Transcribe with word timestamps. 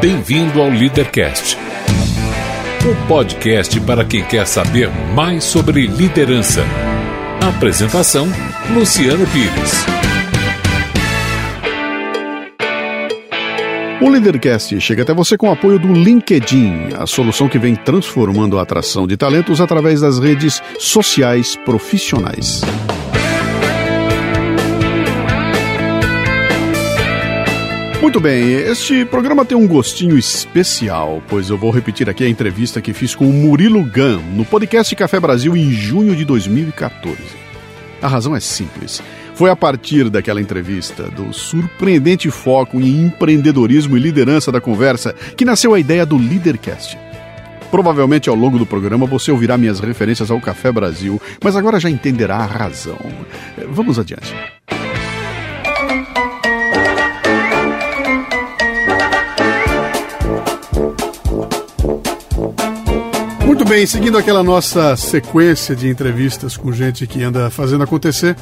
Bem-vindo 0.00 0.62
ao 0.62 0.70
Leadercast, 0.70 1.58
o 2.90 3.06
podcast 3.06 3.78
para 3.82 4.02
quem 4.02 4.24
quer 4.24 4.46
saber 4.46 4.88
mais 5.14 5.44
sobre 5.44 5.86
liderança. 5.86 6.64
Apresentação: 7.46 8.26
Luciano 8.72 9.26
Pires. 9.26 9.84
O 14.00 14.08
Leadercast 14.08 14.80
chega 14.80 15.02
até 15.02 15.12
você 15.12 15.36
com 15.36 15.50
o 15.50 15.52
apoio 15.52 15.78
do 15.78 15.92
LinkedIn, 15.92 16.94
a 16.98 17.06
solução 17.06 17.46
que 17.46 17.58
vem 17.58 17.76
transformando 17.76 18.58
a 18.58 18.62
atração 18.62 19.06
de 19.06 19.18
talentos 19.18 19.60
através 19.60 20.00
das 20.00 20.18
redes 20.18 20.62
sociais 20.78 21.56
profissionais. 21.56 22.62
Muito 28.10 28.18
bem, 28.18 28.54
este 28.54 29.04
programa 29.04 29.44
tem 29.44 29.56
um 29.56 29.68
gostinho 29.68 30.18
especial, 30.18 31.22
pois 31.28 31.48
eu 31.48 31.56
vou 31.56 31.70
repetir 31.70 32.10
aqui 32.10 32.24
a 32.24 32.28
entrevista 32.28 32.80
que 32.80 32.92
fiz 32.92 33.14
com 33.14 33.24
o 33.24 33.32
Murilo 33.32 33.84
Gun 33.84 34.20
no 34.34 34.44
podcast 34.44 34.96
Café 34.96 35.20
Brasil 35.20 35.56
em 35.56 35.70
junho 35.70 36.16
de 36.16 36.24
2014. 36.24 37.16
A 38.02 38.08
razão 38.08 38.34
é 38.34 38.40
simples. 38.40 39.00
Foi 39.32 39.48
a 39.48 39.54
partir 39.54 40.10
daquela 40.10 40.40
entrevista, 40.40 41.04
do 41.04 41.32
surpreendente 41.32 42.32
foco 42.32 42.80
em 42.80 43.04
empreendedorismo 43.04 43.96
e 43.96 44.00
liderança 44.00 44.50
da 44.50 44.60
conversa, 44.60 45.14
que 45.36 45.44
nasceu 45.44 45.72
a 45.72 45.78
ideia 45.78 46.04
do 46.04 46.18
Leadercast. 46.18 46.98
Provavelmente 47.70 48.28
ao 48.28 48.34
longo 48.34 48.58
do 48.58 48.66
programa 48.66 49.06
você 49.06 49.30
ouvirá 49.30 49.56
minhas 49.56 49.78
referências 49.78 50.32
ao 50.32 50.40
Café 50.40 50.72
Brasil, 50.72 51.22
mas 51.44 51.54
agora 51.54 51.78
já 51.78 51.88
entenderá 51.88 52.38
a 52.38 52.44
razão. 52.44 52.98
Vamos 53.68 54.00
adiante. 54.00 54.34
Bem, 63.70 63.86
seguindo 63.86 64.18
aquela 64.18 64.42
nossa 64.42 64.96
sequência 64.96 65.76
de 65.76 65.86
entrevistas 65.86 66.56
com 66.56 66.72
gente 66.72 67.06
que 67.06 67.22
anda 67.22 67.48
fazendo 67.50 67.84
acontecer, 67.84 68.34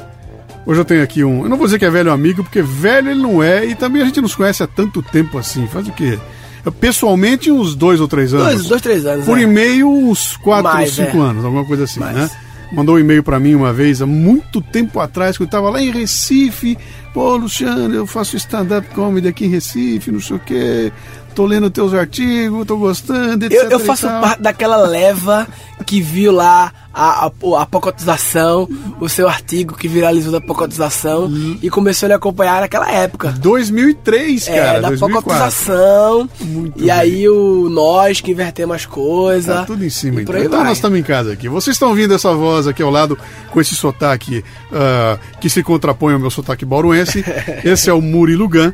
hoje 0.65 0.81
eu 0.81 0.83
tenho 0.83 1.03
aqui 1.03 1.23
um. 1.23 1.43
Eu 1.43 1.49
não 1.49 1.55
vou 1.55 1.67
dizer 1.67 1.77
que 1.77 1.85
é 1.85 1.89
velho 1.91 2.11
amigo, 2.11 2.43
porque 2.43 2.63
velho 2.63 3.11
ele 3.11 3.21
não 3.21 3.43
é, 3.43 3.63
e 3.63 3.75
também 3.75 4.01
a 4.01 4.05
gente 4.05 4.19
nos 4.21 4.33
conhece 4.33 4.63
há 4.63 4.67
tanto 4.67 5.03
tempo 5.03 5.37
assim. 5.37 5.67
Faz 5.67 5.87
o 5.87 5.91
quê? 5.91 6.17
Eu, 6.65 6.71
pessoalmente, 6.71 7.51
uns 7.51 7.75
dois 7.75 8.01
ou 8.01 8.07
três 8.07 8.33
anos. 8.33 8.47
Dois, 8.47 8.67
dois 8.69 8.81
três 8.81 9.05
anos. 9.05 9.23
Por 9.23 9.37
é. 9.37 9.43
e-mail, 9.43 9.87
uns 9.87 10.35
quatro 10.37 10.73
Mais, 10.73 10.97
ou 10.97 11.05
cinco 11.05 11.17
é. 11.17 11.21
anos, 11.21 11.45
alguma 11.45 11.63
coisa 11.63 11.83
assim, 11.83 11.99
Mais. 11.99 12.15
né? 12.15 12.29
Mandou 12.71 12.95
um 12.95 12.99
e-mail 12.99 13.21
pra 13.21 13.39
mim 13.39 13.53
uma 13.53 13.71
vez, 13.71 14.01
há 14.01 14.07
muito 14.07 14.61
tempo 14.61 14.99
atrás, 14.99 15.37
quando 15.37 15.47
eu 15.47 15.51
tava 15.51 15.69
lá 15.69 15.79
em 15.79 15.91
Recife. 15.91 16.75
Pô, 17.13 17.35
Luciano, 17.35 17.93
eu 17.93 18.07
faço 18.07 18.35
stand-up 18.35 18.87
comedy 18.95 19.27
aqui 19.27 19.45
em 19.45 19.49
Recife, 19.49 20.11
não 20.11 20.19
sei 20.19 20.37
o 20.37 20.39
quê. 20.39 20.91
Tô 21.39 21.45
lendo 21.45 21.69
teus 21.69 21.93
artigos, 21.93 22.67
tô 22.67 22.75
gostando, 22.75 23.45
etc. 23.45 23.63
Eu, 23.63 23.69
eu 23.69 23.79
faço 23.79 24.05
parte 24.07 24.41
daquela 24.41 24.75
leva 24.75 25.47
que 25.85 26.01
viu 26.01 26.33
lá 26.33 26.73
a, 26.93 27.27
a, 27.27 27.31
a 27.61 27.65
pacotização, 27.65 28.67
o 28.99 29.07
seu 29.07 29.25
artigo 29.25 29.73
que 29.73 29.87
viralizou 29.87 30.33
da 30.33 30.41
pacotização 30.41 31.31
e 31.61 31.69
começou 31.69 32.07
a 32.07 32.09
lhe 32.09 32.13
acompanhar 32.13 32.59
naquela 32.59 32.91
época. 32.91 33.31
2003, 33.39 34.49
É, 34.49 34.59
cara, 34.59 34.81
da 34.81 34.87
2004. 34.89 35.29
pacotização. 35.29 36.29
Muito 36.41 36.77
e 36.77 36.81
bem. 36.81 36.91
aí 36.91 37.29
o 37.29 37.69
nós 37.69 38.19
que 38.19 38.31
invertemos 38.31 38.75
as 38.75 38.85
coisas. 38.85 39.55
Tá 39.55 39.63
tudo 39.63 39.85
em 39.85 39.89
cima, 39.89 40.21
então. 40.21 40.37
Então 40.37 40.61
nós 40.61 40.77
estamos 40.77 40.99
em 40.99 41.03
casa 41.03 41.31
aqui. 41.31 41.47
Vocês 41.47 41.73
estão 41.73 41.87
ouvindo 41.87 42.13
essa 42.13 42.33
voz 42.33 42.67
aqui 42.67 42.83
ao 42.83 42.91
lado, 42.91 43.17
com 43.49 43.61
esse 43.61 43.75
sotaque 43.75 44.43
ah, 44.73 45.17
que 45.39 45.49
se 45.49 45.63
contrapõe 45.63 46.15
ao 46.15 46.19
meu 46.19 46.29
sotaque 46.29 46.65
bauruense. 46.65 47.23
esse 47.63 47.89
é 47.89 47.93
o 47.93 48.01
Murilo 48.01 48.49
Gun. 48.49 48.73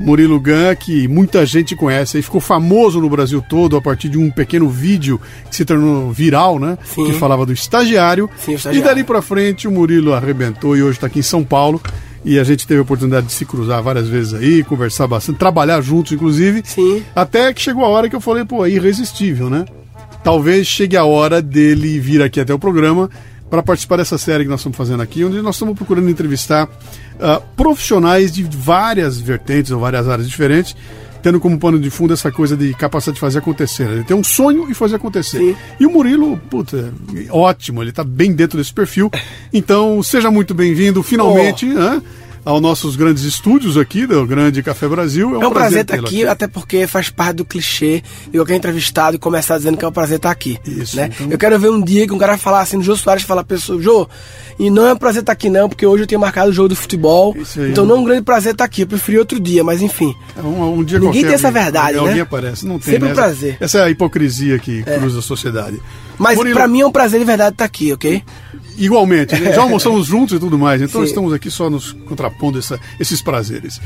Murilo 0.00 0.40
Gun, 0.40 0.74
que 0.78 1.06
muita 1.06 1.44
gente 1.44 1.76
conhece 1.76 2.18
e 2.18 2.22
ficou 2.22 2.40
famoso 2.40 3.00
no 3.00 3.08
Brasil 3.10 3.44
todo 3.46 3.76
a 3.76 3.82
partir 3.82 4.08
de 4.08 4.16
um 4.18 4.30
pequeno 4.30 4.68
vídeo 4.68 5.20
que 5.50 5.54
se 5.54 5.64
tornou 5.64 6.10
viral, 6.10 6.58
né? 6.58 6.78
Sim. 6.84 7.04
Que 7.04 7.12
falava 7.12 7.44
do 7.44 7.52
estagiário. 7.52 8.28
Sim, 8.38 8.52
o 8.52 8.54
E 8.54 8.56
estagiário. 8.56 8.88
dali 8.88 9.04
pra 9.04 9.20
frente 9.20 9.68
o 9.68 9.70
Murilo 9.70 10.14
arrebentou 10.14 10.76
e 10.76 10.82
hoje 10.82 10.92
está 10.96 11.06
aqui 11.06 11.18
em 11.18 11.22
São 11.22 11.44
Paulo. 11.44 11.80
E 12.24 12.38
a 12.38 12.44
gente 12.44 12.66
teve 12.66 12.80
a 12.80 12.82
oportunidade 12.82 13.26
de 13.26 13.32
se 13.32 13.44
cruzar 13.46 13.82
várias 13.82 14.08
vezes 14.08 14.34
aí, 14.34 14.62
conversar 14.64 15.06
bastante, 15.06 15.38
trabalhar 15.38 15.80
juntos, 15.80 16.12
inclusive. 16.12 16.62
Sim. 16.64 17.02
Até 17.14 17.52
que 17.52 17.60
chegou 17.62 17.84
a 17.84 17.88
hora 17.88 18.08
que 18.10 18.16
eu 18.16 18.20
falei, 18.20 18.44
pô, 18.44 18.64
é 18.66 18.70
irresistível, 18.70 19.48
né? 19.48 19.64
Talvez 20.22 20.66
chegue 20.66 20.96
a 20.98 21.04
hora 21.04 21.40
dele 21.40 21.98
vir 21.98 22.20
aqui 22.22 22.38
até 22.40 22.52
o 22.52 22.58
programa 22.58 23.08
para 23.50 23.62
participar 23.62 23.96
dessa 23.96 24.16
série 24.16 24.44
que 24.44 24.50
nós 24.50 24.60
estamos 24.60 24.78
fazendo 24.78 25.02
aqui, 25.02 25.24
onde 25.24 25.42
nós 25.42 25.56
estamos 25.56 25.74
procurando 25.74 26.08
entrevistar 26.08 26.68
ah, 27.20 27.42
profissionais 27.56 28.32
de 28.32 28.44
várias 28.44 29.18
vertentes 29.18 29.72
ou 29.72 29.80
várias 29.80 30.08
áreas 30.08 30.28
diferentes, 30.28 30.76
tendo 31.20 31.40
como 31.40 31.58
pano 31.58 31.78
de 31.78 31.90
fundo 31.90 32.14
essa 32.14 32.30
coisa 32.30 32.56
de 32.56 32.72
capacidade 32.74 33.16
de 33.16 33.20
fazer 33.20 33.40
acontecer. 33.40 33.90
Ele 33.90 34.04
tem 34.04 34.16
um 34.16 34.24
sonho 34.24 34.70
e 34.70 34.74
fazer 34.74 34.96
acontecer. 34.96 35.38
Sim. 35.38 35.56
E 35.80 35.84
o 35.84 35.90
Murilo, 35.90 36.38
puta, 36.48 36.94
ótimo, 37.28 37.82
ele 37.82 37.90
está 37.90 38.04
bem 38.04 38.32
dentro 38.32 38.56
desse 38.56 38.72
perfil. 38.72 39.10
Então, 39.52 40.00
seja 40.02 40.30
muito 40.30 40.54
bem-vindo, 40.54 41.02
finalmente, 41.02 41.66
né, 41.66 42.00
aos 42.44 42.60
nossos 42.60 42.96
grandes 42.96 43.24
estúdios 43.24 43.76
aqui 43.76 44.06
do 44.06 44.26
Grande 44.26 44.62
Café 44.62 44.88
Brasil. 44.88 45.40
É 45.40 45.46
um 45.46 45.50
prazer 45.50 45.82
estar 45.82 45.94
tê-lo 45.94 46.06
aqui, 46.06 46.26
até 46.26 46.46
porque 46.48 46.86
faz 46.86 47.10
parte 47.10 47.36
do 47.36 47.44
clichê 47.44 48.02
de 48.30 48.38
qualquer 48.38 48.56
entrevistado 48.56 49.16
e 49.16 49.18
começar 49.18 49.58
dizendo 49.58 49.76
que 49.76 49.84
é 49.84 49.88
um 49.88 49.92
prazer 49.92 50.16
estar 50.16 50.30
aqui. 50.30 50.58
Isso, 50.66 50.96
né? 50.96 51.10
então- 51.12 51.28
Eu 51.30 51.38
quero 51.38 51.58
ver 51.58 51.70
um 51.70 51.80
dia 51.80 52.06
que 52.06 52.12
um 52.12 52.18
cara 52.18 52.38
falar 52.38 52.60
assim, 52.60 52.76
no 52.78 52.82
Jô 52.82 52.96
Soares, 52.96 53.22
falar, 53.24 53.44
pessoa, 53.44 53.80
Jô, 53.80 54.08
e 54.58 54.70
não 54.70 54.86
é 54.86 54.92
um 54.92 54.96
prazer 54.96 55.20
estar 55.20 55.32
aqui 55.32 55.48
não, 55.50 55.68
porque 55.68 55.84
hoje 55.86 56.02
eu 56.04 56.06
tenho 56.06 56.20
marcado 56.20 56.50
o 56.50 56.52
jogo 56.52 56.70
do 56.70 56.76
futebol, 56.76 57.34
aí, 57.36 57.70
então 57.70 57.84
né? 57.84 57.90
não 57.90 57.96
é 57.96 58.00
um 58.00 58.04
grande 58.04 58.22
prazer 58.22 58.52
estar 58.52 58.64
aqui, 58.64 58.82
eu 58.82 58.86
preferi 58.86 59.18
outro 59.18 59.38
dia, 59.38 59.62
mas 59.62 59.82
enfim. 59.82 60.14
É 60.36 60.40
Um, 60.40 60.78
um 60.78 60.84
dia 60.84 60.98
Ninguém 60.98 61.12
qualquer, 61.12 61.26
tem 61.26 61.34
essa 61.34 61.48
alguém- 61.48 61.62
verdade, 61.62 61.98
alguém 61.98 62.14
né? 62.16 62.20
aparece, 62.22 62.66
não 62.66 62.78
tem. 62.78 62.92
Sempre 62.94 63.06
né? 63.08 63.12
um 63.12 63.14
prazer. 63.14 63.56
Essa 63.60 63.78
é 63.78 63.82
a 63.84 63.90
hipocrisia 63.90 64.58
que 64.58 64.82
cruza 64.82 65.18
a 65.18 65.22
sociedade. 65.22 65.80
Mas 66.18 66.38
pra 66.52 66.68
mim 66.68 66.80
é 66.82 66.86
um 66.86 66.92
prazer 66.92 67.18
de 67.18 67.24
verdade 67.24 67.54
estar 67.54 67.64
aqui, 67.64 67.92
ok? 67.94 68.22
Igualmente, 68.80 69.38
né? 69.38 69.52
já 69.52 69.62
almoçamos 69.62 70.06
juntos 70.06 70.36
e 70.36 70.40
tudo 70.40 70.58
mais, 70.58 70.80
então 70.82 71.02
Sim. 71.02 71.06
estamos 71.06 71.32
aqui 71.32 71.50
só 71.50 71.68
nos 71.70 71.92
contrapondo 71.92 72.58
essa- 72.58 72.80
esses 72.98 73.20
prazeres. 73.22 73.80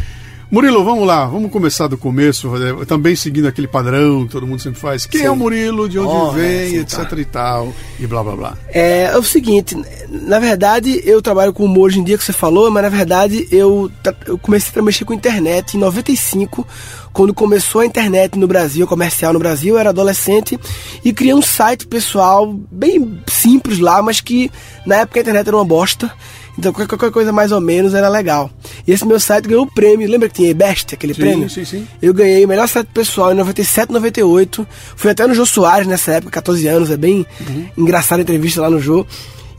Murilo, 0.50 0.84
vamos 0.84 1.06
lá, 1.06 1.27
vamos 1.27 1.50
começar 1.50 1.88
do 1.88 1.99
começo, 1.99 2.49
fazer- 2.50 2.87
também 2.87 3.16
seguindo 3.16 3.49
aquele 3.49 3.66
padrão 3.66 4.25
que 4.25 4.32
todo 4.32 4.47
mundo 4.47 4.60
sempre 4.62 4.78
faz. 4.78 5.05
Quem 5.05 5.21
Sim. 5.22 5.27
é 5.27 5.31
o 5.31 5.34
Murilo, 5.37 5.88
de 5.88 5.99
onde 5.99 6.09
Oh, 6.09 6.31
vem, 6.31 6.44
é, 6.47 6.77
etc 6.77 7.09
tá. 7.09 7.16
e 7.19 7.25
tal, 7.25 7.72
e 7.99 8.06
blá 8.06 8.22
blá 8.22 8.37
blá. 8.37 8.59
É, 8.69 9.05
é 9.12 9.16
o 9.19 9.22
seguinte, 9.22 9.77
na 10.09 10.38
verdade 10.38 11.00
eu 11.05 11.21
trabalho 11.21 11.53
com 11.53 11.65
humor 11.65 11.87
hoje 11.87 11.99
em 11.99 12.05
dia 12.05 12.16
que 12.16 12.22
você 12.25 12.32
falou, 12.32 12.71
mas 12.71 12.82
na 12.84 12.88
verdade 12.88 13.49
eu, 13.50 13.91
eu 14.27 14.38
comecei 14.38 14.81
a 14.81 14.84
mexer 14.84 15.05
com 15.05 15.12
internet 15.12 15.77
em 15.77 15.81
95, 15.81 16.65
quando 17.12 17.34
começou 17.34 17.81
a 17.81 17.87
internet 17.87 18.38
no 18.38 18.47
Brasil, 18.47 18.87
comercial 18.87 19.32
no 19.32 19.38
Brasil, 19.41 19.75
eu 19.75 19.81
era 19.81 19.91
adolescente 19.91 20.59
e 21.05 21.12
criei 21.12 21.34
um 21.34 21.43
site 21.43 21.87
pessoal 21.87 22.53
bem 22.71 23.19
simples 23.26 23.78
lá, 23.81 24.00
mas 24.03 24.21
que 24.21 24.50
na 24.87 24.97
época 24.97 25.19
a 25.19 25.22
internet 25.22 25.49
era 25.49 25.56
uma 25.56 25.65
bosta. 25.65 26.12
Então 26.59 26.73
qualquer 26.73 27.11
coisa 27.11 27.33
mais 27.33 27.51
ou 27.53 27.61
menos 27.61 27.95
era 27.95 28.09
legal. 28.09 28.51
E 28.87 28.93
esse 28.93 29.05
meu 29.05 29.19
site 29.19 29.47
ganhou 29.49 29.65
o 29.65 29.71
prêmio. 29.73 30.09
Lembra 30.09 30.29
que 30.29 30.35
tinha 30.37 30.51
eBest, 30.51 30.95
aquele 30.95 31.13
Sim, 31.15 31.21
prêmio? 31.21 31.51
sim, 31.51 31.65
sim. 31.65 31.87
Eu 32.01 32.15
ganhei 32.15 32.45
o 32.45 32.49
melhor 32.49 32.69
site 32.69 32.89
pessoal 32.95 33.33
em 33.33 33.37
97, 33.37 33.93
98. 33.93 34.67
Fui 34.97 35.11
até 35.11 35.27
no 35.27 35.35
Jô 35.35 35.45
Soares 35.45 35.87
nessa 35.87 36.13
época, 36.13 36.31
14 36.33 36.67
anos. 36.69 36.91
É 36.91 36.97
bem 36.97 37.27
Uhum. 37.49 37.67
engraçada 37.77 38.21
a 38.21 38.23
entrevista 38.23 38.61
lá 38.61 38.71
no 38.71 38.81
Jô. 38.81 39.05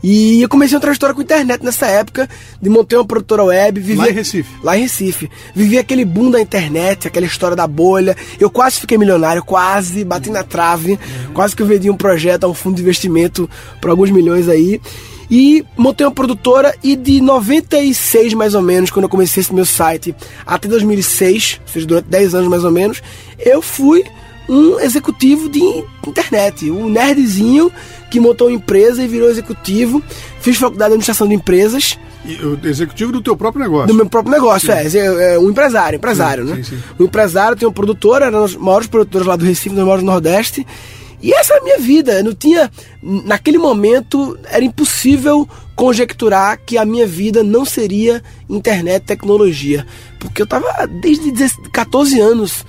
E 0.02 0.40
eu 0.40 0.48
comecei 0.48 0.76
uma 0.76 0.80
trajetória 0.80 1.14
com 1.14 1.20
internet 1.22 1.64
nessa 1.64 1.86
época, 1.86 2.28
de 2.62 2.68
montei 2.70 2.96
uma 2.96 3.04
produtora 3.04 3.42
web. 3.44 3.80
Vivi, 3.80 3.98
Lá 3.98 4.08
em 4.08 4.12
Recife. 4.12 4.48
Lá 4.62 4.78
em 4.78 4.82
Recife. 4.82 5.28
Vivi 5.54 5.78
aquele 5.78 6.04
boom 6.04 6.30
da 6.30 6.40
internet, 6.40 7.08
aquela 7.08 7.26
história 7.26 7.56
da 7.56 7.66
bolha. 7.66 8.16
Eu 8.38 8.48
quase 8.48 8.78
fiquei 8.78 8.96
milionário, 8.96 9.42
quase, 9.42 10.04
bati 10.04 10.30
na 10.30 10.44
trave. 10.44 10.92
Uhum. 10.92 11.32
Quase 11.34 11.56
que 11.56 11.62
eu 11.62 11.66
vendi 11.66 11.90
um 11.90 11.96
projeto 11.96 12.44
a 12.44 12.48
um 12.48 12.54
fundo 12.54 12.76
de 12.76 12.82
investimento 12.82 13.50
por 13.80 13.90
alguns 13.90 14.10
milhões 14.10 14.48
aí. 14.48 14.80
E 15.30 15.64
montei 15.76 16.06
uma 16.06 16.12
produtora 16.12 16.74
e 16.82 16.94
de 16.96 17.20
96 17.20 18.34
mais 18.34 18.54
ou 18.54 18.62
menos, 18.62 18.90
quando 18.90 19.04
eu 19.04 19.08
comecei 19.08 19.40
esse 19.40 19.54
meu 19.54 19.66
site, 19.66 20.14
até 20.46 20.68
2006, 20.68 21.60
ou 21.66 21.72
seja, 21.72 21.86
durante 21.86 22.06
10 22.08 22.34
anos 22.34 22.48
mais 22.48 22.64
ou 22.64 22.70
menos, 22.70 23.02
eu 23.38 23.60
fui 23.60 24.04
um 24.48 24.78
executivo 24.78 25.48
de 25.48 25.60
internet, 26.06 26.70
um 26.70 26.88
nerdzinho 26.88 27.70
que 28.10 28.20
montou 28.20 28.46
uma 28.46 28.54
empresa 28.54 29.02
e 29.02 29.08
virou 29.08 29.28
executivo. 29.28 30.00
Fiz 30.40 30.56
faculdade 30.56 30.90
de 30.90 30.94
administração 30.94 31.26
de 31.26 31.34
empresas 31.34 31.98
E 32.24 32.38
executivo 32.68 33.10
do 33.10 33.20
teu 33.20 33.36
próprio 33.36 33.64
negócio. 33.64 33.88
do 33.88 33.94
meu 33.94 34.06
próprio 34.08 34.32
negócio, 34.32 34.70
é, 34.70 34.86
é, 34.86 35.34
é 35.34 35.38
um 35.40 35.50
empresário, 35.50 35.96
empresário, 35.96 36.46
Sim, 36.46 36.50
né? 36.54 36.62
sim, 36.62 36.76
sim. 36.76 36.82
Um 37.00 37.04
empresário 37.06 37.56
tem 37.56 37.66
uma 37.66 37.74
produtora, 37.74 38.26
era 38.26 38.38
um 38.38 38.42
dos 38.42 38.54
maiores 38.54 38.86
produtores 38.86 39.26
lá 39.26 39.34
do 39.34 39.44
Recife, 39.44 39.70
um 39.70 39.74
dos 39.74 39.82
maiores 39.82 40.04
do 40.04 40.06
Nordeste. 40.06 40.64
E 41.26 41.32
essa 41.34 41.54
é 41.54 41.58
a 41.58 41.62
minha 41.62 41.78
vida. 41.78 42.12
Eu 42.18 42.24
não 42.24 42.34
tinha. 42.34 42.70
Naquele 43.02 43.58
momento, 43.58 44.38
era 44.44 44.64
impossível 44.64 45.48
conjecturar 45.74 46.58
que 46.64 46.78
a 46.78 46.84
minha 46.84 47.06
vida 47.06 47.42
não 47.42 47.64
seria 47.64 48.22
internet 48.48 49.04
tecnologia. 49.04 49.84
Porque 50.20 50.40
eu 50.40 50.46
tava 50.46 50.86
desde 50.86 51.30
16 51.32 51.68
14 51.72 52.20
anos 52.20 52.64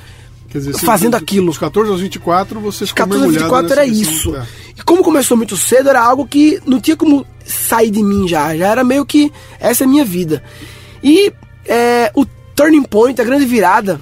dizer, 0.51 0.74
fazendo 0.80 1.12
dos- 1.12 1.21
aquilo. 1.21 1.45
Dos 1.48 1.57
14 1.57 1.92
aos 1.92 2.01
24, 2.01 2.59
você 2.59 2.86
ficou 2.88 3.06
14 3.06 3.24
a 3.24 3.27
mergulhado 3.27 3.68
24 3.68 3.74
era 3.80 3.86
questão. 3.92 4.13
isso. 4.13 4.31
Tá. 4.31 4.48
E 4.77 4.81
como 4.83 5.04
começou 5.04 5.38
muito 5.38 5.56
cedo, 5.56 5.89
era 5.89 6.01
algo 6.01 6.25
que 6.27 6.59
não 6.65 6.80
tinha 6.81 6.98
como 6.98 7.25
sair 7.45 7.92
de 7.92 8.01
mim 8.04 8.27
já. 8.27 8.56
Já 8.57 8.68
era 8.68 8.83
meio 8.83 9.06
que 9.06 9.31
essa 9.59 9.83
é 9.83 9.86
a 9.86 9.89
minha 9.89 10.04
vida. 10.06 10.44
E 11.04 11.31
é, 11.65 12.12
o 12.15 12.25
turning 12.56 12.83
point, 12.83 13.19
a 13.21 13.24
grande 13.24 13.45
virada, 13.45 14.01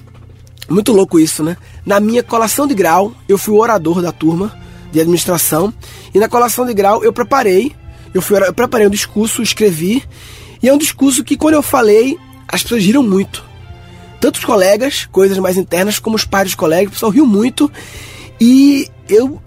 Muito 0.70 0.92
louco 0.92 1.20
isso, 1.20 1.44
né? 1.44 1.58
Na 1.86 2.00
minha 2.00 2.24
colação 2.24 2.66
de 2.66 2.74
grau, 2.74 3.14
eu 3.28 3.38
fui 3.38 3.54
o 3.54 3.60
orador 3.60 4.02
da 4.02 4.12
turma 4.12 4.52
de 4.92 5.00
administração. 5.00 5.74
E 6.14 6.20
na 6.20 6.28
colação 6.28 6.66
de 6.66 6.74
grau 6.74 7.04
eu 7.04 7.14
preparei, 7.14 7.76
eu, 8.14 8.22
fui, 8.22 8.38
eu 8.38 8.54
preparei 8.54 8.88
um 8.88 8.90
discurso, 8.90 9.42
escrevi. 9.42 10.04
E 10.64 10.70
é 10.70 10.74
um 10.74 10.78
discurso 10.78 11.24
que 11.24 11.38
quando 11.38 11.56
eu 11.56 11.62
falei, 11.62 12.18
as 12.48 12.64
pessoas 12.64 12.84
riram 12.84 13.04
muito. 13.04 13.44
Tanto 14.20 14.38
os 14.38 14.46
colegas, 14.46 15.08
coisas 15.12 15.38
mais 15.38 15.58
internas, 15.58 16.00
como 16.00 16.16
os 16.16 16.26
pais 16.26 16.48
dos 16.48 16.56
colegas, 16.56 16.88
o 16.88 16.94
pessoal 16.94 17.12
riu 17.12 17.26
muito. 17.26 17.72
E 18.40 18.90
eu, 19.08 19.42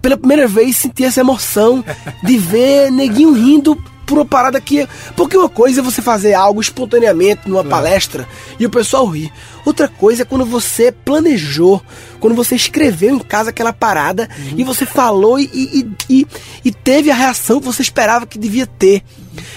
pela 0.00 0.16
primeira 0.16 0.48
vez, 0.48 0.76
senti 0.76 1.04
essa 1.04 1.20
emoção 1.20 1.84
de 2.22 2.38
ver 2.38 2.90
neguinho 2.90 3.32
rindo 3.32 3.76
por 4.12 4.18
uma 4.18 4.26
parada 4.26 4.60
que. 4.60 4.86
Porque 5.16 5.38
uma 5.38 5.48
coisa 5.48 5.80
é 5.80 5.82
você 5.82 6.02
fazer 6.02 6.34
algo 6.34 6.60
espontaneamente 6.60 7.48
numa 7.48 7.64
palestra 7.64 8.28
e 8.60 8.66
o 8.66 8.70
pessoal 8.70 9.06
ri. 9.06 9.32
Outra 9.64 9.88
coisa 9.88 10.20
é 10.20 10.24
quando 10.26 10.44
você 10.44 10.92
planejou, 10.92 11.80
quando 12.20 12.34
você 12.34 12.54
escreveu 12.54 13.14
em 13.14 13.18
casa 13.18 13.48
aquela 13.48 13.72
parada 13.72 14.28
uhum. 14.38 14.58
e 14.58 14.64
você 14.64 14.84
falou 14.84 15.38
e, 15.38 15.48
e, 15.54 15.90
e, 16.10 16.26
e, 16.62 16.70
teve 16.70 17.10
a 17.10 17.14
reação 17.14 17.58
que 17.58 17.64
você 17.64 17.80
esperava 17.80 18.26
que 18.26 18.38
devia 18.38 18.66
ter. 18.66 19.02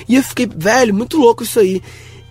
E 0.07 0.15
eu 0.15 0.23
fiquei, 0.23 0.47
velho, 0.47 0.93
muito 0.93 1.17
louco 1.17 1.43
isso 1.43 1.59
aí. 1.59 1.81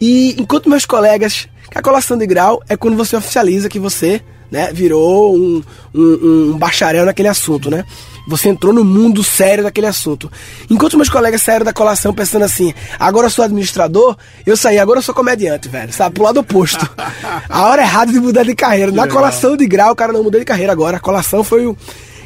E 0.00 0.35
enquanto 0.38 0.71
meus 0.71 0.87
colegas. 0.87 1.47
A 1.75 1.82
colação 1.82 2.17
de 2.17 2.25
grau 2.25 2.62
é 2.69 2.76
quando 2.76 2.97
você 2.97 3.17
oficializa 3.17 3.69
que 3.69 3.81
você 3.81 4.23
né, 4.49 4.71
virou 4.73 5.35
um, 5.35 5.61
um, 5.93 6.53
um 6.53 6.59
bacharel 6.59 7.05
naquele 7.05 7.26
assunto, 7.26 7.69
né? 7.69 7.85
Você 8.26 8.49
entrou 8.49 8.73
no 8.73 8.85
mundo 8.85 9.23
sério 9.23 9.65
daquele 9.65 9.87
assunto. 9.87 10.31
Enquanto 10.71 10.97
meus 10.97 11.11
colegas 11.11 11.43
saíram 11.43 11.65
da 11.65 11.73
colação 11.73 12.15
pensando 12.15 12.44
assim, 12.44 12.73
agora 12.99 13.26
eu 13.26 13.31
sou 13.31 13.44
administrador, 13.44 14.17
eu 14.47 14.56
saí, 14.56 14.79
agora 14.79 14.99
eu 14.99 15.03
sou 15.03 15.15
comediante, 15.15 15.69
velho. 15.69 15.93
Sabe, 15.93 16.15
pro 16.15 16.25
lado 16.25 16.41
oposto. 16.41 16.88
A 17.49 17.69
hora 17.69 17.82
errada 17.82 18.12
de 18.12 18.21
mudar 18.21 18.44
de 18.44 18.55
carreira. 18.55 18.91
Na 18.91 19.06
colação 19.06 19.56
de 19.56 19.67
grau, 19.67 19.93
o 19.93 19.97
cara 19.97 20.12
não 20.12 20.23
mudou 20.23 20.41
de 20.41 20.47
carreira 20.47 20.73
agora. 20.73 20.97
A 20.97 21.00
colação 21.00 21.44
foi 21.44 21.67
o. 21.67 21.76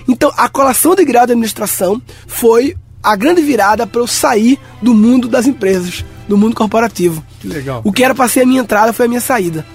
Então, 0.07 0.33
a 0.37 0.49
colação 0.49 0.95
de 0.95 1.05
grau 1.05 1.27
de 1.27 1.33
administração 1.33 2.01
foi 2.27 2.77
a 3.03 3.15
grande 3.15 3.43
virada 3.43 3.87
para 3.87 4.01
eu 4.01 4.07
sair 4.07 4.59
do 4.81 4.95
mundo 4.95 5.29
das 5.29 5.47
empresas, 5.47 6.05
do 6.27 6.37
mundo 6.37 6.55
corporativo. 6.55 7.23
Que 7.41 7.49
legal. 7.49 7.81
O 7.85 7.93
que 7.93 8.03
era 8.03 8.15
para 8.15 8.29
ser 8.29 8.43
a 8.43 8.47
minha 8.47 8.61
entrada 8.61 8.93
foi 8.93 9.07
a 9.07 9.09
minha 9.09 9.21
saída. 9.21 9.67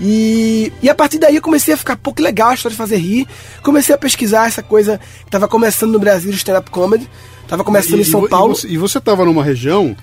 E, 0.00 0.72
e 0.82 0.88
a 0.88 0.94
partir 0.94 1.18
daí 1.18 1.36
eu 1.36 1.42
comecei 1.42 1.74
a 1.74 1.76
ficar 1.76 1.94
pouco 1.96 2.22
legal 2.22 2.50
a 2.50 2.54
história 2.54 2.72
de 2.72 2.78
fazer 2.78 2.96
rir. 2.96 3.28
Comecei 3.62 3.94
a 3.94 3.98
pesquisar 3.98 4.46
essa 4.46 4.62
coisa 4.62 4.98
que 4.98 5.28
estava 5.28 5.46
começando 5.46 5.92
no 5.92 5.98
Brasil, 5.98 6.30
stand-up 6.32 6.70
comedy. 6.70 7.08
Tava 7.46 7.62
começando 7.62 7.98
e, 7.98 8.00
em 8.02 8.04
São 8.04 8.24
e, 8.24 8.28
Paulo. 8.28 8.56
E 8.66 8.78
você 8.78 8.98
estava 8.98 9.24
numa 9.24 9.44
região 9.44 9.94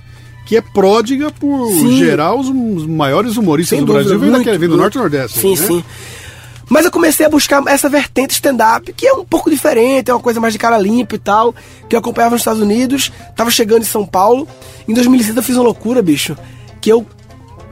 que 0.45 0.55
é 0.55 0.61
pródiga 0.61 1.31
por 1.31 1.71
sim. 1.71 1.97
gerar 1.97 2.35
os, 2.35 2.47
os 2.47 2.85
maiores 2.85 3.37
humoristas 3.37 3.79
do 3.79 3.85
Brasil. 3.85 4.19
Vem, 4.19 4.31
daquele, 4.31 4.57
vem 4.57 4.69
do 4.69 4.77
Norte 4.77 4.95
e 4.95 4.97
Nordeste. 4.99 5.39
Sim, 5.39 5.55
né? 5.55 5.67
sim. 5.67 5.83
Mas 6.69 6.85
eu 6.85 6.91
comecei 6.91 7.25
a 7.25 7.29
buscar 7.29 7.63
essa 7.67 7.89
vertente 7.89 8.33
stand-up, 8.33 8.91
que 8.93 9.07
é 9.07 9.13
um 9.13 9.25
pouco 9.25 9.49
diferente, 9.49 10.11
é 10.11 10.13
uma 10.13 10.19
coisa 10.19 10.39
mais 10.39 10.53
de 10.53 10.59
cara 10.59 10.77
limpa 10.77 11.15
e 11.15 11.19
tal, 11.19 11.55
que 11.89 11.95
eu 11.95 11.99
acompanhava 11.99 12.35
nos 12.35 12.41
Estados 12.41 12.61
Unidos, 12.61 13.11
tava 13.35 13.49
chegando 13.49 13.81
em 13.81 13.85
São 13.85 14.05
Paulo. 14.05 14.47
Em 14.87 14.93
2006 14.93 15.35
eu 15.37 15.43
fiz 15.43 15.55
uma 15.55 15.63
loucura, 15.63 16.01
bicho, 16.01 16.37
que 16.81 16.91
eu 16.91 17.05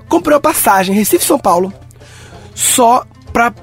comprei 0.07 0.33
uma 0.33 0.41
passagem 0.41 0.95
Recife-São 0.95 1.37
Paulo, 1.37 1.73
só 2.55 3.05
para 3.31 3.53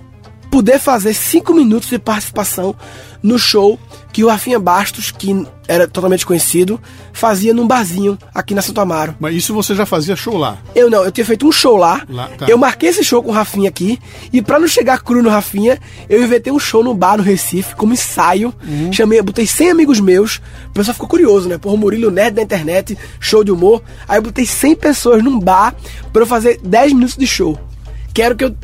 poder 0.52 0.78
fazer 0.78 1.14
cinco 1.14 1.54
minutos 1.54 1.88
de 1.88 1.98
participação 1.98 2.76
no 3.22 3.38
show 3.38 3.80
que 4.12 4.22
o 4.22 4.28
Rafinha 4.28 4.58
Bastos, 4.58 5.10
que 5.10 5.46
era 5.66 5.88
totalmente 5.88 6.26
conhecido, 6.26 6.78
fazia 7.14 7.54
num 7.54 7.66
barzinho 7.66 8.18
aqui 8.34 8.54
na 8.54 8.60
Santo 8.60 8.78
Amaro. 8.78 9.16
Mas 9.18 9.34
isso 9.34 9.54
você 9.54 9.74
já 9.74 9.86
fazia 9.86 10.14
show 10.14 10.36
lá? 10.36 10.58
Eu 10.74 10.90
não, 10.90 11.02
eu 11.02 11.10
tinha 11.10 11.24
feito 11.24 11.46
um 11.46 11.52
show 11.52 11.78
lá. 11.78 12.02
lá 12.06 12.28
tá. 12.36 12.44
Eu 12.46 12.58
marquei 12.58 12.90
esse 12.90 13.02
show 13.02 13.22
com 13.22 13.30
o 13.30 13.32
Rafinha 13.32 13.70
aqui. 13.70 13.98
E 14.30 14.42
para 14.42 14.58
não 14.58 14.68
chegar 14.68 15.02
cru 15.02 15.22
no 15.22 15.30
Rafinha, 15.30 15.78
eu 16.10 16.22
inventei 16.22 16.52
um 16.52 16.58
show 16.58 16.84
no 16.84 16.92
bar 16.92 17.16
no 17.16 17.22
Recife, 17.22 17.74
como 17.74 17.94
ensaio. 17.94 18.52
Uhum. 18.68 18.92
Chamei, 18.92 19.22
botei 19.22 19.46
100 19.46 19.70
amigos 19.70 19.98
meus. 20.00 20.42
O 20.68 20.72
pessoal 20.74 20.92
ficou 20.92 21.08
curioso, 21.08 21.48
né? 21.48 21.56
Porra, 21.56 21.78
Murilo 21.78 22.10
Nerd 22.10 22.34
da 22.34 22.42
internet, 22.42 22.98
show 23.18 23.42
de 23.42 23.50
humor. 23.50 23.82
Aí 24.06 24.18
eu 24.18 24.22
botei 24.22 24.44
100 24.44 24.76
pessoas 24.76 25.24
num 25.24 25.40
bar 25.40 25.74
para 26.12 26.22
eu 26.22 26.26
fazer 26.26 26.60
10 26.62 26.92
minutos 26.92 27.16
de 27.16 27.26
show. 27.26 27.58
Quero 28.12 28.36
que 28.36 28.44
eu 28.44 28.54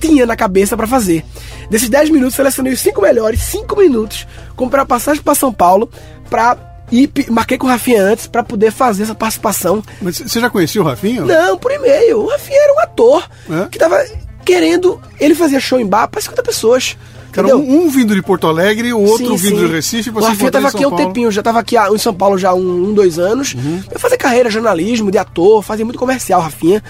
tinha 0.00 0.26
na 0.26 0.36
cabeça 0.36 0.76
para 0.76 0.86
fazer. 0.86 1.24
Desses 1.70 1.88
10 1.88 2.10
minutos, 2.10 2.34
selecionei 2.34 2.72
os 2.72 2.80
5 2.80 3.00
melhores, 3.00 3.40
5 3.42 3.76
minutos, 3.76 4.26
comprei 4.54 4.82
a 4.82 4.86
passagem 4.86 5.22
para 5.22 5.34
São 5.34 5.52
Paulo 5.52 5.90
para 6.30 6.56
e 6.90 7.10
marquei 7.28 7.58
com 7.58 7.66
o 7.66 7.70
Rafinha 7.70 8.02
antes 8.02 8.26
para 8.26 8.42
poder 8.44 8.70
fazer 8.70 9.02
essa 9.02 9.14
participação. 9.14 9.82
Mas 10.00 10.18
você 10.18 10.38
já 10.40 10.48
conhecia 10.48 10.80
o 10.80 10.84
Rafinha? 10.84 11.22
Não, 11.22 11.58
por 11.58 11.72
e-mail. 11.72 12.20
O 12.20 12.28
Rafinha 12.28 12.62
era 12.62 12.74
um 12.74 12.78
ator 12.80 13.28
é? 13.50 13.66
que 13.66 13.78
tava 13.78 14.04
querendo. 14.44 15.00
Ele 15.18 15.34
fazia 15.34 15.58
show 15.58 15.80
em 15.80 15.86
bar 15.86 16.06
para 16.06 16.20
50 16.20 16.42
pessoas. 16.42 16.96
Era 17.36 17.54
um, 17.54 17.84
um, 17.84 17.88
vindo 17.90 18.14
de 18.14 18.22
Porto 18.22 18.46
Alegre, 18.46 18.94
o 18.94 19.00
outro 19.00 19.36
sim, 19.36 19.50
vindo 19.50 19.60
sim. 19.60 19.66
de 19.66 19.72
Recife. 19.72 20.10
O 20.10 20.20
Rafinha 20.20 20.50
tava 20.50 20.68
aqui 20.68 20.82
há 20.82 20.88
um 20.88 20.96
tempinho, 20.96 21.30
já 21.30 21.42
tava 21.42 21.58
aqui 21.58 21.76
em 21.76 21.98
São 21.98 22.14
Paulo 22.14 22.38
já 22.38 22.54
um, 22.54 22.88
um 22.88 22.94
dois 22.94 23.18
anos. 23.18 23.52
Uhum. 23.52 23.82
Eu 23.90 24.00
fazia 24.00 24.16
carreira, 24.16 24.48
jornalismo, 24.48 25.10
de 25.10 25.18
ator, 25.18 25.62
fazia 25.62 25.84
muito 25.84 25.98
comercial, 25.98 26.40
Rafinha. 26.40 26.82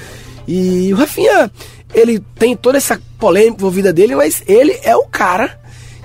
E 0.46 0.92
o 0.92 0.96
Rafinha, 0.96 1.50
ele 1.96 2.22
tem 2.38 2.54
toda 2.54 2.76
essa 2.76 3.00
polêmica 3.18 3.56
envolvida 3.56 3.90
dele, 3.90 4.14
mas 4.14 4.42
ele 4.46 4.78
é 4.82 4.94
o 4.94 5.06
cara 5.06 5.58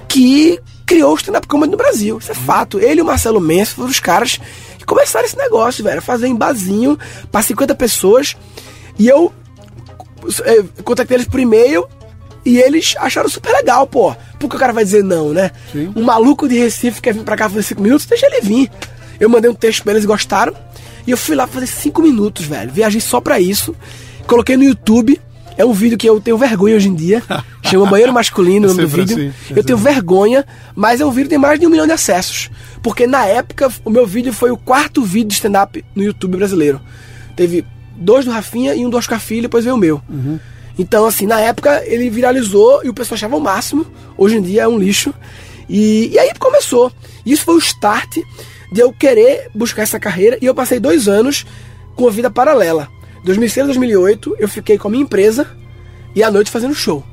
que 0.08 0.58
criou 0.86 1.12
o 1.12 1.16
stand-up 1.16 1.46
comedy 1.48 1.72
no 1.72 1.78
Brasil. 1.78 2.18
Isso 2.18 2.32
é 2.32 2.36
fato. 2.36 2.80
Ele 2.80 3.02
e 3.02 3.04
o 3.04 3.06
Marcelo 3.06 3.42
Mendes 3.42 3.74
foram 3.74 3.90
os 3.90 4.00
caras 4.00 4.40
que 4.78 4.86
começaram 4.86 5.26
esse 5.26 5.38
negócio, 5.38 5.84
velho. 5.84 6.02
Fazer 6.02 6.28
em 6.28 6.36
basinho 6.36 6.98
para 7.30 7.42
50 7.42 7.76
pessoas. 7.76 8.38
E 8.98 9.06
eu, 9.06 9.34
eu 10.46 10.64
eh, 10.78 10.82
contactei 10.82 11.18
eles 11.18 11.28
por 11.28 11.42
e-mail 11.42 11.86
e 12.46 12.58
eles 12.58 12.96
acharam 12.98 13.28
super 13.28 13.52
legal, 13.52 13.86
pô. 13.86 14.16
Porque 14.40 14.56
o 14.56 14.60
cara 14.60 14.72
vai 14.72 14.86
dizer 14.86 15.04
não, 15.04 15.34
né? 15.34 15.52
Sim. 15.74 15.92
Um 15.94 16.04
maluco 16.04 16.48
de 16.48 16.58
Recife 16.58 17.02
quer 17.02 17.14
vir 17.14 17.24
pra 17.24 17.36
cá 17.36 17.50
fazer 17.50 17.64
5 17.64 17.82
minutos, 17.82 18.06
deixa 18.06 18.28
ele 18.28 18.40
vir. 18.40 18.72
Eu 19.20 19.30
mandei 19.30 19.52
um 19.52 19.56
texto 19.56 19.84
pra 19.84 19.92
eles, 19.92 20.06
gostaram. 20.06 20.56
E 21.06 21.12
eu 21.12 21.18
fui 21.18 21.36
lá 21.36 21.48
fazer 21.48 21.68
5 21.68 22.02
minutos, 22.02 22.46
velho. 22.46 22.72
Viajei 22.72 23.02
só 23.02 23.20
pra 23.20 23.42
isso. 23.42 23.76
Coloquei 24.26 24.56
no 24.56 24.64
YouTube. 24.64 25.20
É 25.62 25.66
um 25.66 25.74
vídeo 25.74 25.96
que 25.96 26.10
eu 26.10 26.20
tenho 26.20 26.40
vergonha 26.40 26.76
hoje 26.76 26.90
em 26.90 26.96
dia. 26.96 27.22
Chama 27.62 27.86
Banheiro 27.86 28.12
Masculino 28.12 28.74
no 28.74 28.88
vídeo. 28.88 29.16
Assim, 29.16 29.56
eu 29.56 29.64
tenho 29.64 29.78
vergonha, 29.78 30.44
mas 30.76 31.00
é 31.00 31.06
um 31.06 31.12
vídeo 31.12 31.26
que 31.26 31.30
tem 31.30 31.38
mais 31.38 31.60
de 31.60 31.68
um 31.68 31.70
milhão 31.70 31.86
de 31.86 31.92
acessos. 31.92 32.50
Porque 32.82 33.06
na 33.06 33.28
época, 33.28 33.72
o 33.86 33.92
meu 33.92 34.08
vídeo 34.08 34.34
foi 34.34 34.50
o 34.50 34.58
quarto 34.58 35.04
vídeo 35.04 35.28
de 35.28 35.36
stand-up 35.36 35.86
no 35.94 36.02
YouTube 36.02 36.36
brasileiro. 36.36 36.82
Teve 37.36 37.64
dois 37.96 38.26
do 38.26 38.32
Rafinha 38.32 38.74
e 38.74 38.84
um 38.84 38.90
do 38.90 38.98
Oscar 38.98 39.20
Filho, 39.20 39.44
depois 39.44 39.64
veio 39.64 39.76
o 39.76 39.80
meu. 39.80 40.02
Uhum. 40.10 40.40
Então, 40.80 41.06
assim, 41.06 41.28
na 41.28 41.40
época 41.40 41.84
ele 41.86 42.10
viralizou 42.10 42.84
e 42.84 42.90
o 42.90 42.94
pessoal 42.94 43.14
achava 43.14 43.38
o 43.38 43.40
máximo. 43.40 43.86
Hoje 44.18 44.38
em 44.38 44.42
dia 44.42 44.64
é 44.64 44.68
um 44.68 44.80
lixo. 44.80 45.14
E, 45.70 46.10
e 46.12 46.18
aí 46.18 46.32
começou. 46.40 46.92
Isso 47.24 47.44
foi 47.44 47.54
o 47.54 47.60
start 47.60 48.18
de 48.74 48.82
eu 48.82 48.92
querer 48.92 49.52
buscar 49.54 49.84
essa 49.84 50.00
carreira. 50.00 50.40
E 50.42 50.46
eu 50.48 50.56
passei 50.56 50.80
dois 50.80 51.08
anos 51.08 51.46
com 51.96 52.08
a 52.08 52.12
vida 52.12 52.32
paralela. 52.32 52.90
2006 53.24 53.68
2008, 53.68 54.36
eu 54.40 54.48
fiquei 54.48 54.78
com 54.78 54.88
a 54.88 54.92
minha 54.92 55.04
empresa 55.04 55.48
e 56.16 56.24
à 56.24 56.32
noite 56.32 56.52
fazendo 56.52 56.74
show. 56.74 57.04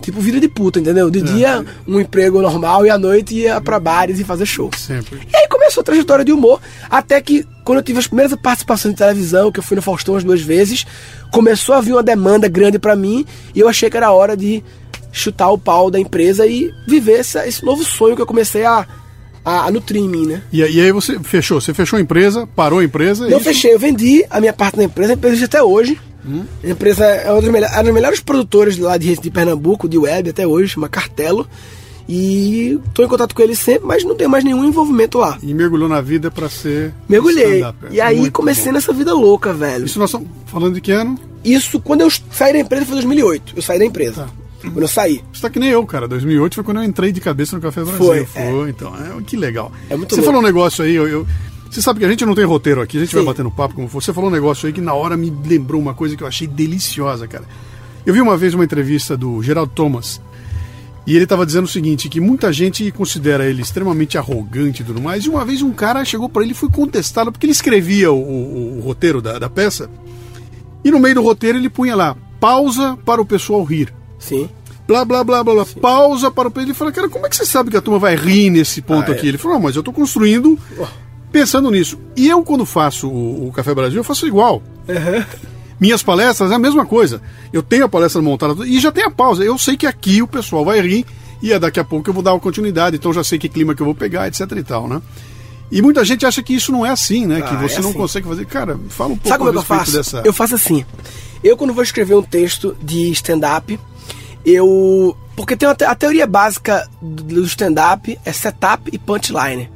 Tipo 0.00 0.20
vida 0.20 0.38
de 0.38 0.48
puta, 0.48 0.78
entendeu? 0.78 1.10
De 1.10 1.18
é. 1.18 1.22
dia, 1.22 1.64
um 1.86 1.98
emprego 1.98 2.40
normal 2.40 2.86
e 2.86 2.90
à 2.90 2.96
noite 2.96 3.34
ia 3.34 3.60
pra 3.60 3.80
bares 3.80 4.20
e 4.20 4.24
fazer 4.24 4.46
show. 4.46 4.70
Sempre. 4.76 5.20
E 5.30 5.36
aí 5.36 5.48
começou 5.48 5.80
a 5.80 5.84
trajetória 5.84 6.24
de 6.24 6.32
humor, 6.32 6.60
até 6.88 7.20
que 7.20 7.44
quando 7.64 7.78
eu 7.78 7.82
tive 7.82 7.98
as 7.98 8.06
primeiras 8.06 8.34
participações 8.40 8.94
de 8.94 8.98
televisão, 8.98 9.50
que 9.50 9.58
eu 9.58 9.62
fui 9.62 9.74
no 9.74 9.82
Faustão 9.82 10.14
as 10.14 10.24
duas 10.24 10.40
vezes, 10.40 10.86
começou 11.32 11.74
a 11.74 11.80
vir 11.80 11.92
uma 11.92 12.02
demanda 12.02 12.48
grande 12.48 12.78
para 12.78 12.94
mim 12.94 13.26
e 13.54 13.60
eu 13.60 13.68
achei 13.68 13.90
que 13.90 13.96
era 13.96 14.12
hora 14.12 14.36
de 14.36 14.62
chutar 15.10 15.50
o 15.50 15.58
pau 15.58 15.90
da 15.90 15.98
empresa 15.98 16.46
e 16.46 16.72
viver 16.86 17.18
essa, 17.20 17.46
esse 17.46 17.64
novo 17.64 17.84
sonho 17.84 18.14
que 18.14 18.22
eu 18.22 18.26
comecei 18.26 18.64
a 18.64 18.86
a, 19.48 19.66
a 19.66 19.70
né? 19.70 20.42
E, 20.52 20.60
e, 20.60 20.80
aí 20.80 20.92
você 20.92 21.18
fechou, 21.20 21.60
você 21.60 21.72
fechou 21.72 21.96
a 21.96 22.00
empresa, 22.02 22.46
parou 22.46 22.80
a 22.80 22.84
empresa? 22.84 23.28
Não, 23.28 23.40
fechei, 23.40 23.72
eu 23.72 23.78
vendi 23.78 24.24
a 24.28 24.40
minha 24.40 24.52
parte 24.52 24.76
da 24.76 24.84
empresa, 24.84 25.12
a 25.12 25.14
empresa 25.14 25.34
existe 25.34 25.56
até 25.56 25.62
hoje. 25.62 25.98
Hum. 26.26 26.44
A 26.62 26.68
empresa 26.68 27.04
é 27.06 27.32
uma 27.32 27.40
das 27.40 27.50
melhores, 27.50 27.74
é 27.74 27.78
uma 27.78 27.84
das 27.84 27.94
melhores 27.94 28.20
produtoras 28.20 28.76
lá 28.76 28.96
de, 28.98 29.16
de 29.16 29.30
Pernambuco, 29.30 29.88
de 29.88 29.96
web 29.96 30.28
até 30.28 30.46
hoje, 30.46 30.74
chama 30.74 30.88
Cartelo. 30.88 31.48
E 32.08 32.78
tô 32.94 33.04
em 33.04 33.08
contato 33.08 33.34
com 33.34 33.42
ele 33.42 33.54
sempre, 33.54 33.86
mas 33.86 34.02
não 34.02 34.14
tenho 34.14 34.30
mais 34.30 34.42
nenhum 34.42 34.64
envolvimento 34.64 35.18
lá. 35.18 35.38
E 35.42 35.52
mergulhou 35.52 35.88
na 35.88 36.00
vida 36.00 36.30
para 36.30 36.48
ser. 36.48 36.92
Mergulhei. 37.06 37.62
E 37.90 38.00
aí 38.00 38.20
Muito 38.20 38.32
comecei 38.32 38.66
bom. 38.66 38.72
nessa 38.72 38.92
vida 38.94 39.12
louca, 39.12 39.52
velho. 39.52 39.84
Isso 39.84 39.98
nós 39.98 40.08
estamos 40.08 40.28
falando 40.46 40.74
de 40.74 40.80
que 40.80 40.90
ano? 40.90 41.18
Isso 41.44 41.78
quando 41.80 42.00
eu 42.00 42.10
saí 42.10 42.54
da 42.54 42.58
empresa 42.60 42.86
foi 42.86 42.94
2008. 42.94 43.52
Eu 43.56 43.62
saí 43.62 43.78
da 43.78 43.84
empresa. 43.84 44.24
Tá. 44.24 44.47
Quando 44.60 44.82
eu 44.82 44.88
saí. 44.88 45.22
Você 45.32 45.42
tá 45.42 45.50
que 45.50 45.58
nem 45.58 45.70
eu, 45.70 45.84
cara. 45.86 46.08
2008 46.08 46.54
foi 46.54 46.64
quando 46.64 46.78
eu 46.78 46.84
entrei 46.84 47.12
de 47.12 47.20
cabeça 47.20 47.54
no 47.54 47.62
Café 47.62 47.82
Brasil. 47.82 47.98
Foi, 47.98 48.24
foi 48.24 48.66
é. 48.66 48.70
então. 48.70 48.92
É, 48.94 49.22
que 49.22 49.36
legal. 49.36 49.70
É 49.88 49.96
muito 49.96 50.10
Você 50.10 50.20
louco. 50.20 50.26
falou 50.26 50.40
um 50.42 50.44
negócio 50.44 50.84
aí, 50.84 50.94
eu, 50.94 51.06
eu, 51.06 51.26
você 51.70 51.82
sabe 51.82 52.00
que 52.00 52.04
a 52.04 52.08
gente 52.08 52.24
não 52.24 52.34
tem 52.34 52.44
roteiro 52.44 52.80
aqui, 52.80 52.96
a 52.96 53.00
gente 53.00 53.10
Sim. 53.10 53.16
vai 53.16 53.26
batendo 53.26 53.50
papo 53.50 53.74
como 53.74 53.88
for. 53.88 54.02
Você 54.02 54.12
falou 54.12 54.30
um 54.30 54.32
negócio 54.32 54.66
aí 54.66 54.72
que 54.72 54.80
na 54.80 54.94
hora 54.94 55.16
me 55.16 55.32
lembrou 55.46 55.80
uma 55.80 55.94
coisa 55.94 56.16
que 56.16 56.22
eu 56.22 56.26
achei 56.26 56.46
deliciosa, 56.46 57.28
cara. 57.28 57.44
Eu 58.04 58.14
vi 58.14 58.20
uma 58.20 58.36
vez 58.36 58.54
uma 58.54 58.64
entrevista 58.64 59.16
do 59.16 59.42
Geraldo 59.42 59.72
Thomas, 59.74 60.20
e 61.08 61.14
ele 61.14 61.24
estava 61.24 61.46
dizendo 61.46 61.64
o 61.64 61.68
seguinte, 61.68 62.06
que 62.06 62.20
muita 62.20 62.52
gente 62.52 62.92
considera 62.92 63.46
ele 63.46 63.62
extremamente 63.62 64.18
arrogante 64.18 64.82
e 64.82 64.84
tudo 64.84 65.00
mais. 65.00 65.24
E 65.24 65.30
uma 65.30 65.42
vez 65.42 65.62
um 65.62 65.72
cara 65.72 66.04
chegou 66.04 66.28
para 66.28 66.42
ele 66.42 66.52
e 66.52 66.54
foi 66.54 66.68
contestá-lo, 66.68 67.32
porque 67.32 67.46
ele 67.46 67.52
escrevia 67.52 68.12
o, 68.12 68.18
o, 68.18 68.78
o 68.78 68.80
roteiro 68.80 69.22
da, 69.22 69.38
da, 69.38 69.48
peça. 69.48 69.88
E 70.84 70.90
no 70.90 71.00
meio 71.00 71.14
do 71.14 71.22
roteiro 71.22 71.56
ele 71.56 71.70
punha 71.70 71.96
lá, 71.96 72.14
pausa 72.38 72.98
para 73.06 73.22
o 73.22 73.24
pessoal 73.24 73.64
rir. 73.64 73.90
Sim. 74.18 74.48
blá, 74.86 75.04
blá, 75.04 75.22
blá, 75.24 75.44
blá, 75.44 75.54
blá. 75.54 75.66
pausa 75.80 76.30
para 76.30 76.48
o 76.48 76.50
play. 76.50 76.66
Ele 76.66 76.74
fala, 76.74 76.90
cara, 76.92 77.08
como 77.08 77.26
é 77.26 77.28
que 77.28 77.36
você 77.36 77.46
sabe 77.46 77.70
que 77.70 77.76
a 77.76 77.80
turma 77.80 77.98
vai 77.98 78.16
rir 78.16 78.50
nesse 78.50 78.80
ponto 78.82 79.10
Ah, 79.10 79.14
aqui? 79.14 79.26
é. 79.26 79.28
Ele 79.28 79.38
falou, 79.38 79.58
mas 79.60 79.76
eu 79.76 79.82
tô 79.82 79.92
construindo 79.92 80.58
pensando 81.30 81.70
nisso. 81.70 81.98
E 82.16 82.28
eu, 82.28 82.42
quando 82.42 82.64
faço 82.66 83.08
o, 83.08 83.52
Café 83.52 83.74
Brasil, 83.74 83.98
eu 83.98 84.04
faço 84.04 84.26
igual. 84.26 84.62
Minhas 85.80 86.02
palestras 86.02 86.50
é 86.50 86.54
a 86.54 86.58
mesma 86.58 86.84
coisa. 86.84 87.22
Eu 87.52 87.62
tenho 87.62 87.84
a 87.84 87.88
palestra 87.88 88.20
montada 88.20 88.66
e 88.66 88.80
já 88.80 88.90
tem 88.90 89.04
a 89.04 89.10
pausa. 89.10 89.44
Eu 89.44 89.56
sei 89.56 89.76
que 89.76 89.86
aqui 89.86 90.20
o 90.22 90.26
pessoal 90.26 90.64
vai 90.64 90.80
rir 90.80 91.06
e 91.40 91.52
é 91.52 91.58
daqui 91.58 91.78
a 91.78 91.84
pouco 91.84 92.08
eu 92.10 92.14
vou 92.14 92.22
dar 92.22 92.32
uma 92.32 92.40
continuidade, 92.40 92.96
então 92.96 93.12
já 93.12 93.22
sei 93.22 93.38
que 93.38 93.48
clima 93.48 93.72
que 93.74 93.80
eu 93.80 93.86
vou 93.86 93.94
pegar, 93.94 94.26
etc 94.26 94.40
e 94.56 94.62
tal, 94.64 94.88
né? 94.88 95.00
E 95.70 95.80
muita 95.80 96.04
gente 96.04 96.26
acha 96.26 96.42
que 96.42 96.52
isso 96.54 96.72
não 96.72 96.84
é 96.84 96.90
assim, 96.90 97.26
né? 97.26 97.42
que 97.42 97.54
Ah, 97.54 97.58
você 97.58 97.76
é 97.76 97.80
não 97.82 97.90
assim. 97.90 97.98
consegue 97.98 98.26
fazer. 98.26 98.46
Cara, 98.46 98.76
fala 98.88 99.10
um 99.12 99.16
pouco 99.16 99.28
Sabe 99.28 99.44
como 99.44 99.52
é 99.52 99.56
eu 99.56 99.62
faço? 99.62 99.92
dessa. 99.92 100.22
Eu 100.24 100.32
faço 100.32 100.54
assim. 100.56 100.84
Eu, 101.44 101.56
quando 101.56 101.72
vou 101.74 101.84
escrever 101.84 102.14
um 102.16 102.22
texto 102.22 102.74
de 102.82 103.10
stand-up, 103.12 103.78
eu. 104.44 105.16
Porque 105.36 105.56
tem 105.56 105.68
a 105.68 105.94
teoria 105.94 106.26
básica 106.26 106.88
do 107.00 107.44
stand-up 107.44 108.18
é 108.24 108.32
setup 108.32 108.90
e 108.92 108.98
punchline. 108.98 109.70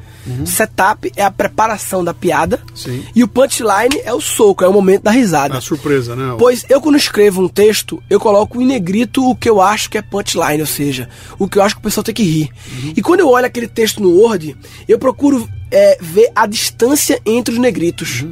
Setup 0.44 1.10
é 1.16 1.24
a 1.24 1.30
preparação 1.30 2.04
da 2.04 2.14
piada. 2.14 2.62
Uhum. 2.68 2.76
Sim. 2.76 3.04
E 3.14 3.24
o 3.24 3.28
punchline 3.28 4.00
é 4.04 4.12
o 4.12 4.20
soco, 4.20 4.64
é 4.64 4.68
o 4.68 4.72
momento 4.72 5.02
da 5.02 5.10
risada. 5.10 5.58
A 5.58 5.60
surpresa, 5.60 6.14
né? 6.14 6.36
Pois 6.38 6.64
eu, 6.68 6.80
quando 6.80 6.96
escrevo 6.96 7.42
um 7.42 7.48
texto, 7.48 8.02
eu 8.08 8.20
coloco 8.20 8.60
em 8.60 8.66
negrito 8.66 9.28
o 9.28 9.34
que 9.34 9.48
eu 9.48 9.60
acho 9.60 9.90
que 9.90 9.98
é 9.98 10.02
punchline, 10.02 10.60
ou 10.60 10.66
seja, 10.66 11.08
o 11.38 11.48
que 11.48 11.58
eu 11.58 11.62
acho 11.62 11.74
que 11.74 11.80
o 11.80 11.82
pessoal 11.82 12.04
tem 12.04 12.14
que 12.14 12.22
rir. 12.22 12.50
E 12.96 13.02
quando 13.02 13.20
eu 13.20 13.28
olho 13.28 13.46
aquele 13.46 13.66
texto 13.66 14.00
no 14.00 14.10
Word, 14.10 14.56
eu 14.88 14.98
procuro 14.98 15.48
é, 15.70 15.98
ver 16.00 16.30
a 16.34 16.46
distância 16.46 17.20
entre 17.26 17.54
os 17.54 17.60
negritos. 17.60 18.24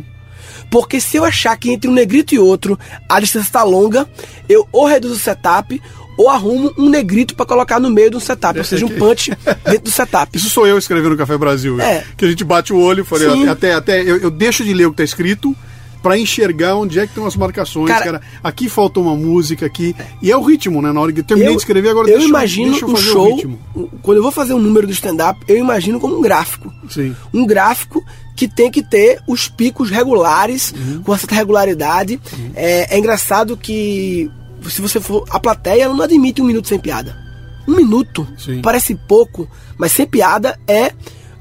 Porque 0.70 1.00
se 1.00 1.16
eu 1.16 1.25
achar 1.25 1.56
que 1.56 1.72
entre 1.72 1.90
um 1.90 1.92
negrito 1.92 2.32
e 2.32 2.38
outro 2.38 2.78
a 3.08 3.18
distância 3.18 3.49
está 3.49 3.64
longa, 3.64 4.08
eu 4.49 4.68
ou 4.70 4.87
reduzo 4.87 5.14
o 5.14 5.18
setup 5.18 5.82
ou 6.20 6.28
arrumo 6.28 6.72
um 6.76 6.88
negrito 6.88 7.34
para 7.34 7.46
colocar 7.46 7.80
no 7.80 7.88
meio 7.90 8.10
do 8.10 8.20
setup, 8.20 8.58
ou 8.58 8.64
seja, 8.64 8.84
um 8.84 8.88
punch 8.98 9.30
dentro 9.64 9.84
do 9.84 9.90
setup. 9.90 10.36
Isso 10.36 10.50
sou 10.50 10.66
eu 10.66 10.76
escrevendo 10.78 11.10
no 11.10 11.16
Café 11.16 11.38
Brasil. 11.38 11.80
É. 11.80 12.04
Que 12.16 12.24
a 12.24 12.28
gente 12.28 12.44
bate 12.44 12.72
o 12.72 12.78
olho, 12.78 13.04
falei, 13.04 13.48
até, 13.48 13.72
até 13.74 14.02
eu, 14.02 14.16
eu 14.18 14.30
deixo 14.30 14.62
de 14.64 14.72
ler 14.74 14.86
o 14.86 14.90
que 14.90 14.98
tá 14.98 15.04
escrito 15.04 15.56
pra 16.02 16.18
enxergar 16.18 16.76
onde 16.76 16.98
é 16.98 17.02
que 17.02 17.08
estão 17.10 17.26
as 17.26 17.36
marcações, 17.36 17.88
cara, 17.90 18.04
Cara- 18.04 18.20
Aqui 18.42 18.70
faltou 18.70 19.02
uma 19.02 19.14
música 19.14 19.66
aqui. 19.66 19.94
E 20.22 20.30
é 20.30 20.36
o 20.36 20.42
ritmo, 20.42 20.80
né? 20.80 20.90
Na 20.92 21.00
hora 21.00 21.12
que 21.12 21.20
eu 21.20 21.24
terminei 21.24 21.52
de 21.52 21.58
escrever, 21.60 21.90
agora 21.90 22.08
eu 22.08 22.14
deixa, 22.14 22.26
imagino 22.28 22.70
deixa 22.70 22.86
eu 22.86 22.90
um 22.90 22.96
show, 22.96 23.32
o 23.32 23.36
ritmo. 23.36 23.58
quando 24.02 24.16
eu 24.16 24.22
vou 24.22 24.32
fazer 24.32 24.54
um 24.54 24.58
número 24.58 24.86
do 24.86 24.92
stand-up, 24.94 25.38
eu 25.46 25.58
imagino 25.58 26.00
como 26.00 26.16
um 26.16 26.22
gráfico. 26.22 26.72
Sim. 26.88 27.14
Um 27.34 27.44
gráfico 27.46 28.02
que 28.34 28.48
tem 28.48 28.70
que 28.70 28.82
ter 28.82 29.20
os 29.28 29.46
picos 29.48 29.90
regulares, 29.90 30.72
Uhum. 30.74 31.02
com 31.02 31.12
uma 31.12 31.18
certa 31.18 31.34
regularidade. 31.34 32.18
É, 32.54 32.94
é 32.94 32.98
engraçado 32.98 33.54
que, 33.54 34.30
se 34.69 34.81
você 34.83 35.00
for. 35.00 35.25
A 35.31 35.38
plateia 35.40 35.88
não 35.88 36.02
admite 36.02 36.43
um 36.43 36.45
minuto 36.47 36.69
sem 36.69 36.79
piada. 36.79 37.17
Um 37.69 37.76
minuto 37.76 38.26
Sim. 38.38 38.61
parece 38.62 38.95
pouco, 38.95 39.49
mas 39.79 39.93
sem 39.93 40.07
piada 40.07 40.59
é. 40.67 40.93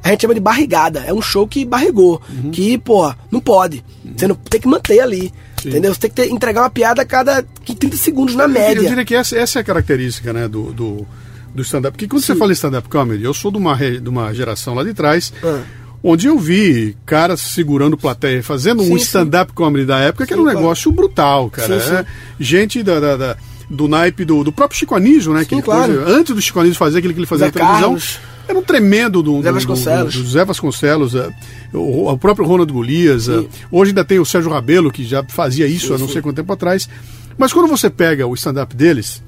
A 0.02 0.10
gente 0.12 0.22
chama 0.22 0.34
de 0.34 0.40
barrigada. 0.40 1.02
É 1.06 1.14
um 1.14 1.22
show 1.22 1.46
que 1.48 1.66
barrigou. 1.66 2.22
Uhum. 2.30 2.52
Que, 2.52 2.78
pô, 2.78 3.14
não 3.30 3.42
pode. 3.42 3.84
Você 4.16 4.28
não, 4.28 4.36
tem 4.36 4.62
que 4.62 4.68
manter 4.68 5.02
ali. 5.02 5.34
Sim. 5.62 5.70
Entendeu? 5.70 5.94
Você 5.94 6.00
tem 6.02 6.10
que 6.10 6.16
ter- 6.16 6.30
entregar 6.30 6.62
uma 6.62 6.70
piada 6.70 7.02
a 7.02 7.06
cada 7.06 7.44
30 7.44 7.98
segundos 7.98 8.34
na 8.34 8.44
Eu 8.46 8.50
média. 8.50 8.88
diria 8.88 9.04
que 9.04 9.14
essa, 9.14 9.36
essa 9.38 9.60
é 9.60 9.62
a 9.62 9.64
característica, 9.66 10.32
né, 10.32 10.48
do, 10.48 10.72
do, 10.72 11.06
do 11.54 11.62
stand-up. 11.64 11.92
Porque 11.98 12.08
quando 12.08 12.22
você 12.24 12.34
fala 12.34 12.54
stand-up 12.54 12.88
comedy, 12.88 13.26
eu 13.26 13.34
sou 13.34 13.52
de 13.52 13.58
uma, 13.58 13.76
de 13.76 14.08
uma 14.08 14.34
geração 14.34 14.74
lá 14.74 14.86
de 14.86 14.94
trás, 14.94 15.34
Ah. 15.44 15.64
Onde 16.03 16.27
eu 16.27 16.38
vi 16.39 16.96
caras 17.06 17.39
segurando 17.41 17.98
plateia, 17.98 18.41
fazendo 18.44 18.84
Sim, 18.84 18.94
um 18.94 18.98
sim. 18.98 19.03
stand-up 19.03 19.53
comedy 19.53 19.86
da 19.86 20.00
época, 20.00 20.25
que 20.25 20.34
era 20.34 20.41
um 20.41 20.46
Sim, 20.46 20.51
claro. 20.51 20.60
negócio 20.65 20.91
brutal, 20.91 21.50
cara. 21.50 21.79
Sim, 21.79 21.88
sim. 21.89 21.96
É, 21.96 22.06
gente 22.39 22.84
da, 22.84 23.00
da- 23.00 23.18
da- 23.18 23.38
do 23.70 23.88
naipe 23.88 24.25
do, 24.25 24.44
do 24.44 24.51
próprio 24.51 24.79
Chico 24.79 24.96
Anísio, 24.96 25.32
né? 25.34 25.41
aquele 25.41 25.62
claro. 25.62 25.94
coisa- 25.94 26.10
antes 26.10 26.34
do 26.34 26.41
Chico 26.41 26.60
Anísio 26.60 26.77
fazer 26.77 26.98
aquilo 27.00 27.13
que 27.13 27.20
ele 27.20 27.27
fazia 27.27 27.48
Zé 27.48 27.51
na 27.51 27.60
televisão. 27.60 27.82
Carlos. 27.89 28.20
Era 28.48 28.58
um 28.58 28.63
tremendo 28.63 29.22
do, 29.22 29.44
Zé 29.44 29.50
do, 29.50 29.53
Vasconcelos. 29.53 30.15
do, 30.15 30.24
do 30.24 30.29
Zé 30.29 30.44
Vasconcelos, 30.44 31.13
é, 31.13 31.29
o, 31.72 32.10
o 32.12 32.18
próprio 32.18 32.48
Ronald 32.48 32.74
Golias. 32.74 33.29
é. 33.29 33.46
hoje 33.72 33.91
ainda 33.91 34.03
tem 34.03 34.18
o 34.18 34.25
Sérgio 34.25 34.50
Rabelo, 34.50 34.91
que 34.91 35.03
já 35.03 35.24
fazia 35.27 35.68
isso 35.68 35.89
Sim, 35.89 35.94
há 35.94 35.98
não 36.00 36.08
sim. 36.08 36.13
sei 36.13 36.22
quanto 36.24 36.38
tempo 36.38 36.51
atrás. 36.51 36.89
Mas 37.38 37.53
quando 37.53 37.68
você 37.68 37.91
pega 37.91 38.25
o 38.25 38.34
stand-up 38.34 38.75
deles, 38.75 39.22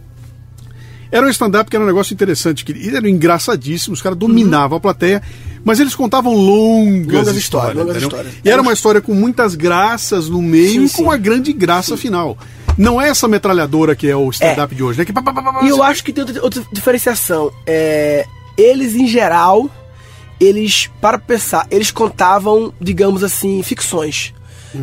era 1.12 1.25
um 1.25 1.30
stand-up 1.30 1.70
que 1.70 1.75
era 1.75 1.84
um 1.84 1.88
negócio 1.88 2.13
interessante, 2.13 2.63
que 2.63 2.72
eles 2.72 2.94
eram 2.94 3.08
engraçadíssimos, 3.08 4.00
os 4.00 4.03
caras 4.03 4.18
dominavam 4.18 4.77
a 4.77 4.82
plateia, 4.82 5.22
mas 5.63 5.80
eles 5.80 5.94
contavam 5.94 6.34
longas, 6.34 7.13
Longas 7.13 7.36
histórias, 7.36 7.75
longas 7.75 8.01
histórias. 8.01 8.34
E 8.44 8.50
era 8.50 8.62
uma 8.62 8.74
história 8.74 9.01
com 9.01 9.13
muitas 9.13 9.56
graças 9.56 10.30
no 10.30 10.41
meio 10.41 10.82
Sim, 10.82 10.86
e 10.86 10.89
com 10.89 10.98
sim. 10.98 11.03
uma 11.03 11.18
grande 11.18 11.51
graça 11.53 11.98
final. 11.98 12.38
Não 12.77 13.01
é 13.01 13.10
essa 13.10 13.27
metralhadora 13.27 13.96
que 13.96 14.08
é 14.08 14.15
o 14.15 14.30
stand-up 14.30 14.74
de 14.74 14.82
hoje, 14.82 15.00
né? 15.00 15.06
Que 15.06 15.13
E 15.65 15.70
eu 15.70 15.84
acho 15.84 16.03
que 16.03 16.13
tem 16.13 16.24
outra, 16.41 16.63
diferenciação. 16.72 17.51
É, 17.68 18.25
eles, 18.58 18.96
em 18.96 19.08
geral, 19.08 19.70
eles, 20.39 20.89
para 21.01 21.20
pensar, 21.20 21.68
eles 21.70 21.91
contavam, 21.91 22.74
digamos 22.80 23.24
assim, 23.24 23.62
ficções. 23.62 24.34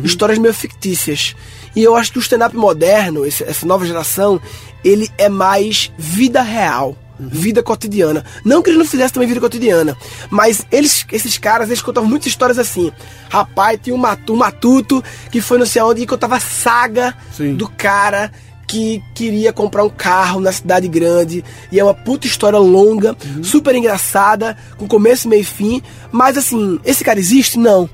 Histórias 0.03 0.37
meio 0.37 0.53
fictícias. 0.53 1.35
E 1.75 1.83
eu 1.83 1.95
acho 1.95 2.11
que 2.11 2.19
o 2.19 2.21
stand-up 2.21 2.55
moderno, 2.55 3.25
essa 3.25 3.65
nova 3.65 3.85
geração, 3.85 4.39
ele 4.83 5.09
é 5.17 5.29
mais 5.29 5.91
vida 5.97 6.41
real. 6.41 6.97
Vida 7.21 7.61
cotidiana. 7.61 8.23
Não 8.45 8.61
que 8.61 8.69
eles 8.69 8.79
não 8.79 8.85
fizessem 8.85 9.13
também 9.13 9.27
vida 9.27 9.41
cotidiana, 9.41 9.97
mas 10.29 10.65
eles, 10.71 11.05
esses 11.11 11.37
caras, 11.37 11.67
eles 11.67 11.81
contavam 11.81 12.09
muitas 12.09 12.27
histórias 12.27 12.57
assim. 12.57 12.93
Rapaz, 13.29 13.77
tinha 13.83 13.93
um, 13.93 13.99
matu, 13.99 14.33
um 14.33 14.37
matuto 14.37 15.03
que 15.29 15.41
foi 15.41 15.57
não 15.57 15.65
sei 15.65 15.81
aonde 15.81 16.01
e 16.01 16.07
contava 16.07 16.37
a 16.37 16.39
saga 16.39 17.13
Sim. 17.33 17.55
do 17.55 17.67
cara 17.67 18.31
que 18.69 19.03
queria 19.13 19.51
comprar 19.51 19.83
um 19.83 19.89
carro 19.89 20.39
na 20.39 20.51
cidade 20.51 20.87
grande. 20.87 21.43
E 21.71 21.79
é 21.79 21.83
uma 21.83 21.93
puta 21.93 22.25
história 22.25 22.59
longa, 22.59 23.17
super 23.43 23.75
engraçada, 23.75 24.55
com 24.77 24.87
começo, 24.87 25.27
meio 25.27 25.41
e 25.41 25.43
fim. 25.43 25.81
Mas 26.11 26.37
assim, 26.37 26.79
esse 26.85 27.03
cara 27.03 27.19
existe? 27.19 27.59
Não. 27.59 27.89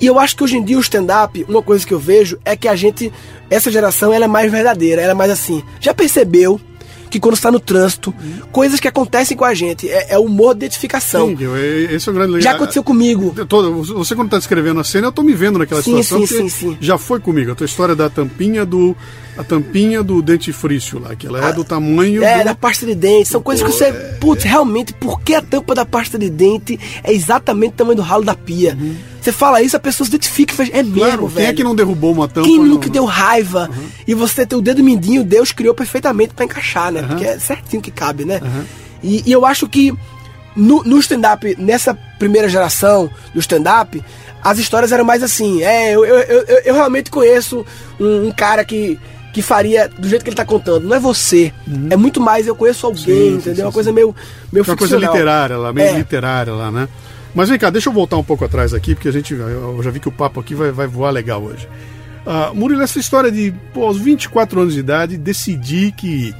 E 0.00 0.06
eu 0.06 0.18
acho 0.18 0.36
que 0.36 0.44
hoje 0.44 0.56
em 0.56 0.64
dia 0.64 0.76
o 0.76 0.80
stand-up, 0.80 1.44
uma 1.48 1.62
coisa 1.62 1.86
que 1.86 1.94
eu 1.94 1.98
vejo 1.98 2.38
é 2.44 2.54
que 2.56 2.68
a 2.68 2.76
gente, 2.76 3.12
essa 3.48 3.70
geração, 3.70 4.12
ela 4.12 4.26
é 4.26 4.28
mais 4.28 4.50
verdadeira, 4.50 5.00
ela 5.00 5.12
é 5.12 5.14
mais 5.14 5.30
assim. 5.30 5.62
Já 5.80 5.94
percebeu 5.94 6.60
que 7.08 7.20
quando 7.20 7.34
está 7.34 7.52
no 7.52 7.60
trânsito, 7.60 8.12
coisas 8.50 8.80
que 8.80 8.88
acontecem 8.88 9.36
com 9.36 9.44
a 9.44 9.54
gente, 9.54 9.88
é, 9.88 10.14
é 10.14 10.18
humor 10.18 10.54
de 10.54 10.64
identificação. 10.66 11.28
Sim, 11.28 11.36
esse 11.88 12.08
é 12.08 12.12
o 12.12 12.14
grande 12.14 12.40
Já 12.40 12.50
aconteceu 12.50 12.82
comigo. 12.82 13.32
Tô- 13.48 13.80
você 13.82 14.14
quando 14.16 14.26
está 14.26 14.38
descrevendo 14.38 14.80
a 14.80 14.84
cena, 14.84 15.06
eu 15.06 15.12
tô 15.12 15.22
me 15.22 15.32
vendo 15.32 15.56
naquela 15.58 15.80
Sim, 15.80 16.02
situação. 16.02 16.26
sim, 16.26 16.48
sim, 16.48 16.48
sim. 16.48 16.78
Já 16.80 16.98
foi 16.98 17.20
comigo. 17.20 17.52
A 17.52 17.54
tua 17.54 17.64
história 17.64 17.94
da 17.94 18.10
tampinha 18.10 18.66
do. 18.66 18.94
A 19.38 19.44
tampinha 19.44 20.02
do 20.02 20.20
dentifrício 20.20 20.98
lá, 20.98 21.14
que 21.14 21.26
ela 21.26 21.46
é 21.48 21.52
do 21.52 21.62
tamanho 21.62 22.24
É, 22.24 22.38
do. 22.38 22.44
da 22.46 22.54
pasta 22.54 22.84
de 22.86 22.94
dente. 22.94 23.28
São 23.28 23.40
coisas 23.40 23.64
que 23.64 23.70
você. 23.72 23.92
Putz, 24.20 24.42
realmente, 24.44 24.92
por 24.94 25.20
que 25.20 25.34
a 25.34 25.42
tampa 25.42 25.74
da 25.74 25.84
pasta 25.86 26.18
de 26.18 26.28
dente 26.28 26.78
é 27.04 27.12
exatamente 27.12 27.72
o 27.74 27.76
tamanho 27.76 27.96
do 27.96 28.02
ralo 28.02 28.24
da 28.24 28.34
pia? 28.34 28.76
Você 29.26 29.32
fala 29.32 29.60
isso, 29.60 29.76
a 29.76 29.80
pessoa 29.80 30.04
se 30.06 30.10
identifica 30.14 30.52
e 30.52 30.56
faz. 30.56 30.68
É 30.72 30.82
mesmo, 30.84 30.92
Uhum. 30.92 31.06
Claro, 31.06 31.26
velho. 31.26 31.36
quem 31.36 31.46
é 31.46 31.52
que 31.52 31.64
não 31.64 31.74
derrubou 31.74 32.12
uma 32.12 32.28
tampa? 32.28 32.46
Quem 32.46 32.60
nunca 32.60 32.88
deu 32.88 33.04
raiva? 33.04 33.68
E 34.06 34.14
você 34.14 34.46
tem 34.46 34.56
o 34.56 34.62
dedo 34.62 34.84
mindinho, 34.84 35.24
Deus 35.24 35.50
criou 35.50 35.74
perfeitamente 35.74 36.32
pra 36.32 36.44
encaixar, 36.44 36.92
né? 36.92 37.02
Porque 37.02 37.24
é 37.24 37.38
certinho 37.38 37.82
que 37.82 37.90
cabe, 37.90 38.24
né? 38.24 38.40
E, 39.02 39.22
e 39.26 39.32
eu 39.32 39.44
acho 39.44 39.68
que 39.68 39.92
no, 40.54 40.82
no 40.84 40.98
stand-up, 41.00 41.56
nessa 41.58 41.92
primeira 42.18 42.48
geração 42.48 43.10
do 43.34 43.40
stand-up, 43.40 44.02
as 44.42 44.58
histórias 44.58 44.92
eram 44.92 45.04
mais 45.04 45.22
assim. 45.24 45.62
É, 45.62 45.92
eu, 45.94 46.04
eu, 46.04 46.18
eu, 46.20 46.58
eu- 46.64 46.74
realmente 46.74 47.10
conheço 47.10 47.66
um, 47.98 48.28
um 48.28 48.30
cara 48.32 48.64
que, 48.64 48.96
que 49.34 49.42
faria 49.42 49.88
do 49.88 50.08
jeito 50.08 50.22
que 50.22 50.28
ele 50.30 50.36
tá 50.36 50.44
contando. 50.44 50.86
Não 50.86 50.94
é 50.96 51.00
você. 51.00 51.52
É 51.90 51.96
muito 51.96 52.20
mais 52.20 52.46
eu 52.46 52.54
conheço 52.54 52.86
alguém, 52.86 53.04
Sim, 53.04 53.34
entendeu? 53.34 53.54
sim, 53.56 53.62
uma 53.62 53.70
sim. 53.70 53.74
coisa 53.74 53.92
meio, 53.92 54.14
meio 54.52 54.64
uma 54.64 54.76
coisa 54.76 54.96
literária 54.96 55.56
lá, 55.58 55.72
meio 55.72 55.88
É. 55.88 55.92
literária 55.98 56.52
lá, 56.52 56.70
né? 56.70 56.88
Mas 57.36 57.50
vem 57.50 57.58
cá, 57.58 57.68
deixa 57.68 57.90
eu 57.90 57.92
voltar 57.92 58.16
um 58.16 58.24
pouco 58.24 58.46
atrás 58.46 58.72
aqui, 58.72 58.94
porque 58.94 59.08
a 59.08 59.12
gente. 59.12 59.34
Eu 59.34 59.78
já 59.82 59.90
vi 59.90 60.00
que 60.00 60.08
o 60.08 60.12
papo 60.12 60.40
aqui 60.40 60.54
vai, 60.54 60.72
vai 60.72 60.86
voar 60.86 61.10
legal 61.10 61.42
hoje. 61.42 61.68
Ah, 62.26 62.50
Murilo, 62.54 62.80
essa 62.80 62.98
história 62.98 63.30
de, 63.30 63.52
pô, 63.74 63.84
aos 63.84 63.98
24 63.98 64.58
anos 64.58 64.72
de 64.72 64.80
idade, 64.80 65.18
decidir 65.18 65.92
que. 65.92 66.34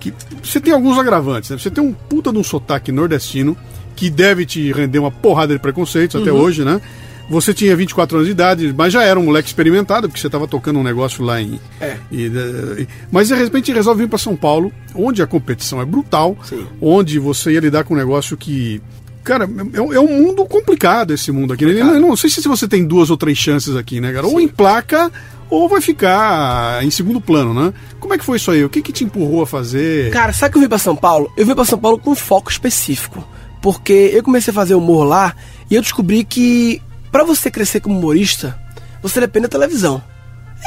que 0.00 0.14
você 0.42 0.58
tem 0.58 0.72
alguns 0.72 0.98
agravantes, 0.98 1.50
né? 1.50 1.58
Você 1.58 1.70
tem 1.70 1.84
um 1.84 1.92
puta 1.92 2.32
de 2.32 2.38
um 2.38 2.42
sotaque 2.42 2.90
nordestino, 2.90 3.54
que 3.94 4.08
deve 4.08 4.46
te 4.46 4.72
render 4.72 4.98
uma 4.98 5.10
porrada 5.10 5.52
de 5.52 5.60
preconceitos 5.60 6.20
até 6.20 6.32
Uhum. 6.32 6.40
hoje, 6.40 6.64
né? 6.64 6.80
Você 7.28 7.52
tinha 7.54 7.76
24 7.76 8.16
anos 8.16 8.26
de 8.26 8.32
idade, 8.32 8.74
mas 8.76 8.92
já 8.92 9.04
era 9.04 9.20
um 9.20 9.24
moleque 9.24 9.46
experimentado, 9.46 10.08
porque 10.08 10.20
você 10.20 10.26
estava 10.26 10.48
tocando 10.48 10.80
um 10.80 10.82
negócio 10.82 11.22
lá 11.22 11.40
em. 11.40 11.60
É. 11.80 11.96
e, 12.10 12.26
eh, 12.26 12.86
mas 13.12 13.28
de 13.28 13.34
repente 13.34 13.72
resolve 13.72 14.02
vir 14.02 14.08
para 14.08 14.18
São 14.18 14.34
Paulo, 14.34 14.72
onde 14.94 15.22
a 15.22 15.26
competição 15.28 15.80
é 15.80 15.84
brutal, 15.84 16.36
Sim. 16.42 16.66
onde 16.80 17.18
você 17.20 17.52
ia 17.52 17.60
lidar 17.60 17.84
com 17.84 17.92
um 17.94 17.96
negócio 17.98 18.36
que. 18.38 18.82
Cara, 19.22 19.48
é, 19.74 19.80
um- 19.80 19.92
é 19.92 20.00
um 20.00 20.08
mundo 20.08 20.44
complicado 20.46 21.12
esse 21.12 21.30
mundo 21.30 21.52
aqui. 21.52 21.64
né? 21.66 21.72
Eu 21.80 21.84
não, 21.84 22.00
não 22.10 22.16
sei 22.16 22.30
se 22.30 22.40
você 22.48 22.66
tem 22.66 22.84
duas 22.86 23.10
ou 23.10 23.16
três 23.16 23.36
chances 23.36 23.76
aqui, 23.76 24.00
né, 24.00 24.12
cara? 24.12 24.26
Ou 24.26 24.40
emplaca 24.40 25.10
ou 25.50 25.68
vai 25.68 25.80
ficar 25.80 26.82
em 26.84 26.90
segundo 26.90 27.20
plano, 27.20 27.52
né? 27.52 27.72
Como 27.98 28.14
é 28.14 28.18
que 28.18 28.24
foi 28.24 28.36
isso 28.38 28.50
aí? 28.50 28.64
O 28.64 28.68
que, 28.70 28.80
que 28.80 28.92
te 28.92 29.04
empurrou 29.04 29.42
a 29.42 29.46
fazer? 29.46 30.10
Cara, 30.10 30.32
sabe 30.32 30.52
que 30.52 30.58
eu 30.58 30.62
vim 30.62 30.68
pra 30.68 30.78
São 30.78 30.96
Paulo? 30.96 31.30
Eu 31.36 31.44
vim 31.44 31.54
pra 31.54 31.64
São 31.64 31.78
Paulo 31.78 31.98
com 31.98 32.10
um 32.12 32.14
foco 32.14 32.50
específico. 32.50 33.26
Porque 33.60 34.10
eu 34.14 34.22
comecei 34.22 34.52
a 34.52 34.54
fazer 34.54 34.74
humor 34.74 35.04
lá 35.04 35.34
e 35.70 35.74
eu 35.74 35.82
descobri 35.82 36.24
que 36.24 36.80
pra 37.12 37.24
você 37.24 37.50
crescer 37.50 37.80
como 37.80 37.98
humorista, 37.98 38.58
você 39.02 39.20
depende 39.20 39.42
da 39.48 39.48
televisão. 39.50 40.02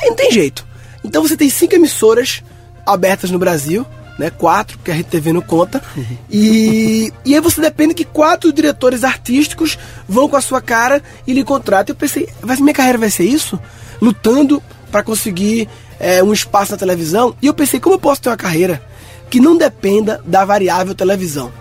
Aí 0.01 0.09
não 0.09 0.15
tem 0.15 0.31
jeito. 0.31 0.63
Então 1.03 1.23
você 1.23 1.35
tem 1.35 1.49
cinco 1.49 1.73
emissoras 1.73 2.43
abertas 2.85 3.31
no 3.31 3.39
Brasil, 3.39 3.85
né? 4.19 4.29
Quatro, 4.29 4.77
porque 4.77 4.91
a 4.91 4.93
Rede 4.93 5.09
TV 5.09 5.33
não 5.33 5.41
conta. 5.41 5.81
E, 6.29 7.11
e 7.25 7.33
aí 7.35 7.39
você 7.41 7.61
depende 7.61 7.93
que 7.93 8.05
quatro 8.05 8.51
diretores 8.51 9.03
artísticos 9.03 9.77
vão 10.07 10.27
com 10.29 10.35
a 10.35 10.41
sua 10.41 10.61
cara 10.61 11.01
e 11.27 11.33
lhe 11.33 11.43
contratam. 11.43 11.93
Eu 11.93 11.97
pensei, 11.97 12.27
vai, 12.41 12.57
minha 12.57 12.73
carreira 12.73 12.97
vai 12.97 13.09
ser 13.09 13.23
isso? 13.25 13.59
Lutando 14.01 14.61
para 14.91 15.03
conseguir 15.03 15.67
é, 15.99 16.23
um 16.23 16.33
espaço 16.33 16.71
na 16.71 16.77
televisão. 16.77 17.35
E 17.41 17.47
eu 17.47 17.53
pensei, 17.53 17.79
como 17.79 17.95
eu 17.95 17.99
posso 17.99 18.21
ter 18.21 18.29
uma 18.29 18.37
carreira 18.37 18.81
que 19.29 19.39
não 19.39 19.57
dependa 19.57 20.21
da 20.25 20.45
variável 20.45 20.93
televisão? 20.93 21.51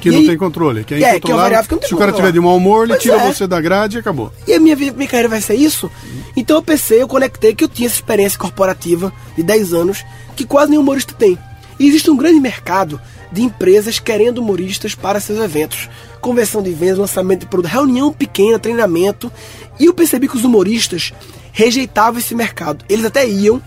Que 0.00 0.08
E 0.10 0.12
não 0.12 0.18
aí- 0.20 0.26
tem 0.26 0.36
controle. 0.36 0.84
Que 0.84 0.94
é, 0.94 1.02
É, 1.16 1.20
que 1.20 1.30
é 1.30 1.34
uma 1.34 1.42
variável 1.42 1.66
que 1.68 1.74
não 1.74 1.80
tem 1.80 1.88
Se 1.88 1.94
o 1.94 1.98
cara 1.98 2.12
tiver 2.12 2.30
de 2.30 2.38
mau 2.38 2.56
humor, 2.56 2.84
ele 2.84 2.92
Pois 2.92 3.02
tira 3.02 3.16
é. 3.16 3.32
você 3.32 3.46
da 3.46 3.60
grade 3.60 3.96
e 3.96 4.00
acabou. 4.00 4.30
E 4.46 4.52
a 4.52 4.60
minha, 4.60 4.76
minha 4.76 5.08
carreira 5.08 5.28
vai 5.28 5.40
ser 5.40 5.54
isso? 5.54 5.90
Então 6.36 6.56
eu 6.56 6.62
pensei, 6.62 7.00
eu 7.02 7.08
conectei 7.08 7.54
que 7.54 7.64
eu 7.64 7.68
tinha 7.68 7.86
essa 7.86 7.96
experiência 7.96 8.38
corporativa 8.38 9.12
de 9.36 9.42
10 9.42 9.72
anos 9.72 10.04
que 10.36 10.44
quase 10.44 10.70
nenhum 10.70 10.82
humorista 10.82 11.14
tem. 11.14 11.38
E 11.78 11.86
existe 11.86 12.10
um 12.10 12.16
grande 12.16 12.40
mercado 12.40 13.00
de 13.30 13.42
empresas 13.42 13.98
querendo 13.98 14.38
humoristas 14.38 14.94
para 14.94 15.20
seus 15.20 15.38
eventos. 15.38 15.88
Conversão 16.20 16.62
de 16.62 16.70
vendas, 16.72 16.98
lançamento 16.98 17.40
de 17.40 17.46
produto, 17.46 17.70
reunião 17.70 18.12
pequena, 18.12 18.58
treinamento. 18.58 19.30
E 19.78 19.86
eu 19.86 19.94
percebi 19.94 20.28
que 20.28 20.36
os 20.36 20.44
humoristas 20.44 21.12
rejeitavam 21.52 22.18
esse 22.18 22.34
mercado. 22.34 22.84
Eles 22.88 23.04
até 23.04 23.28
iam 23.28 23.62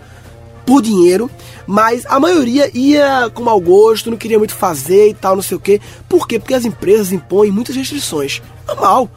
por 0.65 0.81
dinheiro, 0.81 1.31
mas 1.65 2.05
a 2.05 2.19
maioria 2.19 2.69
ia 2.75 3.29
com 3.33 3.41
mau 3.41 3.59
gosto, 3.59 4.11
não 4.11 4.17
queria 4.17 4.37
muito 4.37 4.53
fazer 4.53 5.09
e 5.09 5.13
tal, 5.15 5.35
não 5.35 5.41
sei 5.41 5.57
o 5.57 5.59
quê. 5.59 5.81
Por 6.07 6.27
quê? 6.27 6.37
Porque 6.37 6.53
as 6.53 6.65
empresas 6.65 7.11
impõem 7.11 7.51
muitas 7.51 7.75
restrições. 7.75 8.41
Normal. 8.67 9.09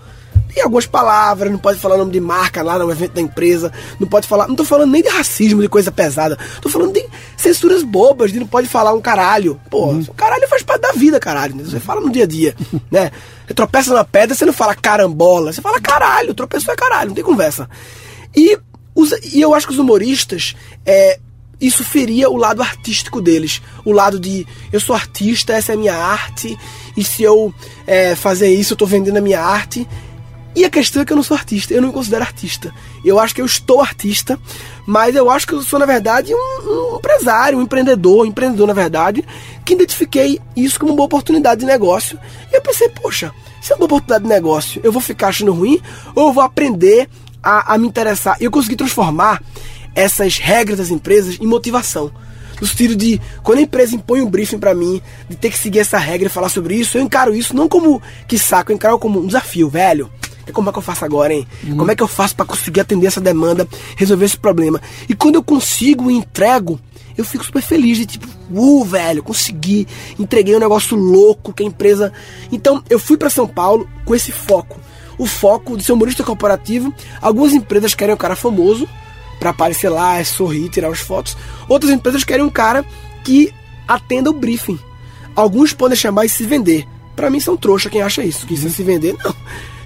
Tem 0.54 0.62
algumas 0.62 0.86
palavras, 0.86 1.50
não 1.50 1.58
pode 1.58 1.78
falar 1.78 1.96
nome 1.96 2.12
de 2.12 2.20
marca 2.20 2.62
lá 2.62 2.78
no 2.78 2.90
evento 2.90 3.12
da 3.12 3.20
empresa, 3.20 3.72
não 3.98 4.06
pode 4.06 4.28
falar, 4.28 4.46
não 4.48 4.54
tô 4.54 4.64
falando 4.64 4.90
nem 4.90 5.02
de 5.02 5.08
racismo, 5.08 5.62
de 5.62 5.68
coisa 5.68 5.90
pesada, 5.90 6.38
tô 6.60 6.68
falando 6.68 6.92
de 6.92 7.04
censuras 7.36 7.82
bobas, 7.82 8.32
de 8.32 8.38
não 8.38 8.46
pode 8.46 8.68
falar 8.68 8.92
um 8.92 9.00
caralho. 9.00 9.60
Pô, 9.70 9.92
o 9.92 10.14
caralho 10.14 10.46
faz 10.48 10.62
parte 10.62 10.82
da 10.82 10.92
vida, 10.92 11.18
caralho, 11.18 11.56
né? 11.56 11.64
você 11.64 11.80
fala 11.80 12.00
no 12.00 12.10
dia 12.10 12.24
a 12.24 12.26
dia, 12.26 12.54
né? 12.90 13.10
Você 13.46 13.54
tropeça 13.54 13.90
numa 13.90 14.04
pedra, 14.04 14.34
você 14.34 14.44
não 14.44 14.52
fala 14.52 14.74
carambola, 14.74 15.52
você 15.52 15.62
fala 15.62 15.80
caralho, 15.80 16.34
tropeçou 16.34 16.72
é 16.72 16.76
caralho, 16.76 17.08
não 17.08 17.14
tem 17.14 17.24
conversa. 17.24 17.68
E, 18.36 18.58
os, 18.94 19.12
e 19.32 19.40
eu 19.40 19.54
acho 19.54 19.66
que 19.66 19.72
os 19.72 19.78
humoristas, 19.78 20.54
é, 20.84 21.18
isso 21.62 21.84
feria 21.84 22.28
o 22.28 22.36
lado 22.36 22.60
artístico 22.60 23.20
deles. 23.20 23.62
O 23.84 23.92
lado 23.92 24.18
de 24.18 24.46
eu 24.72 24.80
sou 24.80 24.94
artista, 24.94 25.52
essa 25.52 25.72
é 25.72 25.74
a 25.74 25.78
minha 25.78 25.94
arte, 25.94 26.58
e 26.96 27.04
se 27.04 27.22
eu 27.22 27.54
é, 27.86 28.14
fazer 28.14 28.52
isso, 28.52 28.72
eu 28.72 28.76
tô 28.76 28.84
vendendo 28.84 29.16
a 29.16 29.20
minha 29.20 29.40
arte. 29.40 29.86
E 30.54 30.64
a 30.64 30.70
questão 30.70 31.02
é 31.02 31.04
que 31.04 31.12
eu 31.12 31.16
não 31.16 31.22
sou 31.22 31.36
artista, 31.36 31.72
eu 31.72 31.80
não 31.80 31.88
me 31.88 31.94
considero 31.94 32.22
artista. 32.22 32.74
Eu 33.04 33.18
acho 33.18 33.34
que 33.34 33.40
eu 33.40 33.46
estou 33.46 33.80
artista, 33.80 34.38
mas 34.86 35.14
eu 35.16 35.30
acho 35.30 35.46
que 35.46 35.54
eu 35.54 35.62
sou, 35.62 35.78
na 35.78 35.86
verdade, 35.86 36.34
um, 36.34 36.92
um 36.94 36.96
empresário, 36.96 37.58
um 37.58 37.62
empreendedor, 37.62 38.22
um 38.22 38.26
empreendedor, 38.26 38.66
na 38.66 38.74
verdade, 38.74 39.24
que 39.64 39.72
identifiquei 39.72 40.40
isso 40.54 40.78
como 40.78 40.92
uma 40.92 40.96
boa 40.96 41.06
oportunidade 41.06 41.60
de 41.60 41.66
negócio. 41.66 42.18
E 42.52 42.56
eu 42.56 42.60
pensei, 42.60 42.88
poxa, 42.90 43.32
se 43.62 43.72
é 43.72 43.76
uma 43.76 43.86
boa 43.86 43.98
oportunidade 43.98 44.24
de 44.24 44.28
negócio, 44.28 44.80
eu 44.84 44.92
vou 44.92 45.00
ficar 45.00 45.28
achando 45.28 45.52
ruim 45.52 45.80
ou 46.14 46.28
eu 46.28 46.32
vou 46.32 46.42
aprender 46.42 47.08
a, 47.42 47.74
a 47.74 47.78
me 47.78 47.88
interessar? 47.88 48.36
E 48.40 48.44
eu 48.44 48.50
consegui 48.50 48.76
transformar 48.76 49.42
essas 49.94 50.36
regras 50.36 50.78
das 50.78 50.90
empresas 50.90 51.38
em 51.40 51.46
motivação. 51.46 52.10
No 52.60 52.66
sentido 52.66 52.94
de, 52.94 53.20
quando 53.42 53.58
a 53.58 53.62
empresa 53.62 53.96
impõe 53.96 54.22
um 54.22 54.30
briefing 54.30 54.58
pra 54.58 54.74
mim, 54.74 55.02
de 55.28 55.34
ter 55.34 55.50
que 55.50 55.58
seguir 55.58 55.80
essa 55.80 55.98
regra 55.98 56.28
e 56.28 56.30
falar 56.30 56.48
sobre 56.48 56.76
isso, 56.76 56.96
eu 56.96 57.02
encaro 57.02 57.34
isso 57.34 57.56
não 57.56 57.68
como 57.68 58.00
que 58.28 58.38
saco, 58.38 58.70
eu 58.70 58.76
encaro 58.76 58.98
como 58.98 59.20
um 59.20 59.26
desafio, 59.26 59.68
velho. 59.68 60.10
E 60.46 60.52
como 60.52 60.68
é 60.68 60.72
que 60.72 60.78
eu 60.78 60.82
faço 60.82 61.04
agora, 61.04 61.32
hein? 61.32 61.46
Como 61.76 61.90
é 61.90 61.96
que 61.96 62.02
eu 62.02 62.08
faço 62.08 62.34
pra 62.34 62.44
conseguir 62.44 62.80
atender 62.80 63.06
essa 63.06 63.20
demanda, 63.20 63.66
resolver 63.96 64.24
esse 64.24 64.36
problema? 64.36 64.80
E 65.08 65.14
quando 65.14 65.36
eu 65.36 65.42
consigo 65.42 66.10
e 66.10 66.14
entrego, 66.14 66.80
eu 67.16 67.24
fico 67.24 67.44
super 67.44 67.62
feliz 67.62 67.98
de 67.98 68.06
tipo, 68.06 68.26
uh, 68.50 68.84
velho, 68.84 69.22
consegui, 69.22 69.86
entreguei 70.18 70.56
um 70.56 70.60
negócio 70.60 70.96
louco 70.96 71.52
que 71.52 71.62
a 71.62 71.66
empresa. 71.66 72.12
Então, 72.50 72.82
eu 72.88 72.98
fui 72.98 73.16
pra 73.16 73.30
São 73.30 73.46
Paulo 73.46 73.88
com 74.04 74.14
esse 74.14 74.32
foco. 74.32 74.80
O 75.18 75.26
foco 75.26 75.76
de 75.76 75.84
ser 75.84 75.92
humorista 75.92 76.24
corporativo. 76.24 76.92
Algumas 77.20 77.52
empresas 77.52 77.94
querem 77.94 78.14
um 78.14 78.18
cara 78.18 78.34
famoso, 78.34 78.88
para 79.38 79.50
aparecer 79.50 79.88
lá, 79.88 80.22
sorrir, 80.24 80.68
tirar 80.68 80.88
as 80.88 81.00
fotos. 81.00 81.36
Outras 81.68 81.92
empresas 81.92 82.24
querem 82.24 82.44
um 82.44 82.50
cara 82.50 82.84
que 83.24 83.52
atenda 83.86 84.30
o 84.30 84.32
briefing. 84.32 84.78
Alguns 85.34 85.72
podem 85.72 85.96
chamar 85.96 86.26
de 86.26 86.30
se 86.30 86.44
vender. 86.44 86.86
Para 87.16 87.28
mim 87.28 87.40
são 87.40 87.56
trouxa 87.56 87.90
quem 87.90 88.02
acha 88.02 88.22
isso, 88.22 88.46
que 88.46 88.54
isso 88.54 88.66
é 88.66 88.70
se 88.70 88.82
vender, 88.82 89.16
não. 89.22 89.34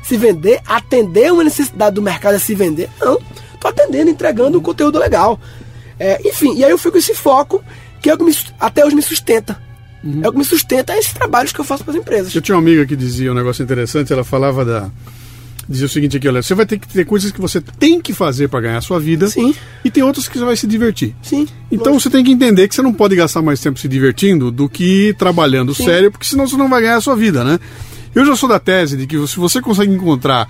Se 0.06 0.16
vender, 0.16 0.60
atender 0.66 1.32
uma 1.32 1.42
necessidade 1.42 1.94
do 1.94 2.02
mercado 2.02 2.34
é 2.36 2.38
se 2.38 2.54
vender, 2.54 2.88
não. 3.00 3.20
Tô 3.60 3.68
atendendo, 3.68 4.10
entregando 4.10 4.58
um 4.58 4.62
conteúdo 4.62 4.98
legal. 4.98 5.40
É, 5.98 6.20
enfim, 6.28 6.54
e 6.56 6.64
aí 6.64 6.70
eu 6.70 6.78
fico 6.78 6.92
com 6.92 6.98
esse 6.98 7.14
foco 7.14 7.64
que 8.00 8.10
é 8.10 8.14
o 8.14 8.18
que 8.18 8.24
me, 8.24 8.36
até 8.60 8.84
hoje 8.84 8.94
me 8.94 9.02
sustenta. 9.02 9.60
É 10.22 10.28
o 10.28 10.32
que 10.32 10.38
me 10.38 10.44
sustenta 10.44 10.92
é 10.92 10.98
esses 10.98 11.12
trabalhos 11.12 11.52
que 11.52 11.58
eu 11.58 11.64
faço 11.64 11.82
para 11.82 11.92
as 11.92 11.98
empresas. 11.98 12.32
Eu 12.32 12.40
tinha 12.40 12.54
uma 12.54 12.62
amiga 12.62 12.86
que 12.86 12.94
dizia 12.94 13.32
um 13.32 13.34
negócio 13.34 13.62
interessante, 13.62 14.12
ela 14.12 14.22
falava 14.22 14.64
da. 14.64 14.90
Dizia 15.68 15.86
o 15.86 15.88
seguinte 15.88 16.16
aqui, 16.16 16.28
olha, 16.28 16.40
você 16.40 16.54
vai 16.54 16.64
ter 16.64 16.78
que 16.78 16.86
ter 16.86 17.04
coisas 17.04 17.32
que 17.32 17.40
você 17.40 17.60
tem 17.60 18.00
que 18.00 18.12
fazer 18.12 18.46
para 18.46 18.60
ganhar 18.60 18.78
a 18.78 18.80
sua 18.80 19.00
vida 19.00 19.26
Sim. 19.26 19.52
e 19.84 19.90
tem 19.90 20.00
outras 20.00 20.28
que 20.28 20.38
você 20.38 20.44
vai 20.44 20.56
se 20.56 20.64
divertir. 20.64 21.12
Sim. 21.20 21.48
Então 21.72 21.98
você 21.98 22.08
tem 22.08 22.22
que 22.22 22.30
entender 22.30 22.68
que 22.68 22.74
você 22.76 22.82
não 22.82 22.92
pode 22.92 23.16
gastar 23.16 23.42
mais 23.42 23.60
tempo 23.60 23.76
se 23.76 23.88
divertindo 23.88 24.52
do 24.52 24.68
que 24.68 25.12
trabalhando 25.18 25.74
Sim. 25.74 25.84
sério, 25.86 26.12
porque 26.12 26.24
senão 26.24 26.46
você 26.46 26.56
não 26.56 26.68
vai 26.68 26.82
ganhar 26.82 26.94
a 26.94 27.00
sua 27.00 27.16
vida, 27.16 27.42
né? 27.42 27.58
Eu 28.16 28.24
já 28.26 28.34
sou 28.34 28.48
da 28.48 28.58
tese 28.58 28.96
de 28.96 29.06
que 29.06 29.26
se 29.28 29.36
você 29.38 29.60
consegue 29.60 29.92
encontrar 29.94 30.48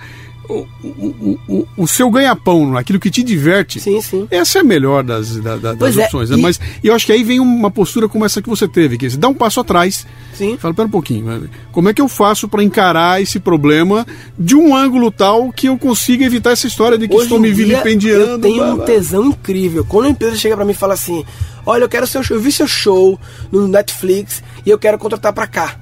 o, 0.49 0.65
o, 0.81 1.37
o, 1.49 1.67
o 1.75 1.85
seu 1.87 2.09
ganha-pão 2.09 2.71
naquilo 2.71 3.01
que 3.01 3.11
te 3.11 3.21
diverte, 3.21 3.81
Sim, 3.81 4.01
sim. 4.01 4.25
essa 4.31 4.59
é 4.59 4.61
a 4.61 4.63
melhor 4.63 5.03
das, 5.03 5.35
da- 5.41 5.57
da- 5.57 5.73
das 5.73 5.97
é, 5.97 6.05
opções. 6.05 6.29
né? 6.29 6.37
e- 6.37 6.41
Mas 6.41 6.57
eu 6.81 6.95
acho 6.95 7.05
que 7.05 7.11
aí 7.11 7.21
vem 7.21 7.41
uma 7.41 7.69
postura 7.69 8.07
como 8.07 8.23
essa 8.23 8.41
que 8.41 8.47
você 8.47 8.65
teve, 8.65 8.97
que 8.97 9.05
é 9.07 9.09
você 9.09 9.17
dá 9.17 9.27
um 9.27 9.33
passo 9.33 9.59
atrás 9.59 10.07
Sim. 10.33 10.55
Fala, 10.57 10.73
pera 10.73 10.87
um 10.87 10.91
pouquinho, 10.91 11.25
né? 11.25 11.49
como 11.73 11.89
é 11.89 11.93
que 11.93 12.01
eu 12.01 12.07
faço 12.07 12.47
para 12.47 12.63
encarar 12.63 13.21
esse 13.21 13.41
problema 13.41 14.07
de 14.39 14.55
um 14.55 14.73
ângulo 14.73 15.11
tal 15.11 15.51
que 15.51 15.67
eu 15.67 15.77
consiga 15.77 16.23
evitar 16.23 16.51
essa 16.51 16.65
história 16.67 16.97
de 16.97 17.09
que 17.09 17.13
Hoje 17.13 17.23
estou 17.23 17.39
me 17.41 17.51
dia, 17.51 17.65
vilipendiando? 17.65 18.31
Eu 18.31 18.39
tenho 18.39 18.55
blá, 18.63 18.71
um 18.71 18.75
blá. 18.77 18.85
tesão 18.85 19.25
incrível. 19.25 19.83
Quando 19.83 20.05
a 20.05 20.09
empresa 20.11 20.37
chega 20.37 20.55
pra 20.55 20.63
mim 20.63 20.71
e 20.71 20.75
fala 20.75 20.93
assim: 20.93 21.25
Olha, 21.65 21.83
eu 21.83 21.89
quero 21.89 22.07
seu 22.07 22.23
show, 22.23 22.37
eu 22.37 22.41
vi 22.41 22.53
seu 22.53 22.67
show 22.67 23.19
no 23.51 23.67
Netflix 23.67 24.41
e 24.65 24.69
eu 24.69 24.79
quero 24.79 24.97
contratar 24.97 25.33
pra 25.33 25.45
cá. 25.45 25.77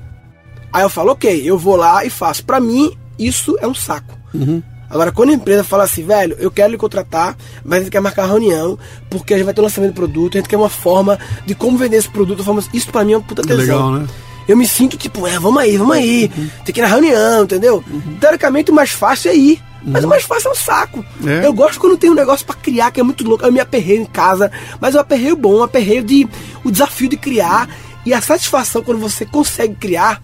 Aí 0.75 0.83
eu 0.83 0.89
falo, 0.89 1.11
ok, 1.11 1.41
eu 1.45 1.57
vou 1.57 1.75
lá 1.77 2.03
e 2.03 2.09
faço. 2.09 2.43
Pra 2.43 2.59
mim, 2.59 2.91
isso 3.17 3.57
é 3.61 3.67
um 3.67 3.73
saco. 3.73 4.13
Uhum. 4.33 4.61
Agora, 4.89 5.11
quando 5.11 5.29
a 5.29 5.33
empresa 5.33 5.63
fala 5.63 5.83
assim, 5.85 6.03
velho, 6.05 6.35
eu 6.37 6.51
quero 6.51 6.71
lhe 6.71 6.77
contratar, 6.77 7.35
mas 7.63 7.79
a 7.79 7.83
gente 7.83 7.91
quer 7.91 8.01
marcar 8.01 8.23
uma 8.23 8.27
reunião, 8.27 8.77
porque 9.09 9.33
a 9.33 9.37
gente 9.37 9.45
vai 9.45 9.53
ter 9.53 9.61
um 9.61 9.63
lançamento 9.63 9.91
de 9.91 9.95
produto, 9.95 10.35
a 10.35 10.39
gente 10.39 10.49
quer 10.49 10.57
uma 10.57 10.69
forma 10.69 11.17
de 11.45 11.55
como 11.55 11.77
vender 11.77 11.97
esse 11.97 12.09
produto. 12.09 12.43
forma- 12.43 12.61
Isso 12.73 12.89
pra 12.89 13.03
mim 13.05 13.13
é 13.13 13.17
um 13.17 13.21
puta 13.21 13.41
tesão. 13.41 13.57
Legal, 13.57 13.91
né? 13.93 14.07
Eu 14.47 14.55
me 14.57 14.67
sinto 14.67 14.95
tipo, 14.97 15.25
é, 15.25 15.39
vamos 15.39 15.61
aí, 15.61 15.75
vamos 15.77 15.95
aí. 15.95 16.27
Tem 16.65 16.73
que 16.73 16.79
ir 16.79 16.83
na 16.83 16.87
reunião, 16.89 17.43
entendeu? 17.45 17.83
Teoricamente 18.19 18.69
o 18.69 18.73
mais 18.75 18.91
fácil 18.91 19.31
é 19.31 19.35
ir. 19.35 19.61
Mas 19.87 20.03
o 20.03 20.07
mais 20.07 20.23
fácil 20.23 20.49
é 20.49 20.51
um 20.51 20.55
saco. 20.55 21.05
É. 21.25 21.45
Eu 21.45 21.53
gosto 21.53 21.79
quando 21.79 21.95
tem 21.97 22.09
um 22.09 22.15
negócio 22.15 22.45
pra 22.45 22.55
criar 22.55 22.91
que 22.91 22.99
é 22.99 23.03
muito 23.03 23.23
louco. 23.27 23.45
Eu 23.45 23.51
me 23.51 23.59
aperreio 23.59 24.01
em 24.01 24.05
casa, 24.05 24.51
mas 24.81 24.93
é 24.93 24.97
um 24.97 25.01
aperreio 25.01 25.35
bom, 25.35 25.59
um 25.59 25.63
aperreio 25.63 26.03
de. 26.03 26.27
o 26.63 26.71
desafio 26.71 27.07
de 27.09 27.17
criar 27.17 27.69
e 28.05 28.13
a 28.13 28.21
satisfação 28.21 28.83
quando 28.83 28.99
você 28.99 29.25
consegue 29.25 29.75
criar. 29.75 30.21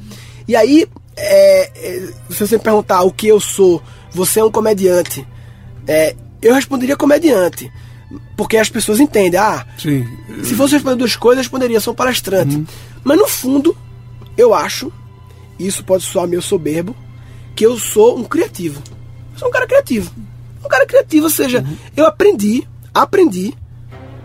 E 0.51 0.55
aí, 0.57 0.85
é, 1.15 1.71
é, 1.73 2.13
se 2.29 2.45
você 2.45 2.57
me 2.57 2.61
perguntar 2.61 3.03
o 3.03 3.11
que 3.13 3.25
eu 3.25 3.39
sou, 3.39 3.81
você 4.11 4.41
é 4.41 4.43
um 4.43 4.51
comediante. 4.51 5.25
É, 5.87 6.13
eu 6.41 6.53
responderia 6.53 6.97
comediante. 6.97 7.71
Porque 8.35 8.57
as 8.57 8.67
pessoas 8.67 8.99
entendem, 8.99 9.39
ah, 9.39 9.65
Sim. 9.77 10.05
se 10.43 10.53
fosse 10.53 10.73
responder 10.73 10.97
duas 10.97 11.15
coisas, 11.15 11.37
eu 11.37 11.43
responderia, 11.43 11.79
sou 11.79 11.93
palestrante. 11.93 12.65
Mas 13.01 13.17
no 13.17 13.29
fundo, 13.29 13.77
eu 14.37 14.53
acho, 14.53 14.91
isso 15.57 15.85
pode 15.85 16.03
soar 16.03 16.27
meio 16.27 16.41
soberbo, 16.41 16.93
que 17.55 17.65
eu 17.65 17.79
sou 17.79 18.19
um 18.19 18.25
criativo. 18.25 18.83
Eu 19.31 19.39
sou 19.39 19.47
um 19.47 19.51
cara 19.51 19.65
criativo. 19.65 20.11
Um 20.61 20.67
cara 20.67 20.85
criativo, 20.85 21.27
ou 21.27 21.31
seja, 21.31 21.65
eu 21.95 22.05
aprendi, 22.05 22.67
aprendi, 22.93 23.53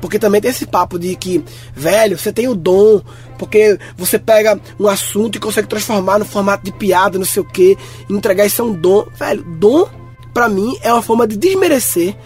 porque 0.01 0.19
também 0.19 0.41
tem 0.41 0.51
esse 0.51 0.67
papo 0.67 0.99
de 0.99 1.15
que, 1.17 1.45
velho, 1.75 2.19
você 2.19 2.33
tem 2.33 2.49
o 2.49 2.55
dom, 2.55 3.01
porque 3.37 3.79
você 3.97 4.19
pega 4.19 4.61
um 4.79 4.89
assunto 4.89 5.37
e 5.37 5.41
consegue 5.41 5.69
transformar 5.69 6.19
no 6.19 6.25
formato 6.25 6.65
de 6.65 6.73
piada, 6.73 7.19
não 7.19 7.27
sei 7.27 7.43
o 7.43 7.47
que, 7.47 7.77
entregar 8.09 8.47
isso 8.47 8.63
é 8.63 8.65
um 8.65 8.73
dom. 8.73 9.07
Velho, 9.19 9.43
dom, 9.43 9.89
pra 10.35 10.49
mim, 10.49 10.77
é 10.83 10.93
uma 10.93 11.03
forma 11.03 11.27
de 11.27 11.37
desmerecer 11.37 12.17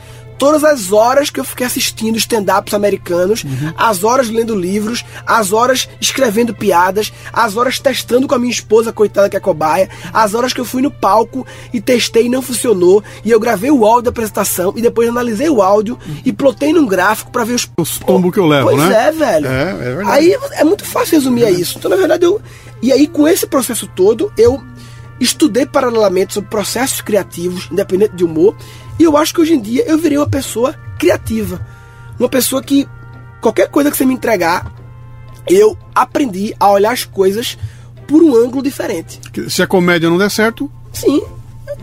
todas 0.40 0.64
as 0.64 0.90
horas 0.90 1.28
que 1.28 1.38
eu 1.38 1.44
fiquei 1.44 1.66
assistindo 1.66 2.16
stand-ups 2.16 2.72
americanos, 2.72 3.44
as 3.76 4.02
horas 4.02 4.30
lendo 4.30 4.56
livros, 4.56 5.04
as 5.26 5.52
horas 5.52 5.86
escrevendo 6.00 6.54
piadas, 6.54 7.12
as 7.30 7.58
horas 7.58 7.78
testando 7.78 8.26
com 8.26 8.34
a 8.34 8.38
minha 8.38 8.50
esposa, 8.50 8.90
coitada 8.90 9.28
que 9.28 9.36
é 9.36 9.40
cobaia, 9.40 9.90
as 10.14 10.32
horas 10.32 10.54
que 10.54 10.60
eu 10.60 10.64
fui 10.64 10.80
no 10.80 10.90
palco 10.90 11.46
e 11.74 11.80
testei 11.80 12.24
e 12.24 12.28
não 12.30 12.40
funcionou, 12.40 13.04
e 13.22 13.30
eu 13.30 13.38
gravei 13.38 13.70
o 13.70 13.84
áudio 13.84 14.04
da 14.04 14.10
apresentação 14.10 14.72
e 14.74 14.80
depois 14.80 15.10
analisei 15.10 15.50
o 15.50 15.60
áudio 15.60 15.98
e 16.24 16.32
plotei 16.32 16.72
num 16.72 16.86
gráfico 16.86 17.30
pra 17.30 17.44
ver 17.44 17.56
os 17.56 17.68
Os 17.78 17.98
tombos 17.98 18.32
que 18.32 18.40
eu 18.40 18.46
levo, 18.46 18.70
pois 18.70 18.78
né? 18.78 19.08
é, 19.08 19.12
velho. 19.12 19.46
É, 19.46 19.70
é 19.70 19.94
verdade. 19.94 20.10
Aí 20.10 20.36
é 20.52 20.64
muito 20.64 20.86
fácil 20.86 21.16
resumir 21.16 21.44
a 21.44 21.50
isso. 21.50 21.76
Então, 21.76 21.90
na 21.90 21.96
verdade, 21.98 22.24
eu. 22.24 22.40
E 22.80 22.90
aí, 22.90 23.06
com 23.06 23.28
esse 23.28 23.46
processo 23.46 23.86
todo, 23.94 24.32
eu 24.38 24.58
estudei 25.20 25.66
paralelamente 25.66 26.32
sobre 26.32 26.48
processos 26.48 27.02
criativos, 27.02 27.68
independente 27.70 28.16
de 28.16 28.24
humor, 28.24 28.56
e 29.00 29.04
eu 29.04 29.16
acho 29.16 29.32
que 29.34 29.40
hoje 29.40 29.54
em 29.54 29.60
dia 29.60 29.84
eu 29.86 29.96
virei 29.98 30.18
uma 30.18 30.28
pessoa 30.28 30.74
criativa. 30.98 31.64
Uma 32.18 32.28
pessoa 32.28 32.62
que 32.62 32.86
qualquer 33.40 33.68
coisa 33.68 33.90
que 33.90 33.96
você 33.96 34.04
me 34.04 34.12
entregar, 34.14 34.70
eu 35.48 35.76
aprendi 35.94 36.54
a 36.60 36.70
olhar 36.70 36.92
as 36.92 37.04
coisas 37.04 37.56
por 38.06 38.22
um 38.22 38.36
ângulo 38.36 38.62
diferente. 38.62 39.18
Se 39.48 39.62
a 39.62 39.66
comédia 39.66 40.10
não 40.10 40.18
der 40.18 40.30
certo, 40.30 40.70
Sim, 40.92 41.22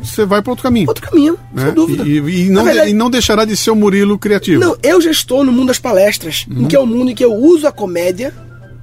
você 0.03 0.25
vai 0.25 0.41
para 0.43 0.51
outro 0.51 0.61
caminho. 0.63 0.87
outro 0.87 1.09
caminho, 1.09 1.37
né? 1.51 1.65
sem 1.65 1.73
dúvida. 1.73 2.03
E, 2.07 2.17
e- 2.17 2.49
não, 2.49 2.63
verdade- 2.63 2.91
e 2.91 2.93
não 2.93 3.09
deixará 3.09 3.45
de 3.45 3.57
ser 3.57 3.71
o 3.71 3.75
Murilo 3.75 4.19
criativo. 4.19 4.59
Não, 4.61 4.77
eu 4.83 5.01
já 5.01 5.09
estou 5.09 5.43
no 5.43 5.51
mundo 5.51 5.67
das 5.69 5.79
palestras, 5.79 6.45
em 6.49 6.65
que 6.67 6.75
é 6.75 6.79
um 6.79 6.85
mundo 6.85 7.09
em 7.11 7.15
que 7.15 7.25
eu 7.25 7.33
uso 7.33 7.65
a 7.65 7.71
comédia 7.71 8.31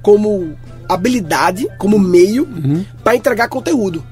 como 0.01 0.55
habilidade, 0.89 1.67
como 1.77 1.97
meio, 1.97 2.47
para 3.03 3.15
entregar 3.15 3.47
conteúdo. 3.47 4.03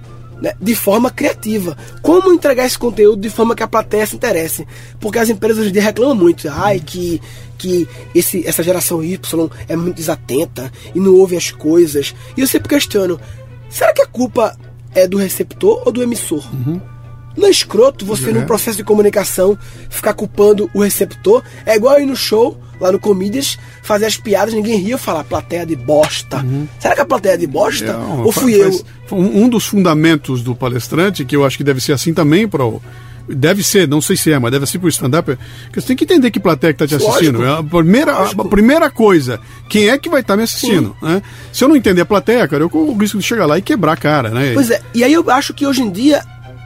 Né, 0.43 0.53
De 0.59 0.75
forma 0.75 1.09
criativa. 1.09 1.75
Como 2.01 2.33
entregar 2.33 2.65
esse 2.65 2.77
conteúdo 2.77 3.21
de 3.21 3.29
forma 3.29 3.55
que 3.55 3.63
a 3.63 3.67
plateia 3.67 4.05
se 4.05 4.15
interesse? 4.17 4.67
Porque 4.99 5.17
as 5.17 5.29
empresas 5.29 5.59
hoje 5.59 5.69
em 5.69 5.73
dia 5.73 5.81
reclamam 5.81 6.13
muito. 6.15 6.49
Ai, 6.49 6.81
que, 6.81 7.21
que 7.57 7.87
esse, 8.13 8.45
essa 8.45 8.61
geração 8.61 9.01
Y 9.01 9.49
é 9.69 9.75
muito 9.77 9.95
desatenta 9.95 10.69
e 10.93 10.99
não 10.99 11.15
ouve 11.15 11.37
as 11.37 11.49
coisas. 11.49 12.13
E 12.35 12.41
eu 12.41 12.47
sempre 12.47 12.67
questiono: 12.67 13.17
será 13.69 13.93
que 13.93 14.01
a 14.01 14.07
culpa 14.07 14.55
é 14.93 15.07
do 15.07 15.17
receptor 15.17 15.81
ou 15.85 15.91
do 15.93 16.03
emissor? 16.03 16.43
Não 17.35 17.47
é 17.47 17.49
escroto 17.49 18.05
você, 18.05 18.29
É. 18.29 18.33
num 18.33 18.45
processo 18.45 18.77
de 18.77 18.83
comunicação, 18.83 19.57
ficar 19.89 20.13
culpando 20.13 20.69
o 20.73 20.83
receptor. 20.83 21.41
É 21.65 21.75
igual 21.75 21.99
ir 21.99 22.05
no 22.05 22.15
show, 22.15 22.59
lá 22.83 22.91
no 22.91 22.99
Comedians, 22.99 23.57
fazer 23.81 24.05
as 24.05 24.17
piadas, 24.17 24.53
ninguém 24.53 24.77
ria, 24.77 24.97
falar 24.97 25.23
plateia 25.23 25.65
de 25.65 25.75
bosta. 25.75 26.45
Será 26.79 26.93
que 26.95 27.01
a 27.01 27.05
plateia 27.05 27.33
é 27.33 27.37
de 27.37 27.47
bosta? 27.47 27.85
É, 27.91 28.21
Ou 28.23 28.31
fui 28.31 28.53
eu? 28.55 28.69
Um 29.11 29.43
um 29.43 29.49
dos 29.49 29.65
fundamentos 29.65 30.41
do 30.43 30.55
palestrante, 30.55 31.23
que 31.25 31.35
eu 31.35 31.45
acho 31.45 31.57
que 31.57 31.63
deve 31.63 31.79
ser 31.81 31.93
assim 31.93 32.13
também 32.13 32.47
para 32.47 32.63
o. 32.65 32.81
Deve 33.27 33.63
ser, 33.63 33.87
não 33.87 34.01
sei 34.01 34.17
se 34.17 34.33
é, 34.33 34.37
mas 34.37 34.51
deve 34.51 34.65
ser 34.65 34.79
para 34.79 34.87
o 34.87 34.89
stand-up. 34.89 35.37
Que 35.71 35.79
você 35.79 35.87
tem 35.87 35.95
que 35.95 36.03
entender 36.03 36.29
que 36.29 36.39
plateia 36.41 36.73
que 36.73 36.83
está 36.83 36.97
te 36.97 37.01
assistindo. 37.01 37.39
Lógico. 37.39 37.55
É 37.55 37.59
a 37.59 37.63
primeira, 37.63 38.11
a- 38.17 38.45
primeira 38.49 38.89
coisa, 38.89 39.39
quem 39.69 39.87
é 39.89 39.97
que 39.97 40.09
vai 40.09 40.19
estar 40.19 40.35
me 40.35 40.43
assistindo? 40.43 40.93
né? 41.01 41.21
Se 41.53 41.63
eu 41.63 41.69
não 41.69 41.75
entender 41.77 42.01
a 42.01 42.05
plateia, 42.05 42.45
cara, 42.49 42.63
eu 42.63 42.69
corro 42.69 42.91
o 42.91 42.97
risco 42.97 43.17
de 43.17 43.23
chegar 43.23 43.45
lá 43.45 43.57
e 43.57 43.61
quebrar 43.61 43.93
a 43.93 43.97
cara, 43.97 44.29
né? 44.29 44.51
Pois 44.53 44.69
é, 44.69 44.81
e 44.93 45.03
aí 45.05 45.13
eu 45.13 45.23
acho 45.31 45.53
que 45.53 45.65
hoje 45.65 45.81
em 45.81 45.89
dia 45.89 46.21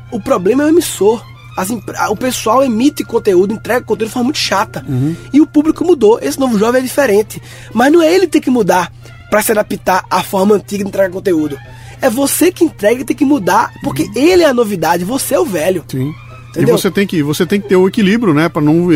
o 0.10 0.20
problema 0.20 0.64
é 0.64 0.66
o 0.66 0.70
emissor. 0.70 1.24
As 1.58 1.70
O 1.72 2.16
pessoal 2.16 2.64
emite 2.64 3.04
conteúdo, 3.04 3.52
entrega 3.54 3.82
conteúdo 3.84 4.08
de 4.10 4.14
forma 4.14 4.26
muito 4.26 4.38
chata. 4.40 4.86
E 5.34 5.42
o 5.42 5.48
público 5.48 5.84
mudou. 5.84 6.20
Esse 6.22 6.40
novo 6.40 6.58
jovem 6.60 6.80
é 6.80 6.84
diferente. 6.84 7.42
Mas 7.74 7.92
não 7.92 8.02
é 8.02 8.14
ele 8.14 8.28
que 8.28 8.34
tem 8.34 8.42
que 8.42 8.50
mudar 8.52 8.92
para 9.32 9.42
se 9.42 9.52
adaptar 9.52 10.06
à 10.10 10.22
forma 10.24 10.56
antiga 10.56 10.84
de 10.84 10.90
entregar 10.90 11.10
conteúdo. 11.12 11.58
É 12.00 12.10
você 12.12 12.52
que 12.52 12.64
entrega 12.64 13.02
e 13.02 13.04
tem 13.04 13.16
que 13.18 13.26
mudar, 13.26 13.72
porque 13.84 14.08
ele 14.16 14.44
é 14.44 14.46
a 14.46 14.54
novidade, 14.54 15.04
você 15.04 15.34
é 15.34 15.40
o 15.40 15.46
velho. 15.46 15.84
Sim. 15.90 16.14
Entendeu? 16.52 16.76
E 16.76 16.78
você 16.80 16.90
tem 16.90 17.06
que 17.06 17.22
você 17.22 17.46
tem 17.46 17.60
que 17.60 17.68
ter 17.68 17.76
o 17.76 17.88
equilíbrio, 17.88 18.34
né, 18.34 18.48
para 18.50 18.62
não 18.62 18.90
é, 18.92 18.96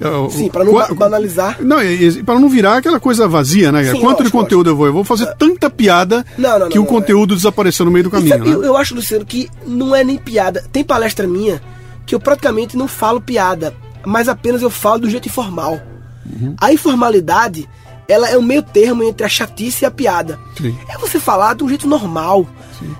é, 0.00 0.30
Sim, 0.30 0.48
pra 0.48 0.64
não 0.64 0.72
qua- 0.72 0.88
ba- 0.88 0.94
banalizar. 0.94 1.58
Não, 1.62 1.76
para 2.24 2.40
não 2.40 2.48
virar 2.48 2.78
aquela 2.78 2.98
coisa 2.98 3.28
vazia, 3.28 3.70
né? 3.70 3.84
Sim, 3.84 4.00
Quanto 4.00 4.16
de 4.18 4.22
lógico, 4.24 4.38
conteúdo 4.38 4.70
eu 4.70 4.76
vou? 4.76 4.86
Eu 4.86 4.92
vou 4.92 5.04
fazer 5.04 5.26
tanta 5.38 5.70
piada 5.70 6.24
Não, 6.36 6.58
não, 6.58 6.68
que 6.68 6.76
não, 6.76 6.82
o 6.82 6.86
não, 6.86 6.92
conteúdo 6.92 7.36
desapareceu 7.36 7.84
no 7.86 7.92
meio 7.92 8.04
do 8.04 8.08
E 8.08 8.12
caminho, 8.12 8.30
sabe, 8.30 8.48
né? 8.48 8.54
eu, 8.54 8.64
eu 8.64 8.76
acho, 8.76 8.94
Luciano, 8.94 9.24
que 9.24 9.48
não 9.66 9.94
é 9.94 10.02
nem 10.02 10.18
piada. 10.18 10.64
Tem 10.72 10.82
palestra 10.82 11.26
minha 11.26 11.62
que 12.08 12.14
eu 12.14 12.18
praticamente 12.20 12.74
não 12.74 12.88
falo 12.88 13.20
piada, 13.20 13.74
mas 14.04 14.28
apenas 14.28 14.62
eu 14.62 14.70
falo 14.70 15.00
do 15.00 15.10
jeito 15.10 15.28
informal. 15.28 15.78
Uhum. 16.24 16.56
A 16.58 16.72
informalidade, 16.72 17.68
ela 18.08 18.28
é 18.30 18.36
o 18.38 18.42
meio 18.42 18.62
termo 18.62 19.02
entre 19.04 19.26
a 19.26 19.28
chatice 19.28 19.84
e 19.84 19.86
a 19.86 19.90
piada. 19.90 20.38
Sim. 20.56 20.74
É 20.88 20.96
você 20.96 21.20
falar 21.20 21.54
de 21.54 21.62
um 21.64 21.68
jeito 21.68 21.86
normal, 21.86 22.46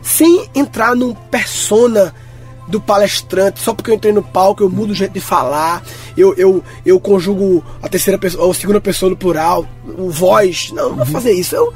sem 0.02 0.46
entrar 0.54 0.94
num 0.94 1.14
persona 1.14 2.14
do 2.68 2.78
palestrante, 2.78 3.60
só 3.60 3.72
porque 3.72 3.90
eu 3.90 3.94
entrei 3.94 4.12
no 4.12 4.22
palco, 4.22 4.62
eu 4.62 4.68
mudo 4.68 4.90
o 4.90 4.94
jeito 4.94 5.12
de 5.14 5.20
falar, 5.20 5.82
eu, 6.14 6.34
eu, 6.36 6.62
eu 6.84 7.00
conjugo 7.00 7.64
a 7.82 7.88
terceira 7.88 8.18
pessoa, 8.18 8.50
a 8.50 8.54
segunda 8.54 8.78
pessoa 8.78 9.08
do 9.08 9.16
plural, 9.16 9.66
o 9.96 10.10
voz. 10.10 10.70
Não, 10.72 10.82
não 10.82 10.90
Uhum. 10.90 10.96
vou 10.96 11.06
fazer 11.06 11.32
isso. 11.32 11.56
Eu, 11.56 11.72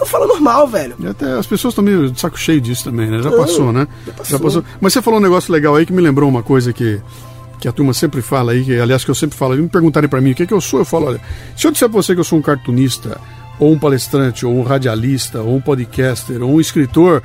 eu 0.00 0.06
falo 0.06 0.26
normal, 0.26 0.66
velho. 0.66 0.94
E 0.98 1.06
até 1.06 1.32
as 1.32 1.46
pessoas 1.46 1.72
estão 1.72 1.84
meio 1.84 2.10
de 2.10 2.20
saco 2.20 2.38
cheio 2.38 2.60
disso 2.60 2.84
também, 2.84 3.08
né? 3.08 3.22
Já 3.22 3.30
Não, 3.30 3.38
passou, 3.38 3.72
né? 3.72 3.86
já 4.24 4.38
passou. 4.38 4.64
Mas 4.80 4.92
você 4.92 5.02
falou 5.02 5.20
um 5.20 5.22
negócio 5.22 5.52
legal 5.52 5.74
aí 5.76 5.86
que 5.86 5.92
me 5.92 6.02
lembrou 6.02 6.28
uma 6.28 6.42
coisa 6.42 6.72
que, 6.72 7.00
que 7.60 7.68
a 7.68 7.72
turma 7.72 7.94
sempre 7.94 8.20
fala 8.20 8.52
aí, 8.52 8.64
que 8.64 8.78
aliás 8.78 9.04
que 9.04 9.10
eu 9.10 9.14
sempre 9.14 9.36
falo, 9.36 9.56
me 9.56 9.68
perguntarem 9.68 10.08
pra 10.08 10.20
mim 10.20 10.32
o 10.32 10.34
que, 10.34 10.46
que 10.46 10.54
eu 10.54 10.60
sou, 10.60 10.80
eu 10.80 10.84
falo, 10.84 11.06
olha, 11.06 11.20
se 11.56 11.66
eu 11.66 11.70
disser 11.70 11.88
pra 11.88 12.02
você 12.02 12.14
que 12.14 12.20
eu 12.20 12.24
sou 12.24 12.38
um 12.38 12.42
cartunista, 12.42 13.20
ou 13.58 13.72
um 13.72 13.78
palestrante, 13.78 14.44
ou 14.44 14.54
um 14.54 14.62
radialista, 14.62 15.40
ou 15.40 15.56
um 15.56 15.60
podcaster, 15.60 16.42
ou 16.42 16.50
um 16.54 16.60
escritor, 16.60 17.22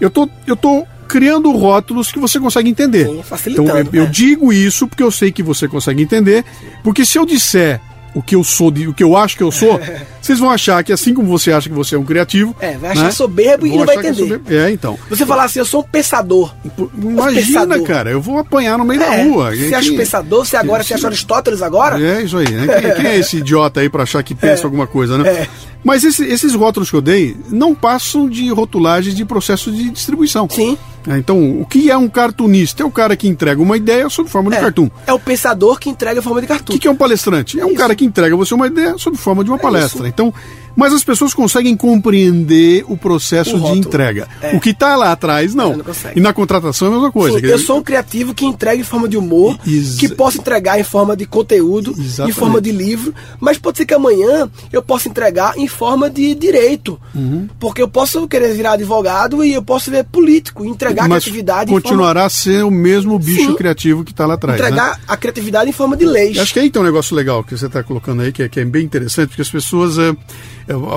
eu 0.00 0.08
tô, 0.08 0.28
eu 0.46 0.56
tô 0.56 0.86
criando 1.08 1.50
rótulos 1.52 2.10
que 2.10 2.18
você 2.18 2.40
consegue 2.40 2.68
entender. 2.68 3.06
Sim, 3.06 3.22
facilitando, 3.22 3.68
então, 3.68 3.78
eu, 3.92 4.02
eu 4.02 4.04
né? 4.04 4.10
digo 4.10 4.52
isso 4.52 4.86
porque 4.86 5.02
eu 5.02 5.10
sei 5.10 5.30
que 5.32 5.42
você 5.42 5.68
consegue 5.68 6.02
entender, 6.02 6.44
porque 6.82 7.04
se 7.04 7.18
eu 7.18 7.26
disser 7.26 7.80
o 8.14 8.22
que 8.22 8.34
eu 8.36 8.44
sou, 8.44 8.68
o 8.68 8.94
que 8.94 9.02
eu 9.02 9.16
acho 9.16 9.36
que 9.36 9.42
eu 9.42 9.50
sou, 9.50 9.78
vocês 10.24 10.38
vão 10.38 10.50
achar 10.50 10.82
que 10.82 10.92
assim 10.92 11.12
como 11.14 11.28
você 11.28 11.52
acha 11.52 11.68
que 11.68 11.74
você 11.74 11.94
é 11.94 11.98
um 11.98 12.04
criativo, 12.04 12.54
É, 12.60 12.76
vai 12.78 12.90
achar 12.92 13.04
né? 13.04 13.10
soberbo 13.10 13.66
e 13.66 13.70
não 13.76 13.84
vai 13.84 13.96
é 13.96 13.98
entender. 13.98 14.14
soberbo. 14.22 14.52
É, 14.52 14.70
então. 14.70 14.98
Você 15.10 15.24
falar 15.26 15.44
assim, 15.44 15.58
eu 15.58 15.64
sou 15.64 15.80
um 15.80 15.84
pensador. 15.84 16.54
Imagina, 17.00 17.60
pensador. 17.66 17.82
cara, 17.86 18.10
eu 18.10 18.20
vou 18.20 18.38
apanhar 18.38 18.78
no 18.78 18.84
meio 18.84 19.02
É, 19.02 19.06
da 19.18 19.24
rua. 19.24 19.50
Você 19.54 19.64
Quem- 19.68 19.74
acha 19.74 19.92
pensador, 19.92 20.44
você 20.46 20.56
agora, 20.56 20.82
você 20.82 20.94
acha 20.94 21.06
Aristóteles 21.06 21.62
agora? 21.62 22.00
É 22.00 22.22
isso 22.22 22.36
aí, 22.36 22.48
né? 22.50 22.66
Quem, 22.80 22.94
quem 22.94 23.06
é 23.06 23.18
esse 23.18 23.36
idiota 23.38 23.80
aí 23.80 23.88
pra 23.88 24.02
achar 24.04 24.22
que 24.22 24.34
pensa 24.34 24.66
alguma 24.66 24.86
coisa, 24.86 25.18
né? 25.18 25.28
É. 25.28 25.48
Mas 25.82 26.02
esse- 26.02 26.24
esses 26.24 26.54
rótulos 26.54 26.88
que 26.90 26.96
eu 26.96 27.02
dei 27.02 27.36
não 27.50 27.74
passam 27.74 28.28
de 28.28 28.48
rotulagens 28.50 29.14
de 29.14 29.24
processo 29.24 29.70
de 29.70 29.90
distribuição. 29.90 30.48
Sim. 30.50 30.78
É, 31.06 31.18
Então, 31.18 31.60
o 31.60 31.66
que 31.66 31.90
é 31.90 31.96
um 31.98 32.08
cartunista? 32.08 32.82
É 32.82 32.86
o 32.86 32.90
cara 32.90 33.14
que 33.14 33.28
entrega 33.28 33.60
uma 33.60 33.76
ideia 33.76 34.08
sob 34.08 34.26
forma 34.30 34.50
de 34.50 34.56
É, 34.56 34.60
cartoon. 34.60 34.88
é 35.06 35.12
o 35.12 35.18
pensador 35.18 35.78
que 35.78 35.90
entrega 35.90 36.20
a 36.20 36.22
forma 36.22 36.40
de 36.40 36.46
O 36.46 36.48
cartoon. 36.48 36.72
que, 36.72 36.78
que 36.78 36.88
é 36.88 36.90
um 36.90 36.96
palestrante? 36.96 37.60
É 37.60 37.64
um 37.66 37.68
Isso. 37.68 37.76
cara 37.76 37.94
que 37.94 38.06
entrega 38.06 38.34
você 38.34 38.54
uma 38.54 38.66
ideia 38.66 38.96
sob 38.96 39.14
forma 39.18 39.44
de 39.44 39.50
uma 39.50 39.58
palestra. 39.58 39.98
isso. 39.98 40.13
Então, 40.14 40.32
mas 40.76 40.92
as 40.92 41.04
pessoas 41.04 41.32
conseguem 41.34 41.76
compreender 41.76 42.84
o 42.88 42.96
processo 42.96 43.56
O 43.56 43.60
de 43.72 43.78
entrega. 43.78 44.28
É. 44.40 44.56
O 44.56 44.60
que 44.60 44.70
está 44.70 44.96
lá 44.96 45.12
atrás, 45.12 45.54
não. 45.54 45.76
Não 45.76 45.84
e 46.14 46.20
na 46.20 46.32
contratação 46.32 46.88
é 46.88 46.90
a 46.90 46.94
mesma 46.94 47.12
coisa. 47.12 47.38
Sim, 47.38 47.46
eu 47.46 47.58
sou 47.58 47.78
um 47.78 47.82
criativo 47.82 48.34
que 48.34 48.44
entrega 48.44 48.80
em 48.80 48.84
forma 48.84 49.08
de 49.08 49.16
humor, 49.16 49.58
Exa- 49.66 49.98
que 49.98 50.08
posso 50.08 50.38
entregar 50.38 50.78
em 50.78 50.84
forma 50.84 51.16
de 51.16 51.26
conteúdo, 51.26 51.94
em 51.96 52.02
Exatamente. 52.02 52.38
forma 52.38 52.60
de 52.60 52.72
livro, 52.72 53.14
mas 53.40 53.58
pode 53.58 53.78
ser 53.78 53.86
que 53.86 53.94
amanhã 53.94 54.50
eu 54.72 54.82
possa 54.82 55.08
entregar 55.08 55.56
em 55.58 55.66
forma 55.68 56.08
de 56.10 56.34
direito. 56.34 57.00
Uhum. 57.14 57.48
Porque 57.58 57.82
eu 57.82 57.88
posso 57.88 58.26
querer 58.28 58.52
virar 58.54 58.72
advogado 58.72 59.44
e 59.44 59.52
eu 59.52 59.62
posso 59.62 59.90
ver 59.90 60.04
político, 60.04 60.64
entregar 60.64 61.04
a 61.04 61.08
mas 61.08 61.24
criatividade 61.24 61.70
em 61.70 61.74
forma, 61.74 61.82
continuará 61.82 62.24
a 62.24 62.30
ser 62.30 62.64
o 62.64 62.70
mesmo 62.70 63.18
bicho 63.18 63.50
Sim. 63.50 63.54
criativo 63.54 64.04
que 64.04 64.10
está 64.10 64.26
lá 64.26 64.34
atrás. 64.34 64.60
né? 64.60 64.66
entregar 64.66 65.00
a 65.06 65.16
criatividade 65.16 65.68
em 65.70 65.72
forma 65.72 65.96
de 65.96 66.04
leis. 66.04 66.38
Acho 66.38 66.52
que 66.52 66.60
aí 66.60 66.70
tem 66.70 66.80
um 66.80 66.84
negócio 66.84 67.14
legal 67.16 67.42
que 67.44 67.56
você 67.56 67.66
está 67.66 67.82
colocando 67.82 68.22
aí, 68.22 68.32
que 68.32 68.42
é, 68.42 68.48
que 68.48 68.60
é 68.60 68.64
bem 68.64 68.84
interessante, 68.84 69.28
porque 69.28 69.42
as 69.42 69.50
pessoas. 69.50 69.98
É, 69.98 70.14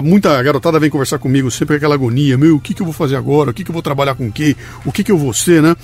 muita 0.03 0.41
garotada 0.41 0.79
vem 0.79 0.89
conversar 0.89 1.19
comigo 1.19 1.51
sempre 1.51 1.75
aquela 1.75 1.95
agonia: 1.95 2.37
meu, 2.37 2.55
o 2.55 2.59
que, 2.59 2.73
que 2.73 2.81
eu 2.81 2.85
vou 2.85 2.93
fazer 2.93 3.15
agora? 3.15 3.51
O 3.51 3.53
que, 3.53 3.63
que 3.63 3.69
eu 3.69 3.73
vou 3.73 3.81
trabalhar 3.81 4.15
com 4.15 4.31
quê? 4.31 4.55
O 4.85 4.91
que, 4.91 5.03
que 5.03 5.11
eu 5.11 5.17
vou 5.17 5.33
ser, 5.33 5.61
né? 5.61 5.75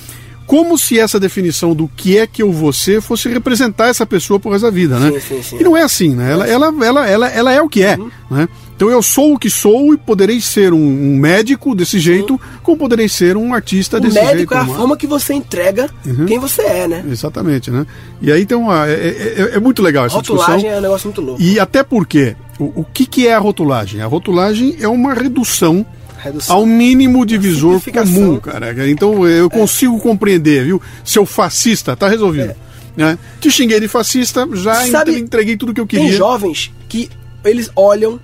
Como 0.45 0.77
se 0.77 0.99
essa 0.99 1.19
definição 1.19 1.73
do 1.73 1.87
que 1.87 2.17
é 2.17 2.27
que 2.27 2.41
eu 2.43 2.51
vou 2.51 2.73
ser 2.73 3.01
fosse 3.01 3.29
representar 3.29 3.87
essa 3.87 4.05
pessoa 4.05 4.39
por 4.39 4.51
resto 4.51 4.65
da 4.65 4.71
vida, 4.71 4.99
né? 4.99 5.11
Sim, 5.19 5.19
sim, 5.37 5.41
sim. 5.43 5.57
E 5.59 5.63
não 5.63 5.75
é 5.75 5.83
assim, 5.83 6.09
né? 6.15 6.31
Ela, 6.31 6.47
ela, 6.47 6.73
ela, 6.85 7.07
ela, 7.09 7.27
ela 7.29 7.51
é 7.53 7.61
o 7.61 7.69
que 7.69 7.81
é, 7.81 7.97
né? 8.29 8.47
Então 8.75 8.89
eu 8.89 9.01
sou 9.03 9.35
o 9.35 9.39
que 9.39 9.49
sou 9.49 9.93
e 9.93 9.97
poderei 9.97 10.41
ser 10.41 10.73
um, 10.73 10.77
um 10.77 11.15
médico 11.17 11.73
desse 11.75 11.99
jeito, 11.99 12.39
como 12.63 12.77
poderei 12.77 13.07
ser 13.07 13.37
um 13.37 13.53
artista 13.53 13.97
o 13.97 13.99
desse 14.01 14.15
médico 14.15 14.53
jeito. 14.53 14.53
é 14.53 14.57
a 14.57 14.65
forma 14.65 14.97
que 14.97 15.07
você 15.07 15.33
entrega 15.33 15.89
Uhum. 16.05 16.25
quem 16.25 16.39
você 16.39 16.61
é, 16.63 16.87
né? 16.87 17.05
Exatamente, 17.09 17.71
né? 17.71 17.85
E 18.21 18.31
aí 18.31 18.45
tem 18.45 18.57
uma. 18.57 18.87
É, 18.89 18.93
é- 18.93 19.51
é 19.55 19.59
muito 19.59 19.81
legal 19.81 20.05
essa 20.07 20.15
Rotulagem 20.15 20.55
discussão. 20.55 20.75
é 20.75 20.79
um 20.79 20.81
negócio 20.81 21.07
muito 21.07 21.21
louco. 21.21 21.41
E 21.41 21.59
até 21.59 21.83
porque, 21.83 22.35
o, 22.59 22.81
o 22.81 22.85
que, 22.93 23.05
que 23.05 23.27
é 23.27 23.33
a 23.35 23.39
rotulagem? 23.39 24.01
A 24.01 24.07
rotulagem 24.07 24.75
é 24.81 24.87
uma 24.87 25.13
redução 25.13 25.85
Redução. 26.23 26.55
ao 26.57 26.65
mínimo 26.65 27.25
divisor 27.25 27.81
comum, 27.81 28.39
cara. 28.39 28.89
Então 28.89 29.27
eu 29.27 29.49
consigo 29.49 29.99
compreender, 29.99 30.63
viu? 30.65 30.81
Seu 31.03 31.25
fascista, 31.25 31.95
tá 31.95 32.07
resolvido. 32.07 32.53
Né? 32.95 33.17
Te 33.41 33.49
xinguei 33.51 33.79
de 33.79 33.87
fascista, 33.87 34.47
já 34.53 34.75
Sabe, 34.85 35.11
entre- 35.11 35.21
entreguei 35.23 35.57
tudo 35.57 35.73
que 35.73 35.81
eu 35.81 35.87
Tem 35.87 35.99
queria. 36.01 36.15
jovens 36.17 36.71
que 36.87 37.09
eles 37.43 37.69
olham 37.75 38.19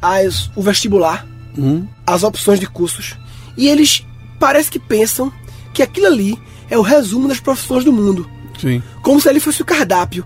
as, 0.00 0.50
o 0.56 0.62
vestibular, 0.62 1.26
Hum, 1.58 1.84
as 2.06 2.22
opções 2.22 2.58
de 2.58 2.66
cursos, 2.66 3.16
e 3.56 3.68
eles 3.68 4.06
parece 4.40 4.70
que 4.70 4.78
pensam 4.78 5.30
que 5.74 5.82
aquilo 5.82 6.06
ali 6.06 6.38
é 6.70 6.78
o 6.78 6.82
resumo 6.82 7.28
das 7.28 7.40
profissões 7.40 7.84
do 7.84 7.92
mundo. 7.92 8.26
sim. 8.58 8.82
Como 9.02 9.20
se 9.20 9.28
ali 9.28 9.40
fosse 9.40 9.60
o 9.60 9.64
cardápio. 9.64 10.24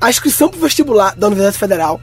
A 0.00 0.08
inscrição 0.08 0.48
para 0.48 0.58
o 0.58 0.62
vestibular 0.62 1.14
da 1.16 1.26
Universidade 1.26 1.58
Federal, 1.58 2.00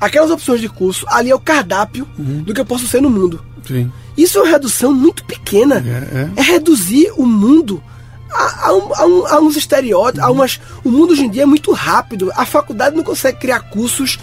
aquelas 0.00 0.30
opções 0.30 0.60
de 0.60 0.68
curso, 0.68 1.04
ali 1.08 1.30
é 1.30 1.34
o 1.34 1.40
cardápio 1.40 2.06
Uhum. 2.18 2.42
do 2.42 2.52
que 2.54 2.60
eu 2.60 2.64
posso 2.66 2.86
ser 2.86 3.00
no 3.02 3.08
mundo. 3.10 3.42
Sim. 3.66 3.90
Isso 4.16 4.38
é 4.38 4.42
uma 4.42 4.50
redução 4.50 4.92
muito 4.92 5.24
pequena. 5.24 5.76
É, 5.76 6.30
é. 6.36 6.42
reduzir 6.42 7.10
o 7.16 7.24
mundo 7.26 7.82
a, 8.30 8.68
a 8.68 8.72
um- 8.74 8.94
a 8.94 9.06
um- 9.06 9.26
a 9.26 9.40
uns 9.40 9.56
estereótipos, 9.56 10.20
a 10.24 10.30
umas. 10.30 10.60
O 10.84 10.90
mundo 10.90 11.12
hoje 11.12 11.24
em 11.24 11.30
dia 11.30 11.42
é 11.42 11.46
muito 11.46 11.70
rápido. 11.72 12.30
A 12.34 12.44
faculdade 12.46 12.96
não 12.96 13.02
consegue 13.04 13.38
criar 13.38 13.60
cursos 13.60 14.18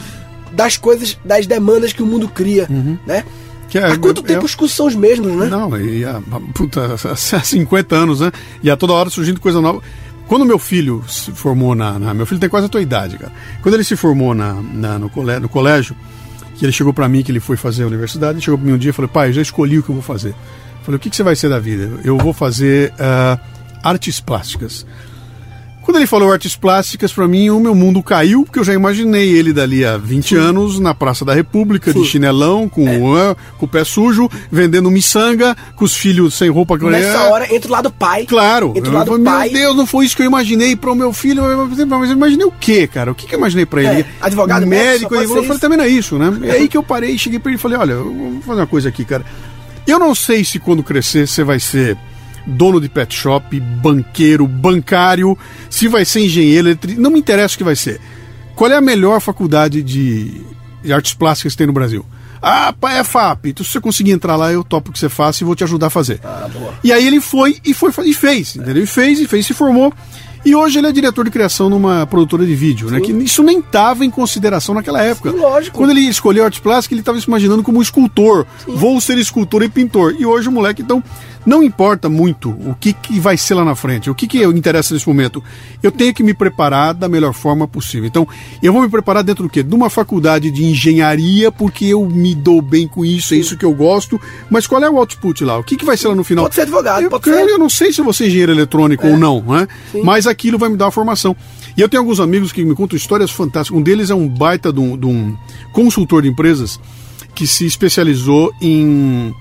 das 0.51 0.77
coisas, 0.77 1.17
das 1.23 1.45
demandas 1.45 1.93
que 1.93 2.01
o 2.01 2.05
mundo 2.07 2.27
cria, 2.27 2.67
né? 3.05 3.23
Que 3.69 3.77
é- 3.77 3.85
Há 3.91 3.97
quanto 3.97 4.21
é- 4.21 4.23
tempo 4.23 4.45
os 4.45 4.55
cursos 4.55 4.75
são 4.75 4.87
os 4.87 4.95
mesmos, 4.95 5.31
né? 5.33 5.45
Não, 5.45 5.79
e 5.79 6.03
há, 6.03 6.19
puta, 6.55 6.95
há 7.05 7.15
50 7.43 7.95
anos, 7.95 8.19
né? 8.19 8.31
E 8.63 8.69
a 8.71 8.75
toda 8.75 8.93
hora 8.93 9.09
surgindo 9.11 9.39
coisa 9.39 9.61
nova. 9.61 9.81
Quando 10.27 10.45
meu 10.45 10.57
filho 10.59 11.03
se 11.07 11.31
formou 11.31 11.73
na, 11.75 11.97
na- 11.99 12.13
Meu 12.13 12.25
filho 12.25 12.39
tem 12.39 12.49
quase 12.49 12.65
a 12.65 12.69
tua 12.69 12.81
idade, 12.81 13.17
cara. 13.17 13.31
Quando 13.61 13.73
ele 13.75 13.83
se 13.83 13.95
formou 13.95 14.33
na, 14.33 14.53
na- 14.53 14.97
no, 14.99 15.09
colégio, 15.09 15.41
no 15.41 15.49
colégio, 15.49 15.95
que 16.59 16.65
ele 16.65 16.73
chegou 16.73 16.93
para 16.93 17.07
mim, 17.07 17.23
que 17.23 17.31
ele 17.31 17.39
foi 17.39 17.55
fazer 17.55 17.83
a 17.83 17.87
universidade, 17.87 18.33
ele 18.33 18.41
chegou 18.41 18.57
para 18.57 18.67
mim 18.67 18.73
um 18.73 18.77
dia 18.77 18.89
e 18.89 18.93
falou, 18.93 19.07
pai, 19.07 19.31
já 19.31 19.41
escolhi 19.41 19.79
o 19.79 19.83
que 19.83 19.89
eu 19.89 19.95
vou 19.95 20.03
fazer. 20.03 20.29
Eu 20.29 20.83
falei, 20.83 20.97
o 20.97 20.99
que, 20.99 21.09
que 21.09 21.15
você 21.15 21.23
vai 21.23 21.35
ser 21.35 21.49
da 21.49 21.57
vida? 21.57 21.89
Eu 22.03 22.17
vou 22.17 22.33
fazer 22.33 22.93
uh, 22.93 23.39
artes 23.81 24.19
plásticas. 24.19 24.85
Quando 25.89 25.97
ele 25.97 26.05
falou 26.05 26.31
artes 26.31 26.55
plásticas, 26.55 27.11
para 27.11 27.27
mim 27.27 27.49
o 27.49 27.59
meu 27.59 27.73
mundo 27.73 28.03
caiu, 28.03 28.43
porque 28.45 28.59
eu 28.59 28.63
já 28.63 28.75
imaginei 28.75 29.33
ele 29.33 29.51
dali 29.51 29.83
a 29.83 29.97
20 29.97 30.27
Sim. 30.27 30.35
anos 30.35 30.79
na 30.79 30.93
Praça 30.93 31.25
da 31.25 31.33
República, 31.33 31.91
Sim. 31.91 32.03
de 32.03 32.07
chinelão, 32.07 32.69
com, 32.69 32.87
é. 32.87 33.31
uh, 33.31 33.35
com 33.57 33.65
o 33.65 33.67
pé 33.67 33.83
sujo, 33.83 34.29
vendendo 34.51 34.91
miçanga, 34.91 35.57
com 35.75 35.83
os 35.83 35.95
filhos 35.95 36.35
sem 36.35 36.47
roupa. 36.47 36.77
Nessa 36.77 37.31
hora, 37.31 37.51
entra 37.51 37.67
o 37.67 37.71
lado 37.71 37.89
pai. 37.89 38.27
Claro. 38.27 38.71
Entra 38.75 38.91
o 38.91 38.93
lado 38.93 39.13
meu 39.13 39.23
pai. 39.23 39.49
Deus, 39.49 39.75
não 39.75 39.87
foi 39.87 40.05
isso 40.05 40.15
que 40.15 40.21
eu 40.21 40.27
imaginei 40.27 40.75
para 40.75 40.91
o 40.91 40.95
meu 40.95 41.11
filho. 41.11 41.41
Mas 41.89 42.09
eu 42.11 42.15
imaginei 42.15 42.45
o 42.45 42.51
quê, 42.51 42.85
cara? 42.85 43.11
O 43.11 43.15
que, 43.15 43.25
que 43.25 43.33
eu 43.33 43.39
imaginei 43.39 43.65
para 43.65 43.81
ele? 43.81 44.01
É, 44.01 44.05
advogado, 44.21 44.67
médico. 44.67 45.15
médico 45.15 45.37
eu 45.39 45.43
falei, 45.43 45.59
também 45.59 45.77
não 45.79 45.85
é 45.85 45.89
isso, 45.89 46.19
né? 46.19 46.31
É 46.49 46.51
aí 46.51 46.67
que 46.67 46.77
eu 46.77 46.83
parei, 46.83 47.17
cheguei 47.17 47.39
para 47.39 47.49
ele 47.49 47.57
e 47.57 47.59
falei, 47.59 47.79
olha, 47.79 47.95
vou 47.95 48.39
fazer 48.45 48.61
uma 48.61 48.67
coisa 48.67 48.89
aqui, 48.89 49.03
cara. 49.03 49.25
Eu 49.87 49.97
não 49.97 50.13
sei 50.13 50.45
se 50.45 50.59
quando 50.59 50.83
crescer 50.83 51.27
você 51.27 51.43
vai 51.43 51.59
ser 51.59 51.97
dono 52.49 52.81
de 52.81 52.89
pet 52.89 53.15
shop, 53.15 53.59
banqueiro, 53.59 54.47
bancário, 54.47 55.37
se 55.69 55.87
vai 55.87 56.03
ser 56.03 56.21
engenheiro, 56.21 56.77
não 56.97 57.11
me 57.11 57.19
interessa 57.19 57.55
o 57.55 57.57
que 57.57 57.63
vai 57.63 57.75
ser. 57.75 57.99
Qual 58.55 58.69
é 58.69 58.75
a 58.75 58.81
melhor 58.81 59.21
faculdade 59.21 59.81
de, 59.81 60.41
de 60.83 60.91
artes 60.91 61.13
plásticas 61.13 61.53
que 61.53 61.57
tem 61.57 61.67
no 61.67 61.73
Brasil? 61.73 62.05
Ah, 62.41 62.73
é 62.91 63.03
FAP. 63.03 63.47
Então, 63.47 63.65
se 63.65 63.71
você 63.71 63.81
conseguir 63.81 64.11
entrar 64.11 64.35
lá, 64.35 64.51
eu 64.51 64.63
topo 64.63 64.89
o 64.89 64.93
que 64.93 64.99
você 64.99 65.09
faça 65.09 65.43
e 65.43 65.45
vou 65.45 65.55
te 65.55 65.63
ajudar 65.63 65.87
a 65.87 65.89
fazer. 65.89 66.19
Ah, 66.23 66.49
e 66.83 66.91
aí 66.91 67.05
ele 67.05 67.19
foi 67.19 67.57
e 67.65 67.73
foi 67.73 67.91
e 68.05 68.13
fez, 68.13 68.55
entendeu? 68.55 68.83
E 68.83 68.87
fez 68.87 69.19
e 69.19 69.27
fez, 69.27 69.45
se 69.45 69.53
formou. 69.53 69.93
E 70.45 70.55
hoje 70.55 70.79
ele 70.79 70.87
é 70.87 70.91
diretor 70.91 71.25
de 71.25 71.31
criação 71.31 71.69
numa 71.69 72.07
produtora 72.07 72.45
de 72.45 72.55
vídeo, 72.55 72.89
né? 72.89 73.01
Que 73.01 73.11
isso 73.11 73.43
nem 73.43 73.59
estava 73.59 74.05
em 74.05 74.09
consideração 74.09 74.73
naquela 74.73 75.01
época. 75.03 75.31
Sim, 75.31 75.37
lógico. 75.37 75.77
Quando 75.77 75.91
ele 75.91 75.99
escolheu 76.01 76.45
arte 76.45 76.61
plástica, 76.61 76.93
ele 76.93 77.01
estava 77.01 77.19
se 77.19 77.27
imaginando 77.27 77.61
como 77.61 77.81
escultor. 77.81 78.45
Sim. 78.63 78.73
Vou 78.73 79.01
ser 79.01 79.17
escultor 79.17 79.63
e 79.63 79.69
pintor. 79.69 80.15
E 80.17 80.25
hoje 80.25 80.47
o 80.47 80.51
moleque, 80.51 80.81
então, 80.81 81.03
não 81.49 81.63
importa 81.63 82.07
muito 82.07 82.51
o 82.51 82.75
que, 82.79 82.93
que 82.93 83.19
vai 83.19 83.35
ser 83.35 83.55
lá 83.55 83.65
na 83.65 83.73
frente, 83.73 84.07
o 84.07 84.13
que, 84.13 84.27
que 84.27 84.43
interessa 84.43 84.93
nesse 84.93 85.07
momento. 85.07 85.43
Eu 85.81 85.91
tenho 85.91 86.13
que 86.13 86.21
me 86.21 86.31
preparar 86.31 86.93
da 86.93 87.09
melhor 87.09 87.33
forma 87.33 87.67
possível. 87.67 88.05
Então, 88.05 88.27
eu 88.61 88.71
vou 88.71 88.83
me 88.83 88.87
preparar 88.87 89.23
dentro 89.23 89.45
do 89.45 89.49
quê? 89.49 89.63
De 89.63 89.73
uma 89.73 89.89
faculdade 89.89 90.51
de 90.51 90.63
engenharia, 90.63 91.51
porque 91.51 91.85
eu 91.85 92.05
me 92.05 92.35
dou 92.35 92.61
bem 92.61 92.87
com 92.87 93.03
isso, 93.03 93.33
é 93.33 93.37
isso 93.37 93.57
que 93.57 93.65
eu 93.65 93.73
gosto. 93.73 94.21
Mas 94.47 94.67
qual 94.67 94.83
é 94.83 94.87
o 94.87 94.99
output 94.99 95.43
lá? 95.43 95.57
O 95.57 95.63
que, 95.63 95.75
que 95.75 95.83
vai 95.83 95.97
ser 95.97 96.09
lá 96.09 96.13
no 96.13 96.23
final? 96.23 96.45
Pode 96.45 96.53
ser 96.53 96.61
advogado, 96.61 97.01
eu, 97.01 97.09
pode 97.09 97.23
ser. 97.23 97.49
Eu 97.49 97.57
não 97.57 97.69
sei 97.69 97.91
se 97.91 98.03
você 98.03 98.25
é 98.25 98.27
engenheiro 98.27 98.51
eletrônico 98.51 99.07
é. 99.07 99.09
ou 99.09 99.17
não, 99.17 99.41
né? 99.41 99.67
Mas 100.03 100.27
aquilo 100.27 100.59
vai 100.59 100.69
me 100.69 100.77
dar 100.77 100.85
uma 100.85 100.91
formação. 100.91 101.35
E 101.75 101.81
eu 101.81 101.89
tenho 101.89 102.03
alguns 102.03 102.19
amigos 102.19 102.51
que 102.51 102.63
me 102.63 102.75
contam 102.75 102.95
histórias 102.95 103.31
fantásticas. 103.31 103.75
Um 103.75 103.81
deles 103.81 104.11
é 104.11 104.15
um 104.15 104.27
baita 104.27 104.71
de 104.71 104.79
um, 104.79 104.95
de 104.95 105.07
um 105.07 105.35
consultor 105.73 106.21
de 106.21 106.29
empresas 106.29 106.79
que 107.33 107.47
se 107.47 107.65
especializou 107.65 108.53
em 108.61 109.33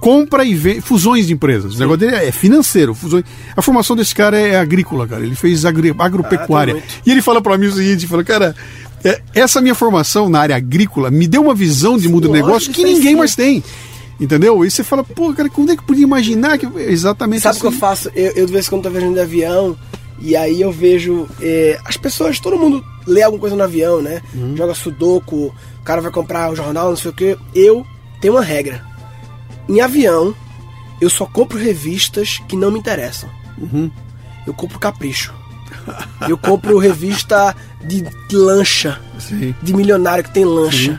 compra 0.00 0.44
e 0.44 0.54
vê, 0.54 0.80
fusões 0.80 1.26
de 1.26 1.34
empresas. 1.34 1.72
Sim. 1.72 1.76
O 1.76 1.80
negócio 1.80 2.00
dele 2.00 2.16
é 2.16 2.32
financeiro. 2.32 2.94
Fusões. 2.94 3.24
A 3.54 3.62
formação 3.62 3.94
desse 3.94 4.14
cara 4.14 4.38
é 4.38 4.58
agrícola, 4.58 5.06
cara. 5.06 5.22
Ele 5.22 5.36
fez 5.36 5.64
agri, 5.64 5.94
agropecuária. 5.96 6.76
Ah, 6.76 7.00
e 7.04 7.12
ele 7.12 7.22
fala 7.22 7.40
para 7.40 7.56
mim 7.58 7.66
o 7.66 7.72
seguinte: 7.72 8.06
fala, 8.06 8.24
cara, 8.24 8.56
é, 9.04 9.20
essa 9.34 9.60
minha 9.60 9.74
formação 9.74 10.28
na 10.28 10.40
área 10.40 10.56
agrícola 10.56 11.10
me 11.10 11.28
deu 11.28 11.42
uma 11.42 11.54
visão 11.54 11.98
de 11.98 12.08
mundo 12.08 12.26
de 12.26 12.32
negócio 12.32 12.72
que 12.72 12.82
ninguém 12.82 13.14
mais 13.14 13.36
tem. 13.36 13.62
Entendeu? 14.18 14.64
E 14.64 14.70
você 14.70 14.84
fala, 14.84 15.02
pô, 15.02 15.32
cara, 15.32 15.48
como 15.48 15.70
é 15.70 15.76
que 15.76 15.82
podia 15.82 16.04
imaginar 16.04 16.58
que. 16.58 16.66
Exatamente 16.78 17.42
Sabe 17.42 17.54
o 17.54 17.58
assim. 17.58 17.60
que 17.60 17.66
eu 17.66 17.72
faço? 17.72 18.10
Eu, 18.14 18.32
eu, 18.32 18.46
de 18.46 18.52
vez 18.52 18.66
em 18.66 18.70
quando 18.70 18.82
tô 18.82 18.90
viajando 18.90 19.14
de 19.14 19.20
avião. 19.20 19.76
E 20.22 20.36
aí 20.36 20.60
eu 20.60 20.70
vejo 20.70 21.26
é, 21.40 21.78
as 21.82 21.96
pessoas, 21.96 22.38
todo 22.38 22.58
mundo 22.58 22.84
lê 23.06 23.22
alguma 23.22 23.40
coisa 23.40 23.56
no 23.56 23.62
avião, 23.62 24.02
né? 24.02 24.20
Uhum. 24.34 24.54
Joga 24.54 24.74
sudoku, 24.74 25.46
o 25.46 25.82
cara 25.82 26.02
vai 26.02 26.10
comprar 26.10 26.52
o 26.52 26.56
jornal, 26.56 26.90
não 26.90 26.96
sei 26.96 27.10
o 27.10 27.14
que. 27.14 27.38
Eu 27.54 27.86
tenho 28.20 28.34
uma 28.34 28.42
regra. 28.42 28.84
Em 29.70 29.80
avião, 29.80 30.34
eu 31.00 31.08
só 31.08 31.24
compro 31.24 31.56
revistas 31.56 32.40
que 32.48 32.56
não 32.56 32.72
me 32.72 32.78
interessam. 32.80 33.30
Uhum. 33.56 33.88
Eu 34.44 34.52
compro 34.52 34.80
capricho. 34.80 35.32
Eu 36.28 36.36
compro 36.36 36.76
revista 36.76 37.54
de 37.84 38.04
lancha, 38.32 39.00
Sim. 39.16 39.54
de 39.62 39.72
milionário 39.72 40.24
que 40.24 40.32
tem 40.32 40.44
lancha. 40.44 40.92
Sim. 40.92 40.98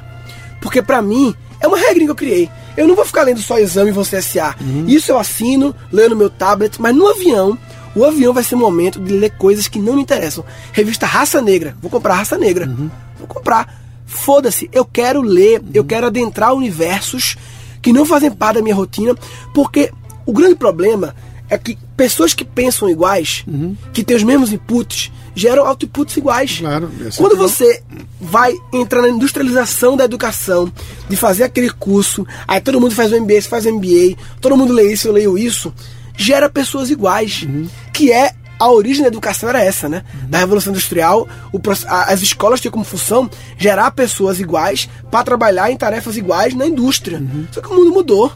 Porque 0.62 0.82
para 0.82 1.02
mim, 1.02 1.36
é 1.60 1.68
uma 1.68 1.78
regra 1.78 2.06
que 2.06 2.10
eu 2.12 2.16
criei. 2.16 2.50
Eu 2.78 2.88
não 2.88 2.96
vou 2.96 3.04
ficar 3.04 3.24
lendo 3.24 3.42
só 3.42 3.60
exame 3.60 3.90
e 3.90 3.94
você 3.94 4.22
SA. 4.22 4.56
Uhum. 4.62 4.86
Isso 4.88 5.12
eu 5.12 5.20
assino, 5.20 5.76
leio 5.92 6.12
no 6.12 6.16
meu 6.16 6.30
tablet, 6.30 6.82
mas 6.82 6.96
no 6.96 7.08
avião, 7.08 7.58
o 7.94 8.06
avião 8.06 8.34
vai 8.34 8.44
ser 8.44 8.56
o 8.56 8.60
momento 8.60 9.02
de 9.02 9.12
ler 9.12 9.32
coisas 9.32 9.68
que 9.68 9.80
não 9.80 9.96
me 9.96 10.02
interessam. 10.02 10.46
Revista 10.72 11.06
Raça 11.06 11.42
Negra. 11.42 11.76
Vou 11.82 11.92
comprar 11.92 12.16
Raça 12.16 12.38
Negra. 12.38 12.68
Uhum. 12.68 12.90
Vou 13.20 13.28
comprar. 13.28 13.82
Foda-se, 14.06 14.70
eu 14.74 14.86
quero 14.86 15.22
ler, 15.22 15.62
eu 15.74 15.84
quero 15.84 16.08
adentrar 16.08 16.54
universos 16.54 17.38
que 17.82 17.94
não 17.94 18.06
fazem 18.06 18.32
parte 18.32 18.56
da 18.56 18.62
minha 18.62 18.76
rotina, 18.76 19.16
porque 19.54 19.92
o 20.26 20.34
grande 20.34 20.56
problema 20.56 21.16
é 21.50 21.58
que 21.58 21.78
pessoas 21.98 22.34
que 22.34 22.46
pensam 22.46 22.90
iguais, 22.90 23.44
uhum. 23.46 23.76
que 23.92 24.04
têm 24.04 24.16
os 24.16 24.24
mesmos 24.24 24.54
inputs, 24.54 25.12
geram 25.36 25.68
outputs 25.68 26.16
iguais. 26.16 26.60
Claro, 26.60 26.90
Quando 27.18 27.36
você 27.36 27.84
vai 28.20 28.54
entrar 28.72 29.02
na 29.02 29.10
industrialização 29.10 29.98
da 29.98 30.06
educação, 30.06 30.72
de 31.10 31.16
fazer 31.18 31.44
aquele 31.44 31.70
curso, 31.70 32.26
aí 32.48 32.62
todo 32.62 32.80
mundo 32.80 32.96
faz 32.96 33.12
o 33.12 33.20
MBA, 33.20 33.42
faz 33.42 33.66
o 33.66 33.74
MBA, 33.74 34.16
todo 34.40 34.56
mundo 34.56 34.72
lê 34.72 34.94
isso, 34.94 35.10
eu 35.10 35.12
leio 35.12 35.38
isso, 35.38 35.74
gera 36.16 36.50
pessoas 36.50 36.90
iguais, 36.90 37.44
uhum. 37.44 37.68
que 37.92 38.12
é 38.12 38.34
a 38.62 38.70
origem 38.70 39.02
da 39.02 39.08
educação 39.08 39.50
era 39.50 39.60
essa, 39.64 39.90
né? 39.90 40.04
Uhum. 40.14 40.30
Da 40.30 40.38
Revolução 40.38 40.72
Industrial, 40.72 41.28
o, 41.52 41.60
as 41.88 42.22
escolas 42.22 42.62
tinham 42.62 42.72
como 42.72 42.86
função 42.86 43.28
gerar 43.58 43.90
pessoas 43.90 44.40
iguais 44.40 44.88
para 45.10 45.24
trabalhar 45.24 45.72
em 45.72 45.78
tarefas 45.78 46.16
iguais 46.16 46.54
na 46.54 46.68
indústria. 46.68 47.18
Uhum. 47.18 47.48
Só 47.52 47.60
que 47.60 47.68
o 47.70 47.74
mundo 47.74 47.92
mudou. 47.92 48.32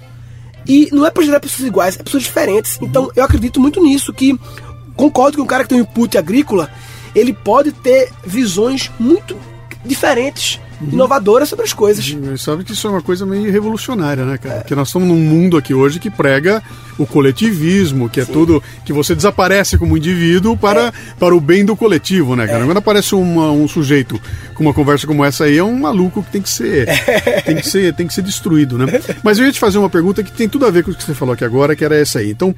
E 0.68 0.90
não 0.92 1.06
é 1.06 1.12
para 1.12 1.24
gerar 1.24 1.40
pessoas 1.40 1.68
iguais, 1.68 1.96
é 2.00 2.02
pessoas 2.02 2.24
diferentes. 2.24 2.78
Uhum. 2.78 2.88
Então 2.88 3.12
eu 3.16 3.24
acredito 3.24 3.60
muito 3.60 3.80
nisso, 3.80 4.12
que 4.12 4.36
concordo 4.96 5.38
que 5.38 5.44
um 5.44 5.46
cara 5.46 5.62
que 5.62 5.70
tem 5.70 5.78
um 5.78 5.82
input 5.82 6.18
agrícola, 6.18 6.72
ele 7.14 7.32
pode 7.32 7.72
ter 7.72 8.12
visões 8.26 8.90
muito 9.00 9.38
diferentes 9.86 10.60
uhum. 10.82 10.90
inovadora 10.92 11.46
sobre 11.46 11.66
as 11.66 11.74
coisas. 11.74 12.10
Uhum. 12.12 12.38
Sabe 12.38 12.64
que 12.64 12.74
isso 12.74 12.88
é 12.88 12.90
uma 12.90 13.02
coisa 13.02 13.26
meio 13.26 13.52
revolucionária, 13.52 14.26
né, 14.26 14.38
cara? 14.38 14.56
É. 14.56 14.60
Porque 14.60 14.76
nós 14.76 14.90
estamos 14.90 15.08
num 15.08 15.20
mundo 15.20 15.58
aqui 15.58 15.74
hoje 15.74 16.00
que 16.00 16.10
prega 16.10 16.62
o 16.98 17.06
coletivismo, 17.06 18.10
que 18.10 18.20
é 18.20 18.26
Sim. 18.26 18.34
tudo 18.34 18.64
que 18.86 18.94
você 18.94 19.14
desaparece 19.14 19.78
como 19.78 19.98
indivíduo 19.98 20.56
para, 20.56 20.88
é. 20.88 20.92
para 21.20 21.36
o 21.36 21.42
bem 21.42 21.66
do 21.66 21.76
coletivo, 21.76 22.36
né, 22.36 22.48
cara? 22.48 22.64
É. 22.64 22.66
Quando 22.66 22.78
aparece 22.78 23.16
uma, 23.16 23.52
um 23.52 23.68
sujeito 23.68 24.20
com 24.54 24.64
uma 24.64 24.74
conversa 24.74 25.06
como 25.06 25.24
essa 25.24 25.46
aí, 25.46 25.58
é 25.58 25.64
um 25.64 25.80
maluco 25.80 26.24
que 26.24 26.32
tem 26.32 26.42
que 26.42 26.50
ser, 26.50 26.88
é. 26.90 27.42
tem 27.42 27.56
que 27.58 27.68
ser, 27.68 27.94
tem 27.94 28.08
que 28.08 28.14
ser 28.14 28.22
destruído, 28.22 28.78
né? 28.78 29.02
Mas 29.24 29.38
eu 29.38 29.46
ia 29.46 29.52
te 29.52 29.60
fazer 29.60 29.78
uma 29.78 29.90
pergunta 29.90 30.24
que 30.24 30.32
tem 30.32 30.48
tudo 30.48 30.66
a 30.66 30.72
ver 30.72 30.84
com 30.84 30.92
o 30.92 30.96
que 30.96 31.04
você 31.04 31.14
falou 31.14 31.34
aqui 31.34 31.44
agora, 31.44 31.76
que 31.76 31.84
era 31.84 31.96
essa 31.96 32.20
aí. 32.20 32.32
Então, 32.32 32.56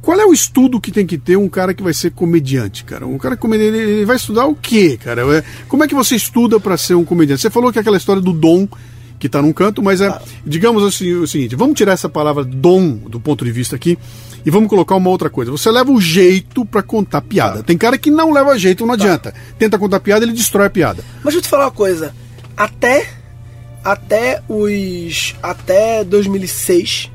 qual 0.00 0.18
é 0.18 0.24
o 0.24 0.32
estudo 0.32 0.80
que 0.80 0.92
tem 0.92 1.06
que 1.06 1.18
ter 1.18 1.36
um 1.36 1.48
cara 1.48 1.74
que 1.74 1.82
vai 1.82 1.92
ser 1.92 2.12
comediante, 2.12 2.84
cara? 2.84 3.06
Um 3.06 3.18
cara 3.18 3.36
comediante, 3.36 3.76
ele 3.76 4.04
vai 4.04 4.16
estudar 4.16 4.46
o 4.46 4.54
quê, 4.54 4.98
cara? 5.02 5.22
É, 5.36 5.44
como 5.68 5.84
é 5.84 5.88
que 5.88 5.94
você 5.94 6.14
estuda 6.14 6.60
para 6.60 6.76
ser 6.76 6.94
um 6.94 7.04
comediante? 7.04 7.42
Você 7.42 7.50
falou 7.50 7.72
que 7.72 7.78
é 7.78 7.80
aquela 7.80 7.96
história 7.96 8.22
do 8.22 8.32
dom 8.32 8.68
que 9.18 9.26
está 9.26 9.42
num 9.42 9.52
canto, 9.52 9.82
mas 9.82 10.00
é, 10.00 10.16
digamos 10.46 10.84
assim, 10.84 11.12
o 11.14 11.26
seguinte, 11.26 11.56
vamos 11.56 11.76
tirar 11.76 11.92
essa 11.92 12.08
palavra 12.08 12.44
dom 12.44 12.94
do 12.94 13.18
ponto 13.18 13.44
de 13.44 13.50
vista 13.50 13.74
aqui 13.74 13.98
e 14.46 14.50
vamos 14.50 14.68
colocar 14.68 14.94
uma 14.94 15.10
outra 15.10 15.28
coisa. 15.28 15.50
Você 15.50 15.70
leva 15.70 15.90
o 15.90 16.00
jeito 16.00 16.64
para 16.64 16.82
contar 16.82 17.20
piada. 17.22 17.58
Tá. 17.58 17.64
Tem 17.64 17.76
cara 17.76 17.98
que 17.98 18.10
não 18.10 18.32
leva 18.32 18.56
jeito, 18.58 18.86
não 18.86 18.96
tá. 18.96 19.02
adianta. 19.02 19.34
Tenta 19.58 19.78
contar 19.78 20.00
piada, 20.00 20.24
ele 20.24 20.32
destrói 20.32 20.66
a 20.66 20.70
piada. 20.70 21.04
Mas 21.16 21.34
deixa 21.34 21.38
eu 21.38 21.42
te 21.42 21.48
falar 21.48 21.64
uma 21.64 21.72
coisa. 21.72 22.14
Até 22.56 23.08
até 23.84 24.42
os 24.48 25.34
até 25.42 26.04
2006 26.04 27.10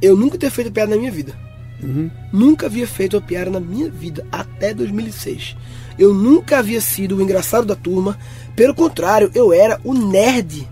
eu 0.00 0.16
nunca 0.16 0.38
tinha 0.38 0.50
feito 0.50 0.70
piada 0.70 0.90
na 0.90 0.96
minha 0.96 1.10
vida. 1.10 1.45
Uhum. 1.82 2.10
Nunca 2.32 2.66
havia 2.66 2.86
feito 2.86 3.16
uma 3.16 3.22
piada 3.22 3.50
na 3.50 3.60
minha 3.60 3.90
vida 3.90 4.26
até 4.32 4.72
2006. 4.72 5.56
Eu 5.98 6.14
nunca 6.14 6.58
havia 6.58 6.80
sido 6.80 7.16
o 7.16 7.22
engraçado 7.22 7.66
da 7.66 7.74
turma. 7.74 8.18
Pelo 8.54 8.74
contrário, 8.74 9.30
eu 9.34 9.52
era 9.52 9.80
o 9.84 9.94
nerd. 9.94 10.68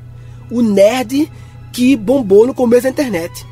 O 0.51 0.63
nerd 0.63 1.31
que 1.73 1.97
bombou 1.97 2.47
no 2.47 2.55
começo 2.55 2.85
da 2.85 2.91
internet. 2.91 3.47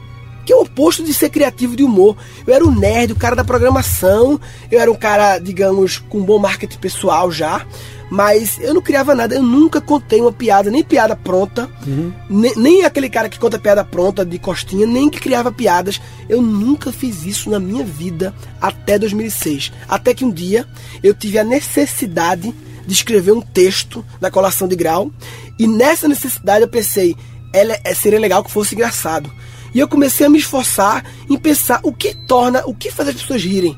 Que 0.44 0.52
é 0.52 0.56
o 0.56 0.62
oposto 0.62 1.02
de 1.04 1.14
ser 1.14 1.30
criativo 1.30 1.76
de 1.76 1.82
humor. 1.82 2.16
Eu 2.46 2.54
era 2.54 2.64
o 2.64 2.70
nerd, 2.70 3.12
o 3.12 3.16
cara 3.16 3.36
da 3.36 3.44
programação. 3.44 4.40
Eu 4.70 4.80
era 4.80 4.90
um 4.90 4.94
cara, 4.94 5.38
digamos, 5.38 5.98
com 5.98 6.22
bom 6.22 6.38
marketing 6.38 6.78
pessoal 6.78 7.30
já. 7.30 7.64
Mas 8.12 8.58
eu 8.60 8.74
não 8.74 8.82
criava 8.82 9.14
nada, 9.14 9.34
eu 9.34 9.42
nunca 9.42 9.80
contei 9.80 10.20
uma 10.20 10.30
piada, 10.30 10.70
nem 10.70 10.84
piada 10.84 11.16
pronta, 11.16 11.66
uhum. 11.86 12.12
nem, 12.28 12.54
nem, 12.56 12.84
aquele 12.84 13.08
cara 13.08 13.26
que 13.26 13.38
conta 13.38 13.58
piada 13.58 13.82
pronta 13.82 14.22
de 14.22 14.38
costinha, 14.38 14.86
nem 14.86 15.08
que 15.08 15.18
criava 15.18 15.50
piadas. 15.50 15.98
Eu 16.28 16.42
nunca 16.42 16.92
fiz 16.92 17.24
isso 17.24 17.48
na 17.48 17.58
minha 17.58 17.82
vida 17.82 18.34
até 18.60 18.98
2006. 18.98 19.72
Até 19.88 20.12
que 20.12 20.26
um 20.26 20.30
dia 20.30 20.68
eu 21.02 21.14
tive 21.14 21.38
a 21.38 21.44
necessidade 21.44 22.54
de 22.86 22.92
escrever 22.92 23.32
um 23.32 23.40
texto 23.40 24.04
na 24.20 24.30
colação 24.30 24.68
de 24.68 24.76
grau, 24.76 25.10
e 25.58 25.66
nessa 25.66 26.06
necessidade 26.06 26.64
eu 26.64 26.68
pensei, 26.68 27.16
ela, 27.50 27.78
é, 27.82 27.94
seria 27.94 28.20
legal 28.20 28.44
que 28.44 28.50
fosse 28.50 28.74
engraçado. 28.74 29.32
E 29.74 29.78
eu 29.78 29.88
comecei 29.88 30.26
a 30.26 30.28
me 30.28 30.38
esforçar 30.38 31.02
em 31.30 31.38
pensar 31.38 31.80
o 31.82 31.94
que 31.94 32.14
torna, 32.26 32.62
o 32.66 32.74
que 32.74 32.90
faz 32.90 33.08
as 33.08 33.14
pessoas 33.14 33.42
rirem. 33.42 33.74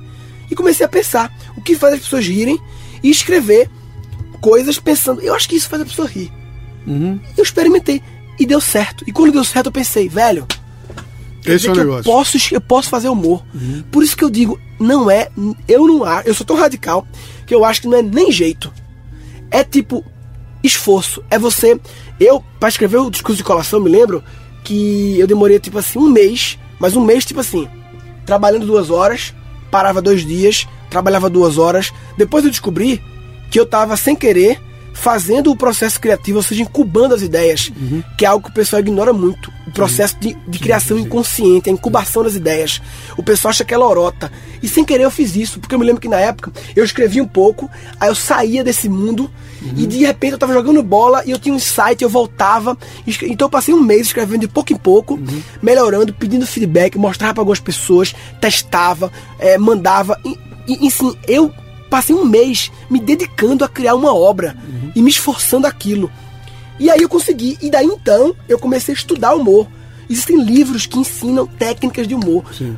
E 0.51 0.57
comecei 0.57 0.85
a 0.85 0.89
pensar 0.89 1.33
o 1.57 1.63
que 1.63 1.77
faz 1.77 1.95
as 1.95 2.01
pessoas 2.01 2.27
rirem 2.27 2.59
e 3.01 3.11
escrever 3.11 3.71
coisas 4.45 4.79
pensando, 4.79 5.23
eu 5.23 5.35
acho 5.35 5.49
que 5.49 5.57
isso 5.57 5.71
faz 5.71 5.81
a 5.81 5.87
pessoa 5.87 6.07
rir. 6.07 6.31
Eu 7.35 7.43
experimentei. 7.43 8.03
E 8.39 8.45
deu 8.45 8.61
certo. 8.61 9.03
E 9.07 9.13
quando 9.13 9.33
deu 9.33 9.43
certo, 9.43 9.67
eu 9.67 9.73
pensei, 9.73 10.07
velho. 10.07 10.47
Esse 11.47 11.67
é 11.67 11.71
o 11.71 11.73
que 11.73 11.81
eu 11.81 11.85
negócio. 11.85 12.05
posso, 12.05 12.55
eu 12.55 12.61
posso 12.61 12.91
fazer 12.91 13.09
humor. 13.09 13.43
Por 13.91 14.03
isso 14.03 14.15
que 14.15 14.23
eu 14.23 14.29
digo, 14.29 14.61
não 14.79 15.11
é. 15.11 15.31
Eu 15.67 15.87
não 15.87 16.05
acho. 16.05 16.29
Eu 16.29 16.35
sou 16.35 16.45
tão 16.45 16.57
radical 16.57 17.07
que 17.47 17.55
eu 17.55 17.65
acho 17.65 17.81
que 17.81 17.89
não 17.89 17.97
é 17.97 18.03
nem 18.03 18.31
jeito. 18.31 18.71
É 19.51 19.65
tipo 19.65 20.05
esforço. 20.63 21.25
É 21.31 21.39
você. 21.39 21.81
Eu, 22.21 22.45
pra 22.61 22.69
escrever 22.69 22.99
o 22.99 23.11
discurso 23.11 23.39
de 23.39 23.45
colação, 23.45 23.81
me 23.81 23.89
lembro 23.89 24.23
que 24.63 25.19
eu 25.19 25.27
demorei 25.27 25.59
tipo 25.59 25.79
assim 25.79 25.99
um 25.99 26.11
mês, 26.11 26.59
mas 26.79 26.95
um 26.95 27.01
mês 27.03 27.25
tipo 27.25 27.41
assim, 27.41 27.67
trabalhando 28.27 28.67
duas 28.67 28.91
horas, 28.91 29.33
parava 29.71 30.03
dois 30.03 30.27
dias, 30.27 30.69
trabalhava 30.91 31.31
duas 31.31 31.57
horas. 31.57 31.95
Depois 32.19 32.45
eu 32.45 32.51
descobri 32.51 33.01
que 33.51 33.59
eu 33.59 33.67
tava 33.67 33.97
sem 33.97 34.17
querer 34.17 34.61
fazendo 34.95 35.51
o 35.51 35.57
processo 35.57 36.01
criativo, 36.01 36.39
ou 36.39 36.43
seja, 36.43 36.63
incubando 36.63 37.15
as 37.15 37.21
ideias, 37.21 37.71
que 38.17 38.25
é 38.25 38.29
algo 38.29 38.45
que 38.45 38.51
o 38.51 38.55
pessoal 38.55 38.81
ignora 38.81 39.13
muito. 39.13 39.53
O 39.67 39.73
processo 39.73 40.17
de, 40.21 40.35
de 40.47 40.59
criação 40.59 40.97
inconsciente, 40.97 41.69
a 41.69 41.73
incubação 41.73 42.23
das 42.23 42.37
ideias. 42.37 42.81
O 43.17 43.23
pessoal 43.23 43.51
acha 43.51 43.65
que 43.65 43.75
é 43.75 43.77
lorota. 43.77 44.31
E 44.63 44.69
sem 44.69 44.85
querer 44.85 45.05
eu 45.05 45.11
fiz 45.11 45.35
isso, 45.35 45.59
porque 45.59 45.75
eu 45.75 45.79
me 45.81 45.85
lembro 45.85 46.01
que 46.01 46.09
na 46.09 46.19
época 46.19 46.53
eu 46.77 46.85
escrevi 46.85 47.21
um 47.21 47.27
pouco, 47.27 47.69
aí 47.99 48.09
eu 48.09 48.15
saía 48.15 48.63
desse 48.63 48.89
mundo 48.89 49.31
e 49.77 49.87
de 49.87 49.99
repente 50.05 50.35
eu 50.35 50.39
tava 50.39 50.53
jogando 50.53 50.83
bola 50.83 51.23
e 51.27 51.33
eu 51.33 51.39
tinha 51.39 51.53
um 51.53 51.57
insight, 51.57 52.03
eu 52.03 52.09
voltava. 52.09 52.79
Então 53.07 53.47
eu 53.47 53.51
passei 53.51 53.75
um 53.75 53.83
mês 53.83 54.07
escrevendo 54.07 54.43
de 54.43 54.49
pouco 54.49 54.73
em 54.73 54.77
pouco, 54.77 55.19
melhorando, 55.61 56.15
pedindo 56.15 56.47
feedback, 56.47 56.97
mostrava 56.97 57.35
para 57.35 57.41
algumas 57.43 57.61
pessoas, 57.61 58.15
testava, 58.41 59.11
eh, 59.41 59.59
mandava. 59.59 60.19
E, 60.25 60.39
e, 60.69 60.87
enfim, 60.87 61.15
eu 61.27 61.53
passei 61.95 62.13
um 62.13 62.25
mês 62.25 62.73
me 62.91 62.99
dedicando 62.99 63.65
a 63.65 63.69
criar 63.69 63.95
uma 63.95 64.13
obra 64.13 64.57
e 64.97 65.01
me 65.01 65.09
esforçando 65.09 65.65
aquilo. 65.65 66.11
E 66.77 66.91
aí 66.91 67.01
eu 67.01 67.09
consegui. 67.09 67.57
E 67.63 67.71
daí 67.71 67.87
então 67.87 68.35
eu 68.49 68.59
comecei 68.59 68.93
a 68.93 68.97
estudar 68.99 69.33
humor. 69.37 69.69
Existem 70.11 70.43
livros 70.43 70.87
que 70.87 70.99
ensinam 70.99 71.47
técnicas 71.47 72.09
de 72.09 72.13
humor. 72.17 72.53
Sim. 72.53 72.77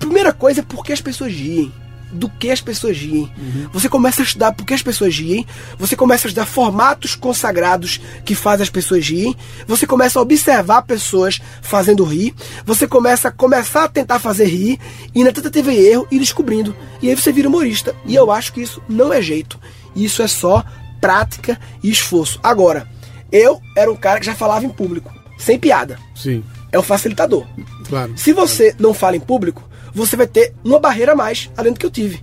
Primeira 0.00 0.32
coisa 0.32 0.62
é 0.62 0.64
por 0.64 0.84
que 0.84 0.92
as 0.92 1.00
pessoas 1.00 1.32
riem. 1.32 1.72
Do 2.16 2.28
que 2.28 2.50
as 2.50 2.60
pessoas 2.60 2.96
riem. 2.96 3.28
Você 3.72 3.88
começa 3.88 4.22
a 4.22 4.24
estudar 4.24 4.52
por 4.52 4.64
que 4.64 4.72
as 4.72 4.82
pessoas 4.82 5.16
riem. 5.18 5.44
Você 5.78 5.96
começa 5.96 6.26
a 6.26 6.28
estudar 6.28 6.46
formatos 6.46 7.16
consagrados 7.16 8.00
que 8.24 8.34
fazem 8.36 8.62
as 8.62 8.70
pessoas 8.70 9.04
riem. 9.08 9.36
Você 9.66 9.84
começa 9.84 10.18
a 10.18 10.22
observar 10.22 10.82
pessoas 10.82 11.40
fazendo 11.60 12.04
rir. 12.04 12.32
Você 12.64 12.86
começa 12.86 13.28
a 13.28 13.32
começar 13.32 13.84
a 13.84 13.88
tentar 13.88 14.20
fazer 14.20 14.44
rir. 14.46 14.78
E 15.12 15.24
na 15.24 15.32
tentativa 15.32 15.72
e 15.72 15.86
erro 15.88 16.06
ir 16.10 16.20
descobrindo. 16.20 16.74
E 17.02 17.08
aí 17.08 17.16
você 17.16 17.32
vira 17.32 17.48
humorista. 17.48 17.94
E 18.06 18.14
eu 18.14 18.30
acho 18.30 18.52
que 18.52 18.60
isso 18.62 18.80
não 18.88 19.12
é 19.12 19.20
jeito. 19.20 19.58
Isso 19.96 20.22
é 20.22 20.28
só 20.28 20.64
prática 21.00 21.58
e 21.82 21.90
esforço. 21.90 22.38
Agora, 22.42 22.88
eu 23.32 23.60
era 23.76 23.90
um 23.90 23.96
cara 23.96 24.20
que 24.20 24.26
já 24.26 24.34
falava 24.36 24.64
em 24.64 24.68
público. 24.70 25.12
Sem 25.36 25.58
piada. 25.58 25.98
Sim, 26.14 26.44
É 26.70 26.78
um 26.78 26.82
facilitador. 26.82 27.44
claro. 27.88 28.12
Se 28.16 28.32
você 28.32 28.72
não 28.78 28.94
fala 28.94 29.16
em 29.16 29.20
público, 29.20 29.62
você 29.94 30.16
vai 30.16 30.26
ter 30.26 30.52
uma 30.64 30.78
barreira 30.78 31.12
a 31.12 31.14
mais, 31.14 31.50
além 31.56 31.72
do 31.72 31.78
que 31.78 31.86
eu 31.86 31.90
tive. 31.90 32.22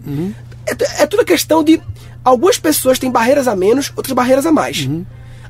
É, 0.65 0.75
tu- 0.75 0.85
é 0.99 1.05
tudo 1.07 1.23
questão 1.25 1.63
de. 1.63 1.81
Algumas 2.23 2.57
pessoas 2.59 2.99
têm 2.99 3.09
barreiras 3.09 3.47
a 3.47 3.55
menos, 3.55 3.91
outras 3.95 4.13
barreiras 4.13 4.45
a 4.45 4.51
mais. 4.51 4.87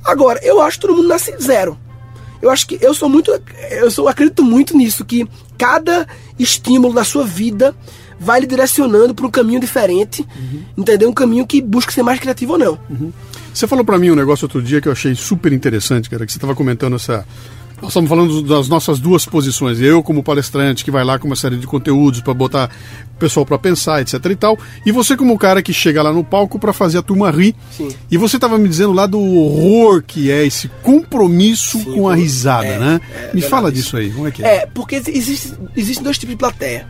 Agora, 0.06 0.40
eu 0.44 0.62
acho 0.62 0.78
que 0.80 0.88
todo 0.88 0.96
mundo 0.96 1.08
nasce 1.08 1.34
zero. 1.42 1.78
Eu 2.42 2.50
acho 2.50 2.66
que 2.66 2.78
eu 2.82 2.94
sou 2.94 3.10
muito. 3.10 3.32
Eu 3.72 3.92
sou, 3.92 4.08
acredito 4.08 4.44
muito 4.44 4.76
nisso, 4.78 5.04
que 5.06 5.28
cada 5.58 6.08
estímulo 6.40 6.94
na 6.94 7.04
sua 7.04 7.24
vida 7.26 7.76
vai 8.20 8.40
lhe 8.40 8.48
direcionando 8.48 9.14
para 9.14 9.26
um 9.28 9.30
caminho 9.32 9.60
diferente. 9.60 10.26
Entendeu? 10.78 11.10
Um 11.10 11.14
caminho 11.14 11.46
que 11.46 11.62
busca 11.62 11.92
ser 11.92 12.04
mais 12.04 12.20
criativo 12.20 12.54
ou 12.54 12.58
não. 12.60 12.80
Você 13.54 13.68
falou 13.68 13.84
pra 13.84 13.98
mim 13.98 14.10
um 14.12 14.16
negócio 14.16 14.46
outro 14.46 14.62
dia 14.62 14.80
que 14.80 14.88
eu 14.88 14.92
achei 14.94 15.14
super 15.14 15.52
interessante, 15.52 16.10
cara, 16.10 16.26
que 16.26 16.32
você 16.32 16.38
estava 16.38 16.56
comentando 16.56 16.96
essa. 16.96 17.26
Nós 17.82 17.90
estamos 17.90 18.08
falando 18.08 18.44
das 18.44 18.68
nossas 18.68 19.00
duas 19.00 19.26
posições. 19.26 19.82
Eu, 19.82 20.04
como 20.04 20.22
palestrante, 20.22 20.86
que 20.86 20.92
vai 20.92 21.04
lá 21.04 21.18
com 21.18 21.26
uma 21.26 21.36
série 21.36 21.58
de 21.58 21.66
conteúdos 21.66 22.22
para 22.22 22.34
botar 22.34 22.70
o 23.16 23.18
pessoal 23.18 23.44
para 23.44 23.58
pensar, 23.58 24.02
etc 24.02 24.24
e 24.24 24.36
tal. 24.36 24.58
E 24.86 24.92
você, 24.92 25.18
como 25.18 25.34
o 25.34 25.38
cara 25.38 25.64
que 25.64 25.74
chega 25.74 26.04
lá 26.04 26.14
no 26.14 26.24
palco 26.24 26.60
para 26.60 26.72
fazer 26.74 27.00
a 27.00 27.02
turma 27.02 27.32
rir. 27.32 27.56
Sim. 27.72 27.90
E 28.10 28.18
você 28.18 28.38
estava 28.38 28.60
me 28.60 28.70
dizendo 28.70 28.94
lá 28.94 29.08
do 29.08 29.20
horror 29.20 30.04
que 30.06 30.30
é 30.30 30.46
esse 30.46 30.68
compromisso 30.84 31.80
Sim, 31.80 31.94
com 31.94 32.08
a 32.08 32.14
risada, 32.14 32.68
é, 32.68 32.78
né? 32.80 33.02
é 33.16 33.32
me 33.34 33.42
fala 33.42 33.70
isso. 33.70 33.78
disso 33.78 33.98
aí, 33.98 34.12
como 34.12 34.28
é 34.28 34.32
que 34.32 34.44
é? 34.44 34.58
É, 34.58 34.66
porque 34.68 35.02
existe, 35.08 35.54
existem 35.76 36.04
dois 36.04 36.20
tipos 36.20 36.36
de 36.36 36.38
plateia. 36.40 36.88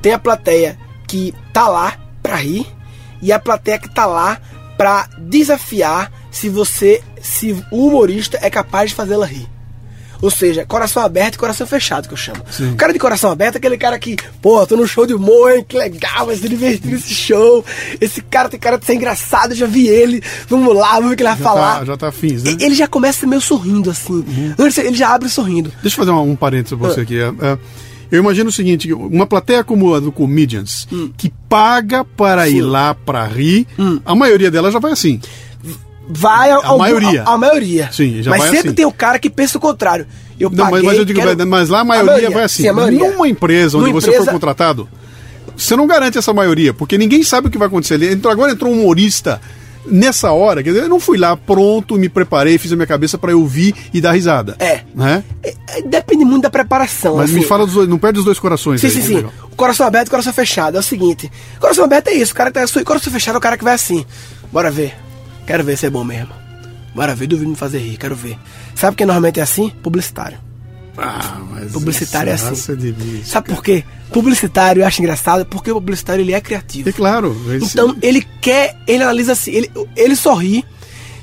Tem 0.00 0.12
a 0.12 0.18
plateia 0.20 0.78
que 1.08 1.34
tá 1.52 1.68
lá 1.68 1.98
pra 2.22 2.36
rir 2.36 2.64
e 3.20 3.32
a 3.32 3.40
plateia 3.40 3.78
que 3.78 3.92
tá 3.92 4.06
lá 4.06 4.40
pra 4.76 5.08
desafiar 5.18 6.12
se 6.30 6.48
você, 6.48 7.02
se 7.20 7.52
o 7.72 7.88
humorista 7.88 8.38
é 8.40 8.48
capaz 8.48 8.90
de 8.90 8.94
fazê-la 8.94 9.26
rir. 9.26 9.48
Ou 10.20 10.30
seja, 10.30 10.66
coração 10.66 11.02
aberto 11.02 11.34
e 11.36 11.38
coração 11.38 11.66
fechado, 11.66 12.08
que 12.08 12.14
eu 12.14 12.18
chamo. 12.18 12.42
Sim. 12.50 12.72
O 12.72 12.76
cara 12.76 12.92
de 12.92 12.98
coração 12.98 13.30
aberto 13.30 13.54
é 13.54 13.58
aquele 13.58 13.78
cara 13.78 13.98
que, 13.98 14.16
pô, 14.42 14.66
tô 14.66 14.76
no 14.76 14.86
show 14.86 15.06
de 15.06 15.14
humor, 15.14 15.52
hein, 15.52 15.64
que 15.66 15.76
legal, 15.76 16.26
vai 16.26 16.36
se 16.36 16.48
divertir 16.48 16.90
nesse 16.90 17.14
show. 17.14 17.64
Esse 18.00 18.20
cara 18.22 18.48
tem 18.48 18.58
cara 18.58 18.76
de 18.78 18.84
ser 18.84 18.94
engraçado, 18.94 19.52
eu 19.52 19.56
já 19.56 19.66
vi 19.66 19.86
ele. 19.86 20.22
Vamos 20.48 20.74
lá, 20.74 20.94
vamos 20.94 21.08
ver 21.10 21.14
o 21.14 21.16
que 21.16 21.22
ele 21.22 21.28
vai 21.30 21.38
Já 21.38 21.44
falar. 21.44 21.78
tá, 21.78 21.84
já 21.84 21.96
tá 21.96 22.08
afins, 22.08 22.42
né? 22.42 22.56
Ele 22.60 22.74
já 22.74 22.88
começa 22.88 23.26
meio 23.26 23.40
sorrindo, 23.40 23.90
assim. 23.90 24.24
Antes, 24.58 24.78
ele 24.78 24.96
já 24.96 25.14
abre 25.14 25.28
sorrindo. 25.28 25.72
Deixa 25.82 25.94
eu 26.00 26.04
fazer 26.04 26.10
um, 26.10 26.30
um 26.32 26.36
parênteses 26.36 26.76
pra 26.76 26.88
Ah. 26.88 26.90
você 26.94 27.00
aqui. 27.02 27.18
É, 27.18 27.26
é, 27.40 27.58
eu 28.10 28.18
imagino 28.20 28.48
o 28.48 28.52
seguinte: 28.52 28.92
uma 28.92 29.26
plateia 29.26 29.62
como 29.62 29.94
a 29.94 30.00
do 30.00 30.10
Comedians, 30.10 30.88
que 31.16 31.32
paga 31.48 32.04
para 32.04 32.42
Hum. 32.42 32.46
Sim. 32.46 32.54
Hum. 32.54 32.56
ir 32.56 32.60
lá 32.62 32.94
para 32.94 33.24
rir, 33.24 33.66
a 34.04 34.14
maioria 34.14 34.50
dela 34.50 34.70
já 34.72 34.78
vai 34.78 34.92
assim. 34.92 35.20
Vai 36.08 36.50
ao, 36.50 36.74
A 36.74 36.78
maioria. 36.78 37.22
A, 37.24 37.34
a 37.34 37.38
maioria. 37.38 37.90
Sim, 37.92 38.22
já 38.22 38.30
mas 38.30 38.40
vai 38.40 38.50
sempre 38.50 38.68
assim. 38.68 38.74
tem 38.76 38.86
o 38.86 38.92
cara 38.92 39.18
que 39.18 39.28
pensa 39.28 39.58
o 39.58 39.60
contrário. 39.60 40.06
Eu 40.40 40.48
Não, 40.50 40.56
mas, 40.64 40.70
paguei, 40.70 40.86
mas 40.88 40.98
eu 40.98 41.04
digo, 41.04 41.20
quero- 41.20 41.46
mas 41.46 41.68
lá 41.68 41.80
a 41.80 41.84
maioria, 41.84 42.30
vai 42.30 42.44
assim. 42.44 42.62
Sim, 42.62 42.68
a 42.68 42.72
maioria. 42.72 42.98
Numa 43.10 43.28
empresa 43.28 43.76
onde 43.76 43.88
Numa 43.90 44.00
você 44.00 44.08
empresa- 44.08 44.24
for 44.24 44.32
contratado, 44.32 44.88
você 45.56 45.76
não 45.76 45.86
garante 45.86 46.16
essa 46.16 46.32
maioria, 46.32 46.72
porque 46.72 46.96
ninguém 46.96 47.22
sabe 47.22 47.48
o 47.48 47.50
que 47.50 47.58
vai 47.58 47.66
acontecer. 47.68 48.00
Entrou- 48.02 48.32
agora 48.32 48.52
entrou 48.52 48.72
um 48.72 48.80
humorista 48.80 49.40
nessa 49.90 50.30
hora, 50.32 50.62
quer 50.62 50.70
dizer, 50.70 50.82
eu 50.84 50.88
não 50.88 51.00
fui 51.00 51.16
lá 51.18 51.36
pronto, 51.36 51.96
me 51.96 52.08
preparei, 52.08 52.58
fiz 52.58 52.70
a 52.72 52.76
minha 52.76 52.86
cabeça 52.86 53.16
para 53.18 53.32
eu 53.32 53.40
ouvir 53.40 53.74
e 53.92 54.00
dar 54.00 54.12
risada. 54.12 54.54
É. 54.58 54.82
Né? 54.94 55.24
É, 55.42 55.54
é, 55.78 55.82
Depende 55.82 56.24
muito 56.24 56.42
da 56.42 56.50
preparação. 56.50 57.16
Mas 57.16 57.30
me 57.30 57.40
assim. 57.40 57.48
fala 57.48 57.64
dos 57.64 57.74
dois, 57.74 57.88
não 57.88 57.98
perde 57.98 58.18
os 58.18 58.24
dois 58.24 58.38
corações 58.38 58.80
Sim, 58.80 58.86
aí, 58.86 58.92
sim, 58.92 59.00
que 59.00 59.06
sim. 59.06 59.14
legal. 59.16 59.32
O 59.50 59.56
coração 59.56 59.86
aberto 59.86 60.06
e 60.08 60.10
coração 60.10 60.32
fechado. 60.32 60.76
É 60.76 60.80
o 60.80 60.82
seguinte: 60.82 61.30
coração 61.58 61.84
aberto 61.84 62.08
é 62.08 62.14
isso. 62.14 62.32
O 62.32 62.36
cara 62.36 62.50
que 62.50 62.54
tá 62.58 62.64
assim. 62.64 62.84
Coração 62.84 63.12
fechado 63.12 63.34
é 63.34 63.38
o 63.38 63.40
cara 63.40 63.56
que 63.58 63.64
vai 63.64 63.74
assim. 63.74 64.04
Bora 64.52 64.70
ver. 64.70 64.94
Quero 65.48 65.64
ver 65.64 65.76
se 65.78 65.86
é 65.86 65.90
bom 65.90 66.04
mesmo. 66.04 66.28
Bora 66.94 67.14
ver, 67.14 67.26
duvido 67.26 67.48
me 67.50 67.56
fazer 67.56 67.78
rir, 67.78 67.96
quero 67.96 68.14
ver. 68.14 68.38
Sabe 68.74 68.96
quem 68.96 69.06
normalmente 69.06 69.40
é 69.40 69.42
assim? 69.42 69.70
Publicitário. 69.82 70.36
Ah, 70.96 71.38
mas 71.50 71.72
Publicitário 71.72 72.28
é 72.30 72.34
essa 72.34 72.50
assim. 72.50 72.76
de 72.76 72.92
bicho, 72.92 73.26
Sabe 73.30 73.46
cara. 73.46 73.56
por 73.56 73.64
quê? 73.64 73.82
Publicitário 74.12 74.82
eu 74.82 74.86
acho 74.86 75.00
engraçado 75.00 75.46
porque 75.46 75.70
o 75.70 75.74
publicitário 75.76 76.22
ele 76.22 76.34
é 76.34 76.40
criativo. 76.40 76.88
É 76.88 76.92
claro. 76.92 77.34
esse- 77.54 77.66
Então 77.72 77.96
ele 78.02 78.20
quer, 78.42 78.76
ele 78.86 79.02
analisa 79.02 79.32
assim, 79.32 79.52
ele, 79.52 79.70
ele 79.96 80.14
sorri 80.14 80.64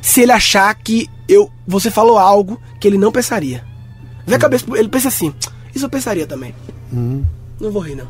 se 0.01 0.21
ele 0.21 0.31
achar 0.31 0.73
que 0.75 1.07
eu, 1.29 1.51
você 1.67 1.91
falou 1.91 2.17
algo 2.17 2.59
que 2.81 2.87
ele 2.87 2.97
não 2.97 3.11
pensaria. 3.11 3.63
Vê 4.25 4.33
a 4.35 4.39
cabeça, 4.39 4.65
ele 4.75 4.87
pensa 4.89 5.09
assim, 5.09 5.31
isso 5.75 5.85
eu 5.85 5.89
pensaria 5.89 6.25
também. 6.25 6.55
Não 7.59 7.71
vou 7.71 7.81
rir, 7.81 7.95
não. 7.95 8.07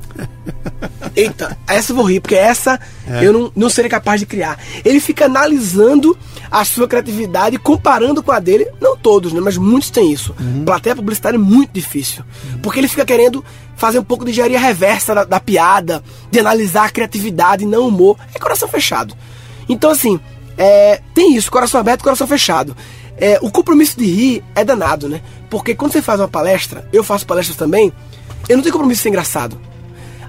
Eita, 1.15 1.57
essa 1.67 1.91
eu 1.91 1.95
vou 1.95 2.05
rir, 2.05 2.19
porque 2.19 2.35
essa 2.35 2.79
eu 3.21 3.31
não, 3.31 3.51
não 3.55 3.69
seria 3.69 3.89
capaz 3.89 4.19
de 4.19 4.25
criar. 4.25 4.59
Ele 4.83 4.99
fica 4.99 5.25
analisando 5.25 6.17
a 6.51 6.65
sua 6.65 6.87
criatividade, 6.87 7.57
comparando 7.57 8.21
com 8.23 8.31
a 8.31 8.39
dele. 8.39 8.67
Não 8.81 8.97
todos, 8.97 9.31
né? 9.31 9.39
Mas 9.39 9.57
muitos 9.57 9.89
têm 9.89 10.11
isso. 10.11 10.35
Plateia 10.65 10.95
publicitária 10.95 11.37
é 11.37 11.39
muito 11.39 11.71
difícil. 11.71 12.23
Porque 12.61 12.79
ele 12.79 12.87
fica 12.87 13.05
querendo 13.05 13.45
fazer 13.75 13.99
um 13.99 14.03
pouco 14.03 14.25
de 14.25 14.31
engenharia 14.31 14.59
reversa 14.59 15.13
da, 15.13 15.23
da 15.23 15.39
piada, 15.39 16.03
de 16.31 16.39
analisar 16.39 16.85
a 16.85 16.89
criatividade 16.89 17.63
e 17.63 17.67
não 17.67 17.83
o 17.83 17.87
humor. 17.87 18.17
É 18.33 18.39
coração 18.39 18.67
fechado. 18.67 19.15
Então, 19.69 19.91
assim, 19.91 20.19
é, 20.57 21.01
tem 21.13 21.35
isso, 21.35 21.51
coração 21.51 21.79
aberto 21.79 22.03
coração 22.03 22.27
fechado. 22.27 22.75
É, 23.17 23.39
o 23.41 23.49
compromisso 23.49 23.97
de 23.97 24.05
rir 24.05 24.43
é 24.53 24.63
danado, 24.63 25.07
né? 25.07 25.21
Porque 25.49 25.73
quando 25.73 25.93
você 25.93 26.01
faz 26.01 26.19
uma 26.19 26.27
palestra, 26.27 26.87
eu 26.91 27.03
faço 27.03 27.25
palestras 27.25 27.57
também, 27.57 27.91
eu 28.47 28.57
não 28.57 28.63
tenho 28.63 28.73
compromisso 28.73 28.99
de 28.99 29.03
ser 29.03 29.09
engraçado. 29.09 29.59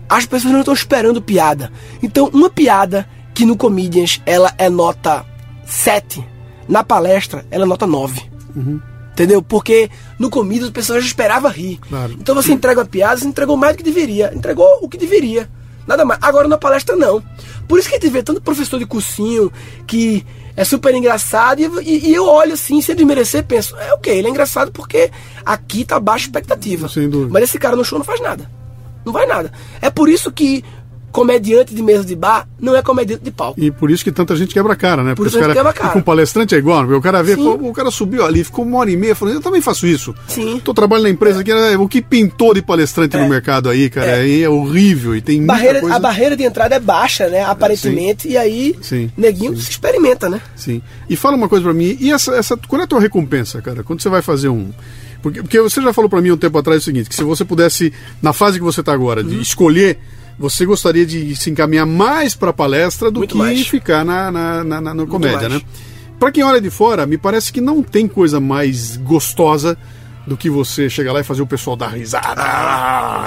As 0.08 0.24
pessoas 0.24 0.52
não 0.52 0.60
estão 0.60 0.74
esperando 0.74 1.20
piada. 1.20 1.72
Então, 2.02 2.30
uma 2.32 2.48
piada 2.48 3.08
que 3.34 3.44
no 3.44 3.56
Comedians 3.56 4.22
ela 4.24 4.54
é 4.56 4.70
nota 4.70 5.26
7, 5.66 6.24
na 6.68 6.82
palestra 6.82 7.44
ela 7.50 7.64
é 7.64 7.66
nota 7.66 7.86
9. 7.86 8.22
Entendeu? 9.12 9.42
Porque 9.42 9.90
no 10.18 10.30
Comedians 10.30 10.66
as 10.66 10.72
pessoas 10.72 11.02
já 11.02 11.08
esperavam 11.08 11.50
rir. 11.50 11.78
Claro. 11.88 12.16
Então 12.20 12.34
você 12.34 12.52
entrega 12.52 12.80
uma 12.80 12.86
piada, 12.86 13.18
você 13.18 13.26
entregou 13.26 13.56
mais 13.56 13.74
do 13.74 13.78
que 13.78 13.84
deveria. 13.84 14.32
Entregou 14.34 14.66
o 14.82 14.88
que 14.88 14.98
deveria. 14.98 15.48
Nada 15.86 16.04
mais. 16.04 16.18
Agora 16.22 16.48
na 16.48 16.58
palestra 16.58 16.96
não. 16.96 17.22
Por 17.68 17.78
isso 17.78 17.88
que 17.88 17.94
a 17.94 17.98
gente 17.98 18.10
vê 18.10 18.22
tanto 18.22 18.40
professor 18.40 18.78
de 18.78 18.86
cursinho 18.86 19.52
que 19.86 20.24
é 20.56 20.64
super 20.64 20.94
engraçado 20.94 21.60
e, 21.60 21.64
e- 21.82 22.08
e 22.10 22.14
eu 22.14 22.26
olho 22.26 22.54
assim, 22.54 22.80
sem 22.80 22.94
desmerecer, 22.96 23.44
penso, 23.44 23.76
é 23.76 23.92
ok, 23.92 24.16
ele 24.16 24.26
é 24.26 24.30
engraçado 24.30 24.72
porque 24.72 25.10
aqui 25.44 25.84
tá 25.84 26.00
baixa 26.00 26.26
expectativa. 26.26 26.88
Sem 26.88 27.08
dúvida. 27.08 27.30
Mas 27.32 27.44
esse 27.44 27.58
cara 27.58 27.76
no 27.76 27.84
show 27.84 27.98
não 27.98 28.04
faz 28.06 28.20
nada. 28.20 28.50
Não 29.04 29.12
vai 29.12 29.26
nada. 29.26 29.52
É 29.80 29.88
por 29.90 30.08
isso 30.08 30.32
que 30.32 30.64
comediante 31.16 31.74
de 31.74 31.82
mesa 31.82 32.04
de 32.04 32.14
bar 32.14 32.46
não 32.60 32.76
é 32.76 32.82
comediante 32.82 33.24
de 33.24 33.30
palco. 33.30 33.58
E 33.58 33.70
por 33.70 33.90
isso 33.90 34.04
que 34.04 34.12
tanta 34.12 34.36
gente 34.36 34.52
quebra 34.52 34.74
a 34.74 34.76
cara, 34.76 35.02
né? 35.02 35.14
Por 35.14 35.24
Porque 35.24 35.28
isso 35.30 35.38
cara, 35.38 35.54
quebra 35.54 35.70
a 35.70 35.72
cara. 35.72 35.92
com 35.94 36.02
palestrante 36.02 36.54
é 36.54 36.58
igual, 36.58 36.82
porque 36.82 36.94
o 36.94 37.00
cara 37.00 37.22
vê, 37.22 37.34
Sim. 37.36 37.48
o 37.48 37.72
cara 37.72 37.90
subiu 37.90 38.22
ali, 38.22 38.44
ficou 38.44 38.66
uma 38.66 38.76
hora 38.76 38.90
e 38.90 38.96
meia 38.98 39.14
falando, 39.14 39.36
eu 39.36 39.40
também 39.40 39.62
faço 39.62 39.86
isso. 39.86 40.14
Sim. 40.28 40.60
Tô 40.62 40.74
trabalhando 40.74 41.04
na 41.04 41.10
empresa 41.10 41.40
aqui, 41.40 41.54
né? 41.54 41.74
o 41.78 41.88
que 41.88 42.02
pintou 42.02 42.52
de 42.52 42.60
palestrante 42.60 43.16
no 43.16 43.26
mercado 43.26 43.70
aí, 43.70 43.88
cara, 43.88 44.16
aí 44.16 44.42
é 44.42 44.48
horrível 44.48 45.16
e 45.16 45.22
tem 45.22 45.42
Barreira, 45.46 45.80
coisa... 45.80 45.96
A 45.96 45.98
barreira 45.98 46.36
de 46.36 46.44
entrada 46.44 46.74
é 46.74 46.80
baixa, 46.80 47.28
né? 47.28 47.42
Aparentemente, 47.44 48.28
e 48.28 48.36
aí 48.36 48.76
Sim. 48.82 49.10
neguinho 49.16 49.56
se 49.56 49.70
experimenta, 49.70 50.28
né? 50.28 50.38
Sim. 50.54 50.82
E 51.08 51.16
fala 51.16 51.34
uma 51.34 51.48
coisa 51.48 51.64
pra 51.64 51.72
mim, 51.72 51.96
e 51.98 52.12
essa, 52.12 52.34
essa, 52.34 52.58
qual 52.68 52.78
é 52.78 52.84
a 52.84 52.86
tua 52.86 53.00
recompensa, 53.00 53.62
cara? 53.62 53.82
Quando 53.82 54.02
você 54.02 54.10
vai 54.10 54.20
fazer 54.20 54.50
um. 54.50 54.70
Porque, 55.22 55.40
porque 55.42 55.60
você 55.60 55.80
já 55.80 55.92
falou 55.94 56.10
pra 56.10 56.20
mim 56.20 56.30
um 56.30 56.36
tempo 56.36 56.58
atrás 56.58 56.82
o 56.82 56.84
seguinte: 56.84 57.08
que 57.08 57.14
se 57.14 57.24
você 57.24 57.44
pudesse, 57.44 57.90
na 58.20 58.32
fase 58.34 58.58
que 58.58 58.64
você 58.64 58.82
tá 58.82 58.92
agora, 58.92 59.22
Uhum. 59.22 59.28
de 59.28 59.40
escolher, 59.40 59.98
você 60.38 60.64
gostaria 60.66 61.06
de 61.06 61.34
se 61.36 61.50
encaminhar 61.50 61.86
mais 61.86 62.34
pra 62.34 62.52
palestra 62.52 63.10
do 63.10 63.20
Muito 63.20 63.32
que 63.32 63.38
mais. 63.38 63.66
ficar 63.66 64.04
na, 64.04 64.30
na, 64.30 64.64
na, 64.64 64.80
na- 64.80 64.94
na 64.94 65.06
comédia, 65.06 65.48
né? 65.48 65.60
Pra 66.18 66.30
quem 66.32 66.42
olha 66.42 66.60
de 66.60 66.70
fora, 66.70 67.06
me 67.06 67.18
parece 67.18 67.52
que 67.52 67.60
não 67.60 67.82
tem 67.82 68.06
coisa 68.08 68.40
mais 68.40 68.96
gostosa 68.96 69.76
do 70.26 70.36
que 70.36 70.48
você 70.50 70.88
chegar 70.90 71.12
lá 71.12 71.20
e 71.20 71.24
fazer 71.24 71.42
o 71.42 71.46
pessoal 71.46 71.76
dar 71.76 71.88
risada. 71.88 72.34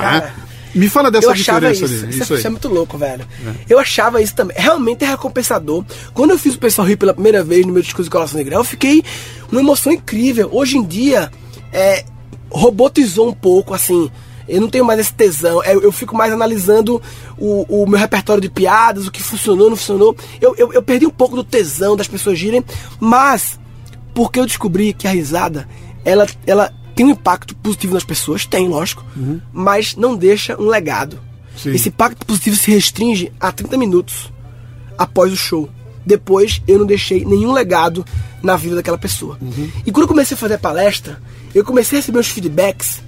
né? 0.02 0.34
Me 0.76 0.88
fala 0.88 1.10
dessa 1.10 1.28
eu 1.28 1.32
achava 1.32 1.72
diferença 1.72 1.86
isso. 1.86 2.04
ali. 2.06 2.14
Isso, 2.14 2.24
Isso 2.24 2.34
é- 2.34 2.38
isso 2.38 2.48
é 2.48 2.50
muito 2.52 2.68
louco, 2.68 2.96
velho. 2.98 3.26
Eu 3.68 3.80
achava 3.80 4.22
isso 4.22 4.36
também. 4.36 4.56
Realmente 4.60 5.04
é 5.04 5.08
recompensador. 5.08 5.84
Quando 6.14 6.30
eu 6.32 6.38
fiz 6.38 6.54
o 6.56 6.60
pessoal 6.60 6.88
rir 6.88 6.96
pela 6.98 7.14
primeira 7.14 7.44
vez 7.44 7.66
no 7.66 7.74
meu 7.74 7.82
discurso 7.82 8.04
de 8.04 8.12
colação 8.12 8.38
negra, 8.38 8.56
eu 8.56 8.64
fiquei 8.64 9.04
uma 9.52 9.62
emoção 9.62 9.92
incrível. 9.92 10.48
Hoje 10.52 10.78
em 10.78 10.84
dia, 10.86 11.32
é, 11.74 12.06
robotizou 12.52 13.30
um 13.30 13.34
pouco, 13.34 13.74
assim. 13.74 14.12
Eu 14.50 14.62
não 14.62 14.70
tenho 14.70 14.84
mais 14.84 15.00
esse 15.00 15.14
tesão. 15.14 15.64
É, 15.64 15.76
Eu, 15.76 15.82
eu 15.82 15.92
fico 15.92 16.16
mais 16.16 16.34
analisando 16.34 17.02
o, 17.38 17.84
o 17.84 17.88
meu 17.88 18.00
repertório 18.00 18.42
de 18.42 18.50
piadas, 18.50 19.08
o 19.08 19.12
que 19.12 19.22
funcionou, 19.22 19.70
não 19.70 19.78
funcionou. 19.78 20.16
Eu, 20.42 20.56
eu, 20.58 20.74
eu 20.74 20.82
perdi 20.82 21.06
um 21.06 21.12
pouco 21.12 21.36
do 21.36 21.44
tesão 21.44 21.96
das 21.96 22.08
pessoas 22.08 22.38
girem, 22.38 22.64
mas 23.00 23.60
porque 24.14 24.40
eu 24.40 24.46
descobri 24.46 24.92
que 24.92 25.08
a 25.08 25.12
risada, 25.12 25.68
ela, 26.04 26.28
ela 26.46 26.74
tem 26.96 27.06
um 27.06 27.12
impacto 27.12 27.56
positivo 27.56 27.94
nas 27.94 28.04
pessoas, 28.04 28.46
tem, 28.46 28.68
lógico, 28.68 29.06
mas 29.54 29.96
não 29.96 30.16
deixa 30.16 30.60
um 30.60 30.68
legado. 30.68 31.20
Sim. 31.56 31.72
Esse 31.72 31.90
impacto 31.90 32.26
positivo 32.26 32.56
se 32.56 32.72
restringe 32.72 33.32
a 33.40 33.52
30 33.52 33.78
minutos 33.78 34.32
após 34.98 35.32
o 35.32 35.38
show. 35.38 35.70
Depois 36.06 36.62
eu 36.68 36.80
não 36.80 36.86
deixei 36.86 37.24
nenhum 37.24 37.52
legado 37.52 38.06
na 38.42 38.56
vida 38.56 38.76
daquela 38.76 38.98
pessoa. 38.98 39.38
E 39.86 39.92
quando 39.92 40.04
eu 40.04 40.08
comecei 40.08 40.36
a 40.36 40.38
fazer 40.38 40.58
palestra, 40.58 41.22
eu 41.54 41.64
comecei 41.64 41.98
a 41.98 42.02
receber 42.02 42.20
uns 42.20 42.28
feedbacks. 42.28 43.02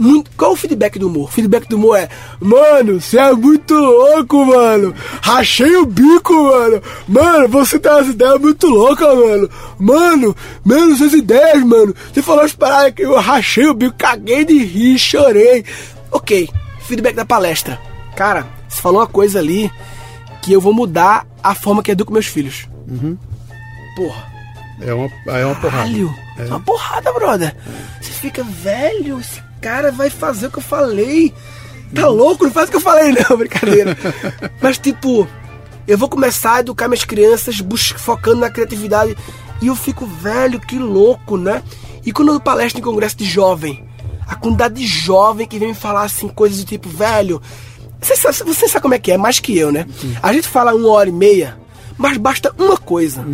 Muito... 0.00 0.30
Qual 0.34 0.52
é 0.52 0.54
o 0.54 0.56
feedback 0.56 0.98
do 0.98 1.08
humor? 1.08 1.24
O 1.24 1.30
feedback 1.30 1.68
do 1.68 1.76
humor 1.76 1.98
é: 1.98 2.08
Mano, 2.40 2.98
você 2.98 3.18
é 3.18 3.32
muito 3.32 3.74
louco, 3.74 4.46
mano. 4.46 4.94
Rachei 5.20 5.76
o 5.76 5.84
bico, 5.84 6.32
mano. 6.32 6.82
Mano, 7.06 7.48
você 7.48 7.78
tem 7.78 7.92
umas 7.92 8.08
ideias 8.08 8.40
muito 8.40 8.66
loucas, 8.66 9.14
mano. 9.14 9.50
Mano, 9.78 10.34
menos 10.64 11.02
as 11.02 11.12
ideias, 11.12 11.62
mano. 11.62 11.94
Você 12.10 12.22
falou 12.22 12.42
as 12.42 12.54
paradas 12.54 12.94
que 12.94 13.02
eu 13.02 13.20
rachei 13.20 13.66
o 13.66 13.74
bico, 13.74 13.94
caguei 13.98 14.42
de 14.42 14.64
rir, 14.64 14.98
chorei. 14.98 15.66
Ok, 16.10 16.48
feedback 16.86 17.14
da 17.14 17.26
palestra. 17.26 17.78
Cara, 18.16 18.46
você 18.66 18.80
falou 18.80 19.00
uma 19.00 19.06
coisa 19.06 19.38
ali 19.38 19.70
que 20.40 20.50
eu 20.50 20.62
vou 20.62 20.72
mudar 20.72 21.26
a 21.42 21.54
forma 21.54 21.82
que 21.82 21.90
educo 21.90 22.10
meus 22.10 22.26
filhos. 22.26 22.66
Porra. 23.94 24.30
É 24.80 24.94
uma, 24.94 25.10
é 25.26 25.44
uma 25.44 25.54
porrada. 25.56 25.82
Caralho, 25.82 26.14
é 26.38 26.44
uma 26.46 26.60
porrada, 26.60 27.12
brother. 27.12 27.54
Você 28.00 28.12
fica, 28.12 28.42
velho, 28.42 29.20
esse 29.20 29.49
cara 29.60 29.92
vai 29.92 30.10
fazer 30.10 30.46
o 30.46 30.50
que 30.50 30.58
eu 30.58 30.62
falei. 30.62 31.32
Tá 31.94 32.08
louco? 32.08 32.44
Não 32.44 32.52
faz 32.52 32.68
o 32.68 32.70
que 32.70 32.76
eu 32.76 32.80
falei, 32.80 33.12
não, 33.28 33.36
brincadeira. 33.36 33.96
Mas, 34.60 34.78
tipo, 34.78 35.26
eu 35.86 35.98
vou 35.98 36.08
começar 36.08 36.54
a 36.54 36.60
educar 36.60 36.88
minhas 36.88 37.04
crianças 37.04 37.62
focando 37.96 38.40
na 38.40 38.50
criatividade. 38.50 39.16
E 39.60 39.66
eu 39.66 39.76
fico, 39.76 40.06
velho, 40.06 40.60
que 40.60 40.78
louco, 40.78 41.36
né? 41.36 41.62
E 42.04 42.12
quando 42.12 42.28
eu 42.28 42.34
dou 42.34 42.40
palestra 42.40 42.80
em 42.80 42.84
congresso 42.84 43.16
de 43.16 43.24
jovem, 43.24 43.84
a 44.26 44.34
quantidade 44.34 44.74
de 44.74 44.86
jovem 44.86 45.46
que 45.46 45.58
vem 45.58 45.68
me 45.68 45.74
falar 45.74 46.04
assim, 46.04 46.28
coisas 46.28 46.58
do 46.58 46.64
tipo, 46.64 46.88
velho. 46.88 47.42
Você 48.00 48.16
sabe, 48.16 48.38
você 48.44 48.68
sabe 48.68 48.82
como 48.82 48.94
é 48.94 48.98
que 48.98 49.12
é, 49.12 49.18
mais 49.18 49.40
que 49.40 49.58
eu, 49.58 49.70
né? 49.70 49.86
A 50.22 50.32
gente 50.32 50.48
fala 50.48 50.74
uma 50.74 50.88
hora 50.90 51.08
e 51.08 51.12
meia, 51.12 51.58
mas 51.98 52.16
basta 52.16 52.54
uma 52.56 52.78
coisa. 52.78 53.26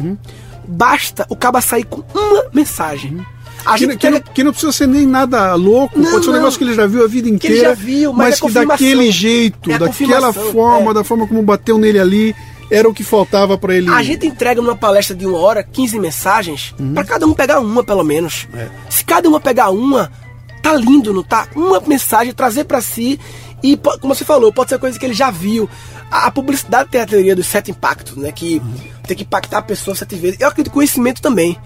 Basta 0.66 1.27
o 1.29 1.37
caba 1.37 1.61
sair 1.61 1.85
com 1.85 2.03
uma 2.18 2.47
mensagem. 2.53 3.24
A 3.67 3.73
Que, 3.75 3.79
gente 3.85 3.97
que 3.97 4.11
não, 4.11 4.21
que 4.21 4.45
não 4.45 4.53
precisa 4.53 4.73
ser 4.73 4.87
nem 4.87 5.05
nada 5.07 5.55
louco, 5.55 5.99
Não, 5.99 6.11
pode 6.12 6.25
ser 6.25 6.31
um 6.31 6.33
não. 6.35 6.39
negócio 6.41 6.59
que 6.59 6.64
ele 6.64 6.75
já 6.75 6.87
viu 6.87 7.05
a 7.05 7.09
vida 7.09 7.29
Que 7.39 7.47
ele 7.49 7.55
inteira, 7.57 7.69
já 7.71 7.75
viu, 7.75 8.12
mas 8.12 8.41
é 8.41 8.47
que 8.47 8.53
daquele 8.53 9.11
jeito, 9.11 9.71
É 9.71 9.79
daquela 9.79 10.33
forma, 10.33 10.91
é. 10.93 10.95
da 10.95 11.03
forma 11.05 11.27
como 11.27 11.43
bateu 11.43 11.77
nele 11.77 11.99
ali, 11.99 12.35
era 12.71 12.89
o 12.89 12.95
que 12.95 13.03
faltava 13.05 13.59
pra 13.59 13.75
ele. 13.75 13.91
A 13.91 14.03
gente 14.03 14.27
entrega 14.27 14.62
numa 14.62 14.77
palestra 14.77 15.14
de 15.17 15.27
uma 15.27 15.39
hora 15.39 15.62
15 15.62 15.99
mensagens 15.99 16.75
pra 16.95 17.05
cada 17.05 17.27
um 17.27 17.33
pegar 17.35 17.61
uma, 17.61 17.83
pelo 17.85 18.03
menos. 18.05 18.47
É. 18.55 18.69
Se 18.89 19.05
cada 19.05 19.29
uma 19.29 19.41
pegar 19.41 19.71
uma, 19.71 20.11
tá 20.62 20.75
lindo, 20.75 21.12
não 21.12 21.23
tá? 21.23 21.47
Uma 21.55 21.81
mensagem, 21.81 22.33
trazer 22.33 22.64
pra 22.64 22.81
si. 22.81 23.19
E, 23.62 23.77
como 24.01 24.14
você 24.14 24.25
falou, 24.25 24.53
pode 24.53 24.71
ser 24.71 24.79
coisa 24.79 24.99
que 24.99 25.05
ele 25.07 25.14
já 25.14 25.31
viu. 25.31 25.69
A, 26.11 26.27
a 26.27 26.31
publicidade 26.31 26.91
tem 26.91 27.01
a 27.01 27.07
teoria 27.07 27.35
dos 27.35 27.47
sete 27.47 27.71
impactos, 27.71 28.17
né? 28.17 28.31
Que 28.31 28.61
tem 29.07 29.17
que 29.17 29.23
impactar 29.25 29.59
a 29.59 29.62
pessoa 29.62 29.95
sete 29.97 30.14
vezes. 30.17 30.39
Eu 30.41 30.49
acredito 30.49 30.71
em 30.73 30.75
conhecimento 30.75 31.23
também. 31.23 31.57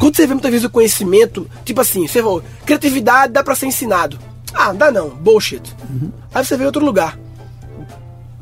Quando 0.00 0.16
você 0.16 0.26
vê 0.26 0.32
muitas 0.32 0.50
vezes 0.50 0.64
o 0.64 0.70
conhecimento, 0.70 1.46
tipo 1.62 1.78
assim, 1.78 2.08
você 2.08 2.22
falou, 2.22 2.42
criatividade 2.64 3.34
dá 3.34 3.44
pra 3.44 3.54
ser 3.54 3.66
ensinado. 3.66 4.18
Ah, 4.54 4.72
dá 4.72 4.90
não, 4.90 5.10
bullshit. 5.10 5.62
Aí 6.34 6.42
você 6.42 6.56
vê 6.56 6.62
em 6.62 6.66
outro 6.66 6.82
lugar. 6.82 7.18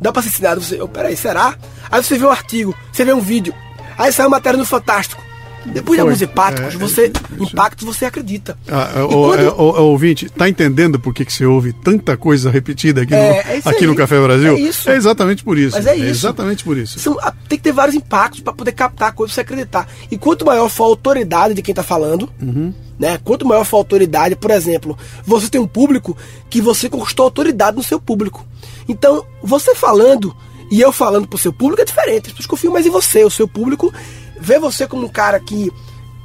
Dá 0.00 0.12
pra 0.12 0.22
ser 0.22 0.28
ensinado. 0.28 0.60
Você, 0.60 0.80
oh, 0.80 0.86
peraí, 0.86 1.16
será? 1.16 1.56
Aí 1.90 2.00
você 2.00 2.16
vê 2.16 2.24
um 2.24 2.30
artigo, 2.30 2.72
você 2.92 3.04
vê 3.04 3.12
um 3.12 3.20
vídeo, 3.20 3.52
aí 3.98 4.12
sai 4.12 4.26
uma 4.26 4.36
matéria 4.36 4.56
no 4.56 4.64
Fantástico. 4.64 5.20
Depois 5.66 5.96
de 5.96 6.00
alguns 6.00 6.22
impactos, 6.22 6.74
É, 6.74 6.78
você. 6.78 7.06
é, 7.06 7.42
impactos 7.42 7.84
você 7.84 8.04
acredita. 8.06 8.56
Ah, 8.68 9.04
o, 9.04 9.08
quando- 9.08 9.40
é, 9.40 9.48
o- 9.50 9.54
o 9.54 9.82
ouvinte, 9.90 10.28
tá 10.30 10.48
entendendo 10.48 10.98
por 10.98 11.12
que, 11.12 11.24
que 11.24 11.32
você 11.32 11.44
ouve 11.44 11.72
tanta 11.72 12.16
coisa 12.16 12.50
repetida 12.50 13.02
aqui, 13.02 13.12
É, 13.14 13.28
no, 13.28 13.34
é 13.34 13.58
aqui 13.64 13.80
aí. 13.84 13.86
no 13.86 13.94
Café 13.94 14.18
Brasil? 14.20 14.54
É 14.56 14.60
isso. 14.60 14.90
exatamente 14.90 15.44
por 15.44 15.58
isso. 15.58 15.76
Mas 15.76 15.86
é 15.86 15.94
isso. 15.96 16.06
exatamente 16.06 16.64
por 16.64 16.76
isso. 16.78 16.98
São- 16.98 17.18
ah, 17.20 17.32
tem 17.48 17.58
que 17.58 17.64
ter 17.64 17.72
vários 17.72 17.94
impactos 17.94 18.40
para 18.40 18.52
poder 18.52 18.72
captar 18.72 19.08
a 19.10 19.12
coisa 19.12 19.30
pra 19.30 19.34
você 19.34 19.40
acreditar. 19.42 19.88
E 20.10 20.16
quanto 20.16 20.46
maior 20.46 20.68
for 20.68 20.84
a 20.84 20.86
autoridade 20.86 21.54
de 21.54 21.60
quem 21.62 21.74
tá 21.74 21.82
falando, 21.82 22.30
Uhum. 22.40 22.72
né? 22.98 23.18
Quanto 23.22 23.46
maior 23.46 23.64
for 23.64 23.76
a 23.76 23.80
autoridade, 23.80 24.36
por 24.36 24.50
exemplo, 24.50 24.96
você 25.26 25.48
tem 25.48 25.60
um 25.60 25.66
público 25.66 26.16
que 26.48 26.60
você 26.62 26.88
conquistou 26.88 27.24
autoridade 27.24 27.76
no 27.76 27.82
seu 27.82 28.00
público. 28.00 28.46
Então, 28.88 29.24
você 29.42 29.74
falando 29.74 30.34
e 30.70 30.80
eu 30.80 30.92
falando 30.92 31.26
pro 31.26 31.38
seu 31.38 31.52
público 31.52 31.82
é 31.82 31.84
diferente. 31.84 32.26
As 32.28 32.32
pessoas 32.32 32.46
confiam 32.46 32.72
mais 32.72 32.86
em 32.86 32.90
você. 32.90 33.22
O 33.24 33.30
seu 33.30 33.46
público 33.46 33.92
vê 34.40 34.58
você 34.58 34.86
como 34.86 35.04
um 35.06 35.08
cara 35.08 35.38
que, 35.40 35.70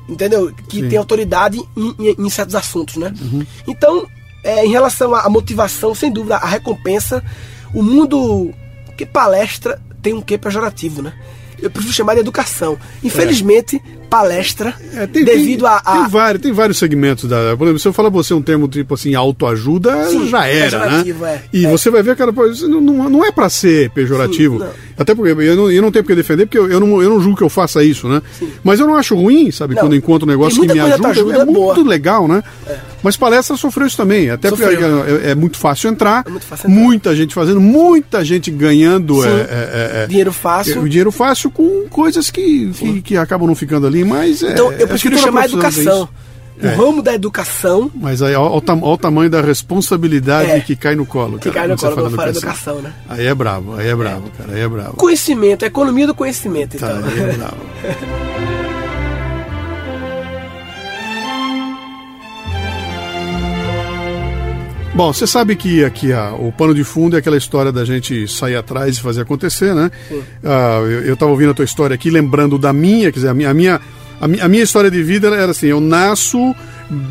entendeu? 0.07 0.53
Que 0.67 0.81
Sim. 0.81 0.89
tem 0.89 0.97
autoridade 0.97 1.59
em, 1.75 1.95
em- 1.99 2.15
em 2.25 2.29
certos 2.29 2.55
assuntos, 2.55 2.95
né? 2.97 3.13
Então, 3.67 4.05
é, 4.43 4.65
em 4.65 4.69
relação 4.69 5.13
à 5.15 5.21
à 5.21 5.29
motivação, 5.29 5.93
sem 5.95 6.11
dúvida, 6.11 6.35
a 6.37 6.45
recompensa, 6.47 7.23
o 7.73 7.81
mundo 7.83 8.53
que 8.97 9.05
palestra 9.05 9.81
tem 10.01 10.13
um 10.13 10.21
quê 10.21 10.37
pejorativo, 10.37 11.01
né? 11.01 11.13
Eu 11.63 11.71
prefiro 11.71 11.93
chamar 11.93 12.13
de 12.15 12.19
educação. 12.19 12.77
Infelizmente, 13.03 13.81
palestra, 14.09 14.75
É, 14.95 15.07
tem, 15.07 15.23
devido 15.23 15.61
tem, 15.61 15.69
a, 15.69 15.77
a- 15.77 16.01
Tem, 16.01 16.07
vários, 16.09 16.41
tem 16.43 16.51
vários 16.51 16.77
segmentos 16.77 17.27
da. 17.27 17.55
Por 17.57 17.63
exemplo, 17.63 17.79
se 17.79 17.87
eu 17.87 17.93
falar 17.93 18.11
pra 18.11 18.21
você 18.21 18.33
um 18.33 18.41
termo 18.41 18.67
tipo 18.67 18.93
assim, 18.93 19.15
autoajuda, 19.15 20.05
Sim, 20.09 20.27
já 20.29 20.45
era, 20.45 20.85
né? 20.85 21.03
é. 21.23 21.41
E 21.51 21.65
É. 21.65 21.69
você 21.71 21.89
vai 21.89 22.03
ver, 22.03 22.15
cara, 22.15 22.31
não, 22.31 23.09
não, 23.09 23.25
é 23.25 23.31
pra 23.31 23.49
ser 23.49 23.89
pejorativo. 23.91 24.59
Sim. 24.59 24.65
Até 24.97 25.15
porque 25.15 25.31
eu 25.31 25.55
não, 25.55 25.71
eu 25.71 25.81
não 25.81 25.91
tenho 25.91 26.03
porque 26.03 26.15
defender, 26.15 26.45
porque 26.45 26.57
eu, 26.59 26.69
eu, 26.69 26.79
não, 26.79 27.01
eu 27.01 27.09
não 27.09 27.19
julgo 27.21 27.37
que 27.37 27.43
eu 27.43 27.49
faça 27.49 27.83
isso, 27.83 28.07
né? 28.07 28.21
Mas 28.63 28.79
eu 28.79 28.85
não 28.85 28.95
acho 28.95 29.15
ruim, 29.15 29.49
sabe, 29.51 29.73
Não. 29.73 29.81
quando 29.83 29.95
encontro 29.95 30.27
um 30.27 30.31
negócio 30.31 30.61
que 30.61 30.71
me 30.71 30.79
ajuda. 30.79 30.99
que 30.99 31.19
ajuda, 31.19 31.37
é 31.41 31.45
muito 31.45 31.53
boa. 31.59 31.87
legal, 31.87 32.27
né? 32.27 32.43
Mas 33.03 33.17
palestra 33.17 33.57
sofreu 33.57 33.85
isso 33.85 33.97
também. 33.97 34.29
Até 34.29 34.49
porque 34.49 34.63
Sofreu. 34.63 35.19
é, 35.21 35.31
é 35.31 35.35
muito 35.35 35.57
fácil 35.57 35.89
entrar. 35.89 36.23
É 36.25 36.29
muito 36.29 36.45
fácil 36.45 36.69
entrar. 36.69 36.81
Muita 36.81 37.15
gente 37.15 37.33
fazendo, 37.35 37.59
muita 37.59 38.23
gente 38.23 38.49
ganhando 38.49 39.23
é, 39.25 39.29
é, 39.29 39.91
é, 40.03 40.07
dinheiro 40.07 40.31
fácil. 40.31 40.81
o 40.81 40.87
dinheiro 40.89 41.11
fácil 41.11 41.51
com 41.51 41.85
coisas 41.89 42.31
que, 42.31 42.71
que, 42.71 43.01
que 43.01 43.17
acabam 43.17 43.47
não 43.47 43.55
ficando 43.55 43.85
ali, 43.85 44.03
mas 44.05 44.41
é, 44.41 44.51
Então, 44.53 44.71
eu 44.71 44.87
prefiro 44.87 45.17
chamar 45.17 45.45
educação. 45.45 46.07
O 46.55 46.67
ramo 46.67 47.01
da 47.01 47.13
educação 47.15 47.91
Mas 47.95 48.21
aí, 48.21 48.35
olha 48.35 48.55
o, 48.55 48.97
tamanho 48.97 49.29
da 49.29 49.41
responsabilidade 49.41 50.51
É. 50.51 50.59
que 50.61 50.75
cai 50.75 50.95
no 50.95 51.05
colo. 51.05 51.39
que 51.39 51.49
cara, 51.49 51.61
cai 51.61 51.67
no 51.67 51.77
colo 51.77 51.95
quando 51.95 52.15
fala 52.15 52.29
educação. 52.29 52.75
educação, 52.77 52.81
né? 52.81 52.93
Aí 53.09 53.25
é 53.25 53.33
bravo, 53.33 53.75
aí 53.75 53.87
é 53.87 53.95
bravo, 53.95 54.29
cara, 54.37 54.53
aí 54.53 54.61
é 54.61 54.67
bravo. 54.67 54.93
Conhecimento, 54.93 55.65
a 55.65 55.67
economia 55.67 56.05
do 56.07 56.13
conhecimento, 56.15 56.77
Tá, 56.77 56.93
então. 56.95 57.09
aí 57.09 57.19
é 57.19 57.33
bravo. 57.33 57.57
Bom, 64.95 65.11
você 65.11 65.25
sabe 65.25 65.55
que 65.55 65.83
aqui 65.83 66.13
a, 66.13 66.33
o 66.33 66.51
pano 66.51 66.73
de 66.73 66.83
fundo 66.83 67.15
é 67.15 67.19
aquela 67.19 67.35
história 67.37 67.71
da 67.71 67.83
gente 67.83 68.27
sair 68.27 68.55
atrás 68.55 68.95
e 68.97 69.01
fazer 69.01 69.21
acontecer, 69.21 69.73
né? 69.73 69.89
Ah, 70.43 70.77
eu, 70.81 71.01
eu 71.05 71.17
tava 71.17 71.31
ouvindo 71.31 71.49
a 71.49 71.53
tua 71.53 71.65
história 71.65 71.95
aqui, 71.95 72.11
lembrando 72.11 72.59
da 72.59 72.71
minha, 72.71 73.11
quer 73.11 73.15
dizer, 73.17 73.29
a 73.29 73.33
minha, 73.33 73.49
a 73.49 73.53
minha, 73.55 73.81
a 74.21 74.27
mi- 74.27 74.39
a 74.39 74.47
minha 74.47 74.61
história 74.63 74.91
de 74.91 75.01
vida 75.01 75.27
era 75.29 75.49
assim, 75.51 75.67
eu 75.67 75.79
nasço 75.81 76.55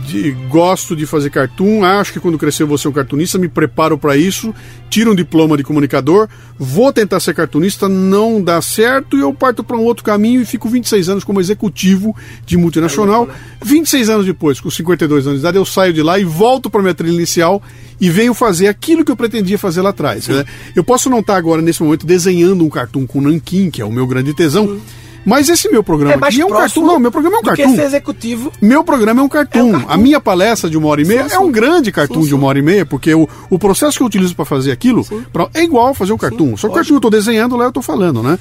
de- 0.07 0.33
gosto 0.49 0.95
de 0.97 1.07
fazer 1.07 1.31
cartoon, 1.31 1.85
acho 1.85 2.13
que 2.13 2.21
quando 2.21 2.39
crescer 2.39 2.65
vou 2.65 2.77
ser 2.79 2.89
um 2.89 2.93
cartunista, 2.93 3.39
me 3.39 3.49
preparo 3.49 3.97
para 3.99 4.17
isso, 4.17 4.55
tiro 4.91 5.13
um 5.13 5.15
diploma 5.15 5.57
de 5.57 5.63
comunicador, 5.63 6.29
vou 6.59 6.93
tentar 6.93 7.21
ser 7.21 7.35
cartunista, 7.35 7.89
não 7.89 8.43
dá 8.43 8.61
certo 8.63 9.17
e 9.17 9.21
eu 9.21 9.33
parto 9.33 9.65
para 9.65 9.77
um 9.77 9.81
outro 9.85 10.05
caminho 10.05 10.41
e 10.43 10.45
fico 10.45 10.69
26 10.69 11.09
anos 11.09 11.25
como 11.25 11.41
executivo 11.41 12.15
de 12.47 12.57
multinacional. 12.57 13.29
26 13.65 14.09
anos 14.09 14.27
depois, 14.27 14.61
com 14.61 14.71
52 14.71 15.27
anos 15.27 15.39
de 15.41 15.43
idade, 15.43 15.57
eu 15.57 15.65
saio 15.65 15.93
de 15.93 16.03
lá 16.03 16.19
e 16.19 16.25
volto 16.25 16.69
para 16.71 16.83
minha 16.83 16.95
trilha 16.95 17.15
inicial 17.15 17.63
e 18.01 18.11
venho 18.11 18.35
fazer 18.35 18.69
aquilo 18.69 19.05
que 19.05 19.13
eu 19.13 19.17
pretendia 19.17 19.59
fazer 19.59 19.81
lá 19.83 19.91
atrás. 19.91 20.27
né? 20.29 20.45
Eu 20.75 20.83
posso 20.85 21.09
não 21.09 21.21
estar 21.21 21.37
agora, 21.37 21.63
nesse 21.63 21.83
momento, 21.83 22.07
desenhando 22.07 22.65
um 22.65 22.69
cartoon 22.69 23.07
com 23.07 23.21
nanquim, 23.21 23.71
que 23.71 23.81
é 23.81 23.85
o 23.85 23.91
meu 23.93 24.07
grande 24.07 24.35
tesão, 24.35 24.79
mas 25.25 25.49
esse 25.49 25.69
meu 25.71 25.83
programa 25.83 26.15
É 26.15 26.17
mais 26.17 26.35
aqui 26.35 26.43
é 26.43 26.47
um 26.47 26.51
cartoon. 26.51 26.87
Não, 26.87 26.99
meu 26.99 27.11
programa 27.13 27.37
é 27.37 27.41
um 27.41 27.43
cartoon. 27.43 27.77
ser 27.77 27.83
executivo. 27.85 28.53
Meu 28.61 28.83
programa 28.85 29.21
é 29.21 29.25
um 29.25 29.29
cartoon. 29.29 29.59
É 29.59 29.63
um 29.63 29.73
cartoon. 29.73 29.93
A 29.93 29.97
minha 29.97 30.21
palestra 30.21 30.69
de 30.69 30.77
uma 30.77 30.89
hora 30.89 31.01
e 31.03 31.05
meia 31.05 31.29
Sim, 31.29 31.35
é 31.37 31.39
um 31.39 31.47
sim. 31.47 31.53
grande 31.53 31.93
cartoon 31.93 32.23
Sim, 32.23 32.29
de 32.29 32.35
uma 32.35 32.41
sim. 32.43 32.47
hora 32.49 32.59
e 32.59 32.63
meia, 32.63 32.87
porque 32.87 33.15
o, 33.15 33.29
o 33.51 33.59
processo 33.59 33.97
que 33.97 34.03
eu 34.03 34.07
utilizo 34.07 34.35
para 34.35 34.45
fazer 34.45 34.73
aquilo 34.73 35.05
pra- 35.33 35.49
é 35.55 35.63
igual 35.63 35.95
fazer 35.95 36.13
um 36.13 36.19
cartoon. 36.19 36.57
Só 36.57 36.69
que 36.69 36.73
o 36.73 36.77
cartoon 36.77 36.95
eu 36.95 37.01
tô 37.01 37.11
desenhando, 37.11 37.57
lá 37.57 37.65
eu 37.67 37.73
tô 37.73 37.83
falando, 37.83 38.23
né? 38.23 38.39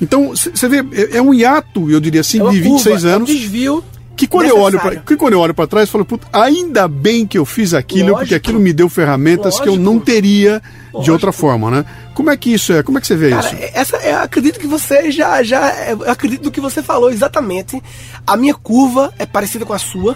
Então, 0.00 0.30
você 0.34 0.66
vê, 0.68 0.78
é, 0.92 1.18
é 1.18 1.22
um 1.22 1.34
hiato, 1.34 1.90
eu 1.90 2.00
diria 2.00 2.22
assim, 2.22 2.40
É 2.40 2.50
de 2.50 2.60
26 2.60 2.82
curva, 3.02 3.08
anos. 3.16 3.28
É 3.28 3.32
um 3.32 3.36
desvio. 3.36 3.84
Que 4.20 4.26
quando, 4.26 4.48
eu 4.48 4.60
olho 4.60 4.78
pra, 4.78 4.96
que 4.96 5.16
quando 5.16 5.32
eu 5.32 5.40
olho 5.40 5.54
para 5.54 5.66
trás, 5.66 5.88
eu 5.88 5.92
falo, 5.92 6.04
puta, 6.04 6.26
ainda 6.30 6.86
bem 6.86 7.26
que 7.26 7.38
eu 7.38 7.46
fiz 7.46 7.72
aquilo, 7.72 8.08
Lógico. 8.08 8.18
porque 8.18 8.34
aquilo 8.34 8.60
me 8.60 8.70
deu 8.70 8.86
ferramentas 8.86 9.54
que 9.58 9.66
eu 9.66 9.72
Lógico. 9.72 9.82
não 9.82 9.98
teria 9.98 10.60
de 10.60 10.92
Lógico. 10.92 11.12
outra 11.14 11.32
forma, 11.32 11.70
né? 11.70 11.86
Como 12.12 12.28
é 12.30 12.36
que 12.36 12.52
isso 12.52 12.70
é? 12.74 12.82
Como 12.82 12.98
é 12.98 13.00
que 13.00 13.06
você 13.06 13.16
vê 13.16 13.30
Cara, 13.30 13.46
isso? 13.46 13.56
essa, 13.72 13.96
eu 13.96 14.18
acredito 14.18 14.60
que 14.60 14.66
você 14.66 15.10
já, 15.10 15.42
já, 15.42 15.72
eu 15.88 16.10
acredito 16.10 16.44
no 16.44 16.50
que 16.50 16.60
você 16.60 16.82
falou 16.82 17.10
exatamente. 17.10 17.82
A 18.26 18.36
minha 18.36 18.52
curva 18.52 19.10
é 19.18 19.24
parecida 19.24 19.64
com 19.64 19.72
a 19.72 19.78
sua. 19.78 20.14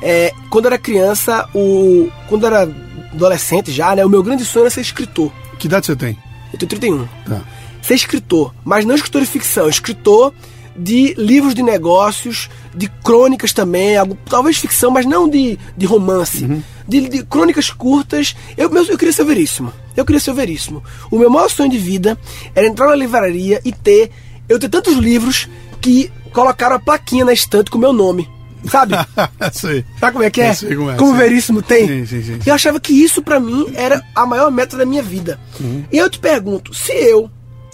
É, 0.00 0.32
quando 0.48 0.64
era 0.64 0.78
criança, 0.78 1.46
o, 1.54 2.08
quando 2.30 2.46
era 2.46 2.62
adolescente 3.12 3.70
já, 3.70 3.94
né, 3.94 4.02
o 4.02 4.08
meu 4.08 4.22
grande 4.22 4.46
sonho 4.46 4.62
era 4.62 4.70
ser 4.70 4.80
escritor. 4.80 5.30
Que 5.58 5.66
idade 5.66 5.84
você 5.84 5.94
tem? 5.94 6.16
Eu 6.54 6.58
tenho 6.58 6.70
31. 6.70 7.06
Tá. 7.28 7.42
Ser 7.82 7.96
escritor, 7.96 8.54
mas 8.64 8.86
não 8.86 8.94
escritor 8.94 9.20
de 9.20 9.26
ficção, 9.26 9.68
escritor 9.68 10.32
de 10.76 11.14
livros 11.14 11.54
de 11.54 11.62
negócios, 11.62 12.48
de 12.74 12.88
crônicas 12.88 13.52
também, 13.52 13.96
algo, 13.96 14.16
talvez 14.28 14.56
ficção, 14.56 14.90
mas 14.90 15.06
não 15.06 15.28
de, 15.28 15.58
de 15.76 15.86
romance. 15.86 16.62
De, 16.86 17.08
de 17.08 17.24
crônicas 17.24 17.70
curtas. 17.70 18.34
Eu, 18.56 18.70
meu, 18.70 18.84
eu 18.84 18.98
queria 18.98 19.12
ser 19.12 19.22
o 19.22 19.26
veríssimo. 19.26 19.72
Eu 19.96 20.04
queria 20.04 20.20
ser 20.20 20.30
o 20.30 20.34
veríssimo. 20.34 20.82
O 21.10 21.18
meu 21.18 21.30
maior 21.30 21.48
sonho 21.48 21.70
de 21.70 21.78
vida 21.78 22.18
era 22.54 22.66
entrar 22.66 22.88
na 22.88 22.94
livraria 22.94 23.60
e 23.64 23.72
ter. 23.72 24.10
Eu 24.48 24.58
ter 24.58 24.68
tantos 24.68 24.96
livros 24.96 25.48
que 25.80 26.10
colocaram 26.32 26.76
a 26.76 26.78
plaquinha 26.78 27.24
na 27.24 27.32
estante 27.32 27.70
com 27.70 27.78
o 27.78 27.80
meu 27.80 27.92
nome. 27.92 28.28
Sabe? 28.68 28.94
sei. 29.52 29.84
Sabe 29.98 30.12
como 30.12 30.24
é 30.24 30.30
que 30.30 30.40
é? 30.40 30.54
Sei 30.54 30.76
como 30.76 30.90
é, 30.90 30.96
como. 30.96 31.14
Veríssimo 31.14 31.62
tem? 31.62 31.86
Sim, 31.86 32.06
sim, 32.06 32.22
sim. 32.22 32.38
Eu 32.44 32.54
achava 32.54 32.80
que 32.80 32.92
isso 32.92 33.22
pra 33.22 33.40
mim 33.40 33.72
era 33.74 34.02
a 34.14 34.26
maior 34.26 34.50
meta 34.50 34.76
da 34.76 34.86
minha 34.86 35.02
vida. 35.02 35.38
Uhum. 35.60 35.84
E 35.90 35.98
eu 35.98 36.08
te 36.08 36.18
pergunto, 36.18 36.72
se 36.74 36.92
eu, 36.92 37.30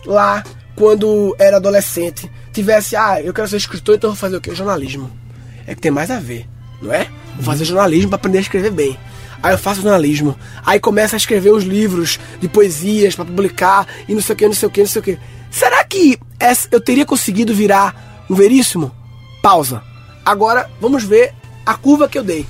lá, 0.07 0.43
quando 0.75 1.35
era 1.39 1.57
adolescente, 1.57 2.31
tivesse, 2.61 2.97
ah, 2.97 3.21
eu 3.23 3.33
quero 3.33 3.49
ser 3.49 3.57
escritor, 3.57 3.95
então 3.97 4.09
eu 4.11 4.15
vou 4.15 4.21
fazer 4.21 4.37
o 4.37 4.41
quê? 4.41 4.55
Jornalismo. 4.55 5.11
É 5.67 5.75
que 5.75 5.81
tem 5.81 5.91
mais 5.91 6.11
a 6.11 6.19
ver, 6.19 6.47
não 6.83 6.93
é? 6.93 7.07
Vou 7.37 7.45
fazer 7.45 7.65
jornalismo 7.65 8.09
pra 8.11 8.17
aprender 8.17 8.39
a 8.39 8.41
escrever 8.41 8.71
bem. 8.71 8.99
Aí 9.43 9.53
eu 9.55 9.59
faço 9.59 9.81
jornalismo. 9.83 10.37
Aí 10.67 10.81
começo 10.81 11.15
a 11.15 11.19
escrever 11.19 11.53
uns 11.53 11.63
livros 11.65 12.19
de 12.41 12.49
poesias 12.49 13.15
pra 13.15 13.25
publicar 13.25 13.87
e 14.09 14.15
não 14.15 14.21
sei 14.21 14.33
o 14.35 14.37
que, 14.37 14.47
não 14.47 14.55
sei 14.55 14.69
o 14.69 14.71
que, 14.71 14.81
não 14.81 14.89
sei 14.89 15.01
o 15.01 15.03
que. 15.05 15.19
Será 15.51 15.85
que 15.85 16.19
essa- 16.41 16.69
eu 16.73 16.81
teria 16.81 17.07
conseguido 17.07 17.55
virar 17.55 18.25
um 18.29 18.35
veríssimo? 18.35 18.91
Pausa. 19.43 19.83
Agora 20.25 20.69
vamos 20.81 21.05
ver 21.05 21.33
a 21.65 21.75
curva 21.75 22.09
que 22.09 22.19
eu 22.19 22.25
dei. 22.25 22.45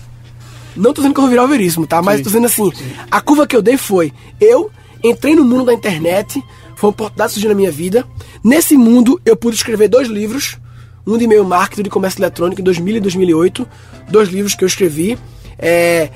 Não 0.75 0.93
tô 0.95 1.01
dizendo 1.03 1.13
que 1.15 1.21
eu 1.21 1.25
vou 1.25 1.31
virar 1.31 1.45
o 1.45 1.49
veríssimo, 1.49 1.87
tá? 1.87 2.01
Mas 2.01 2.19
Sim, 2.19 2.23
tô 2.23 2.29
dizendo 2.31 2.47
assim, 2.47 2.73
a 3.11 3.21
curva 3.21 3.47
que 3.47 3.55
eu 3.57 3.63
dei 3.63 3.77
foi, 3.77 4.13
eu 4.41 4.71
entrei 5.05 5.35
no 5.35 5.45
mundo 5.45 5.67
da 5.67 5.75
internet, 5.75 6.43
foi 6.79 6.89
uma 6.89 6.93
oportunidade 6.93 7.33
surgiu 7.33 7.49
na 7.51 7.57
minha 7.57 7.73
vida. 7.73 8.05
Nesse 8.43 8.77
mundo 8.77 9.21
eu 9.25 9.37
pude 9.37 9.57
escrever 9.57 9.89
dois 9.89 10.07
livros, 10.09 10.57
um 11.05 11.19
de 11.19 11.25
e-mail 11.25 11.45
marketing 11.45 11.83
de 11.83 11.91
comércio 11.91 12.21
eletrônico 12.21 12.61
em 12.61 12.65
2000 12.65 12.97
e 12.97 13.01
2008, 13.01 13.67
dois 14.09 14.29
livros 14.29 14.55
que 14.55 14.63
eu 14.63 14.69
escrevi. 14.69 15.19
É, 15.59 16.09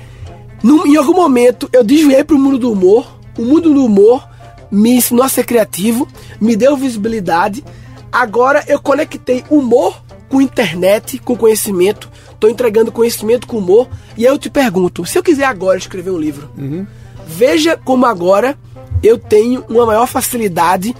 num- 0.62 0.86
em 0.86 0.96
algum 0.96 1.14
momento 1.14 1.68
eu 1.72 1.82
desviei 1.82 2.22
para 2.22 2.36
o 2.36 2.38
mundo 2.38 2.58
do 2.58 2.70
humor. 2.70 3.04
O 3.36 3.42
mundo 3.42 3.74
do 3.74 3.84
humor 3.84 4.28
me 4.70 4.90
ensinou 4.94 5.24
a 5.24 5.28
ser 5.28 5.44
criativo, 5.44 6.06
me 6.40 6.54
deu 6.54 6.76
visibilidade. 6.76 7.64
Agora 8.12 8.62
eu 8.68 8.80
conectei 8.80 9.42
humor 9.50 10.00
com 10.28 10.40
internet, 10.40 11.18
com 11.18 11.34
conhecimento. 11.36 12.08
Estou 12.30 12.48
entregando 12.48 12.92
conhecimento 12.92 13.46
com 13.48 13.58
humor. 13.58 13.88
E 14.16 14.26
aí 14.26 14.32
eu 14.32 14.38
te 14.38 14.48
pergunto: 14.48 15.04
se 15.04 15.18
eu 15.18 15.22
quiser 15.24 15.44
agora 15.46 15.76
escrever 15.78 16.10
um 16.10 16.18
livro, 16.18 16.50
veja 17.26 17.76
como 17.76 18.06
agora 18.06 18.56
eu 19.02 19.18
tenho 19.18 19.64
uma 19.68 19.84
maior 19.86 20.06
facilidade 20.06 20.94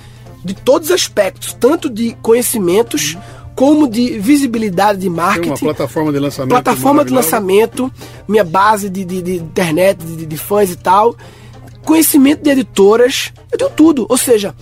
de 0.44 0.54
todos 0.54 0.88
os 0.88 0.94
aspectos, 0.94 1.52
tanto 1.54 1.88
de 1.88 2.16
conhecimentos 2.20 3.16
como 3.54 3.86
de 3.86 4.18
visibilidade 4.18 4.98
de 5.00 5.06
Tem 5.06 5.14
marketing 5.14 5.48
uma 5.50 5.74
plataforma 5.74 6.12
de 6.12 6.18
lançamento. 6.18 6.50
plataforma 6.50 7.04
de 7.04 7.12
lançamento, 7.12 7.92
minha 8.26 8.42
base 8.44 8.88
de, 8.88 9.04
de- 9.04 9.22
de 9.22 9.34
internet, 9.36 10.02
de, 10.02 10.24
de 10.26 10.36
fãs 10.38 10.70
e 10.70 10.76
tal, 10.76 11.14
conhecimento 11.84 12.42
de 12.42 12.50
editoras, 12.50 13.32
eu 13.50 13.58
tenho 13.58 13.70
tudo. 13.70 14.06
Ou 14.08 14.16
seja, 14.16 14.54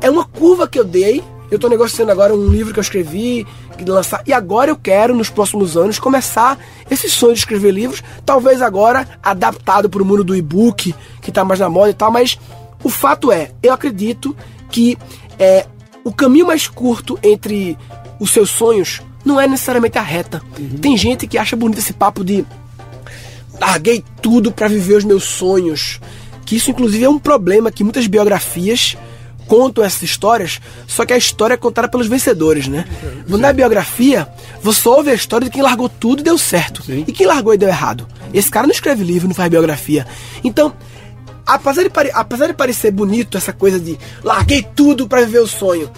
é 0.00 0.10
uma 0.10 0.24
curva 0.24 0.66
que 0.66 0.78
eu 0.78 0.84
dei. 0.84 1.22
Eu 1.50 1.56
estou 1.56 1.68
negociando 1.68 2.10
agora 2.10 2.34
um 2.34 2.48
livro 2.48 2.72
que 2.72 2.78
eu 2.78 2.82
escrevi, 2.82 3.46
que 3.76 3.84
lançar, 3.84 4.22
e 4.26 4.32
agora 4.32 4.70
eu 4.70 4.76
quero, 4.76 5.14
nos 5.14 5.28
próximos 5.28 5.76
anos, 5.76 5.98
começar 5.98 6.58
esse 6.90 7.10
sonho 7.10 7.34
de 7.34 7.40
escrever 7.40 7.72
livros, 7.72 8.02
talvez 8.24 8.62
agora 8.62 9.06
adaptado 9.22 9.88
para 9.88 10.02
o 10.02 10.04
mundo 10.04 10.24
do 10.24 10.34
e-book, 10.34 10.94
que 11.20 11.28
está 11.30 11.44
mais 11.44 11.60
na 11.60 11.68
moda 11.68 11.90
e 11.90 11.94
tal, 11.94 12.10
mas 12.10 12.38
o 12.82 12.88
fato 12.88 13.30
é, 13.30 13.50
eu 13.62 13.72
acredito 13.72 14.36
que 14.70 14.98
é, 15.38 15.66
o 16.04 16.12
caminho 16.12 16.46
mais 16.46 16.66
curto 16.66 17.18
entre 17.22 17.76
os 18.18 18.30
seus 18.30 18.50
sonhos 18.50 19.00
não 19.24 19.40
é 19.40 19.46
necessariamente 19.46 19.98
a 19.98 20.02
reta. 20.02 20.42
Tem 20.80 20.96
gente 20.96 21.26
que 21.26 21.38
acha 21.38 21.54
bonito 21.54 21.78
esse 21.78 21.92
papo 21.92 22.24
de 22.24 22.44
larguei 23.60 24.04
tudo 24.20 24.50
para 24.50 24.68
viver 24.68 24.96
os 24.96 25.04
meus 25.04 25.24
sonhos. 25.24 26.00
Que 26.44 26.56
isso, 26.56 26.70
inclusive, 26.70 27.04
é 27.04 27.08
um 27.08 27.18
problema 27.18 27.70
que 27.70 27.84
muitas 27.84 28.06
biografias 28.06 28.96
contam 29.46 29.84
essas 29.84 30.02
histórias, 30.02 30.60
só 30.86 31.04
que 31.04 31.12
a 31.12 31.16
história 31.16 31.54
é 31.54 31.56
contada 31.56 31.88
pelos 31.88 32.06
vencedores, 32.06 32.68
né? 32.68 32.86
Na 33.26 33.52
biografia, 33.52 34.28
você 34.62 34.88
ouve 34.88 35.10
a 35.10 35.14
história 35.14 35.44
de 35.44 35.50
quem 35.50 35.62
largou 35.62 35.88
tudo 35.88 36.20
e 36.20 36.22
deu 36.22 36.38
certo. 36.38 36.82
Sim. 36.82 37.04
E 37.06 37.12
quem 37.12 37.26
largou 37.26 37.52
e 37.52 37.58
deu 37.58 37.68
errado. 37.68 38.06
Esse 38.32 38.50
cara 38.50 38.66
não 38.66 38.72
escreve 38.72 39.04
livro, 39.04 39.28
não 39.28 39.34
faz 39.34 39.50
biografia. 39.50 40.06
Então, 40.42 40.72
apesar 41.54 41.82
de, 41.82 41.90
apesar 42.12 42.46
de 42.48 42.54
parecer 42.54 42.90
bonito 42.90 43.36
essa 43.36 43.52
coisa 43.52 43.78
de 43.78 43.98
larguei 44.22 44.62
tudo 44.74 45.08
para 45.08 45.24
viver 45.24 45.40
o 45.40 45.46
sonho, 45.46 45.90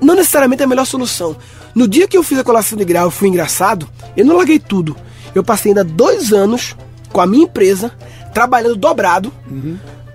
não 0.00 0.14
necessariamente 0.14 0.62
é 0.62 0.64
a 0.64 0.68
melhor 0.68 0.86
solução. 0.86 1.36
No 1.74 1.88
dia 1.88 2.06
que 2.06 2.16
eu 2.16 2.22
fiz 2.22 2.38
a 2.38 2.44
colação 2.44 2.78
de 2.78 2.84
grau, 2.84 3.06
eu 3.06 3.10
fui 3.10 3.28
engraçado, 3.28 3.88
eu 4.16 4.24
não 4.24 4.36
larguei 4.36 4.58
tudo. 4.58 4.96
Eu 5.34 5.42
passei 5.42 5.72
ainda 5.72 5.82
dois 5.82 6.32
anos 6.32 6.76
com 7.12 7.20
a 7.20 7.26
minha 7.26 7.44
empresa, 7.44 7.92
trabalhando 8.32 8.76
dobrado, 8.76 9.32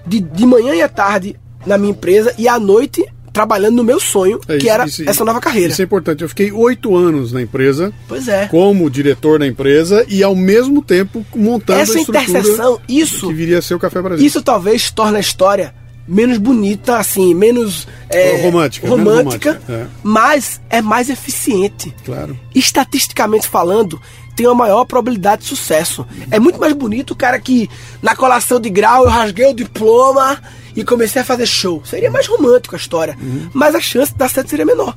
de, 0.05 0.19
de 0.19 0.45
manhã 0.45 0.73
e 0.73 0.81
à 0.81 0.89
tarde 0.89 1.37
na 1.65 1.77
minha 1.77 1.91
empresa 1.91 2.33
e 2.37 2.47
à 2.47 2.57
noite 2.57 3.05
trabalhando 3.39 3.75
no 3.77 3.83
meu 3.85 4.01
sonho, 4.01 4.37
É, 4.49 4.57
que 4.57 4.63
isso- 4.65 4.69
era 4.69 4.85
isso- 4.85 5.09
essa 5.09 5.23
nova 5.23 5.39
carreira. 5.39 5.71
Isso 5.71 5.81
é 5.81 5.85
importante. 5.85 6.21
Eu 6.23 6.27
fiquei 6.29 6.51
oito 6.51 6.93
anos 6.95 7.31
na 7.31 7.41
empresa, 7.41 7.93
Pois 8.05 8.27
é. 8.27 8.47
como 8.47 8.89
diretor 8.89 9.39
da 9.39 9.47
empresa 9.47 10.05
e 10.09 10.21
ao 10.21 10.35
mesmo 10.35 10.81
tempo 10.81 11.25
montando 11.33 11.79
Essa 11.79 11.93
a 11.97 12.01
estrutura 12.01 12.21
interseção, 12.23 12.81
isso, 12.89 13.27
que 13.27 13.33
viria 13.33 13.59
a 13.59 13.61
ser 13.61 13.75
o 13.75 13.79
Café 13.79 14.01
Brasil. 14.01 14.25
isso 14.25 14.41
talvez 14.41 14.91
torne 14.91 15.15
a 15.17 15.21
história 15.21 15.73
menos 16.05 16.37
bonita, 16.37 16.97
assim, 16.97 17.33
menos 17.35 17.87
é, 18.09 18.41
Romântica, 18.41 18.87
menos 18.87 18.99
romântica, 19.05 19.51
romântica, 19.51 19.71
é. 19.71 19.85
mas 20.03 20.59
é 20.69 20.81
mais 20.81 21.09
eficiente. 21.09 21.95
Claro. 22.03 22.37
estatisticamente 22.53 23.47
falando, 23.47 24.01
tem 24.35 24.45
uma 24.47 24.55
maior 24.55 24.83
probabilidade 24.85 25.43
de 25.43 25.47
sucesso. 25.47 26.05
É 26.31 26.39
muito 26.39 26.59
mais 26.59 26.73
bonito 26.73 27.11
o 27.11 27.15
cara 27.15 27.39
que 27.39 27.69
na 28.01 28.15
colação 28.15 28.59
de 28.59 28.69
grau 28.69 29.03
eu 29.05 29.09
rasguei 29.09 29.47
o 29.51 29.53
diploma 29.53 30.41
e 30.79 30.83
comecei 30.85 31.21
a 31.21 31.25
fazer 31.25 31.45
show. 31.45 31.83
Seria 31.85 32.09
mais 32.09 32.25
romântico 32.25 32.75
a 32.75 32.77
história, 32.77 33.17
mas 33.53 33.75
a 33.75 33.81
chance 33.81 34.11
de 34.11 34.17
dar 34.17 34.29
certo 34.29 34.49
seria 34.49 34.65
menor. 34.65 34.95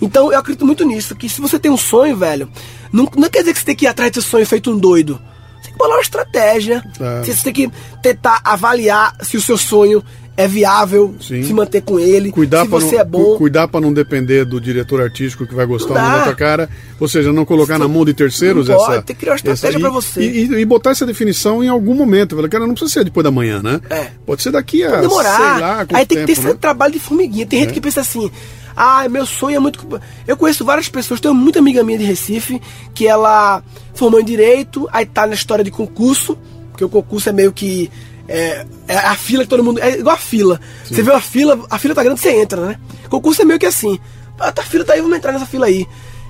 Então 0.00 0.32
eu 0.32 0.38
acredito 0.38 0.64
muito 0.64 0.84
nisso, 0.84 1.16
que 1.16 1.28
se 1.28 1.40
você 1.40 1.58
tem 1.58 1.70
um 1.70 1.76
sonho, 1.76 2.16
velho, 2.16 2.48
não, 2.92 3.08
não 3.16 3.28
quer 3.28 3.40
dizer 3.40 3.52
que 3.52 3.58
você 3.58 3.66
tem 3.66 3.76
que 3.76 3.84
ir 3.84 3.88
atrás 3.88 4.12
desse 4.12 4.28
sonho 4.28 4.46
feito 4.46 4.70
um 4.70 4.78
doido. 4.78 5.20
Você 5.56 5.64
tem 5.64 5.72
que 5.72 5.78
bolar 5.78 5.96
uma 5.96 6.02
estratégia. 6.02 6.84
É. 7.00 7.24
Você 7.24 7.42
tem 7.42 7.52
que 7.52 7.70
tentar 8.00 8.40
avaliar 8.44 9.16
se 9.22 9.36
o 9.36 9.42
seu 9.42 9.58
sonho 9.58 10.04
é 10.38 10.46
viável, 10.46 11.14
Sim. 11.20 11.42
se 11.42 11.52
manter 11.52 11.82
com 11.82 11.98
ele, 11.98 12.30
Cuidar 12.30 12.62
se 12.62 12.68
para 12.70 12.78
você 12.80 12.94
não, 12.94 13.00
é 13.02 13.04
bom. 13.04 13.24
cu- 13.32 13.38
cuidar 13.38 13.66
para 13.66 13.80
não 13.80 13.92
depender 13.92 14.44
do 14.44 14.60
diretor 14.60 15.02
artístico 15.02 15.44
que 15.44 15.52
vai 15.54 15.66
gostar 15.66 15.94
ou 15.94 16.00
Não 16.00 16.18
da 16.18 16.22
tua 16.24 16.34
cara, 16.36 16.70
ou 17.00 17.08
seja, 17.08 17.32
não 17.32 17.44
colocar 17.44 17.76
na 17.76 17.88
mão 17.88 18.04
de 18.04 18.14
terceiros 18.14 18.68
pode, 18.68 18.80
essa. 18.92 19.02
tem 19.02 19.16
que 19.16 19.20
criar 19.20 19.32
uma 19.32 19.36
estratégia 19.36 19.78
e- 19.78 19.90
você. 19.90 20.20
E, 20.22 20.44
e- 20.46 20.60
e 20.60 20.64
botar 20.64 20.90
essa 20.92 21.04
definição 21.04 21.62
em 21.62 21.68
algum 21.68 21.92
momento. 21.92 22.36
Fala, 22.36 22.48
cara, 22.48 22.66
não 22.68 22.74
precisa 22.74 22.92
ser 23.00 23.04
depois 23.04 23.24
da 23.24 23.30
manhã, 23.32 23.60
né? 23.60 23.80
É. 23.90 24.10
Pode 24.24 24.40
ser 24.40 24.52
daqui 24.52 24.84
a 24.84 24.90
Pode 24.90 25.02
demorar. 25.02 25.60
lá, 25.60 25.86
Aí 25.92 26.06
tem 26.06 26.18
que 26.18 26.26
ter 26.26 26.26
tempo, 26.26 26.30
esse 26.32 26.46
né? 26.46 26.54
trabalho 26.60 26.92
de 26.92 27.00
formiguinha. 27.00 27.44
Tem 27.44 27.58
gente 27.60 27.72
que 27.72 27.80
pensa 27.80 28.00
assim: 28.02 28.30
Ah, 28.76 29.08
meu 29.08 29.26
sonho 29.26 29.56
é 29.56 29.58
muito. 29.58 29.84
Eu 30.24 30.36
conheço 30.36 30.64
várias 30.64 30.88
pessoas, 30.88 31.18
tenho 31.18 31.34
muita 31.34 31.58
amiga 31.58 31.82
minha 31.82 31.98
de 31.98 32.04
Recife, 32.04 32.62
que 32.94 33.08
ela 33.08 33.60
formou 33.92 34.20
em 34.20 34.24
Direito, 34.24 34.88
aí 34.92 35.04
tá 35.04 35.26
na 35.26 35.34
história 35.34 35.64
de 35.64 35.70
concurso, 35.72 36.38
porque 36.70 36.84
o 36.84 36.88
concurso 36.88 37.28
é 37.28 37.32
meio 37.32 37.50
que. 37.50 37.90
É, 38.28 38.66
é 38.86 38.96
a 38.96 39.14
fila 39.14 39.42
que 39.44 39.48
todo 39.48 39.64
mundo. 39.64 39.80
É 39.80 39.98
igual 39.98 40.14
a 40.14 40.18
fila. 40.18 40.60
Sim. 40.84 40.94
Você 40.94 41.02
vê 41.02 41.10
uma 41.10 41.20
fila, 41.20 41.66
a 41.70 41.78
fila 41.78 41.94
tá 41.94 42.04
grande, 42.04 42.20
você 42.20 42.30
entra, 42.30 42.66
né? 42.66 42.80
Concurso 43.08 43.40
é 43.40 43.44
meio 43.44 43.58
que 43.58 43.66
assim. 43.66 43.98
Ah, 44.38 44.52
tá, 44.52 44.62
a 44.62 44.64
fila 44.64 44.84
tá 44.84 44.92
aí, 44.92 45.00
vamos 45.00 45.16
entrar 45.16 45.32
nessa 45.32 45.46
fila 45.46 45.66
aí. 45.66 45.86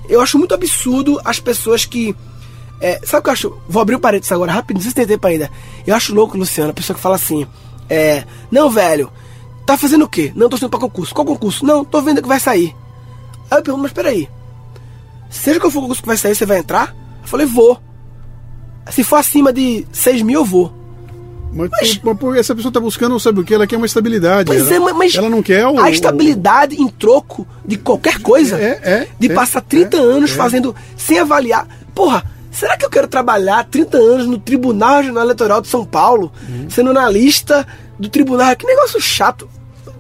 Eu 0.08 0.20
acho 0.20 0.38
muito 0.38 0.54
absurdo 0.54 1.20
as 1.24 1.40
pessoas 1.40 1.84
que. 1.84 2.14
É, 2.80 3.00
sabe 3.04 3.20
o 3.20 3.22
que 3.24 3.28
eu 3.28 3.32
acho? 3.32 3.58
Vou 3.68 3.82
abrir 3.82 3.96
o 3.96 3.98
um 3.98 4.00
parênteses 4.00 4.30
agora, 4.30 4.52
rápido, 4.52 4.76
não 4.76 4.82
sei 4.82 4.90
se 4.90 4.94
tem 4.94 5.06
tempo 5.06 5.26
ainda. 5.26 5.50
Eu 5.84 5.94
acho 5.94 6.14
louco, 6.14 6.38
Luciano, 6.38 6.70
a 6.70 6.74
pessoa 6.74 6.94
que 6.94 7.02
fala 7.02 7.16
assim. 7.16 7.46
É. 7.90 8.24
Não, 8.50 8.70
velho, 8.70 9.10
tá 9.66 9.76
fazendo 9.76 10.04
o 10.04 10.08
quê? 10.08 10.32
Não, 10.36 10.48
tô 10.48 10.56
indo 10.56 10.70
pra 10.70 10.78
concurso. 10.78 11.12
Qual 11.12 11.26
concurso? 11.26 11.66
Não, 11.66 11.84
tô 11.84 12.00
vendo 12.00 12.22
que 12.22 12.28
vai 12.28 12.38
sair. 12.38 12.74
Aí 13.50 13.58
eu 13.58 13.62
pergunto, 13.62 13.82
mas 13.82 13.92
peraí. 13.92 14.28
Seja 15.28 15.58
qual 15.58 15.70
for 15.70 15.80
o 15.80 15.82
concurso 15.82 16.02
que 16.02 16.08
vai 16.08 16.16
sair, 16.16 16.34
você 16.34 16.46
vai 16.46 16.58
entrar? 16.58 16.94
Eu 17.22 17.28
falei, 17.28 17.46
vou. 17.46 17.80
Se 18.90 19.04
for 19.04 19.16
acima 19.16 19.52
de 19.52 19.86
6 19.92 20.22
mil, 20.22 20.40
eu 20.40 20.44
vou. 20.44 20.77
Mas, 21.52 21.70
mas, 21.70 22.00
mas 22.02 22.36
essa 22.36 22.54
pessoa 22.54 22.70
está 22.70 22.80
buscando, 22.80 23.18
sabe 23.18 23.40
o 23.40 23.44
que? 23.44 23.54
Ela 23.54 23.66
quer 23.66 23.76
uma 23.76 23.86
estabilidade. 23.86 24.54
Ela, 24.54 24.74
é, 24.74 24.92
mas 24.92 25.14
ela 25.14 25.30
não 25.30 25.42
quer 25.42 25.66
o, 25.66 25.80
a 25.80 25.90
estabilidade 25.90 26.76
o... 26.76 26.82
em 26.82 26.88
troco 26.88 27.46
de 27.64 27.76
qualquer 27.76 28.20
coisa. 28.20 28.58
É, 28.58 28.80
é, 28.82 29.08
de 29.18 29.30
é, 29.30 29.34
passar 29.34 29.60
30 29.62 29.96
é, 29.96 30.00
anos 30.00 30.30
é. 30.30 30.34
fazendo, 30.34 30.74
sem 30.96 31.18
avaliar. 31.18 31.66
Porra, 31.94 32.24
será 32.50 32.76
que 32.76 32.84
eu 32.84 32.90
quero 32.90 33.08
trabalhar 33.08 33.64
30 33.64 33.96
anos 33.96 34.26
no 34.26 34.38
Tribunal 34.38 34.98
Regional 34.98 35.24
Eleitoral 35.24 35.60
de 35.60 35.68
São 35.68 35.84
Paulo, 35.84 36.30
Uhum. 36.48 36.68
sendo 36.68 36.90
analista 36.90 37.66
do 37.98 38.08
tribunal? 38.08 38.54
Que 38.54 38.66
negócio 38.66 39.00
chato. 39.00 39.48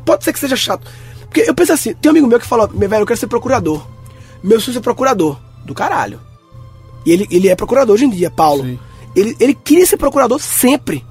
Pode 0.04 0.24
ser 0.24 0.32
que 0.32 0.38
seja 0.38 0.56
chato. 0.56 0.86
Porque 1.22 1.48
eu 1.48 1.54
penso 1.54 1.72
assim, 1.72 1.94
tem 1.94 2.10
um 2.10 2.12
amigo 2.12 2.26
meu 2.26 2.38
que 2.38 2.46
falou, 2.46 2.68
meu 2.72 2.88
velho, 2.88 3.02
eu 3.02 3.06
quero 3.06 3.18
ser 3.18 3.26
procurador. 3.26 3.86
Meu 4.42 4.60
sonho 4.60 4.78
é 4.78 4.80
procurador. 4.80 5.38
Do 5.64 5.74
caralho. 5.74 6.20
E 7.04 7.12
ele, 7.12 7.26
ele 7.30 7.48
é 7.48 7.54
procurador 7.54 7.94
hoje 7.94 8.06
em 8.06 8.10
dia, 8.10 8.30
Paulo. 8.30 8.64
Sim. 8.64 8.78
Ele, 9.14 9.36
ele 9.38 9.54
queria 9.54 9.84
ser 9.84 9.96
procurador 9.96 10.40
sempre. 10.40 11.04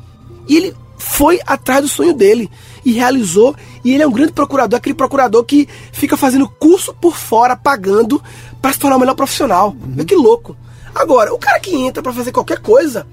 E 0.48 0.58
ele 0.58 0.76
foi 0.98 1.40
atrás 1.46 1.82
do 1.82 1.88
sonho 1.88 2.14
dele 2.14 2.50
e 2.84 2.92
realizou. 2.92 3.56
E 3.84 3.94
ele 3.94 4.04
é 4.04 4.08
um 4.08 4.12
grande 4.12 4.34
procurador, 4.34 4.78
aquele 4.78 4.96
procurador 4.96 5.44
que 5.44 5.68
fica 5.92 6.18
fazendo 6.18 6.48
curso 6.48 6.94
por 6.94 7.16
fora, 7.16 7.56
pagando, 7.56 8.22
para 8.62 8.74
se 8.74 8.80
tornar 8.80 8.98
o 8.98 9.00
melhor 9.00 9.16
profissional. 9.16 9.76
Uhum. 9.80 10.06
Que 10.06 10.16
louco. 10.16 10.56
Agora, 10.94 11.34
o 11.34 11.38
cara 11.38 11.60
que 11.60 11.76
entra 11.76 12.02
para 12.02 12.14
fazer 12.14 12.32
qualquer 12.32 12.60
coisa 12.60 13.06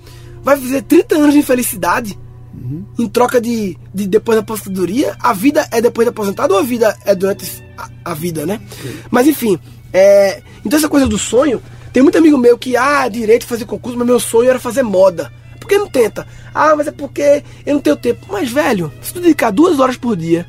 vai 0.43 0.57
fazer 0.57 0.83
30 0.83 1.17
anos 1.17 1.33
de 1.33 1.41
infelicidade 1.41 2.19
uhum. 2.55 2.85
em 2.99 3.09
troca 3.09 3.41
de, 3.41 3.77
de 3.93 4.07
depois 4.07 4.37
da 4.37 4.43
aposentadoria. 4.43 5.17
A 5.21 5.33
vida 5.33 5.69
é 5.71 5.81
depois 5.81 6.07
da 6.07 6.11
aposentado 6.11 6.55
ou 6.55 6.61
a 6.61 6.63
vida 6.63 6.97
é 7.05 7.15
durante 7.15 7.63
a, 7.77 7.89
a 8.05 8.15
vida, 8.15 8.47
né? 8.47 8.61
Sim. 8.83 8.97
Mas 9.11 9.27
enfim, 9.27 9.59
é, 9.93 10.43
então 10.65 10.79
essa 10.79 10.89
coisa 10.89 11.07
do 11.07 11.19
sonho. 11.19 11.63
Tem 11.93 12.03
muito 12.03 12.19
amigo 12.19 12.37
meu 12.37 12.59
que, 12.59 12.77
ah, 12.77 13.09
direito 13.09 13.47
fazer 13.47 13.67
concurso, 13.67 13.97
mas 13.97 14.07
meu 14.07 14.19
sonho 14.19 14.51
era 14.51 14.59
fazer 14.59 14.83
moda. 14.83 15.31
Por 15.65 15.69
que 15.69 15.79
não 15.79 15.89
tenta? 15.89 16.27
Ah, 16.55 16.77
mas 16.77 16.89
é 16.89 16.93
porque 16.93 17.43
eu 17.65 17.73
não 17.73 17.81
tenho 17.81 17.97
tempo. 17.97 18.27
Mas, 18.29 18.51
velho, 18.51 18.93
se 19.01 19.15
tu 19.15 19.21
dedicar 19.21 19.51
duas 19.51 19.81
horas 19.81 19.97
por 19.97 20.15
dia, 20.15 20.47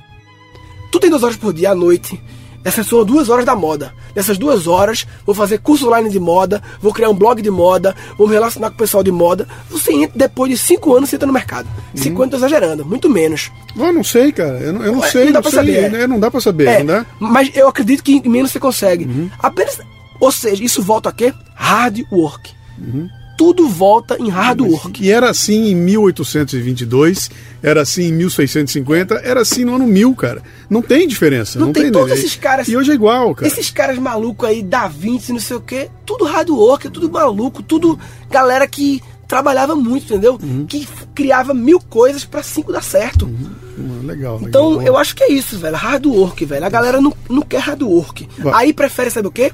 tu 0.91 0.99
tem 0.99 1.09
duas 1.09 1.23
horas 1.23 1.37
por 1.37 1.53
dia 1.53 1.71
à 1.71 1.75
noite, 1.75 2.21
essas 2.65 2.85
são 2.85 3.05
duas 3.05 3.29
horas 3.29 3.45
da 3.45 3.55
moda. 3.55 3.93
Nessas 4.13 4.37
duas 4.37 4.67
horas, 4.67 5.07
vou 5.25 5.33
fazer 5.33 5.59
curso 5.59 5.87
online 5.87 6.09
de 6.09 6.19
moda, 6.19 6.61
vou 6.81 6.91
criar 6.91 7.09
um 7.09 7.13
blog 7.13 7.41
de 7.41 7.49
moda, 7.49 7.95
vou 8.17 8.27
me 8.27 8.33
relacionar 8.33 8.71
com 8.71 8.75
o 8.75 8.77
pessoal 8.77 9.01
de 9.01 9.11
moda. 9.11 9.47
Você 9.69 9.93
entra, 9.93 10.11
depois 10.17 10.51
de 10.51 10.57
cinco 10.57 10.93
anos, 10.93 11.09
você 11.09 11.15
entra 11.15 11.27
no 11.27 11.31
mercado. 11.31 11.65
Uhum. 11.65 12.01
Cinco 12.01 12.21
anos, 12.21 12.31
tô 12.31 12.37
exagerando, 12.37 12.83
muito 12.83 13.09
menos. 13.09 13.49
Eu 13.73 13.93
não 13.93 14.03
sei, 14.03 14.33
cara. 14.33 14.59
Eu 14.59 14.73
não, 14.73 14.83
eu 14.83 14.91
não 14.91 15.05
é, 15.05 15.11
sei. 15.11 15.25
Não 15.27 15.31
dá 15.31 15.41
pra 15.41 15.51
sei, 15.51 15.59
saber. 15.59 15.93
É. 15.95 16.07
Não 16.07 16.19
dá 16.19 16.29
pra 16.29 16.41
saber, 16.41 16.67
é, 16.67 16.79
não 16.79 16.87
dá? 16.87 17.05
Mas 17.21 17.55
eu 17.55 17.69
acredito 17.69 18.03
que 18.03 18.17
em 18.17 18.29
menos 18.29 18.51
você 18.51 18.59
consegue. 18.59 19.05
Uhum. 19.05 19.29
Apenas. 19.39 19.79
Ou 20.19 20.31
seja, 20.31 20.61
isso 20.61 20.81
volta 20.81 21.07
a 21.07 21.13
quê? 21.13 21.33
Hard 21.55 22.03
work. 22.11 22.51
Uhum 22.77 23.07
tudo 23.37 23.67
volta 23.67 24.17
em 24.19 24.29
hard 24.29 24.61
work. 24.61 25.03
E 25.03 25.11
era 25.11 25.29
assim 25.29 25.69
em 25.69 25.75
1822, 25.75 27.29
era 27.61 27.81
assim 27.81 28.03
em 28.03 28.13
1650, 28.13 29.15
era 29.15 29.41
assim 29.41 29.65
no 29.65 29.75
ano 29.75 29.87
1000, 29.87 30.15
cara. 30.15 30.41
Não 30.69 30.81
tem 30.81 31.07
diferença. 31.07 31.59
Não, 31.59 31.67
não 31.67 31.73
tem, 31.73 31.83
tem 31.83 31.91
todos 31.91 32.11
esses 32.11 32.35
caras. 32.35 32.67
E 32.67 32.77
hoje 32.77 32.91
é 32.91 32.93
igual, 32.93 33.35
cara. 33.35 33.47
Esses 33.47 33.69
caras 33.69 33.97
malucos 33.97 34.47
aí, 34.47 34.63
Da 34.63 34.87
Vinci, 34.87 35.31
não 35.31 35.39
sei 35.39 35.57
o 35.57 35.61
quê, 35.61 35.89
tudo 36.05 36.25
hard 36.25 36.49
work, 36.49 36.89
tudo 36.89 37.09
maluco, 37.09 37.61
tudo 37.61 37.99
galera 38.29 38.67
que 38.67 39.01
trabalhava 39.27 39.75
muito, 39.75 40.05
entendeu? 40.05 40.39
Uhum. 40.41 40.65
Que 40.65 40.87
criava 41.13 41.53
mil 41.53 41.79
coisas 41.79 42.23
para 42.23 42.43
cinco 42.43 42.71
dar 42.71 42.83
certo. 42.83 43.25
Uhum. 43.25 44.01
Legal, 44.03 44.35
legal. 44.35 44.39
Então, 44.41 44.81
eu 44.81 44.95
acho 44.97 45.15
que 45.15 45.23
é 45.23 45.31
isso, 45.31 45.57
velho. 45.57 45.75
Hard 45.75 46.05
work, 46.05 46.45
velho. 46.45 46.65
A 46.65 46.69
galera 46.69 47.01
não, 47.01 47.13
não 47.29 47.41
quer 47.41 47.59
hard 47.59 47.81
work. 47.81 48.27
Vai. 48.37 48.67
Aí 48.67 48.73
prefere, 48.73 49.09
sabe 49.09 49.27
o 49.27 49.31
quê? 49.31 49.51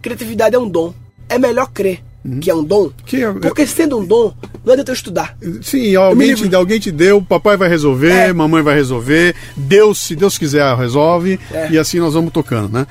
Criatividade 0.00 0.54
é 0.54 0.58
um 0.58 0.68
dom. 0.68 0.94
É 1.28 1.38
melhor 1.38 1.68
crer 1.72 2.05
que 2.40 2.50
é 2.50 2.54
um 2.54 2.64
dom. 2.64 2.90
Que 3.04 3.22
é, 3.24 3.32
porque 3.32 3.66
sendo 3.66 3.98
um 3.98 4.04
dom, 4.04 4.32
não 4.64 4.72
adianta 4.72 4.90
eu 4.90 4.94
estudar. 4.94 5.36
Sim, 5.62 5.94
alguém, 5.96 6.34
te, 6.34 6.54
alguém 6.54 6.78
te 6.80 6.90
deu, 6.90 7.20
papai 7.22 7.56
vai 7.56 7.68
resolver, 7.68 8.10
é. 8.10 8.32
mamãe 8.32 8.62
vai 8.62 8.74
resolver, 8.74 9.34
Deus, 9.56 9.98
se 10.00 10.14
Deus 10.16 10.36
quiser, 10.38 10.74
resolve, 10.76 11.38
É. 11.52 11.70
e 11.70 11.78
assim 11.78 11.98
nós 11.98 12.14
vamos 12.14 12.32
tocando, 12.32 12.68
né? 12.72 12.86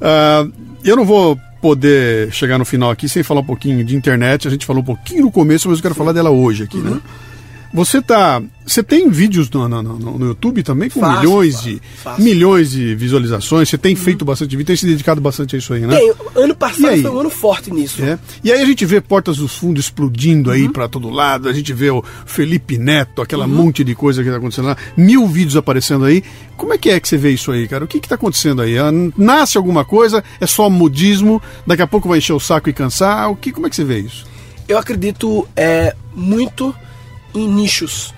Uh, 0.00 0.52
eu 0.84 0.96
não 0.96 1.04
vou 1.04 1.38
poder 1.60 2.32
chegar 2.32 2.56
no 2.58 2.64
final 2.64 2.90
aqui 2.90 3.06
sem 3.08 3.22
falar 3.22 3.40
um 3.40 3.44
pouquinho 3.44 3.84
de 3.84 3.94
internet, 3.94 4.48
a 4.48 4.50
gente 4.50 4.64
falou 4.64 4.82
um 4.82 4.86
pouquinho 4.86 5.22
no 5.24 5.30
começo, 5.30 5.68
mas 5.68 5.78
eu 5.78 5.82
quero 5.82 5.94
falar 5.94 6.12
dela 6.12 6.30
hoje 6.30 6.62
aqui, 6.64 6.78
Uhum. 6.78 6.94
né? 6.94 7.00
Você 7.72 8.02
tá. 8.02 8.42
Você 8.66 8.82
tem 8.82 9.08
vídeos 9.10 9.48
no, 9.50 9.68
no, 9.68 9.80
no, 9.82 10.18
no 10.18 10.26
YouTube 10.26 10.62
também 10.62 10.88
com 10.90 11.00
Faço, 11.00 11.20
milhões 11.20 11.54
faço, 11.54 11.68
de 11.68 11.80
faço. 12.02 12.22
milhões 12.22 12.70
de 12.72 12.94
visualizações. 12.94 13.68
Você 13.68 13.78
tem 13.78 13.94
feito 13.96 14.24
bastante 14.24 14.50
vídeo, 14.56 14.66
tem 14.66 14.76
se 14.76 14.86
dedicado 14.86 15.20
bastante 15.20 15.54
a 15.54 15.58
isso 15.58 15.72
aí, 15.72 15.80
né? 15.86 15.96
Tem, 15.96 16.12
ano 16.36 16.54
passado 16.54 17.00
foi 17.00 17.10
um 17.10 17.20
ano 17.20 17.30
forte 17.30 17.70
nisso. 17.72 18.02
É. 18.02 18.18
E 18.44 18.52
aí 18.52 18.60
a 18.60 18.64
gente 18.64 18.84
vê 18.84 19.00
Portas 19.00 19.36
dos 19.38 19.54
Fundos 19.56 19.84
explodindo 19.84 20.50
Uhum. 20.50 20.56
aí 20.56 20.68
pra 20.68 20.88
todo 20.88 21.08
lado, 21.10 21.48
a 21.48 21.52
gente 21.52 21.72
vê 21.72 21.90
o 21.90 22.02
Felipe 22.26 22.76
Neto, 22.78 23.22
aquela 23.22 23.46
Uhum. 23.46 23.54
monte 23.54 23.82
de 23.84 23.94
coisa 23.94 24.22
que 24.22 24.30
tá 24.30 24.36
acontecendo 24.36 24.66
lá, 24.66 24.76
mil 24.96 25.26
vídeos 25.28 25.56
aparecendo 25.56 26.04
aí. 26.04 26.22
Como 26.56 26.72
é 26.74 26.78
que 26.78 26.90
é 26.90 26.98
que 27.00 27.08
você 27.08 27.16
vê 27.16 27.30
isso 27.30 27.50
aí, 27.52 27.66
cara? 27.68 27.84
O 27.84 27.88
que 27.88 27.98
que 28.00 28.08
tá 28.08 28.16
acontecendo 28.16 28.62
aí? 28.62 28.78
Ah, 28.78 28.90
Nasce 29.16 29.56
alguma 29.56 29.84
coisa? 29.84 30.22
É 30.40 30.46
só 30.46 30.68
modismo? 30.70 31.40
Daqui 31.66 31.82
a 31.82 31.86
pouco 31.86 32.08
vai 32.08 32.18
encher 32.18 32.32
o 32.34 32.40
saco 32.40 32.68
e 32.68 32.72
cansar? 32.72 33.30
O 33.30 33.36
que, 33.36 33.50
como 33.52 33.66
é 33.66 33.70
que 33.70 33.76
você 33.76 33.84
vê 33.84 34.00
isso? 34.00 34.26
Eu 34.68 34.76
acredito 34.78 35.46
é, 35.56 35.94
muito 36.14 36.74
em 37.34 37.48
nichos. 37.48 38.14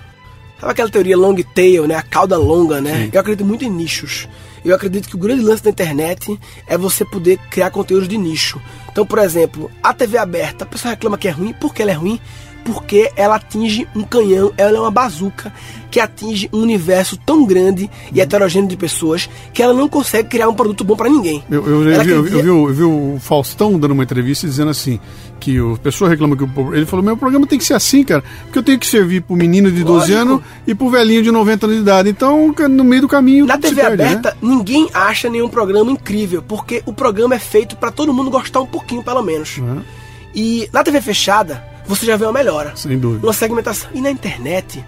Sabe 0.59 0.71
aquela 0.71 0.89
teoria 0.89 1.17
long 1.17 1.35
tail, 1.53 1.87
né? 1.87 1.95
A 1.95 2.01
cauda 2.01 2.37
longa, 2.37 2.79
né? 2.79 3.03
Sim. 3.03 3.09
Eu 3.13 3.19
acredito 3.19 3.45
muito 3.45 3.65
em 3.65 3.69
nichos. 3.69 4.27
Eu 4.63 4.73
acredito 4.73 5.09
que 5.09 5.15
o 5.15 5.19
grande 5.19 5.41
lance 5.41 5.61
da 5.61 5.69
internet 5.69 6.39
é 6.65 6.77
você 6.77 7.03
poder 7.03 7.37
criar 7.49 7.69
conteúdos 7.69 8.07
de 8.07 8.17
nicho. 8.17 8.61
Então, 8.89 9.05
por 9.05 9.19
exemplo, 9.19 9.69
a 9.81 9.93
TV 9.93 10.17
aberta, 10.17 10.63
a 10.63 10.67
pessoa 10.67 10.91
reclama 10.91 11.17
que 11.17 11.27
é 11.27 11.31
ruim. 11.31 11.51
Por 11.53 11.73
que 11.73 11.81
ela 11.81 11.91
é 11.91 11.95
ruim? 11.95 12.19
Porque 12.65 13.11
ela 13.17 13.35
atinge 13.35 13.87
um 13.95 14.03
canhão, 14.03 14.53
ela 14.57 14.77
é 14.77 14.79
uma 14.79 14.89
bazuca 14.91 15.51
que 15.91 15.99
atinge 15.99 16.49
um 16.53 16.59
universo 16.61 17.17
tão 17.17 17.45
grande 17.45 17.89
e 18.11 18.21
heterogêneo 18.21 18.67
de 18.69 18.77
pessoas 18.77 19.29
que 19.53 19.61
ela 19.61 19.73
não 19.73 19.87
consegue 19.89 20.29
criar 20.29 20.47
um 20.49 20.53
produto 20.55 20.83
bom 20.83 20.95
pra 20.95 21.09
ninguém. 21.09 21.43
Eu, 21.51 21.65
eu, 21.67 21.89
eu 21.91 22.03
vi, 22.03 22.09
eu, 22.11 22.23
vi, 22.23 22.49
o- 22.49 22.69
eu 22.69 22.73
vi 22.73 22.83
o 22.83 23.17
Faustão 23.19 23.77
dando 23.77 23.91
uma 23.91 24.03
entrevista 24.03 24.47
dizendo 24.47 24.71
assim, 24.71 24.99
que 25.39 25.59
o 25.59 25.77
pessoa 25.77 26.09
reclama 26.09 26.37
que 26.37 26.43
o 26.45 26.73
ele 26.73 26.85
falou, 26.85 27.03
meu 27.05 27.17
programa 27.17 27.45
tem 27.45 27.59
que 27.59 27.65
ser 27.65 27.73
assim, 27.73 28.01
cara, 28.03 28.23
porque 28.45 28.57
eu 28.59 28.63
tenho 28.63 28.79
que 28.79 28.87
servir 28.87 29.21
pro 29.21 29.35
menino 29.35 29.69
de 29.71 29.83
12 29.83 30.13
Lógico. 30.13 30.17
anos 30.19 30.41
e 30.65 30.73
pro 30.73 30.89
velhinho 30.89 31.21
de 31.21 31.31
90 31.31 31.65
anos 31.65 31.75
de 31.75 31.81
idade. 31.83 32.09
Então, 32.09 32.55
no 32.69 32.83
meio 32.85 33.01
do 33.01 33.07
caminho 33.09 33.45
Na 33.45 33.57
TV 33.57 33.75
perde, 33.81 33.97
né? 33.97 34.03
aberta, 34.05 34.37
ninguém 34.41 34.89
acha 34.93 35.29
nenhum 35.29 35.49
programa 35.49 35.91
incrível, 35.91 36.41
porque 36.41 36.81
o 36.85 36.93
programa 36.93 37.35
é 37.35 37.39
feito 37.39 37.75
pra 37.75 37.91
todo 37.91 38.13
mundo 38.13 38.31
gostar 38.31 38.61
um 38.61 38.65
pouquinho, 38.65 39.03
pelo 39.03 39.21
menos. 39.21 39.57
Uhum. 39.57 39.81
E 40.33 40.67
na 40.73 40.81
TV 40.83 40.99
fechada, 41.01 41.63
você 41.85 42.05
já 42.05 42.17
vê 42.17 42.25
uma 42.25 42.33
melhora. 42.33 42.75
Sem 42.75 42.97
dúvida. 42.97 43.25
Uma 43.25 43.33
segmentação. 43.33 43.89
E 43.93 44.01
na 44.01 44.11
internet, 44.11 44.83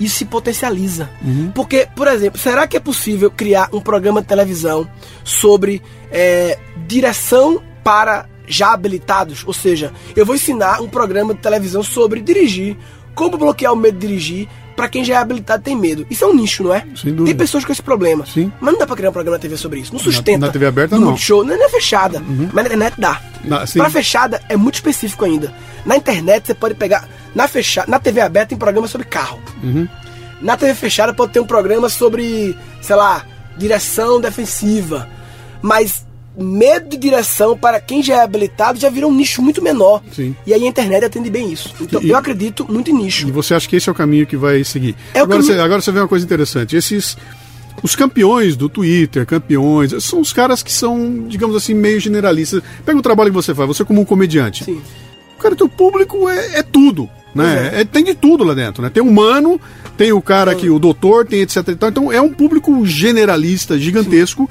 isso 0.00 0.16
se 0.16 0.24
potencializa. 0.24 1.10
Uhum. 1.22 1.52
Porque, 1.54 1.86
por 1.94 2.08
exemplo, 2.08 2.40
será 2.40 2.66
que 2.66 2.76
é 2.76 2.80
possível 2.80 3.30
criar 3.30 3.68
um 3.72 3.80
programa 3.80 4.22
de 4.22 4.26
televisão 4.26 4.88
sobre 5.22 5.82
é, 6.10 6.58
direção 6.86 7.62
para 7.84 8.26
já 8.46 8.72
habilitados? 8.72 9.44
Ou 9.46 9.52
seja, 9.52 9.92
eu 10.16 10.24
vou 10.24 10.34
ensinar 10.34 10.80
um 10.80 10.88
programa 10.88 11.34
de 11.34 11.40
televisão 11.40 11.82
sobre 11.82 12.20
dirigir, 12.20 12.76
como 13.14 13.36
bloquear 13.36 13.72
o 13.72 13.76
medo 13.76 13.98
de 13.98 14.06
dirigir 14.06 14.48
para 14.80 14.88
quem 14.88 15.04
já 15.04 15.14
é 15.14 15.16
habilitado 15.18 15.62
tem 15.62 15.76
medo. 15.76 16.06
Isso 16.10 16.24
é 16.24 16.26
um 16.26 16.34
nicho, 16.34 16.62
não 16.64 16.74
é? 16.74 16.80
Sem 16.96 17.10
dúvida. 17.12 17.24
Tem 17.26 17.36
pessoas 17.36 17.64
com 17.64 17.72
esse 17.72 17.82
problema. 17.82 18.24
Sim. 18.26 18.50
Mas 18.60 18.72
não 18.72 18.78
dá 18.78 18.86
pra 18.86 18.96
criar 18.96 19.10
um 19.10 19.12
programa 19.12 19.36
na 19.36 19.40
TV 19.40 19.56
sobre 19.56 19.80
isso. 19.80 19.92
Não 19.92 20.00
sustenta. 20.00 20.46
na 20.46 20.52
TV 20.52 20.66
aberta, 20.66 20.94
no 20.94 21.00
não. 21.00 21.06
Uhum. 21.08 21.12
Multishow, 21.12 21.44
não 21.44 21.54
é 21.54 21.68
fechada. 21.68 22.20
Mas 22.20 22.54
na 22.54 22.62
internet 22.62 22.94
dá. 22.98 23.20
Na- 23.44 23.66
sim. 23.66 23.78
Pra 23.78 23.90
fechada 23.90 24.40
é 24.48 24.56
muito 24.56 24.74
específico 24.76 25.24
ainda. 25.24 25.52
Na 25.84 25.96
internet 25.96 26.46
você 26.46 26.54
pode 26.54 26.74
pegar. 26.74 27.08
Na, 27.34 27.46
fechada, 27.48 27.90
na 27.90 27.98
TV 27.98 28.20
aberta 28.20 28.48
tem 28.50 28.58
programa 28.58 28.86
sobre 28.88 29.06
carro. 29.06 29.38
Uhum. 29.62 29.86
Na 30.40 30.56
TV 30.56 30.74
fechada 30.74 31.12
pode 31.12 31.32
ter 31.32 31.40
um 31.40 31.46
programa 31.46 31.88
sobre, 31.88 32.56
sei 32.80 32.96
lá, 32.96 33.24
direção 33.56 34.20
defensiva. 34.20 35.08
Mas 35.62 36.06
medo 36.40 36.88
de 36.88 36.96
direção 36.96 37.56
para 37.56 37.80
quem 37.80 38.02
já 38.02 38.16
é 38.16 38.22
habilitado 38.22 38.78
já 38.78 38.88
virou 38.90 39.10
um 39.10 39.14
nicho 39.14 39.42
muito 39.42 39.62
menor. 39.62 40.02
Sim. 40.12 40.34
E 40.46 40.54
aí 40.54 40.64
a 40.64 40.66
internet 40.66 41.04
atende 41.04 41.30
bem 41.30 41.52
isso. 41.52 41.72
Então 41.80 42.02
E- 42.02 42.08
eu 42.10 42.16
acredito 42.16 42.66
muito 42.70 42.90
em 42.90 42.94
nicho. 42.94 43.28
E 43.28 43.30
você 43.30 43.54
acha 43.54 43.68
que 43.68 43.76
esse 43.76 43.88
é 43.88 43.92
o 43.92 43.94
caminho 43.94 44.26
que 44.26 44.36
vai 44.36 44.64
seguir? 44.64 44.96
É 45.14 45.20
agora, 45.20 45.42
você, 45.42 45.52
agora 45.52 45.80
você 45.80 45.92
vê 45.92 46.00
uma 46.00 46.08
coisa 46.08 46.24
interessante. 46.24 46.74
Esses, 46.76 47.16
os 47.82 47.94
campeões 47.94 48.56
do 48.56 48.68
Twitter, 48.68 49.26
campeões, 49.26 49.92
são 50.02 50.20
os 50.20 50.32
caras 50.32 50.62
que 50.62 50.72
são, 50.72 51.26
digamos 51.28 51.54
assim, 51.56 51.74
meio 51.74 52.00
generalistas. 52.00 52.62
Pega 52.84 52.98
o 52.98 53.02
trabalho 53.02 53.30
que 53.30 53.36
você 53.36 53.54
faz, 53.54 53.68
você 53.68 53.84
como 53.84 54.00
um 54.00 54.04
comediante. 54.04 54.64
Sim. 54.64 54.80
Cara, 55.38 55.56
teu 55.56 55.68
público 55.68 56.28
é, 56.28 56.58
é 56.58 56.62
tudo, 56.62 57.08
né? 57.34 57.80
É. 57.80 57.84
tem 57.84 58.04
de 58.04 58.14
tudo 58.14 58.44
lá 58.44 58.52
dentro, 58.52 58.82
né? 58.82 58.90
Tem 58.90 59.02
humano, 59.02 59.58
tem 59.96 60.12
o 60.12 60.20
cara 60.20 60.54
que 60.54 60.68
o 60.68 60.78
doutor, 60.78 61.26
tem 61.26 61.40
etc. 61.40 61.66
Então 61.68 62.12
é 62.12 62.20
um 62.20 62.30
público 62.32 62.84
generalista, 62.84 63.78
gigantesco. 63.78 64.48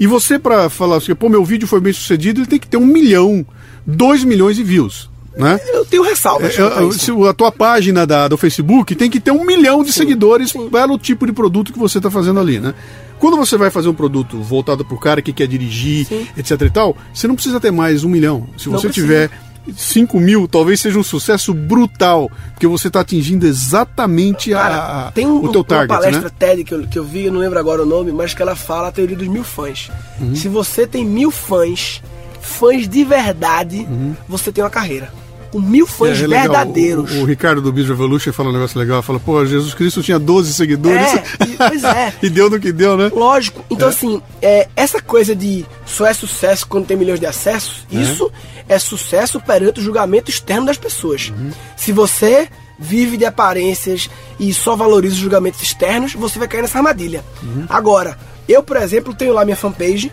E 0.00 0.06
você 0.06 0.38
para 0.38 0.70
falar 0.70 0.96
assim, 0.96 1.14
pô, 1.14 1.28
meu 1.28 1.44
vídeo 1.44 1.68
foi 1.68 1.78
bem 1.78 1.92
sucedido, 1.92 2.40
ele 2.40 2.46
tem 2.46 2.58
que 2.58 2.66
ter 2.66 2.78
um 2.78 2.86
milhão, 2.86 3.44
dois 3.86 4.24
milhões 4.24 4.56
de 4.56 4.64
views. 4.64 5.10
Né? 5.36 5.60
Eu 5.72 5.84
tenho 5.84 6.02
ressalvas. 6.02 6.58
É, 6.58 6.62
a 6.62 6.66
é, 6.66 7.28
a 7.28 7.32
tua 7.32 7.52
página 7.52 8.06
da, 8.06 8.26
do 8.26 8.36
Facebook 8.36 8.94
tem 8.94 9.10
que 9.10 9.20
ter 9.20 9.30
um 9.30 9.44
milhão 9.44 9.84
de 9.84 9.92
seguidores 9.92 10.50
sim. 10.50 10.68
pelo 10.70 10.98
tipo 10.98 11.26
de 11.26 11.32
produto 11.32 11.72
que 11.72 11.78
você 11.78 11.98
está 11.98 12.10
fazendo 12.10 12.40
ali, 12.40 12.58
né? 12.58 12.74
Quando 13.18 13.36
você 13.36 13.58
vai 13.58 13.70
fazer 13.70 13.88
um 13.88 13.94
produto 13.94 14.38
voltado 14.38 14.82
para 14.84 14.94
o 14.94 14.98
cara 14.98 15.20
que 15.20 15.32
quer 15.32 15.46
dirigir, 15.46 16.06
Sim. 16.06 16.26
etc 16.38 16.62
e 16.62 16.70
tal, 16.70 16.96
você 17.12 17.28
não 17.28 17.34
precisa 17.34 17.60
ter 17.60 17.70
mais 17.70 18.02
um 18.02 18.08
milhão. 18.08 18.48
Se 18.56 18.70
Não 18.70 18.78
você 18.78 18.88
precisa. 18.88 19.06
tiver 19.06 19.30
5 19.76 20.18
mil, 20.18 20.48
talvez 20.48 20.80
seja 20.80 20.98
um 20.98 21.02
sucesso 21.02 21.52
brutal, 21.54 22.30
porque 22.52 22.66
você 22.66 22.88
está 22.88 23.00
atingindo 23.00 23.46
exatamente 23.46 24.52
a- 24.54 24.58
Cara, 24.60 24.76
a, 25.08 25.12
tem 25.12 25.26
um, 25.26 25.44
o 25.44 25.48
teu 25.52 25.60
uma 25.60 25.64
target, 25.66 25.88
palestra 25.88 26.22
né? 26.22 26.30
TED 26.38 26.64
que 26.64 26.74
eu, 26.74 26.86
que 26.86 26.98
eu 26.98 27.04
vi, 27.04 27.26
eu 27.26 27.32
não 27.32 27.40
lembro 27.40 27.58
agora 27.58 27.82
o 27.82 27.86
nome, 27.86 28.10
mas 28.12 28.34
que 28.34 28.42
ela 28.42 28.56
fala 28.56 28.88
a 28.88 28.92
teoria 28.92 29.16
dos 29.16 29.28
mil 29.28 29.44
fãs. 29.44 29.90
Uhum. 30.20 30.34
Se 30.34 30.48
você 30.48 30.86
tem 30.86 31.04
mil 31.04 31.30
fãs, 31.30 32.02
fãs 32.40 32.88
de 32.88 33.04
verdade, 33.04 33.86
você 34.28 34.50
tem 34.50 34.62
uma 34.64 34.70
carreira. 34.70 35.12
Com 35.52 35.58
mil 35.60 35.84
fãs 35.84 36.16
Uhum. 36.20 36.32
É, 36.32 36.36
é 36.36 36.40
verdadeiros. 36.42 37.12
O, 37.12 37.22
o 37.22 37.24
Ricardo 37.24 37.60
do 37.60 37.72
Biz 37.72 37.88
Revolution 37.88 38.32
fala 38.32 38.50
um 38.50 38.52
negócio 38.52 38.78
legal, 38.78 39.02
fala, 39.02 39.18
pô, 39.18 39.44
Jesus 39.44 39.74
Cristo 39.74 40.00
tinha 40.00 40.16
12 40.16 40.54
seguidores 40.54 41.12
É, 41.12 41.24
e- 41.44 41.56
pois 41.56 41.82
é. 41.82 42.14
e 42.22 42.30
deu 42.30 42.48
no 42.48 42.60
que 42.60 42.70
deu, 42.70 42.96
né? 42.96 43.10
Lógico. 43.12 43.64
Então, 43.68 43.88
assim, 43.88 44.22
é, 44.40 44.68
essa 44.76 45.02
coisa 45.02 45.34
de 45.34 45.66
só 45.84 46.06
é 46.06 46.14
sucesso 46.14 46.64
quando 46.68 46.86
tem 46.86 46.96
milhões 46.96 47.18
de 47.18 47.26
acessos, 47.26 47.84
isso 47.90 48.30
é 48.70 48.78
sucesso 48.78 49.40
perante 49.40 49.80
o 49.80 49.82
julgamento 49.82 50.30
externo 50.30 50.66
das 50.66 50.78
pessoas. 50.78 51.32
Se 51.76 51.90
você 51.90 52.48
vive 52.78 53.16
de 53.16 53.24
aparências 53.26 54.08
e 54.38 54.54
só 54.54 54.76
valoriza 54.76 55.14
os 55.14 55.20
julgamentos 55.20 55.60
externos, 55.60 56.14
você 56.14 56.38
vai 56.38 56.46
cair 56.46 56.62
nessa 56.62 56.78
armadilha. 56.78 57.24
Agora, 57.68 58.16
eu, 58.48 58.62
por 58.62 58.76
exemplo, 58.76 59.12
tenho 59.12 59.34
lá 59.34 59.44
minha 59.44 59.56
fanpage, 59.56 60.12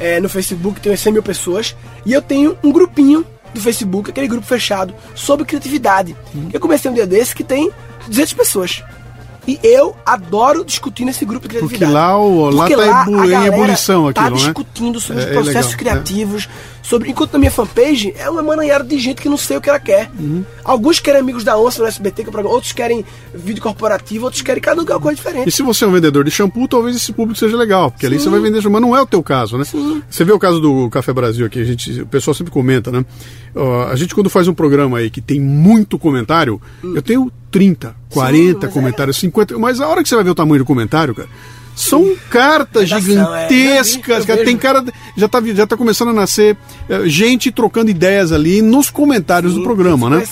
é, 0.00 0.18
no 0.18 0.28
Facebook 0.28 0.80
tenho 0.80 0.98
100 0.98 1.12
mil 1.12 1.22
pessoas, 1.22 1.76
e 2.04 2.12
eu 2.12 2.20
tenho 2.20 2.58
um 2.60 2.72
grupinho 2.72 3.24
do 3.54 3.60
Facebook, 3.60 4.10
aquele 4.10 4.26
grupo 4.26 4.44
fechado, 4.44 4.92
sobre 5.14 5.46
criatividade. 5.46 6.16
Eu 6.52 6.58
comecei 6.58 6.90
um 6.90 6.94
dia 6.94 7.06
desse 7.06 7.36
que 7.36 7.44
tem 7.44 7.70
200 8.08 8.32
pessoas. 8.34 8.82
E 9.46 9.58
eu 9.62 9.94
adoro 10.04 10.64
discutir 10.64 11.04
nesse 11.04 11.24
grupo 11.24 11.46
de 11.48 11.58
Porque 11.58 11.76
criatividade. 11.76 11.92
lá, 11.92 12.18
o- 12.18 12.50
lá 12.50 12.66
Porque 12.66 12.76
tá 12.76 13.06
lá 13.08 13.26
em 13.26 13.46
ebulição 13.46 14.12
tá 14.12 14.28
né? 14.30 14.36
discutindo 14.36 15.00
sobre 15.00 15.22
É, 15.22 15.24
os 15.26 15.30
é 15.30 15.34
processos 15.34 15.72
legal, 15.76 15.78
criativos, 15.94 16.48
sobre 16.82 17.10
enquanto 17.10 17.32
na 17.34 17.38
minha 17.38 17.50
fanpage 17.50 18.12
é 18.16 18.28
um 18.30 18.38
emaranhado 18.38 18.88
de 18.88 18.98
gente 18.98 19.20
que 19.22 19.28
não 19.28 19.36
sei 19.36 19.56
o 19.56 19.60
que 19.60 19.68
ela 19.68 19.78
quer. 19.78 20.10
Uhum. 20.18 20.44
Alguns 20.64 20.98
querem 21.00 21.20
amigos 21.20 21.44
da 21.44 21.56
onça 21.58 21.80
no 21.82 21.88
SBT, 21.88 22.24
que 22.24 22.28
é 22.28 22.32
programa, 22.32 22.54
outros 22.54 22.72
querem 22.72 23.04
vídeo 23.34 23.62
corporativo, 23.62 24.24
outros 24.24 24.42
querem 24.42 24.60
cada 24.60 24.80
um 24.80 24.84
quer 24.84 24.94
uma 24.94 25.00
coisa 25.00 25.14
E 25.20 25.22
diferente. 25.24 25.50
se 25.52 25.62
você 25.62 25.84
é 25.84 25.88
um 25.88 25.92
vendedor 25.92 26.24
de 26.24 26.30
shampoo, 26.30 26.66
talvez 26.68 26.96
esse 26.96 27.12
público 27.12 27.38
seja 27.38 27.56
legal, 27.56 27.90
porque 27.90 28.06
ali 28.06 28.18
Sim. 28.18 28.24
você 28.24 28.30
vai 28.30 28.40
vender 28.40 28.56
mas 28.68 28.80
não 28.82 28.96
é 28.96 29.00
o 29.00 29.06
teu 29.06 29.22
caso, 29.22 29.56
né? 29.58 29.64
Sim. 29.64 30.02
Você 30.10 30.24
vê 30.24 30.32
o 30.32 30.38
caso 30.38 30.60
do 30.60 30.90
Café 30.90 31.12
Brasil 31.12 31.46
aqui, 31.46 31.60
a 31.60 31.64
gente, 31.64 32.02
o 32.02 32.06
pessoal 32.06 32.34
sempre 32.34 32.52
comenta, 32.52 32.90
né? 32.90 33.04
Ó, 33.54 33.84
a 33.84 33.94
gente 33.96 34.14
quando 34.14 34.28
faz 34.28 34.48
um 34.48 34.54
programa 34.54 34.98
aí 34.98 35.08
que 35.10 35.20
tem 35.20 35.40
muito 35.40 35.98
comentário, 35.98 36.60
eu 36.82 37.00
tenho 37.02 37.30
30, 37.58 37.96
40 38.10 38.58
mas 38.60 38.64
é- 38.70 38.72
comentários, 38.72 39.16
50, 39.18 39.58
mas 39.58 39.80
a 39.80 39.88
hora 39.88 40.02
que 40.02 40.08
você 40.08 40.14
vai 40.14 40.24
ver 40.24 40.30
o 40.30 40.34
tamanho 40.34 40.58
do 40.58 40.64
comentário, 40.66 41.14
cara, 41.14 41.28
são 41.74 42.14
cartas 42.30 42.90
Redação, 42.90 43.34
é. 43.36 43.48
gigantescas, 43.48 44.20
eu 44.20 44.26
cara, 44.26 44.44
tem 44.44 44.56
cara, 44.56 44.84
já 45.16 45.28
tá, 45.28 45.42
já 45.42 45.66
tá 45.66 45.76
começando 45.76 46.08
a 46.08 46.12
nascer 46.12 46.56
eh, 46.88 47.02
gente 47.06 47.50
trocando 47.52 47.90
ideias 47.90 48.32
ali 48.32 48.62
nos 48.62 48.88
comentários 48.88 49.52
do 49.52 49.58
Sim, 49.58 49.64
programa, 49.64 50.08
né? 50.08 50.24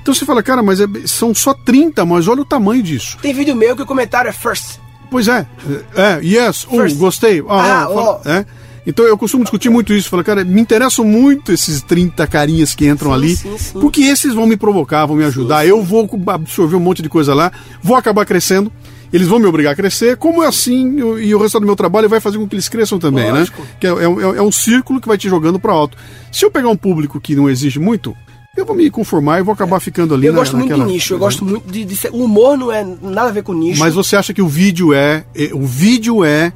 Então 0.00 0.14
você 0.14 0.24
fala, 0.24 0.42
cara, 0.42 0.62
mas 0.62 0.80
é- 0.80 0.86
são 1.04 1.34
só 1.34 1.52
30, 1.52 2.04
mas 2.06 2.28
olha 2.28 2.40
o 2.40 2.46
tamanho 2.46 2.82
disso. 2.82 3.18
Tem 3.20 3.34
vídeo 3.34 3.54
meu 3.54 3.76
que 3.76 3.82
o 3.82 3.86
comentário 3.86 4.28
é 4.28 4.32
first. 4.32 4.78
Pois 5.10 5.28
é, 5.28 5.46
é, 5.94 6.18
yes, 6.24 6.64
uh, 6.64 6.70
First. 6.78 6.96
gostei. 6.96 7.40
Ah, 7.48 7.86
Ah, 7.86 8.20
ah, 8.24 8.30
é. 8.30 8.46
Então 8.86 9.04
eu 9.04 9.18
costumo 9.18 9.42
discutir 9.42 9.68
muito 9.68 9.92
isso. 9.92 10.08
Falar, 10.08 10.22
cara, 10.22 10.44
me 10.44 10.60
interessam 10.60 11.04
muito 11.04 11.50
esses 11.52 11.82
30 11.82 12.26
carinhas 12.26 12.74
que 12.74 12.86
entram 12.86 13.10
Sim, 13.10 13.16
ali, 13.16 13.36
sim, 13.36 13.58
sim. 13.58 13.80
porque 13.80 14.02
esses 14.02 14.32
vão 14.32 14.46
me 14.46 14.56
provocar, 14.56 15.04
vão 15.06 15.16
me 15.16 15.24
ajudar. 15.24 15.66
Eu 15.66 15.82
vou 15.82 16.08
absorver 16.28 16.76
um 16.76 16.80
monte 16.80 17.02
de 17.02 17.08
coisa 17.08 17.34
lá, 17.34 17.50
vou 17.82 17.96
acabar 17.96 18.24
crescendo. 18.24 18.70
Eles 19.12 19.28
vão 19.28 19.38
me 19.38 19.46
obrigar 19.46 19.72
a 19.72 19.76
crescer, 19.76 20.16
como 20.16 20.42
é 20.42 20.46
assim, 20.48 20.98
eu- 20.98 21.18
e 21.20 21.32
o 21.34 21.38
resultado 21.38 21.62
do 21.62 21.66
meu 21.66 21.76
trabalho 21.76 22.08
vai 22.08 22.18
fazer 22.20 22.38
com 22.38 22.46
que 22.46 22.54
eles 22.56 22.68
cresçam 22.68 22.98
também, 22.98 23.30
Lógico. 23.30 23.62
né? 23.62 23.68
Que 23.80 23.86
é, 23.86 23.90
é 23.90 24.08
um- 24.08 24.34
é 24.36 24.42
um 24.42 24.50
círculo 24.52 25.00
que 25.00 25.06
vai 25.08 25.16
te 25.16 25.28
jogando 25.28 25.58
para 25.60 25.72
alto. 25.72 25.96
Se 26.32 26.44
eu 26.44 26.50
pegar 26.50 26.68
um 26.68 26.76
público 26.76 27.20
que 27.20 27.34
não 27.36 27.48
exige 27.48 27.78
muito, 27.78 28.14
eu 28.56 28.66
vou 28.66 28.74
me 28.74 28.90
conformar 28.90 29.38
e 29.38 29.42
vou 29.44 29.54
acabar 29.54 29.78
ficando 29.80 30.12
ali 30.12 30.26
Eu 30.26 30.32
na- 30.32 30.40
gosto 30.40 30.56
muito 30.56 30.70
naquela- 30.70 30.86
de 30.88 30.92
nicho, 30.92 31.14
eu 31.14 31.18
gosto 31.18 31.44
muito 31.44 31.70
de, 31.70 31.84
de 31.84 31.96
ser. 31.96 32.10
O 32.10 32.24
humor 32.24 32.58
não 32.58 32.70
é 32.72 32.84
nada 33.00 33.28
a 33.28 33.32
ver 33.32 33.42
com 33.44 33.52
nicho. 33.54 33.78
Mas 33.80 33.94
você 33.94 34.16
acha 34.16 34.34
que 34.34 34.42
o 34.42 34.48
vídeo 34.48 34.92
é. 34.92 35.24
é- 35.34 35.50
O 35.54 35.64
vídeo 35.64 36.24
é. 36.24 36.52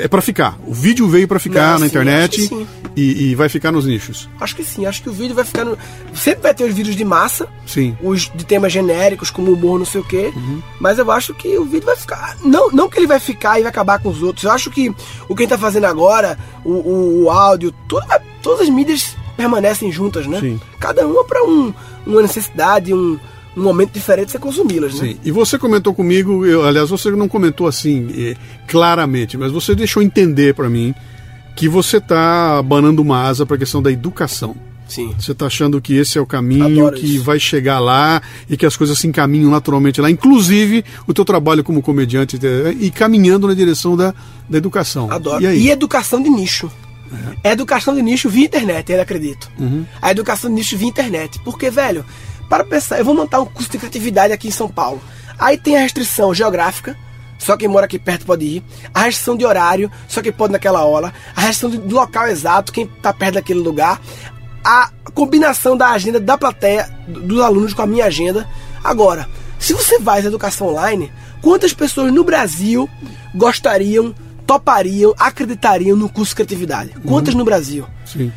É 0.00 0.08
para 0.08 0.22
ficar. 0.22 0.58
O 0.66 0.72
vídeo 0.72 1.08
veio 1.08 1.26
para 1.28 1.38
ficar 1.38 1.72
Não, 1.72 1.72
na 1.72 1.78
sim, 1.80 1.86
internet 1.86 2.68
e, 2.96 3.30
e 3.30 3.34
vai 3.34 3.48
ficar 3.48 3.72
nos 3.72 3.86
nichos. 3.86 4.28
Acho 4.40 4.56
que 4.56 4.64
sim, 4.64 4.86
acho 4.86 5.02
que 5.02 5.08
o 5.08 5.12
vídeo 5.12 5.34
vai 5.34 5.44
ficar 5.44 5.64
no. 5.64 5.76
Sempre 6.14 6.42
vai 6.42 6.54
ter 6.54 6.64
os 6.64 6.74
vídeos 6.74 6.96
de 6.96 7.04
massa, 7.04 7.48
Sim. 7.66 7.96
os 8.02 8.30
de 8.34 8.44
temas 8.44 8.72
genéricos, 8.72 9.30
como 9.30 9.52
humor, 9.52 9.78
não 9.78 9.86
sei 9.86 10.00
o 10.00 10.04
quê. 10.04 10.32
Uhum. 10.34 10.62
Mas 10.80 10.98
eu 10.98 11.10
acho 11.10 11.34
que 11.34 11.56
o 11.58 11.64
vídeo 11.64 11.86
vai 11.86 11.96
ficar. 11.96 12.36
Não, 12.44 12.70
não 12.70 12.88
que 12.88 12.98
ele 12.98 13.06
vai 13.06 13.20
ficar 13.20 13.58
e 13.58 13.62
vai 13.62 13.70
acabar 13.70 13.98
com 13.98 14.08
os 14.08 14.22
outros. 14.22 14.44
Eu 14.44 14.50
acho 14.50 14.70
que 14.70 14.90
o 15.28 15.34
que 15.34 15.42
a 15.42 15.44
gente 15.44 15.50
tá 15.50 15.58
fazendo 15.58 15.84
agora, 15.84 16.38
o, 16.64 16.72
o, 16.72 17.22
o 17.24 17.30
áudio, 17.30 17.72
tudo, 17.88 18.06
todas 18.42 18.60
as 18.62 18.68
mídias 18.68 19.16
permanecem 19.36 19.90
juntas, 19.90 20.26
né? 20.26 20.40
Sim. 20.40 20.60
Cada 20.78 21.06
uma 21.06 21.24
para 21.24 21.42
um, 21.44 21.72
uma 22.06 22.22
necessidade, 22.22 22.92
um, 22.92 23.18
um 23.56 23.62
momento 23.62 23.92
diferente 23.92 24.32
você 24.32 24.38
consumi-las, 24.38 24.94
né? 24.94 25.08
Sim. 25.08 25.16
E 25.24 25.30
você 25.30 25.58
comentou 25.58 25.94
comigo, 25.94 26.46
eu, 26.46 26.64
aliás, 26.64 26.90
você 26.90 27.10
não 27.10 27.28
comentou 27.28 27.66
assim 27.66 28.08
eh, 28.16 28.36
claramente, 28.66 29.36
mas 29.36 29.52
você 29.52 29.74
deixou 29.74 30.02
entender 30.02 30.54
para 30.54 30.68
mim 30.70 30.94
que 31.54 31.68
você 31.68 32.00
tá 32.00 32.58
abanando 32.58 33.02
uma 33.02 33.22
asa 33.22 33.44
para 33.44 33.56
a 33.56 33.58
questão 33.58 33.82
da 33.82 33.92
educação. 33.92 34.56
Sim. 34.88 35.14
Você 35.18 35.34
tá 35.34 35.46
achando 35.46 35.80
que 35.80 35.94
esse 35.94 36.18
é 36.18 36.20
o 36.20 36.26
caminho, 36.26 36.86
Adoro 36.86 36.96
que 36.96 37.16
isso. 37.16 37.24
vai 37.24 37.38
chegar 37.38 37.78
lá 37.78 38.20
e 38.48 38.56
que 38.56 38.66
as 38.66 38.76
coisas 38.76 38.98
se 38.98 39.06
encaminham 39.06 39.50
naturalmente 39.50 40.00
lá, 40.00 40.10
inclusive 40.10 40.84
o 41.06 41.14
teu 41.14 41.24
trabalho 41.24 41.64
como 41.64 41.80
comediante 41.80 42.38
eh, 42.42 42.74
e 42.78 42.90
caminhando 42.90 43.46
na 43.46 43.54
direção 43.54 43.96
da, 43.96 44.14
da 44.48 44.58
educação. 44.58 45.10
Adoro. 45.10 45.42
E? 45.44 45.66
E 45.66 45.70
educação 45.70 46.22
de 46.22 46.28
nicho. 46.28 46.70
É. 47.44 47.52
Educação 47.52 47.94
de 47.94 48.02
nicho 48.02 48.28
via 48.28 48.46
internet, 48.46 48.90
eu 48.90 49.00
acredito. 49.00 49.50
Uhum. 49.58 49.84
A 50.00 50.10
educação 50.10 50.50
de 50.50 50.56
nicho 50.56 50.76
via 50.76 50.88
internet. 50.88 51.38
Porque, 51.44 51.70
velho, 51.70 52.04
para 52.52 52.64
pensar, 52.64 52.98
eu 52.98 53.04
vou 53.06 53.14
montar 53.14 53.40
um 53.40 53.46
curso 53.46 53.70
de 53.70 53.78
criatividade 53.78 54.30
aqui 54.30 54.46
em 54.48 54.50
São 54.50 54.68
Paulo. 54.68 55.00
Aí 55.38 55.56
tem 55.56 55.74
a 55.74 55.80
restrição 55.80 56.34
geográfica, 56.34 56.94
só 57.38 57.56
quem 57.56 57.66
mora 57.66 57.86
aqui 57.86 57.98
perto 57.98 58.26
pode 58.26 58.44
ir. 58.44 58.62
A 58.92 59.04
restrição 59.04 59.34
de 59.38 59.46
horário, 59.46 59.90
só 60.06 60.20
quem 60.20 60.30
pode 60.30 60.52
naquela 60.52 60.84
hora. 60.84 61.14
A 61.34 61.40
restrição 61.40 61.70
de- 61.70 61.78
do 61.78 61.94
local 61.94 62.26
exato, 62.28 62.70
quem 62.70 62.86
tá 62.86 63.10
perto 63.10 63.34
daquele 63.36 63.60
lugar. 63.60 63.98
A 64.62 64.90
combinação 65.14 65.78
da 65.78 65.88
agenda 65.92 66.20
da 66.20 66.36
plateia, 66.36 66.90
do- 67.08 67.20
dos 67.22 67.40
alunos 67.40 67.72
com 67.72 67.80
a 67.80 67.86
minha 67.86 68.04
agenda. 68.04 68.46
Agora, 68.84 69.26
se 69.58 69.72
você 69.72 69.98
faz 69.98 70.26
educação 70.26 70.66
online, 70.68 71.10
quantas 71.40 71.72
pessoas 71.72 72.12
no 72.12 72.22
Brasil 72.22 72.86
gostariam, 73.34 74.14
topariam, 74.46 75.14
acreditariam 75.18 75.96
no 75.96 76.06
curso 76.06 76.32
de 76.32 76.36
criatividade? 76.36 76.90
Quantas 77.06 77.34
no 77.34 77.46
Brasil? 77.46 77.86
Sim. 78.04 78.30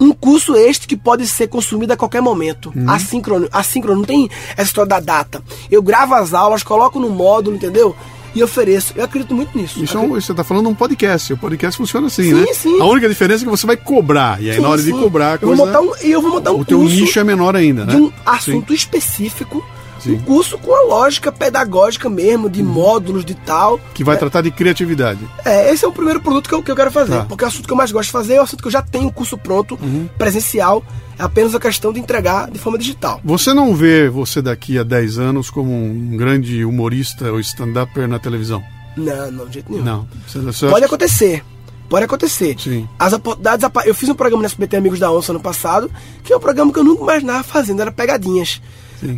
Um 0.00 0.12
curso 0.12 0.56
este 0.56 0.86
que 0.86 0.96
pode 0.96 1.26
ser 1.26 1.48
consumido 1.48 1.92
a 1.92 1.96
qualquer 1.96 2.20
momento. 2.20 2.72
Assíncrono, 2.86 3.48
assíncrono, 3.52 3.98
não 3.98 4.04
tem 4.04 4.28
essa 4.52 4.62
história 4.62 4.88
da 4.88 5.00
data. 5.00 5.42
Eu 5.70 5.82
gravo 5.82 6.14
as 6.14 6.34
aulas, 6.34 6.62
coloco 6.62 6.98
no 6.98 7.10
módulo, 7.10 7.56
entendeu? 7.56 7.94
E 8.34 8.42
ofereço. 8.42 8.92
Eu 8.96 9.04
acredito 9.04 9.32
muito 9.32 9.56
nisso. 9.56 9.82
Isso 9.82 9.96
é 9.96 10.00
um, 10.00 10.08
você 10.08 10.32
está 10.32 10.42
falando 10.42 10.64
de 10.64 10.72
um 10.72 10.74
podcast. 10.74 11.32
O 11.32 11.36
podcast 11.38 11.76
funciona 11.78 12.08
assim, 12.08 12.24
Sim, 12.24 12.34
né? 12.34 12.46
sim. 12.52 12.80
A 12.80 12.84
única 12.84 13.08
diferença 13.08 13.44
é 13.44 13.46
que 13.46 13.50
você 13.50 13.64
vai 13.64 13.76
cobrar. 13.76 14.42
E 14.42 14.50
aí, 14.50 14.56
Sim, 14.56 14.62
na 14.62 14.68
hora 14.70 14.82
de 14.82 14.90
sim. 14.90 14.98
cobrar, 14.98 15.32
a 15.32 15.34
eu 15.34 15.38
vou 15.38 15.56
coisa, 15.56 15.66
montar 15.66 15.80
um, 15.80 15.94
eu 16.02 16.20
vou 16.20 16.30
montar 16.32 16.52
um 16.52 16.60
o 16.60 16.64
teu 16.64 16.82
nicho 16.82 17.20
é 17.20 17.24
menor 17.24 17.54
ainda, 17.54 17.84
né? 17.84 17.94
de 17.94 18.00
um 18.00 18.12
assunto 18.26 18.74
específico. 18.74 19.64
Sim. 20.04 20.14
Um 20.16 20.20
curso 20.22 20.56
com 20.58 20.72
a 20.74 20.82
lógica 20.86 21.32
pedagógica 21.32 22.08
mesmo, 22.08 22.48
de 22.48 22.62
módulos, 22.62 23.24
de 23.24 23.34
tal. 23.34 23.80
Que 23.94 24.04
vai 24.04 24.16
tratar 24.16 24.42
de 24.42 24.50
criatividade. 24.50 25.20
É, 25.44 25.72
esse 25.72 25.84
é 25.84 25.88
o 25.88 25.92
primeiro 25.92 26.20
produto 26.20 26.48
que 26.48 26.54
eu, 26.54 26.62
que 26.62 26.70
eu 26.70 26.76
quero 26.76 26.90
fazer. 26.90 27.12
Tá. 27.12 27.20
Uhum. 27.20 27.26
Porque 27.26 27.44
é 27.44 27.46
o 27.46 27.48
assunto 27.48 27.66
que 27.66 27.72
eu 27.72 27.76
mais 27.76 27.90
gosto 27.90 28.06
de 28.06 28.12
fazer, 28.12 28.34
é 28.34 28.40
o 28.40 28.44
assunto 28.44 28.60
que 28.62 28.68
eu 28.68 28.72
já 28.72 28.82
tenho 28.82 29.10
curso 29.10 29.36
pronto, 29.38 29.78
presencial. 30.18 30.84
É 31.18 31.22
apenas 31.22 31.54
a 31.54 31.60
questão 31.60 31.92
de 31.92 32.00
entregar 32.00 32.50
de 32.50 32.58
forma 32.58 32.76
digital. 32.78 33.20
Você 33.24 33.54
não 33.54 33.74
vê 33.74 34.08
você 34.08 34.42
daqui 34.42 34.78
a 34.78 34.82
10 34.82 35.18
anos 35.18 35.48
como 35.48 35.72
um 35.72 36.16
grande 36.16 36.64
humorista 36.64 37.30
ou 37.30 37.38
stand-upper 37.40 38.08
na 38.08 38.18
televisão? 38.18 38.62
Não, 38.96 39.30
não, 39.30 39.46
de 39.46 39.54
jeito 39.54 39.70
nenhum. 39.72 39.84
Não. 39.84 40.08
Você, 40.26 40.38
você 40.40 40.66
Pode 40.66 40.76
acha- 40.76 40.86
acontecer. 40.86 41.44
Pode 41.88 42.04
acontecer. 42.04 42.56
Sim. 42.58 42.88
As 42.98 43.12
oportunidades. 43.12 43.68
Eu 43.84 43.94
fiz 43.94 44.08
um 44.08 44.14
programa 44.14 44.42
no 44.42 44.46
SBT 44.46 44.76
Amigos 44.76 44.98
da 44.98 45.12
Onça 45.12 45.32
ano 45.32 45.40
passado, 45.40 45.90
que 46.24 46.32
é 46.32 46.36
um 46.36 46.40
programa 46.40 46.72
que 46.72 46.78
eu 46.78 46.84
nunca 46.84 47.02
imaginava 47.02 47.44
fazendo, 47.44 47.80
era 47.82 47.92
pegadinhas. 47.92 48.60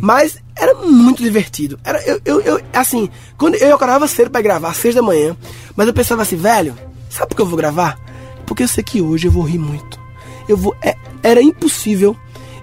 Mas 0.01 0.37
era 0.55 0.73
muito 0.75 1.23
divertido. 1.23 1.79
Era, 1.83 2.01
eu, 2.03 2.21
eu, 2.25 2.41
eu, 2.41 2.61
assim, 2.73 3.09
quando 3.37 3.55
eu 3.55 3.75
acordava 3.75 4.07
cedo 4.07 4.29
pra 4.29 4.41
gravar, 4.41 4.69
às 4.69 4.77
seis 4.77 4.95
da 4.95 5.01
manhã, 5.01 5.35
mas 5.75 5.87
eu 5.87 5.93
pensava 5.93 6.21
assim, 6.21 6.35
velho, 6.35 6.75
sabe 7.09 7.29
por 7.29 7.35
que 7.35 7.41
eu 7.41 7.45
vou 7.45 7.57
gravar? 7.57 7.99
Porque 8.45 8.63
eu 8.63 8.67
sei 8.67 8.83
que 8.83 9.01
hoje 9.01 9.27
eu 9.27 9.31
vou 9.31 9.43
rir 9.43 9.59
muito. 9.59 9.99
Eu 10.47 10.57
vou. 10.57 10.75
É, 10.81 10.95
era 11.21 11.41
impossível 11.41 12.15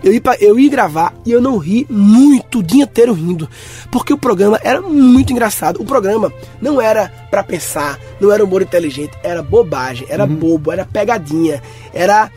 eu 0.04 0.12
ir, 0.12 0.20
pra, 0.20 0.36
eu 0.38 0.58
ir 0.58 0.68
gravar 0.68 1.14
e 1.24 1.32
eu 1.32 1.40
não 1.40 1.56
ri 1.56 1.86
muito 1.88 2.58
o 2.58 2.62
dia 2.62 2.84
inteiro 2.84 3.14
rindo. 3.14 3.48
Porque 3.90 4.12
o 4.12 4.18
programa 4.18 4.60
era 4.62 4.80
muito 4.82 5.32
engraçado. 5.32 5.80
O 5.80 5.84
programa 5.84 6.30
não 6.60 6.80
era 6.80 7.08
para 7.30 7.42
pensar, 7.42 7.98
não 8.20 8.30
era 8.30 8.44
humor 8.44 8.60
inteligente, 8.60 9.16
era 9.22 9.42
bobagem, 9.42 10.06
era 10.10 10.24
uhum. 10.24 10.36
bobo, 10.36 10.70
era 10.70 10.84
pegadinha, 10.84 11.62
era. 11.92 12.30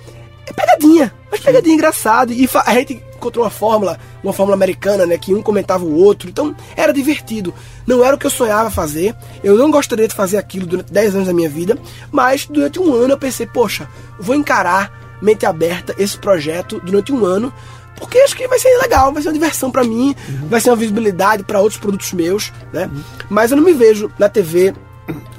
É 0.45 0.53
pegadinha, 0.53 1.13
mas 1.29 1.41
pegadinha 1.41 1.75
engraçada. 1.75 2.33
E 2.33 2.47
a 2.65 2.73
gente 2.73 3.03
encontrou 3.17 3.43
uma 3.43 3.51
fórmula, 3.51 3.99
uma 4.23 4.33
fórmula 4.33 4.55
americana, 4.55 5.05
né? 5.05 5.17
Que 5.17 5.33
um 5.33 5.41
comentava 5.41 5.83
o 5.83 5.95
outro. 5.95 6.29
Então 6.29 6.55
era 6.75 6.93
divertido. 6.93 7.53
Não 7.85 8.03
era 8.03 8.15
o 8.15 8.19
que 8.19 8.25
eu 8.25 8.31
sonhava 8.31 8.69
fazer. 8.69 9.15
Eu 9.43 9.57
não 9.57 9.69
gostaria 9.69 10.07
de 10.07 10.15
fazer 10.15 10.37
aquilo 10.37 10.65
durante 10.65 10.91
10 10.91 11.15
anos 11.15 11.27
da 11.27 11.33
minha 11.33 11.49
vida. 11.49 11.77
Mas 12.11 12.45
durante 12.45 12.79
um 12.79 12.93
ano 12.93 13.13
eu 13.13 13.17
pensei, 13.17 13.45
poxa, 13.45 13.87
vou 14.19 14.35
encarar 14.35 15.07
mente 15.21 15.45
aberta 15.45 15.95
esse 15.97 16.17
projeto 16.17 16.79
durante 16.83 17.11
um 17.11 17.25
ano, 17.25 17.51
porque 17.97 18.19
acho 18.19 18.35
que 18.35 18.47
vai 18.47 18.59
ser 18.59 18.77
legal, 18.77 19.11
vai 19.11 19.21
ser 19.21 19.29
uma 19.29 19.33
diversão 19.33 19.71
para 19.71 19.83
mim, 19.83 20.15
uhum. 20.29 20.47
vai 20.47 20.61
ser 20.61 20.69
uma 20.69 20.75
visibilidade 20.75 21.43
para 21.43 21.59
outros 21.59 21.79
produtos 21.79 22.13
meus, 22.13 22.51
né? 22.71 22.85
Uhum. 22.85 23.03
Mas 23.29 23.51
eu 23.51 23.57
não 23.57 23.63
me 23.63 23.73
vejo 23.73 24.11
na 24.19 24.29
TV. 24.29 24.73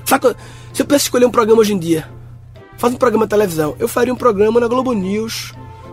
Sabe, 0.04 0.34
se 0.72 0.82
eu 0.82 0.86
pudesse 0.86 1.04
escolher 1.04 1.26
um 1.26 1.30
programa 1.30 1.60
hoje 1.60 1.74
em 1.74 1.78
dia, 1.78 2.08
faz 2.76 2.92
um 2.92 2.96
programa 2.96 3.26
de 3.26 3.30
televisão, 3.30 3.76
eu 3.78 3.88
faria 3.88 4.12
um 4.12 4.16
programa 4.16 4.60
na 4.60 4.66
Globo 4.66 4.92
News, 4.92 5.52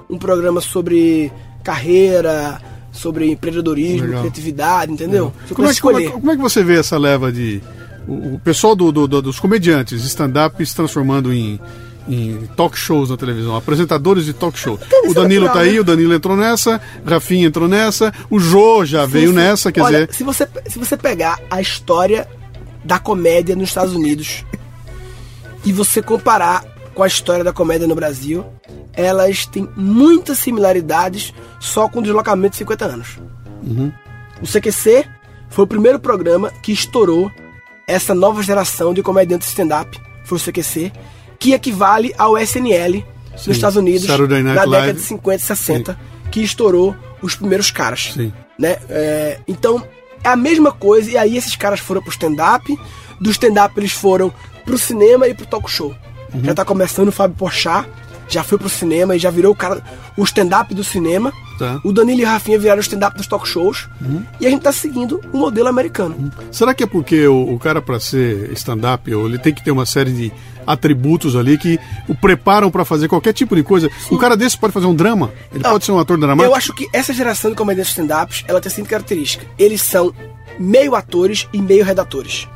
um 0.09 0.17
programa 0.17 0.61
sobre 0.61 1.31
carreira, 1.65 2.61
sobre 2.91 3.29
empreendedorismo, 3.29 4.07
legal. 4.07 4.21
criatividade, 4.21 4.91
entendeu? 4.93 5.33
Como 5.53 5.67
é, 5.67 5.75
como, 5.75 5.99
é, 5.99 6.09
como 6.09 6.31
é, 6.31 6.35
que 6.35 6.41
você 6.41 6.63
vê 6.63 6.79
essa 6.79 6.97
leva 6.97 7.31
de. 7.31 7.61
O, 8.07 8.35
o 8.35 8.41
pessoal 8.43 8.75
do, 8.75 8.91
do, 8.91 9.07
do, 9.07 9.21
dos 9.21 9.39
comediantes, 9.39 10.03
stand-up 10.03 10.63
se 10.65 10.75
transformando 10.75 11.33
em 11.33 11.59
em 12.07 12.47
talk 12.55 12.77
shows 12.77 13.09
na 13.09 13.17
televisão, 13.17 13.55
apresentadores 13.55 14.25
de 14.25 14.33
talk 14.33 14.57
show. 14.57 14.79
O 15.07 15.13
Danilo 15.15 15.47
tá 15.49 15.61
aí, 15.61 15.73
né? 15.73 15.79
o 15.79 15.83
Danilo 15.83 16.13
entrou 16.13 16.37
nessa, 16.37 16.79
Rafinha 17.03 17.47
entrou 17.47 17.67
nessa, 17.67 18.13
o 18.29 18.39
Jô 18.39 18.85
já 18.85 19.05
sim, 19.05 19.11
veio 19.11 19.29
sim. 19.29 19.35
nessa, 19.35 19.71
quer 19.71 19.81
Olha, 19.81 20.05
dizer. 20.05 20.13
Se 20.13 20.23
você, 20.23 20.47
se 20.67 20.77
você 20.77 20.95
pegar 20.95 21.39
a 21.49 21.59
história 21.59 22.27
da 22.83 22.99
comédia 22.99 23.55
nos 23.55 23.69
Estados 23.69 23.95
Unidos 23.95 24.45
e 25.65 25.73
você 25.73 25.99
comparar 25.99 26.63
com 26.93 27.01
a 27.01 27.07
história 27.07 27.43
da 27.43 27.51
comédia 27.51 27.87
no 27.87 27.95
Brasil, 27.95 28.45
elas 28.95 29.45
têm 29.45 29.67
muitas 29.75 30.39
similaridades 30.39 31.33
só 31.59 31.87
com 31.87 31.99
o 31.99 32.03
deslocamento 32.03 32.51
de 32.51 32.57
50 32.57 32.85
anos. 32.85 33.19
Uhum. 33.63 33.91
O 34.41 34.47
CQC 34.47 35.05
foi 35.49 35.63
o 35.63 35.67
primeiro 35.67 35.99
programa 35.99 36.51
que 36.61 36.71
estourou 36.71 37.31
essa 37.87 38.13
nova 38.13 38.41
geração 38.41 38.93
de 38.93 39.03
comediantes 39.03 39.47
stand-up, 39.49 39.99
foi 40.23 40.37
o 40.37 40.41
CQC, 40.41 40.91
que 41.39 41.53
equivale 41.53 42.13
ao 42.17 42.37
SNL 42.37 42.93
Sim. 42.93 43.47
nos 43.47 43.57
Estados 43.57 43.77
Unidos 43.77 44.07
na 44.07 44.17
década 44.17 44.65
Live. 44.65 44.93
de 44.93 45.01
50 45.01 45.35
e 45.35 45.45
60, 45.45 45.93
Sim. 45.93 45.99
que 46.31 46.41
estourou 46.41 46.95
os 47.21 47.35
primeiros 47.35 47.71
caras. 47.71 48.11
Sim. 48.13 48.33
Né? 48.57 48.77
É, 48.89 49.39
então, 49.47 49.83
é 50.23 50.29
a 50.29 50.35
mesma 50.35 50.71
coisa, 50.71 51.11
e 51.11 51.17
aí 51.17 51.37
esses 51.37 51.55
caras 51.55 51.79
foram 51.79 52.01
pro 52.01 52.11
stand-up, 52.11 52.77
do 53.19 53.29
stand-up 53.29 53.77
eles 53.79 53.91
foram 53.91 54.33
pro 54.63 54.77
cinema 54.77 55.27
e 55.27 55.33
pro 55.33 55.45
talk 55.45 55.69
show. 55.69 55.93
Uhum. 56.33 56.43
Já 56.43 56.53
tá 56.53 56.65
começando 56.65 57.09
o 57.09 57.11
Fábio 57.11 57.37
Porchat, 57.37 57.87
já 58.27 58.43
foi 58.43 58.57
pro 58.57 58.69
cinema 58.69 59.15
e 59.15 59.19
já 59.19 59.29
virou 59.29 59.51
o 59.51 59.55
cara 59.55 59.81
o 60.17 60.23
stand-up 60.23 60.73
do 60.73 60.83
cinema. 60.83 61.31
Tá. 61.57 61.79
O 61.83 61.93
Danilo 61.93 62.21
e 62.21 62.23
o 62.23 62.27
Rafinha 62.27 62.59
viraram 62.59 62.79
o 62.79 62.81
stand-up 62.81 63.15
dos 63.15 63.27
talk 63.27 63.47
shows. 63.47 63.87
Uhum. 64.01 64.23
E 64.39 64.45
a 64.47 64.49
gente 64.49 64.61
tá 64.61 64.71
seguindo 64.71 65.21
o 65.31 65.37
modelo 65.37 65.69
americano. 65.69 66.15
Uhum. 66.17 66.31
Será 66.51 66.73
que 66.73 66.83
é 66.83 66.87
porque 66.87 67.27
o, 67.27 67.53
o 67.53 67.59
cara, 67.59 67.81
para 67.81 67.99
ser 67.99 68.51
stand-up, 68.53 69.09
ele 69.09 69.37
tem 69.39 69.53
que 69.53 69.63
ter 69.63 69.71
uma 69.71 69.85
série 69.85 70.11
de 70.11 70.33
atributos 70.67 71.35
ali 71.35 71.57
que 71.57 71.79
o 72.07 72.15
preparam 72.15 72.71
para 72.71 72.83
fazer 72.83 73.07
qualquer 73.07 73.33
tipo 73.33 73.55
de 73.55 73.63
coisa? 73.63 73.89
Sim. 74.07 74.15
Um 74.15 74.17
cara 74.17 74.35
desse 74.35 74.57
pode 74.57 74.73
fazer 74.73 74.87
um 74.87 74.95
drama? 74.95 75.31
Ele 75.53 75.63
Não, 75.63 75.71
pode 75.71 75.85
ser 75.85 75.91
um 75.91 75.99
ator 75.99 76.17
dramático? 76.17 76.51
Eu 76.51 76.55
acho 76.55 76.73
que 76.73 76.87
essa 76.91 77.13
geração 77.13 77.51
de 77.51 77.57
comediantes 77.57 77.91
stand-ups, 77.91 78.43
ela 78.47 78.59
tem 78.59 78.69
a 78.69 78.73
seguinte 78.73 78.89
característica. 78.89 79.45
Eles 79.57 79.81
são 79.81 80.13
meio 80.59 80.95
atores 80.95 81.47
e 81.53 81.61
meio 81.61 81.85
redatores. 81.85 82.47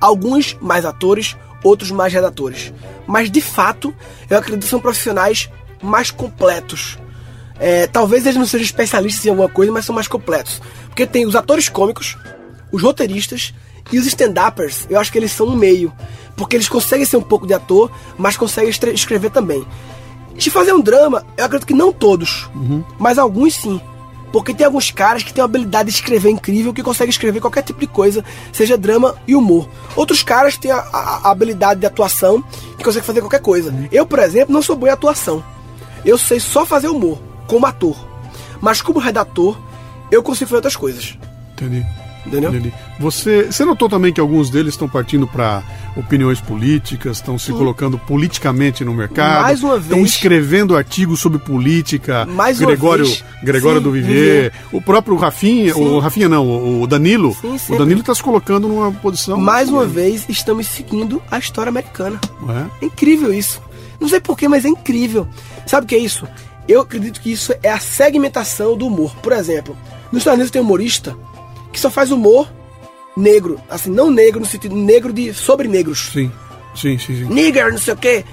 Alguns 0.00 0.56
mais 0.60 0.84
atores, 0.84 1.36
outros 1.62 1.90
mais 1.90 2.12
redatores. 2.12 2.72
Mas 3.06 3.30
de 3.30 3.40
fato, 3.40 3.94
eu 4.28 4.38
acredito 4.38 4.64
que 4.64 4.70
são 4.70 4.80
profissionais 4.80 5.50
mais 5.82 6.10
completos. 6.10 6.98
É, 7.58 7.86
talvez 7.86 8.24
eles 8.24 8.36
não 8.36 8.46
sejam 8.46 8.64
especialistas 8.64 9.24
em 9.26 9.30
alguma 9.30 9.48
coisa, 9.48 9.70
mas 9.70 9.84
são 9.84 9.94
mais 9.94 10.08
completos. 10.08 10.60
Porque 10.86 11.06
tem 11.06 11.26
os 11.26 11.36
atores 11.36 11.68
cômicos, 11.68 12.16
os 12.72 12.82
roteiristas 12.82 13.52
e 13.92 13.98
os 13.98 14.06
stand-uppers. 14.06 14.86
Eu 14.88 14.98
acho 14.98 15.12
que 15.12 15.18
eles 15.18 15.32
são 15.32 15.46
um 15.46 15.56
meio. 15.56 15.92
Porque 16.36 16.56
eles 16.56 16.68
conseguem 16.68 17.04
ser 17.04 17.18
um 17.18 17.22
pouco 17.22 17.46
de 17.46 17.52
ator, 17.52 17.90
mas 18.16 18.36
conseguem 18.36 18.70
escrever 18.70 19.30
também. 19.30 19.66
De 20.34 20.50
fazer 20.50 20.72
um 20.72 20.80
drama, 20.80 21.24
eu 21.36 21.44
acredito 21.44 21.66
que 21.66 21.74
não 21.74 21.92
todos, 21.92 22.48
uhum. 22.54 22.82
mas 22.98 23.18
alguns 23.18 23.54
sim. 23.54 23.78
Porque 24.32 24.54
tem 24.54 24.64
alguns 24.64 24.90
caras 24.90 25.22
que 25.22 25.32
têm 25.32 25.42
uma 25.42 25.48
habilidade 25.48 25.90
de 25.90 25.96
escrever 25.96 26.30
incrível, 26.30 26.72
que 26.72 26.82
conseguem 26.82 27.10
escrever 27.10 27.40
qualquer 27.40 27.62
tipo 27.62 27.80
de 27.80 27.86
coisa, 27.86 28.24
seja 28.52 28.78
drama 28.78 29.16
e 29.26 29.34
humor. 29.34 29.68
Outros 29.96 30.22
caras 30.22 30.56
têm 30.56 30.70
a, 30.70 30.78
a, 30.78 31.28
a 31.28 31.30
habilidade 31.30 31.80
de 31.80 31.86
atuação, 31.86 32.42
que 32.76 32.84
conseguem 32.84 33.06
fazer 33.06 33.20
qualquer 33.20 33.40
coisa. 33.40 33.74
Eu, 33.90 34.06
por 34.06 34.18
exemplo, 34.18 34.52
não 34.52 34.62
sou 34.62 34.76
bom 34.76 34.86
em 34.86 34.90
atuação. 34.90 35.42
Eu 36.04 36.16
sei 36.16 36.38
só 36.38 36.64
fazer 36.64 36.88
humor, 36.88 37.20
como 37.46 37.66
ator. 37.66 37.96
Mas 38.60 38.80
como 38.80 38.98
redator, 38.98 39.58
eu 40.10 40.22
consigo 40.22 40.48
fazer 40.48 40.56
outras 40.56 40.76
coisas. 40.76 41.18
Entendi. 41.52 41.84
Entendeu? 42.26 42.50
Entendi. 42.50 42.72
Você, 42.98 43.44
você 43.44 43.64
notou 43.64 43.88
também 43.88 44.12
que 44.12 44.20
alguns 44.20 44.50
deles 44.50 44.74
estão 44.74 44.88
partindo 44.88 45.26
para 45.26 45.62
opiniões 45.96 46.40
políticas, 46.40 47.16
estão 47.16 47.38
se 47.38 47.52
colocando 47.52 47.98
politicamente 47.98 48.84
no 48.84 48.92
mercado, 48.92 49.42
Mais 49.42 49.62
uma 49.62 49.74
vez, 49.78 49.84
estão 49.84 50.04
escrevendo 50.04 50.76
artigos 50.76 51.20
sobre 51.20 51.38
política. 51.38 52.26
Mais 52.26 52.58
Gregório, 52.58 53.04
uma 53.04 53.10
vez. 53.10 53.24
Gregório 53.42 53.78
sim, 53.78 53.84
do 53.84 53.90
Vivier, 53.90 54.52
o 54.70 54.80
próprio 54.80 55.16
Rafinha, 55.16 55.72
sim. 55.72 55.80
o 55.80 55.98
Rafinha 55.98 56.28
não, 56.28 56.82
o 56.82 56.86
Danilo. 56.86 57.34
Sim, 57.40 57.58
o 57.74 57.78
Danilo 57.78 58.00
está 58.00 58.14
se 58.14 58.22
colocando 58.22 58.68
numa 58.68 58.92
posição. 58.92 59.38
Mais 59.38 59.68
uma 59.68 59.86
vez, 59.86 60.26
estamos 60.28 60.66
seguindo 60.66 61.22
a 61.30 61.38
história 61.38 61.70
americana. 61.70 62.20
É? 62.48 62.84
é 62.84 62.86
incrível 62.86 63.32
isso. 63.32 63.62
Não 63.98 64.08
sei 64.08 64.20
porquê, 64.20 64.48
mas 64.48 64.64
é 64.64 64.68
incrível. 64.68 65.26
Sabe 65.66 65.84
o 65.84 65.88
que 65.88 65.94
é 65.94 65.98
isso? 65.98 66.26
Eu 66.68 66.80
acredito 66.82 67.20
que 67.20 67.32
isso 67.32 67.52
é 67.62 67.70
a 67.70 67.80
segmentação 67.80 68.76
do 68.76 68.86
humor. 68.86 69.14
Por 69.16 69.32
exemplo, 69.32 69.76
nos 70.12 70.20
Estados 70.20 70.36
Unidos 70.38 70.50
tem 70.50 70.62
um 70.62 70.64
humorista 70.64 71.16
que 71.72 71.80
só 71.80 71.90
faz 71.90 72.10
humor 72.10 72.48
negro. 73.16 73.60
Assim, 73.68 73.90
não 73.90 74.10
negro 74.10 74.40
no 74.40 74.46
sentido 74.46 74.74
negro 74.74 75.12
de 75.12 75.32
sobre 75.34 75.68
negros. 75.68 76.10
Sim. 76.12 76.30
Sim, 76.74 76.98
sim, 76.98 77.16
sim. 77.16 77.24
Nigger, 77.24 77.70
não 77.70 77.78
sei 77.78 77.94
o 77.94 77.96
quê. 77.96 78.24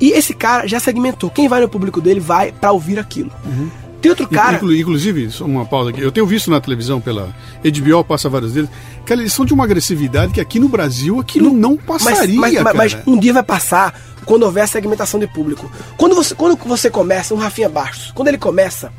E 0.00 0.12
esse 0.12 0.34
cara 0.34 0.66
já 0.66 0.80
segmentou. 0.80 1.30
Quem 1.30 1.48
vai 1.48 1.60
no 1.60 1.68
público 1.68 2.00
dele 2.00 2.20
vai 2.20 2.52
para 2.52 2.72
ouvir 2.72 2.98
aquilo. 2.98 3.30
Uhum. 3.44 3.70
Tem 4.00 4.10
outro 4.10 4.26
cara. 4.26 4.56
Inclu 4.56 4.74
inclusive, 4.74 5.30
só 5.30 5.44
uma 5.44 5.66
pausa 5.66 5.90
aqui. 5.90 6.00
Eu 6.00 6.10
tenho 6.10 6.26
visto 6.26 6.50
na 6.50 6.60
televisão 6.60 7.00
pela 7.00 7.34
HBO, 7.62 8.02
passa 8.02 8.28
vários 8.28 8.52
deles. 8.52 8.70
Cara, 9.04 9.20
eles 9.20 9.32
são 9.32 9.44
de 9.44 9.52
uma 9.52 9.64
agressividade 9.64 10.32
que 10.32 10.40
aqui 10.40 10.58
no 10.58 10.68
Brasil 10.68 11.20
aquilo 11.20 11.50
não, 11.50 11.72
não 11.72 11.76
passaria. 11.76 12.40
Mas, 12.40 12.54
mas, 12.60 12.74
mas, 12.74 12.96
um 13.06 13.18
dia 13.18 13.34
vai 13.34 13.42
passar 13.42 14.00
quando 14.24 14.44
houver 14.44 14.66
segmentação 14.66 15.20
de 15.20 15.26
público. 15.26 15.70
Quando 15.98 16.14
você, 16.14 16.34
quando 16.34 16.56
você 16.56 16.88
começa, 16.88 17.34
um 17.34 17.36
Rafinha 17.36 17.68
Bastos, 17.68 18.10
quando 18.12 18.28
ele 18.28 18.38
começa, 18.38 18.90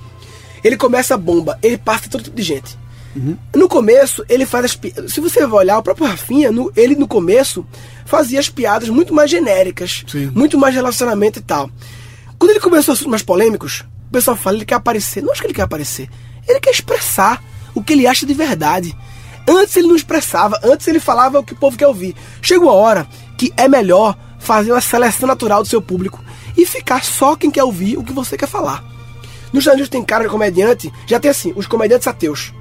ele 0.63 0.77
começa 0.77 1.15
a 1.15 1.17
bomba, 1.17 1.57
ele 1.63 1.77
passa 1.79 2.07
todo 2.07 2.23
tipo 2.23 2.35
de 2.35 2.43
gente. 2.43 2.77
Uhum. 3.15 3.37
No 3.55 3.67
começo, 3.67 4.23
ele 4.29 4.45
faz 4.45 4.65
as 4.65 4.75
piadas. 4.75 5.13
Se 5.13 5.19
você 5.19 5.43
olhar, 5.43 5.77
o 5.77 5.83
próprio 5.83 6.07
Rafinha, 6.07 6.51
no, 6.51 6.71
ele 6.75 6.95
no 6.95 7.07
começo 7.07 7.65
fazia 8.05 8.39
as 8.39 8.49
piadas 8.49 8.89
muito 8.89 9.13
mais 9.13 9.29
genéricas, 9.29 10.03
Sim. 10.07 10.31
muito 10.33 10.57
mais 10.57 10.73
relacionamento 10.73 11.39
e 11.39 11.41
tal. 11.41 11.69
Quando 12.39 12.51
ele 12.51 12.59
começou 12.59 12.93
a 12.93 12.95
ser 12.95 13.07
mais 13.07 13.21
polêmicos, 13.21 13.83
o 14.07 14.11
pessoal 14.11 14.37
fala, 14.37 14.57
ele 14.57 14.65
quer 14.65 14.75
aparecer. 14.75 15.21
Não 15.21 15.31
acho 15.31 15.41
que 15.41 15.47
ele 15.47 15.53
quer 15.53 15.63
aparecer. 15.63 16.09
Ele 16.47 16.59
quer 16.59 16.71
expressar 16.71 17.43
o 17.75 17.83
que 17.83 17.93
ele 17.93 18.07
acha 18.07 18.25
de 18.25 18.33
verdade. 18.33 18.95
Antes 19.47 19.75
ele 19.75 19.87
não 19.87 19.95
expressava, 19.95 20.59
antes 20.63 20.87
ele 20.87 20.99
falava 20.99 21.39
o 21.39 21.43
que 21.43 21.53
o 21.53 21.57
povo 21.57 21.77
quer 21.77 21.87
ouvir. 21.87 22.15
Chega 22.41 22.63
uma 22.63 22.73
hora 22.73 23.07
que 23.37 23.51
é 23.57 23.67
melhor 23.67 24.17
fazer 24.39 24.71
uma 24.71 24.81
seleção 24.81 25.27
natural 25.27 25.61
do 25.61 25.69
seu 25.69 25.81
público 25.81 26.23
e 26.57 26.65
ficar 26.65 27.03
só 27.03 27.35
quem 27.35 27.51
quer 27.51 27.63
ouvir 27.63 27.97
o 27.97 28.03
que 28.03 28.13
você 28.13 28.37
quer 28.37 28.47
falar. 28.47 28.83
Nos 29.51 29.61
Estados 29.61 29.79
Unidos 29.79 29.89
tem 29.89 30.03
cara 30.03 30.23
de 30.23 30.29
comediante, 30.29 30.91
já 31.05 31.19
tem 31.19 31.29
assim, 31.29 31.53
os 31.55 31.67
comediantes 31.67 32.07
ateus 32.07 32.53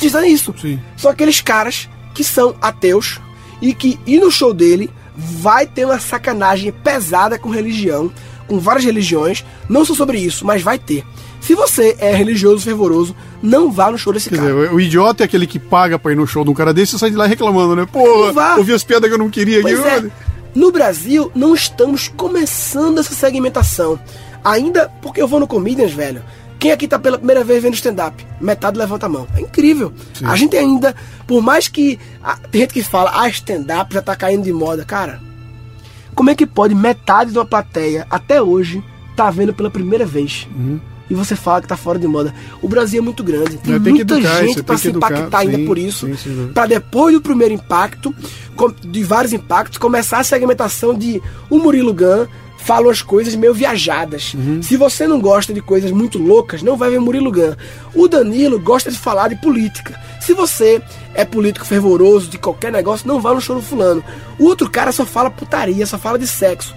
dizem 0.00 0.32
isso. 0.32 0.54
Sim. 0.60 0.80
São 0.96 1.10
aqueles 1.10 1.40
caras 1.40 1.88
que 2.14 2.24
são 2.24 2.54
ateus 2.60 3.20
e 3.60 3.74
que 3.74 3.98
ir 4.06 4.18
no 4.18 4.30
show 4.30 4.52
dele 4.52 4.90
vai 5.16 5.66
ter 5.66 5.84
uma 5.84 6.00
sacanagem 6.00 6.72
pesada 6.72 7.38
com 7.38 7.50
religião, 7.50 8.10
com 8.46 8.58
várias 8.58 8.84
religiões. 8.84 9.44
Não 9.68 9.84
só 9.84 9.94
sobre 9.94 10.18
isso, 10.18 10.44
mas 10.44 10.62
vai 10.62 10.78
ter. 10.78 11.04
Se 11.40 11.54
você 11.54 11.96
é 11.98 12.14
religioso, 12.14 12.64
fervoroso, 12.64 13.14
não 13.42 13.70
vá 13.70 13.90
no 13.90 13.98
show 13.98 14.12
desse 14.12 14.28
Quer 14.28 14.36
cara. 14.36 14.52
Dizer, 14.52 14.72
o 14.72 14.80
idiota 14.80 15.24
é 15.24 15.26
aquele 15.26 15.46
que 15.46 15.58
paga 15.58 15.98
pra 15.98 16.12
ir 16.12 16.16
no 16.16 16.26
show 16.26 16.44
de 16.44 16.50
um 16.50 16.54
cara 16.54 16.72
desse 16.74 16.96
e 16.96 16.98
sai 16.98 17.10
de 17.10 17.16
lá 17.16 17.26
reclamando, 17.26 17.76
né? 17.76 17.86
Porra, 17.86 18.56
ouvi 18.56 18.72
as 18.72 18.84
piadas 18.84 19.08
que 19.08 19.14
eu 19.14 19.18
não 19.18 19.30
queria. 19.30 19.62
Pois 19.62 19.80
aqui, 19.80 20.06
é. 20.06 20.10
No 20.54 20.70
Brasil, 20.72 21.30
não 21.34 21.54
estamos 21.54 22.08
começando 22.08 22.98
essa 22.98 23.14
segmentação. 23.14 23.98
Ainda 24.44 24.90
porque 25.00 25.20
eu 25.22 25.28
vou 25.28 25.40
no 25.40 25.46
Comedians, 25.46 25.92
velho 25.92 26.22
Quem 26.60 26.70
aqui 26.70 26.86
tá 26.86 26.98
pela 26.98 27.16
primeira 27.16 27.42
vez 27.42 27.62
vendo 27.62 27.72
stand-up? 27.74 28.24
Metade 28.38 28.78
levanta 28.78 29.06
a 29.06 29.08
mão. 29.08 29.26
É 29.34 29.40
incrível. 29.40 29.92
A 30.22 30.36
gente 30.36 30.54
ainda, 30.56 30.94
por 31.26 31.42
mais 31.42 31.66
que. 31.68 31.98
ah, 32.22 32.36
tem 32.50 32.60
gente 32.60 32.74
que 32.74 32.82
fala, 32.82 33.10
ah, 33.14 33.28
stand-up 33.30 33.92
já 33.94 34.02
tá 34.02 34.14
caindo 34.14 34.44
de 34.44 34.52
moda. 34.52 34.84
Cara, 34.84 35.20
como 36.14 36.28
é 36.28 36.34
que 36.34 36.46
pode 36.46 36.74
metade 36.74 37.32
de 37.32 37.38
uma 37.38 37.46
plateia, 37.46 38.06
até 38.10 38.42
hoje, 38.42 38.84
tá 39.16 39.30
vendo 39.30 39.54
pela 39.54 39.70
primeira 39.70 40.04
vez? 40.04 40.46
E 41.08 41.14
você 41.14 41.34
fala 41.34 41.62
que 41.62 41.66
tá 41.66 41.76
fora 41.78 41.98
de 41.98 42.06
moda. 42.06 42.32
O 42.62 42.68
Brasil 42.68 43.00
é 43.00 43.02
muito 43.02 43.24
grande. 43.24 43.56
Tem, 43.56 43.74
É, 43.74 43.80
tem 43.80 43.94
muita 43.94 44.14
educar, 44.14 44.44
gente 44.44 44.62
tem 44.62 44.76
se 44.76 44.88
educar, 44.88 45.12
impactar 45.12 45.38
ainda 45.38 45.56
sim, 45.56 45.66
por 45.66 45.78
isso. 45.78 46.14
sim. 46.16 46.50
Pra 46.54 46.66
depois 46.66 47.14
do 47.14 47.20
primeiro 47.22 47.54
impacto, 47.54 48.14
de 48.84 49.02
vários 49.02 49.32
impactos, 49.32 49.78
começar 49.78 50.18
a 50.18 50.24
segmentação 50.24 50.94
de 50.94 51.20
o 51.48 51.58
Murilo 51.58 51.92
Gun 51.94 52.26
fala 52.62 52.90
as 52.90 53.02
coisas 53.02 53.34
meio 53.34 53.52
viajadas. 53.54 54.34
Uhum. 54.34 54.62
Se 54.62 54.76
você 54.76 55.06
não 55.06 55.20
gosta 55.20 55.52
de 55.52 55.60
coisas 55.60 55.90
muito 55.90 56.18
loucas, 56.18 56.62
não 56.62 56.76
vai 56.76 56.90
ver 56.90 57.00
Murilo 57.00 57.32
Gun. 57.32 57.54
O 57.94 58.06
Danilo 58.06 58.58
gosta 58.60 58.90
de 58.90 58.98
falar 58.98 59.28
de 59.28 59.36
política. 59.36 59.98
Se 60.20 60.34
você 60.34 60.80
é 61.14 61.24
político 61.24 61.64
fervoroso 61.66 62.28
de 62.28 62.38
qualquer 62.38 62.70
negócio, 62.70 63.08
não 63.08 63.20
vá 63.20 63.34
no 63.34 63.40
show 63.40 63.56
do 63.56 63.62
fulano. 63.62 64.04
O 64.38 64.44
outro 64.44 64.68
cara 64.70 64.92
só 64.92 65.04
fala 65.06 65.30
putaria, 65.30 65.84
só 65.86 65.98
fala 65.98 66.18
de 66.18 66.26
sexo. 66.26 66.74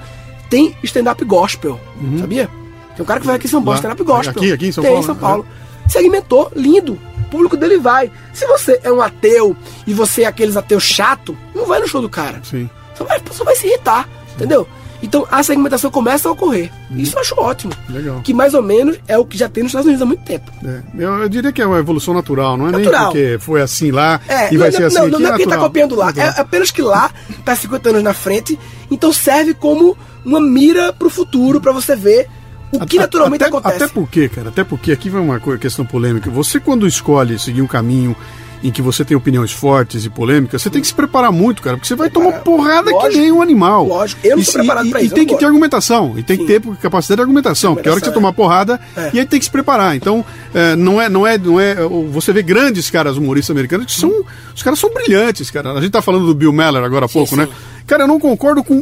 Tem 0.50 0.76
stand-up 0.84 1.24
gospel, 1.26 1.80
sabia? 2.20 2.48
Tem 2.96 3.02
um 3.04 3.06
cara 3.06 3.20
que 3.20 3.26
vai 3.26 3.36
aqui 3.36 3.48
em 3.48 3.50
São 3.50 3.62
Paulo, 3.62 3.72
Uhum. 3.78 3.80
Stand-up 3.80 4.04
gospel. 4.04 4.42
Aqui- 4.44 4.52
aqui 4.54 4.68
em 4.68 4.72
São 4.72 4.82
Tem 4.84 4.92
Paulo, 4.92 5.04
em 5.04 5.06
São 5.08 5.16
né? 5.16 5.22
Paulo. 5.22 5.46
Segmentou, 5.90 6.52
lindo. 6.56 6.98
O 7.20 7.30
público 7.30 7.58
dele 7.58 7.78
vai. 7.80 8.12
Se 8.34 8.46
você 8.46 8.80
é 8.84 8.92
um 8.92 9.02
ateu 9.02 9.56
e 9.88 9.94
você 9.94 10.22
é 10.24 10.26
aqueles 10.28 10.56
ateus 10.56 10.84
chato, 10.84 11.36
não 11.56 11.66
vai 11.66 11.80
no 11.80 11.88
show 11.88 12.02
do 12.02 12.08
cara. 12.10 12.40
Sim. 12.44 12.70
Só 12.96 13.04
vai, 13.04 13.20
só 13.32 13.44
vai 13.44 13.56
se 13.56 13.66
irritar, 13.68 14.08
entendeu? 14.36 14.68
Então 15.04 15.28
a 15.30 15.44
segmentação 15.44 15.92
começa 15.92 16.30
a 16.30 16.32
ocorrer. 16.32 16.72
Isso 16.96 17.16
eu 17.16 17.20
acho 17.22 17.36
ótimo. 17.38 17.74
Uhum. 17.90 17.96
Legal. 17.96 18.22
Que 18.22 18.34
mais 18.34 18.54
ou 18.54 18.62
menos 18.64 18.98
é 19.08 19.18
o 19.18 19.26
que 19.26 19.38
já 19.38 19.50
tem 19.50 19.62
nos 19.64 19.70
Estados 19.72 19.86
Unidos 19.86 20.02
há 20.02 20.06
muito 20.06 20.24
tempo. 20.24 20.50
É, 20.66 20.82
eu, 20.98 21.14
eu 21.20 21.30
diria 21.30 21.52
que 21.52 21.62
é 21.62 21.66
uma 21.68 21.78
evolução 21.78 22.14
natural, 22.14 22.58
não 22.58 22.70
é 22.70 22.72
Natural. 22.72 23.14
nem 23.14 23.24
porque 23.24 23.38
foi 23.40 23.62
assim 23.62 23.92
lá 23.92 24.20
É, 24.28 24.54
e 24.54 24.58
vai 24.58 24.72
não, 24.72 24.78
ser 24.78 24.82
não, 24.82 24.88
assim 24.88 24.96
não, 24.98 25.04
aqui. 25.06 25.12
não 25.12 25.28
é 25.28 25.30
porque 25.32 25.44
tá 25.44 25.50
natural. 25.50 25.70
copiando 25.70 25.96
lá. 25.96 26.14
É 26.16 26.40
apenas 26.40 26.72
que 26.72 26.82
lá 26.82 27.12
tá 27.44 27.54
50 27.56 27.90
anos 27.90 28.04
na 28.04 28.14
frente, 28.14 28.58
então 28.90 29.12
serve 29.12 29.54
como 29.54 29.98
uma 30.26 30.40
mira 30.40 30.94
pro 30.94 31.10
futuro 31.10 31.60
pra 31.60 31.74
você 31.74 31.96
ver 31.96 32.28
o 32.72 32.86
que 32.86 32.98
naturalmente 32.98 33.44
até, 33.44 33.50
acontece. 33.50 33.84
Até 33.84 33.94
porque, 33.94 34.30
cara, 34.30 34.50
até 34.50 34.64
porque 34.64 34.92
aqui 34.92 35.10
vai 35.10 35.22
uma 35.22 35.40
questão 35.60 35.86
polêmica. 35.86 36.30
Você, 36.32 36.60
quando 36.60 36.88
escolhe 36.88 37.38
seguir 37.38 37.62
um 37.62 37.68
caminho 37.68 38.16
em 38.64 38.72
que 38.72 38.82
você 38.82 39.04
tem 39.04 39.16
opiniões 39.18 39.52
fortes 39.52 40.06
e 40.06 40.10
polêmicas, 40.10 40.62
você 40.62 40.70
tem 40.70 40.82
que 40.82 40.88
se 40.88 40.94
preparar 40.94 41.32
muito, 41.32 41.62
cara, 41.62 41.76
porque 41.78 41.88
você 41.88 41.96
vai 41.96 42.10
tomar 42.10 42.32
porrada 42.40 42.86
que 42.88 42.94
Lógico. 42.94 43.22
nem 43.22 43.32
um 43.32 43.42
animal. 43.42 43.86
Lógico. 43.86 44.22
Eu 44.26 44.38
não 44.38 44.42
E 44.42 44.46
tô 44.46 44.52
se- 44.52 44.58
preparado 44.58 44.88
e, 44.88 44.90
pra 44.90 45.02
e 45.02 45.06
isso, 45.06 45.14
eu 45.14 45.18
tem 45.18 45.28
que 45.28 45.36
ter 45.38 45.46
argumentação, 45.46 46.14
e 46.18 46.24
tem 46.24 46.38
que 46.38 46.48
Sim. 46.48 46.60
ter 46.60 46.76
capacidade 46.78 47.18
de 47.18 47.22
argumentação, 47.22 47.76
porque 47.76 47.90
a 47.90 47.92
hora 47.92 48.00
que 48.02 48.08
você 48.08 48.14
tomar 48.14 48.32
porrada, 48.34 48.80
É. 48.96 49.12
e 49.14 49.20
aí 49.20 49.26
tem 49.26 49.38
que 49.40 49.46
se 49.46 49.52
preparar. 49.52 49.96
Então, 49.96 50.24
é, 50.54 50.76
não 50.76 51.02
é, 51.02 51.10
não 51.10 51.28
é, 51.28 51.38
não 51.38 51.60
é. 51.60 51.76
Você 52.12 52.32
vê 52.32 52.42
grandes 52.42 52.90
caras 52.90 53.18
humoristas 53.18 53.52
americanos 53.52 53.86
que 53.88 54.00
são. 54.00 54.24
Os 54.56 54.64
caras 54.64 54.80
são 54.80 54.90
brilhantes, 54.94 55.52
cara. 55.52 55.72
A 55.74 55.82
gente 55.82 55.92
tá 55.92 56.02
falando 56.02 56.26
do 56.26 56.34
Bill 56.34 56.54
Maller 56.54 56.84
agora 56.84 57.06
há 57.06 57.10
pouco, 57.10 57.32
sim. 57.32 57.36
né? 57.36 57.48
Cara, 57.86 58.04
eu 58.04 58.08
não 58.08 58.18
concordo 58.18 58.64
com 58.64 58.76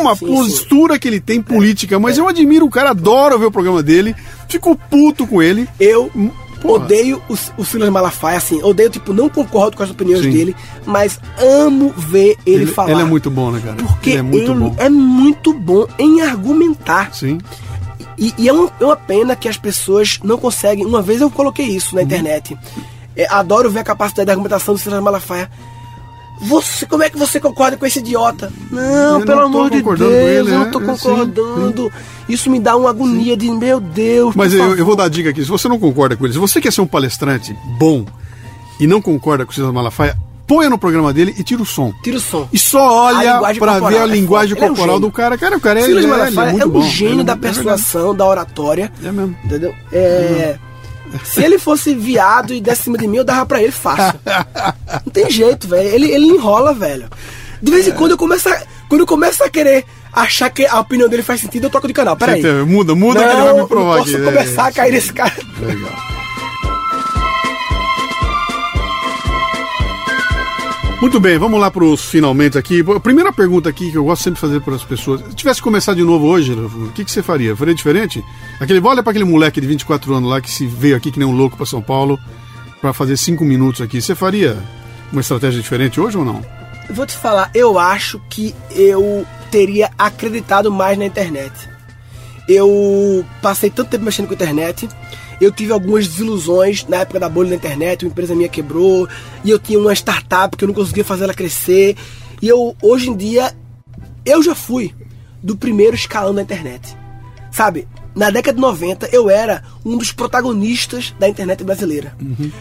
uma 0.00 0.16
Sim, 0.16 0.26
postura 0.26 0.98
que 0.98 1.06
ele 1.06 1.20
tem 1.20 1.42
política, 1.42 1.98
mas 1.98 2.16
eu 2.16 2.26
admiro 2.26 2.64
o 2.64 2.70
cara, 2.70 2.90
adoro 2.90 3.38
ver 3.38 3.44
o 3.44 3.50
programa 3.52 3.82
dele, 3.82 4.16
fico 4.48 4.74
puto 4.88 5.26
com 5.26 5.42
ele. 5.42 5.68
Eu 5.78 6.10
Porra. 6.60 6.84
odeio 6.84 7.22
o, 7.28 7.34
o 7.56 7.64
Silas 7.64 7.88
Malafaia, 7.90 8.38
assim. 8.38 8.62
Odeio, 8.62 8.90
tipo, 8.90 9.12
não 9.12 9.28
concordo 9.28 9.76
com 9.76 9.82
as 9.82 9.90
opiniões 9.90 10.22
Sim. 10.24 10.30
dele, 10.30 10.56
mas 10.84 11.20
amo 11.40 11.92
ver 11.96 12.36
ele, 12.44 12.66
falar. 12.66 12.90
ele 12.90 13.00
é 13.02 13.04
muito 13.04 13.30
bom, 13.30 13.50
né, 13.50 13.60
cara? 13.64 13.76
Porque 13.76 14.10
ele 14.10 14.18
é 14.18 14.22
muito 14.22 14.54
bom. 14.54 14.74
é 14.78 14.88
muito 14.88 15.52
bom 15.54 15.86
em 15.98 16.20
argumentar. 16.20 17.14
Sim. 17.14 17.38
E, 18.18 18.34
e 18.36 18.48
é, 18.48 18.52
uma, 18.52 18.70
é 18.80 18.84
uma 18.84 18.96
pena 18.96 19.36
que 19.36 19.48
as 19.48 19.56
pessoas 19.56 20.18
não 20.24 20.36
conseguem. 20.36 20.84
Uma 20.84 21.00
vez 21.00 21.20
eu 21.20 21.30
coloquei 21.30 21.66
isso 21.66 21.90
Uhum. 21.90 21.96
na 21.96 22.02
internet. 22.02 22.58
É, 23.14 23.26
adoro 23.32 23.70
ver 23.70 23.80
a 23.80 23.84
capacidade 23.84 24.26
de 24.26 24.30
argumentação 24.32 24.74
do 24.74 24.78
Silas 24.80 25.00
Malafaia. 25.02 25.48
Você, 26.40 26.86
como 26.86 27.02
é 27.02 27.10
que 27.10 27.18
você 27.18 27.40
concorda 27.40 27.76
com 27.76 27.84
esse 27.84 27.98
idiota? 27.98 28.52
Não, 28.70 29.20
Eu 29.20 29.26
pelo 29.26 29.40
não 29.40 29.46
amor 29.46 29.64
de 29.64 29.70
Deus, 29.70 29.82
concordando 29.82 30.12
ele, 30.12 30.50
eu 30.50 30.58
não 30.58 30.70
tô 30.70 30.78
É, 30.78 30.82
sim, 30.82 30.86
concordando. 30.86 31.92
Isso 32.28 32.50
me 32.50 32.60
dá 32.60 32.76
uma 32.76 32.90
agonia 32.90 33.36
de, 33.36 33.50
meu 33.50 33.80
Deus. 33.80 34.34
Mas 34.36 34.54
eu, 34.54 34.76
eu 34.76 34.84
vou 34.84 34.94
dar 34.94 35.04
a 35.04 35.08
dica 35.08 35.30
aqui. 35.30 35.42
Se 35.42 35.48
você 35.48 35.68
não 35.68 35.78
concorda 35.78 36.16
com 36.16 36.24
ele, 36.24 36.32
se 36.34 36.38
você 36.38 36.60
quer 36.60 36.72
ser 36.72 36.80
um 36.80 36.86
palestrante 36.86 37.56
bom 37.78 38.04
e 38.78 38.86
não 38.86 39.00
concorda 39.02 39.44
com 39.44 39.50
o 39.50 39.54
César 39.54 39.72
Malafaia, 39.72 40.16
ponha 40.46 40.70
no 40.70 40.78
programa 40.78 41.12
dele 41.12 41.34
e 41.38 41.42
tira 41.42 41.60
o 41.62 41.66
som. 41.66 41.92
Tira 42.02 42.16
o 42.16 42.20
som. 42.20 42.48
E 42.52 42.58
só 42.58 43.06
olha 43.06 43.38
corporal 43.40 43.80
ver 43.88 43.98
a 43.98 44.04
é 44.04 44.06
linguagem 44.06 44.56
é 44.56 44.64
um 44.64 44.68
corporal 44.68 45.00
do 45.00 45.10
cara. 45.10 45.36
Cara, 45.36 45.56
o 45.56 45.60
cara 45.60 45.80
é, 45.80 45.82
Silas 45.84 46.04
ele 46.04 46.12
é, 46.12 46.16
Malafaia 46.16 46.46
é 46.46 46.48
é, 46.48 46.52
muito 46.52 46.68
um 46.68 46.70
bom. 46.70 46.82
gênio 46.82 47.20
é 47.20 47.24
da 47.24 47.32
é 47.32 47.36
persuasão, 47.36 48.14
da 48.14 48.26
oratória. 48.26 48.92
É 49.04 49.12
mesmo. 49.12 49.36
Entendeu? 49.44 49.74
É, 49.92 50.58
Se 51.24 51.42
ele 51.42 51.58
fosse 51.58 51.94
viado 51.94 52.52
e 52.54 52.60
desse 52.60 52.84
cima 52.84 52.98
de 52.98 53.06
mim, 53.06 53.18
eu 53.18 53.24
dava 53.24 53.44
pra 53.46 53.62
ele 53.62 53.72
fácil. 53.72 54.18
Não 55.04 55.12
tem 55.12 55.30
jeito, 55.30 55.68
velho. 55.68 55.88
Ele, 55.88 56.10
ele 56.10 56.26
enrola, 56.26 56.72
velho. 56.74 57.08
De 57.60 57.70
vez 57.70 57.88
em 57.88 57.92
quando 57.92 58.12
eu 58.12 58.18
começo 58.18 58.48
a, 58.48 58.62
quando 58.88 59.00
eu 59.02 59.06
começo 59.06 59.42
a 59.42 59.50
querer 59.50 59.84
achar 60.12 60.48
que 60.50 60.64
a 60.66 60.80
opinião 60.80 61.08
dele 61.08 61.22
faz 61.22 61.40
sentido, 61.40 61.64
eu 61.64 61.70
troco 61.70 61.86
de 61.88 61.92
canal. 61.92 62.16
Peraí. 62.16 62.42
Muda, 62.64 62.94
muda 62.94 63.20
que 63.20 63.26
ele 63.32 63.42
vai 63.42 63.54
me 63.54 63.66
provar 63.66 63.96
não 63.96 64.04
posso 64.04 64.16
aqui. 64.16 64.24
começar 64.24 64.66
É, 64.66 64.68
a 64.68 64.72
cair 64.72 64.92
nesse 64.92 65.12
cara. 65.12 65.34
Legal. 65.60 66.17
Muito 71.00 71.20
bem, 71.20 71.38
vamos 71.38 71.60
lá 71.60 71.70
para 71.70 71.84
os 71.84 72.04
finalmente 72.04 72.58
aqui. 72.58 72.84
A 72.94 72.98
primeira 72.98 73.32
pergunta 73.32 73.68
aqui 73.68 73.92
que 73.92 73.96
eu 73.96 74.02
gosto 74.02 74.24
sempre 74.24 74.34
de 74.34 74.40
fazer 74.40 74.60
para 74.60 74.74
as 74.74 74.82
pessoas: 74.82 75.20
se 75.20 75.34
tivesse 75.36 75.60
que 75.60 75.64
começar 75.64 75.94
de 75.94 76.02
novo 76.02 76.26
hoje, 76.26 76.52
o 76.52 76.90
que, 76.92 77.04
que 77.04 77.10
você 77.10 77.22
faria? 77.22 77.54
Faria 77.54 77.72
diferente? 77.72 78.22
Aquele, 78.60 78.80
olha 78.80 79.00
para 79.00 79.10
aquele 79.10 79.24
moleque 79.24 79.60
de 79.60 79.66
24 79.68 80.12
anos 80.12 80.28
lá 80.28 80.40
que 80.40 80.50
se 80.50 80.66
veio 80.66 80.96
aqui 80.96 81.12
que 81.12 81.18
nem 81.18 81.28
um 81.28 81.36
louco 81.36 81.56
para 81.56 81.64
São 81.66 81.80
Paulo 81.80 82.18
para 82.80 82.92
fazer 82.92 83.16
cinco 83.16 83.44
minutos 83.44 83.80
aqui. 83.80 84.02
Você 84.02 84.16
faria 84.16 84.58
uma 85.12 85.20
estratégia 85.20 85.62
diferente 85.62 86.00
hoje 86.00 86.18
ou 86.18 86.24
não? 86.24 86.44
Vou 86.90 87.06
te 87.06 87.16
falar, 87.16 87.48
eu 87.54 87.78
acho 87.78 88.20
que 88.28 88.52
eu 88.70 89.24
teria 89.52 89.90
acreditado 89.96 90.72
mais 90.72 90.98
na 90.98 91.04
internet. 91.04 91.52
Eu 92.48 93.24
passei 93.40 93.70
tanto 93.70 93.90
tempo 93.90 94.04
mexendo 94.04 94.26
com 94.26 94.32
a 94.32 94.36
internet, 94.36 94.88
eu 95.40 95.52
tive 95.52 95.72
algumas 95.72 96.06
desilusões 96.06 96.84
na 96.86 96.98
época 96.98 97.20
da 97.20 97.28
bolha 97.28 97.50
da 97.50 97.56
internet, 97.56 98.04
uma 98.04 98.10
empresa 98.10 98.34
minha 98.34 98.48
quebrou, 98.48 99.08
e 99.44 99.50
eu 99.50 99.58
tinha 99.58 99.78
uma 99.78 99.92
startup 99.92 100.56
que 100.56 100.64
eu 100.64 100.68
não 100.68 100.74
conseguia 100.74 101.04
fazer 101.04 101.24
ela 101.24 101.34
crescer. 101.34 101.96
E 102.42 102.48
eu, 102.48 102.76
hoje 102.82 103.10
em 103.10 103.16
dia, 103.16 103.54
eu 104.24 104.42
já 104.42 104.54
fui 104.54 104.94
do 105.42 105.56
primeiro 105.56 105.94
escalão 105.94 106.34
da 106.34 106.42
internet. 106.42 106.96
Sabe, 107.50 107.88
na 108.14 108.30
década 108.30 108.56
de 108.56 108.60
90 108.60 109.08
eu 109.12 109.30
era 109.30 109.62
um 109.84 109.96
dos 109.96 110.12
protagonistas 110.12 111.14
da 111.18 111.28
internet 111.28 111.62
brasileira. 111.62 112.16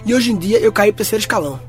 E 0.05 0.13
hoje 0.13 0.31
em 0.31 0.37
dia 0.37 0.59
eu 0.59 0.71
caí 0.71 0.91
pro 0.91 0.97
terceiro 0.97 1.21
escalão. 1.21 1.59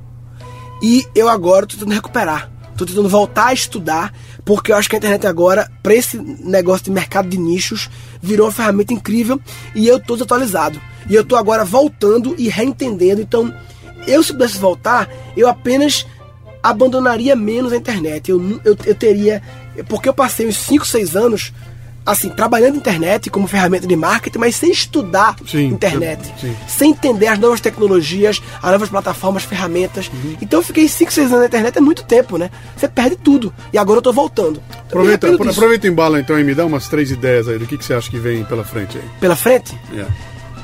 E 0.82 1.06
eu 1.14 1.28
agora 1.28 1.66
tô 1.66 1.74
tentando 1.74 1.94
recuperar. 1.94 2.50
Tô 2.76 2.86
tentando 2.86 3.08
voltar 3.08 3.46
a 3.46 3.52
estudar, 3.52 4.14
porque 4.48 4.72
eu 4.72 4.76
acho 4.76 4.88
que 4.88 4.96
a 4.96 4.98
internet 4.98 5.26
agora, 5.26 5.70
para 5.82 5.94
esse 5.94 6.16
negócio 6.16 6.86
de 6.86 6.90
mercado 6.90 7.28
de 7.28 7.36
nichos, 7.36 7.90
virou 8.22 8.46
uma 8.46 8.52
ferramenta 8.52 8.94
incrível 8.94 9.38
e 9.74 9.86
eu 9.86 10.00
tô 10.00 10.14
desatualizado. 10.14 10.80
E 11.06 11.14
eu 11.14 11.22
tô 11.22 11.36
agora 11.36 11.66
voltando 11.66 12.34
e 12.38 12.48
reentendendo. 12.48 13.20
Então, 13.20 13.54
eu 14.06 14.22
se 14.22 14.32
pudesse 14.32 14.56
voltar, 14.56 15.06
eu 15.36 15.46
apenas 15.48 16.06
abandonaria 16.62 17.36
menos 17.36 17.74
a 17.74 17.76
internet. 17.76 18.30
Eu, 18.30 18.40
eu, 18.64 18.74
eu 18.86 18.94
teria. 18.94 19.42
Porque 19.86 20.08
eu 20.08 20.14
passei 20.14 20.48
uns 20.48 20.56
5, 20.56 20.86
6 20.86 21.14
anos 21.14 21.52
assim, 22.08 22.30
trabalhando 22.30 22.72
na 22.72 22.78
internet 22.78 23.28
como 23.28 23.46
ferramenta 23.46 23.86
de 23.86 23.94
marketing, 23.94 24.38
mas 24.38 24.56
sem 24.56 24.70
estudar 24.70 25.36
Sim, 25.46 25.66
internet 25.66 26.32
sim. 26.40 26.56
sem 26.66 26.90
entender 26.90 27.26
as 27.26 27.38
novas 27.38 27.60
tecnologias, 27.60 28.42
as 28.62 28.72
novas 28.72 28.88
plataformas, 28.88 29.44
ferramentas. 29.44 30.08
Uhum. 30.08 30.36
Então 30.40 30.60
eu 30.60 30.64
fiquei 30.64 30.88
5, 30.88 31.12
6 31.12 31.26
anos 31.28 31.40
na 31.40 31.46
internet, 31.46 31.76
é 31.76 31.80
muito 31.80 32.02
tempo, 32.04 32.38
né? 32.38 32.50
Você 32.74 32.88
perde 32.88 33.16
tudo. 33.16 33.52
E 33.72 33.78
agora 33.78 33.98
eu 33.98 34.02
tô 34.02 34.12
voltando. 34.12 34.62
Eu 34.72 34.84
Aproveita, 34.86 35.50
aproveita 35.50 35.86
o 35.86 35.90
embalo 35.90 36.18
então 36.18 36.38
e 36.40 36.44
me 36.44 36.54
dá 36.54 36.64
umas 36.64 36.88
três 36.88 37.10
ideias 37.10 37.46
aí 37.46 37.58
do 37.58 37.66
que, 37.66 37.76
que 37.76 37.84
você 37.84 37.92
acha 37.92 38.10
que 38.10 38.18
vem 38.18 38.42
pela 38.44 38.64
frente 38.64 38.96
aí. 38.96 39.04
Pela 39.20 39.36
frente? 39.36 39.78
É. 39.94 40.06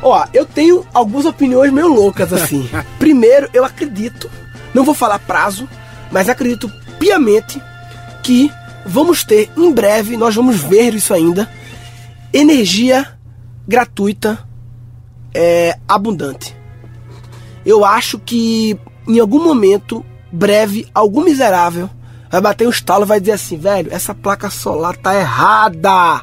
Ó, 0.02 0.24
eu 0.32 0.46
tenho 0.46 0.86
algumas 0.94 1.26
opiniões 1.26 1.70
meio 1.70 1.88
loucas 1.88 2.32
assim. 2.32 2.68
Primeiro, 2.98 3.50
eu 3.52 3.64
acredito, 3.64 4.30
não 4.72 4.82
vou 4.82 4.94
falar 4.94 5.18
prazo, 5.18 5.68
mas 6.10 6.28
acredito 6.28 6.72
piamente 6.98 7.60
que 8.22 8.50
vamos 8.86 9.24
ter 9.24 9.50
em 9.56 9.72
breve, 9.72 10.16
nós 10.16 10.34
vamos 10.34 10.56
ver 10.56 10.94
isso 10.94 11.12
ainda, 11.14 11.50
energia 12.32 13.06
gratuita 13.66 14.38
é, 15.32 15.76
abundante. 15.88 16.54
Eu 17.64 17.84
acho 17.84 18.18
que 18.18 18.78
em 19.08 19.18
algum 19.18 19.42
momento 19.42 20.04
breve, 20.30 20.86
algum 20.94 21.22
miserável 21.24 21.88
vai 22.30 22.40
bater 22.40 22.66
um 22.66 22.70
estalo 22.70 23.04
e 23.04 23.08
vai 23.08 23.20
dizer 23.20 23.32
assim, 23.32 23.56
velho, 23.56 23.92
essa 23.92 24.14
placa 24.14 24.50
solar 24.50 24.96
tá 24.96 25.14
errada. 25.14 26.22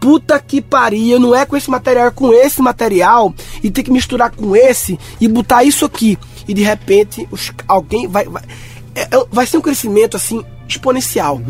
Puta 0.00 0.38
que 0.38 0.62
pariu, 0.62 1.18
não 1.18 1.34
é 1.34 1.44
com 1.44 1.56
esse 1.56 1.68
material, 1.68 2.06
é 2.06 2.10
com 2.10 2.32
esse 2.32 2.62
material 2.62 3.34
e 3.62 3.70
tem 3.70 3.82
que 3.84 3.90
misturar 3.90 4.30
com 4.30 4.54
esse 4.54 4.98
e 5.20 5.26
botar 5.26 5.64
isso 5.64 5.84
aqui. 5.84 6.16
E 6.46 6.54
de 6.54 6.62
repente 6.62 7.28
os- 7.30 7.52
alguém 7.66 8.06
vai. 8.06 8.24
Vai, 8.24 8.42
é- 8.94 9.02
é- 9.16 9.26
vai 9.30 9.44
ser 9.44 9.58
um 9.58 9.60
crescimento 9.60 10.16
assim 10.16 10.42
exponencial. 10.68 11.40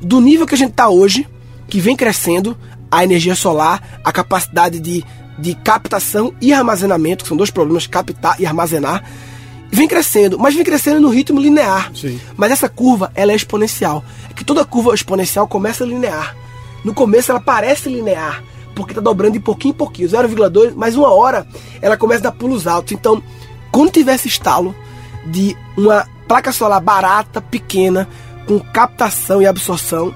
Do 0.00 0.20
nível 0.20 0.46
que 0.46 0.54
a 0.54 0.58
gente 0.58 0.72
tá 0.72 0.88
hoje, 0.88 1.26
que 1.68 1.80
vem 1.80 1.96
crescendo, 1.96 2.56
a 2.90 3.04
energia 3.04 3.34
solar, 3.34 4.00
a 4.02 4.12
capacidade 4.12 4.80
de 4.80 5.04
de 5.38 5.54
captação 5.54 6.34
e 6.40 6.52
armazenamento, 6.52 7.22
que 7.22 7.28
são 7.28 7.36
dois 7.36 7.50
problemas, 7.50 7.86
captar 7.86 8.40
e 8.40 8.44
armazenar, 8.44 9.04
vem 9.70 9.86
crescendo, 9.86 10.38
mas 10.38 10.54
vem 10.54 10.64
crescendo 10.64 11.00
no 11.00 11.08
ritmo 11.08 11.40
linear. 11.40 11.92
Sim. 11.94 12.20
Mas 12.36 12.50
essa 12.50 12.68
curva, 12.68 13.12
ela 13.14 13.32
é 13.32 13.36
exponencial. 13.36 14.04
É 14.28 14.34
que 14.34 14.44
toda 14.44 14.64
curva 14.64 14.92
exponencial 14.94 15.46
começa 15.46 15.84
linear. 15.84 16.36
No 16.84 16.92
começo 16.92 17.30
ela 17.30 17.40
parece 17.40 17.88
linear, 17.88 18.42
porque 18.74 18.92
está 18.92 19.00
dobrando 19.00 19.34
de 19.34 19.40
pouquinho 19.40 19.72
em 19.72 19.76
pouquinho, 19.76 20.08
0,2, 20.08 20.72
mas 20.74 20.96
uma 20.96 21.12
hora 21.12 21.46
ela 21.80 21.96
começa 21.96 22.20
a 22.26 22.30
dar 22.30 22.36
pulos 22.36 22.66
altos. 22.66 22.92
Então, 22.92 23.22
quando 23.70 23.92
tiver 23.92 24.14
esse 24.14 24.28
estalo 24.28 24.74
de 25.26 25.56
uma 25.76 26.06
placa 26.26 26.52
solar 26.52 26.80
barata, 26.80 27.40
pequena, 27.40 28.08
com 28.48 28.58
captação 28.58 29.42
e 29.42 29.46
absorção, 29.46 30.14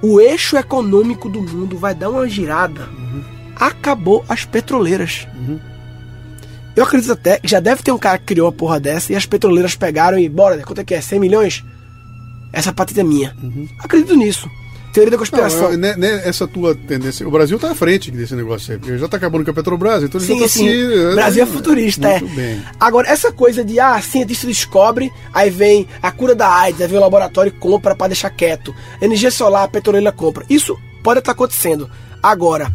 o 0.00 0.20
eixo 0.20 0.56
econômico 0.56 1.28
do 1.28 1.42
mundo 1.42 1.76
vai 1.76 1.94
dar 1.94 2.10
uma 2.10 2.28
girada. 2.28 2.88
Acabou 3.56 4.24
as 4.28 4.44
petroleiras. 4.44 5.26
Eu 6.76 6.84
acredito 6.84 7.12
até 7.12 7.40
que 7.40 7.48
já 7.48 7.58
deve 7.58 7.82
ter 7.82 7.90
um 7.90 7.98
cara 7.98 8.18
que 8.18 8.26
criou 8.26 8.46
uma 8.46 8.52
porra 8.52 8.78
dessa 8.78 9.12
e 9.12 9.16
as 9.16 9.26
petroleiras 9.26 9.74
pegaram 9.74 10.16
e 10.16 10.28
bora, 10.28 10.62
quanto 10.62 10.80
é 10.80 10.84
que 10.84 10.94
é? 10.94 11.00
100 11.00 11.18
milhões? 11.18 11.64
Essa 12.52 12.72
patente 12.72 13.00
é 13.00 13.04
minha. 13.04 13.36
Acredito 13.80 14.14
nisso. 14.14 14.48
Teoria 14.96 15.10
da 15.10 15.18
conspiração. 15.18 15.72
Não, 15.72 15.76
né, 15.76 15.94
né, 15.94 16.22
essa 16.24 16.48
tua 16.48 16.74
tendência. 16.74 17.28
O 17.28 17.30
Brasil 17.30 17.58
tá 17.58 17.72
à 17.72 17.74
frente 17.74 18.10
desse 18.10 18.34
negócio 18.34 18.72
aí. 18.72 18.78
porque 18.78 18.96
Já 18.96 19.06
tá 19.06 19.18
acabando 19.18 19.44
com 19.44 19.50
a 19.50 19.54
Petrobras, 19.54 20.02
então 20.02 20.18
eles 20.18 20.26
Sim, 20.26 20.38
já 20.38 20.40
tá 20.40 20.48
sim. 20.48 20.70
assim, 20.70 21.14
Brasil 21.14 21.42
é 21.42 21.46
futurista, 21.46 22.08
muito 22.08 22.24
é. 22.24 22.34
bem. 22.34 22.62
Agora, 22.80 23.06
essa 23.06 23.30
coisa 23.30 23.62
de, 23.62 23.78
ah, 23.78 24.00
cientista 24.00 24.46
descobre, 24.46 25.12
aí 25.34 25.50
vem 25.50 25.86
a 26.02 26.10
cura 26.10 26.34
da 26.34 26.48
AIDS, 26.48 26.80
aí 26.80 26.88
vem 26.88 26.96
o 26.96 27.02
laboratório 27.02 27.50
e 27.50 27.58
compra 27.58 27.94
pra 27.94 28.06
deixar 28.08 28.30
quieto. 28.30 28.74
Energia 28.98 29.30
solar, 29.30 29.64
a 29.64 29.68
petroleira 29.68 30.10
compra. 30.10 30.46
Isso 30.48 30.74
pode 31.02 31.18
estar 31.18 31.32
acontecendo. 31.32 31.90
Agora, 32.22 32.74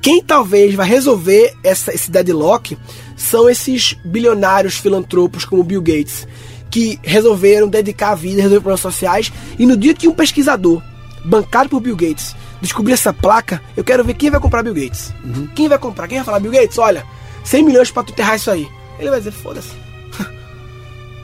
quem 0.00 0.22
talvez 0.22 0.72
vai 0.72 0.88
resolver 0.88 1.52
essa, 1.64 1.92
esse 1.92 2.12
deadlock 2.12 2.78
são 3.16 3.50
esses 3.50 3.96
bilionários 4.04 4.76
filantropos 4.76 5.44
como 5.44 5.64
Bill 5.64 5.82
Gates, 5.82 6.28
que 6.70 7.00
resolveram 7.02 7.66
dedicar 7.66 8.10
a 8.10 8.14
vida, 8.14 8.36
resolver 8.36 8.60
problemas 8.60 8.80
sociais, 8.82 9.32
e 9.58 9.66
no 9.66 9.76
dia 9.76 9.94
que 9.94 10.06
um 10.06 10.14
pesquisador, 10.14 10.80
bancado 11.26 11.68
por 11.68 11.80
Bill 11.80 11.96
Gates, 11.96 12.34
descobrir 12.60 12.92
essa 12.94 13.12
placa, 13.12 13.60
eu 13.76 13.84
quero 13.84 14.04
ver 14.04 14.14
quem 14.14 14.30
vai 14.30 14.40
comprar 14.40 14.62
Bill 14.62 14.74
Gates. 14.74 15.12
Quem 15.54 15.68
vai 15.68 15.78
comprar? 15.78 16.06
Quem 16.08 16.18
vai 16.18 16.24
falar, 16.24 16.40
Bill 16.40 16.52
Gates, 16.52 16.78
olha, 16.78 17.04
100 17.44 17.62
milhões 17.64 17.90
pra 17.90 18.02
tu 18.02 18.12
enterrar 18.12 18.36
isso 18.36 18.50
aí. 18.50 18.68
Ele 18.98 19.10
vai 19.10 19.18
dizer, 19.18 19.32
foda-se. 19.32 19.70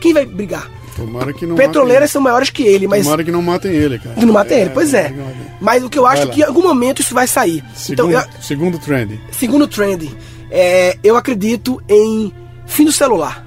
Quem 0.01 0.13
vai 0.13 0.27
brigar? 0.27 0.69
Tomara 0.97 1.33
que 1.33 1.47
não 1.47 1.57
Petroleiras 1.57 2.11
são 2.11 2.21
maiores 2.21 2.51
que 2.51 2.63
ele, 2.65 2.87
mas 2.87 3.05
Tomara 3.05 3.25
que 3.25 3.31
não 3.31 3.41
matem 3.41 3.73
ele, 3.73 3.99
cara. 3.99 4.15
que 4.15 4.27
não 4.27 4.35
matem 4.35 4.59
ele, 4.61 4.71
pois 4.71 4.93
é. 4.93 5.09
matem. 5.09 5.37
Mas 5.61 5.83
o 5.83 5.89
que 5.89 5.99
eu 5.99 6.07
acho 6.07 6.25
é 6.25 6.27
que 6.27 6.41
em 6.41 6.45
algum 6.45 6.61
momento 6.63 7.01
isso 7.01 7.15
vai 7.15 7.27
sair. 7.27 7.65
Segundo, 7.75 8.11
Então, 8.11 8.21
eu- 8.21 8.43
segundo 8.43 8.79
trend. 8.79 9.19
segundo 9.31 9.67
trend, 9.67 10.15
é, 10.51 10.99
eu 11.03 11.17
acredito 11.17 11.81
em 11.89 12.31
fim 12.67 12.85
do 12.85 12.93
celular. 12.93 13.47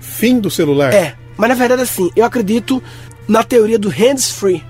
Fim 0.00 0.40
do 0.40 0.50
celular. 0.50 0.92
É, 0.92 1.14
mas 1.36 1.48
na 1.50 1.54
verdade 1.54 1.82
assim, 1.82 2.10
eu 2.16 2.24
acredito 2.24 2.82
na 3.28 3.44
teoria 3.44 3.78
do 3.78 3.88
hands-free. 3.88 4.64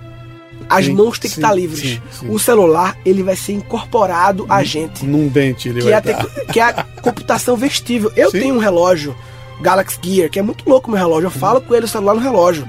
As 0.69 0.85
Sim, 0.85 0.93
mãos 0.95 1.19
têm 1.19 1.29
que 1.29 1.35
sim, 1.37 1.41
estar 1.43 1.53
livres. 1.55 2.01
sim. 2.13 2.29
O 2.29 2.39
celular, 2.39 2.97
ele 3.05 3.23
vai 3.23 3.35
ser 3.37 3.53
incorporado 3.55 4.47
a 4.49 4.63
gente. 4.63 5.05
Num 5.05 5.27
dente 5.29 5.69
ele 5.69 5.81
que 5.81 5.85
vai 5.91 5.95
é, 5.95 6.01
dar. 6.01 6.25
tec- 6.25 6.47
que 6.53 6.61
é 6.61 6.63
a 6.63 6.85
computação 7.03 7.57
vestível. 7.57 8.13
Eu 8.17 8.31
tenho 8.31 8.55
um 8.55 8.59
relógio 8.59 9.17
Galaxy 9.61 9.99
Gear, 10.03 10.31
que 10.31 10.39
é 10.39 10.43
muito 10.43 10.69
louco 10.69 10.89
o 10.89 10.91
meu 10.93 10.99
relógio. 11.01 11.27
Eu 11.27 11.31
falo 11.31 11.61
com 11.61 11.75
ele 11.75 11.85
o 11.87 11.89
celular 11.89 12.15
no 12.15 12.21
relógio. 12.21 12.67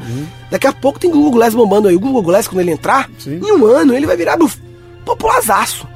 Daqui 0.49 0.65
a 0.67 0.73
pouco 0.73 0.99
tem 0.99 1.11
Google 1.11 1.31
Glass 1.31 1.53
bombando 1.53 1.87
aí. 1.87 1.95
O 1.95 1.99
Google 1.99 2.23
Glass, 2.23 2.47
quando 2.47 2.61
ele 2.61 2.71
entrar, 2.71 3.09
Sim. 3.19 3.39
em 3.41 3.51
um 3.51 3.65
ano 3.65 3.93
ele 3.95 4.05
vai 4.07 4.17
virar 4.17 4.35
do 4.35 4.49
popularzaço. 5.05 5.87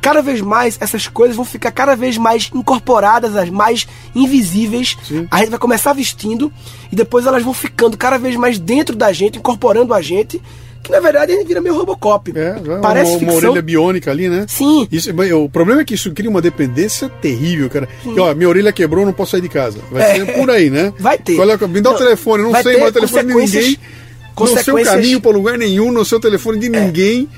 Cada 0.00 0.22
vez 0.22 0.40
mais 0.40 0.76
essas 0.80 1.08
coisas 1.08 1.34
vão 1.34 1.44
ficar 1.44 1.72
cada 1.72 1.96
vez 1.96 2.16
mais 2.16 2.50
incorporadas, 2.54 3.34
as 3.34 3.50
mais 3.50 3.86
invisíveis. 4.14 4.96
Sim. 5.02 5.26
A 5.30 5.38
gente 5.38 5.50
vai 5.50 5.58
começar 5.58 5.92
vestindo 5.92 6.52
e 6.92 6.94
depois 6.96 7.26
elas 7.26 7.42
vão 7.42 7.52
ficando 7.52 7.96
cada 7.96 8.16
vez 8.16 8.36
mais 8.36 8.58
dentro 8.58 8.94
da 8.94 9.12
gente, 9.12 9.38
incorporando 9.38 9.92
a 9.92 10.00
gente. 10.00 10.40
Que 10.88 10.92
na 10.92 11.00
verdade 11.00 11.32
a 11.32 11.36
gente 11.36 11.46
vira 11.46 11.60
meio 11.60 11.74
Robocop. 11.76 12.32
É, 12.34 12.56
já 12.64 12.78
Parece 12.78 13.10
uma, 13.10 13.18
uma 13.18 13.32
ficção. 13.32 13.50
orelha 13.50 13.60
biônica 13.62 14.10
ali, 14.10 14.26
né? 14.30 14.46
Sim. 14.48 14.88
Isso, 14.90 15.12
mas 15.12 15.30
o 15.30 15.46
problema 15.50 15.82
é 15.82 15.84
que 15.84 15.92
isso 15.94 16.10
cria 16.12 16.30
uma 16.30 16.40
dependência 16.40 17.10
terrível, 17.10 17.68
cara. 17.68 17.86
Que, 18.02 18.18
ó, 18.18 18.34
minha 18.34 18.48
orelha 18.48 18.72
quebrou, 18.72 19.04
não 19.04 19.12
posso 19.12 19.32
sair 19.32 19.42
de 19.42 19.50
casa. 19.50 19.78
Vai 19.92 20.02
É. 20.02 20.14
ser 20.14 20.32
por 20.32 20.48
aí, 20.50 20.70
né? 20.70 20.90
Vai 20.98 21.18
ter. 21.18 21.38
Olha, 21.38 21.58
me 21.68 21.80
dá 21.82 21.90
o 21.90 21.92
Não, 21.92 21.98
telefone, 21.98 22.42
não 22.44 22.62
sei 22.62 22.78
mais 22.78 22.90
o 22.90 22.94
telefone 22.94 23.24
de 23.24 23.32
consequências- 23.34 23.64
ninguém. 23.66 23.80
Não 24.38 24.46
sei 24.46 24.72
o 24.72 24.84
caminho 24.84 25.20
pra 25.20 25.30
lugar 25.30 25.58
nenhum, 25.58 25.92
não 25.92 26.04
sei 26.06 26.16
o 26.16 26.20
telefone 26.22 26.58
de 26.58 26.70
ninguém, 26.70 27.28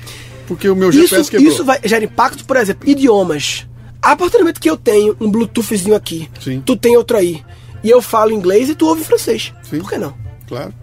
porque 0.47 0.69
o 0.69 0.75
meu 0.75 0.91
GPS 0.93 1.21
Isso, 1.23 1.31
quebrou. 1.31 1.51
isso 1.51 1.65
vai 1.65 1.79
gerar 1.83 2.05
impacto, 2.05 2.45
por 2.45 2.55
exemplo, 2.55 2.89
idiomas. 2.89 3.67
A 4.01 4.15
partir 4.15 4.33
do 4.37 4.39
momento 4.39 4.61
que 4.61 4.69
eu 4.69 4.77
tenho 4.77 5.13
um 5.19 5.29
Bluetoothzinho 5.29 5.93
aqui, 5.95 6.29
Sim. 6.39 6.63
tu 6.65 6.75
tem 6.77 6.95
outro 6.95 7.17
aí, 7.17 7.41
e 7.83 7.89
eu 7.89 8.01
falo 8.01 8.31
inglês 8.31 8.69
e 8.69 8.75
tu 8.75 8.87
ouve 8.87 9.03
francês. 9.03 9.51
Sim. 9.69 9.79
Por 9.79 9.89
que 9.89 9.97
não? 9.97 10.13
Claro. 10.47 10.73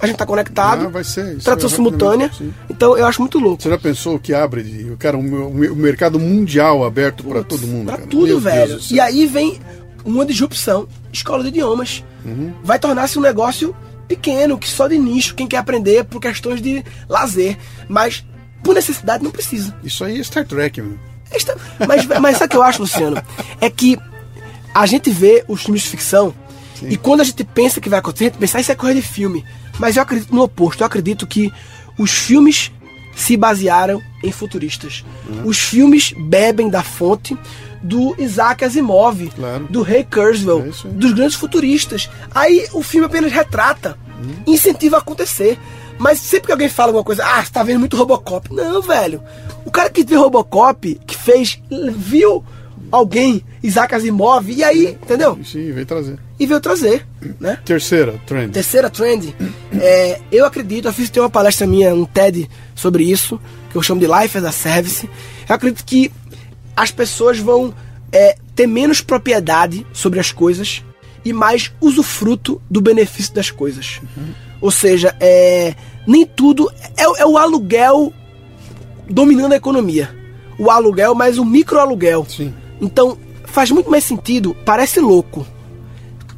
A 0.00 0.06
gente 0.06 0.16
tá 0.16 0.24
conectado, 0.26 0.86
Ah, 0.86 0.88
vai 0.90 1.02
ser. 1.04 1.34
Isso 1.36 1.44
tradução 1.44 1.70
é 1.70 1.74
simultânea. 1.74 2.30
sim. 2.36 2.54
Então 2.70 2.96
eu 2.96 3.04
acho 3.06 3.20
muito 3.20 3.38
louco. 3.38 3.62
Você 3.62 3.68
já 3.68 3.78
pensou 3.78 4.14
o 4.14 4.18
que 4.20 4.32
abre, 4.32 4.62
de- 4.62 4.96
cara, 4.96 5.16
um 5.16 5.50
mercado 5.74 6.20
mundial 6.20 6.84
aberto 6.84 7.24
pra 7.24 7.42
todo 7.42 7.66
mundo? 7.66 7.86
Pra 7.86 7.96
cara? 7.96 8.08
tudo, 8.08 8.26
Meu 8.26 8.40
velho. 8.40 8.78
E 8.90 9.00
aí 9.00 9.26
vem 9.26 9.58
uma 10.04 10.24
disrupção. 10.24 10.86
Escola 11.12 11.42
de 11.42 11.48
idiomas. 11.48 12.04
Uhum. 12.24 12.52
Vai 12.62 12.78
tornar-se 12.78 13.18
um 13.18 13.22
negócio 13.22 13.74
pequeno, 14.06 14.56
que 14.56 14.68
só 14.68 14.86
de 14.86 14.98
nicho, 14.98 15.34
quem 15.34 15.46
quer 15.48 15.56
aprender 15.58 16.04
por 16.04 16.20
questões 16.20 16.62
de 16.62 16.84
lazer. 17.08 17.56
Mas 17.88 18.24
por 18.62 18.74
necessidade 18.74 19.24
não 19.24 19.30
precisa. 19.32 19.74
Isso 19.82 20.04
aí 20.04 20.20
é 20.20 20.22
Star 20.22 20.46
Trek, 20.46 20.80
meu. 20.80 20.96
Esta- 21.30 21.56
Mas, 21.88 22.06
mas 22.20 22.36
sabe 22.38 22.46
o 22.46 22.48
que 22.50 22.56
eu 22.56 22.62
acho, 22.62 22.82
Luciano? 22.82 23.20
É 23.60 23.68
que 23.68 23.98
a 24.72 24.86
gente 24.86 25.10
vê 25.10 25.44
os 25.48 25.62
filmes 25.62 25.82
de 25.82 25.88
ficção 25.88 26.32
e 26.82 26.96
quando 26.96 27.20
a 27.20 27.24
gente 27.24 27.42
pensa 27.42 27.80
que 27.80 27.88
vai 27.88 27.98
acontecer, 27.98 28.26
a 28.26 28.28
gente 28.28 28.38
pensa, 28.38 28.58
"Ah, 28.58 28.60
isso 28.60 28.70
é 28.70 28.74
coisa 28.76 28.94
de 28.94 29.02
filme. 29.02 29.44
Mas 29.78 29.96
eu 29.96 30.02
acredito 30.02 30.34
no 30.34 30.42
oposto. 30.42 30.82
Eu 30.82 30.86
acredito 30.86 31.26
que 31.26 31.52
os 31.98 32.10
filmes 32.10 32.70
se 33.14 33.36
basearam 33.36 34.00
em 34.22 34.30
futuristas. 34.32 35.04
Os 35.44 35.58
filmes 35.58 36.12
bebem 36.16 36.68
da 36.68 36.82
fonte 36.82 37.36
do 37.82 38.14
Isaac 38.20 38.64
Asimov, 38.64 39.28
Claro. 39.34 39.66
do 39.70 39.82
Ray 39.82 40.04
Kurzweil, 40.04 40.72
É 40.84 40.88
dos 40.88 41.12
grandes 41.12 41.34
futuristas. 41.36 42.08
Aí 42.34 42.66
o 42.72 42.82
filme 42.82 43.06
apenas 43.06 43.32
retrata, 43.32 43.96
incentiva 44.46 44.96
a 44.96 45.00
acontecer. 45.00 45.58
Mas 45.98 46.20
sempre 46.20 46.46
que 46.46 46.52
alguém 46.52 46.68
fala 46.68 46.88
alguma 46.90 47.02
coisa, 47.04 47.24
ah, 47.26 47.44
você 47.44 47.50
tá 47.50 47.62
vendo 47.64 47.80
muito 47.80 47.96
Robocop. 47.96 48.52
Não, 48.54 48.80
velho. 48.80 49.20
O 49.64 49.70
cara 49.70 49.90
que 49.90 50.04
vê 50.04 50.14
Robocop, 50.14 50.94
que 51.04 51.16
fez, 51.16 51.60
viu 51.96 52.44
alguém, 52.90 53.42
Isaac 53.64 53.92
Asimov, 53.94 54.48
e 54.48 54.62
aí, 54.62 54.96
entendeu? 55.02 55.36
Sim, 55.44 55.72
veio 55.72 55.84
trazer. 55.86 56.18
E 56.38 56.46
veio 56.46 56.60
trazer, 56.60 57.04
né? 57.40 57.58
Terceira, 57.64 58.20
trend. 58.24 58.52
Terceira 58.52 58.88
trend, 58.88 59.34
é, 59.72 60.20
eu 60.30 60.46
acredito, 60.46 60.86
eu 60.86 60.92
fiz 60.92 61.10
ter 61.10 61.18
uma 61.18 61.28
palestra 61.28 61.66
minha, 61.66 61.92
um 61.92 62.04
TED 62.04 62.48
sobre 62.76 63.04
isso, 63.04 63.40
que 63.70 63.76
eu 63.76 63.82
chamo 63.82 64.00
de 64.00 64.06
Life 64.06 64.38
as 64.38 64.44
a 64.44 64.52
Service. 64.52 65.10
Eu 65.48 65.54
acredito 65.54 65.84
que 65.84 66.12
as 66.76 66.92
pessoas 66.92 67.38
vão 67.40 67.74
é, 68.12 68.36
ter 68.54 68.68
menos 68.68 69.00
propriedade 69.00 69.84
sobre 69.92 70.20
as 70.20 70.30
coisas 70.30 70.84
e 71.24 71.32
mais 71.32 71.72
usufruto 71.80 72.62
do 72.70 72.80
benefício 72.80 73.34
das 73.34 73.50
coisas. 73.50 74.00
Ou 74.60 74.70
seja, 74.70 75.16
é, 75.18 75.74
nem 76.06 76.24
tudo 76.24 76.70
é, 76.96 77.02
é 77.20 77.26
o 77.26 77.36
aluguel 77.36 78.12
dominando 79.08 79.52
a 79.52 79.56
economia. 79.56 80.14
O 80.58 80.70
aluguel 80.70 81.14
mais 81.14 81.38
o 81.38 81.44
microaluguel. 81.44 82.24
Sim. 82.28 82.54
Então, 82.80 83.18
faz 83.44 83.70
muito 83.70 83.90
mais 83.90 84.04
sentido, 84.04 84.56
parece 84.64 85.00
louco. 85.00 85.46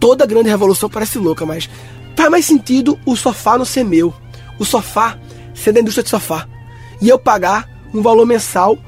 Toda 0.01 0.27
grande 0.27 0.49
revolução 0.49 0.89
parece 0.89 1.19
louca, 1.19 1.45
mas 1.45 1.69
faz 2.17 2.31
mais 2.31 2.47
sentido 2.47 2.99
o 3.05 3.15
sofá 3.15 3.59
não 3.59 3.65
ser 3.65 3.85
meu. 3.85 4.13
O 4.59 4.65
sofá 4.65 5.19
ser 5.55 5.73
da 5.73 5.81
indústria 5.81 6.03
de 6.03 6.11
sofá. 6.11 6.49
E 7.01 7.09
eu 7.09 7.19
pagar 7.19 7.69
um 7.93 8.03
valor 8.03 8.27
mensal 8.27 8.79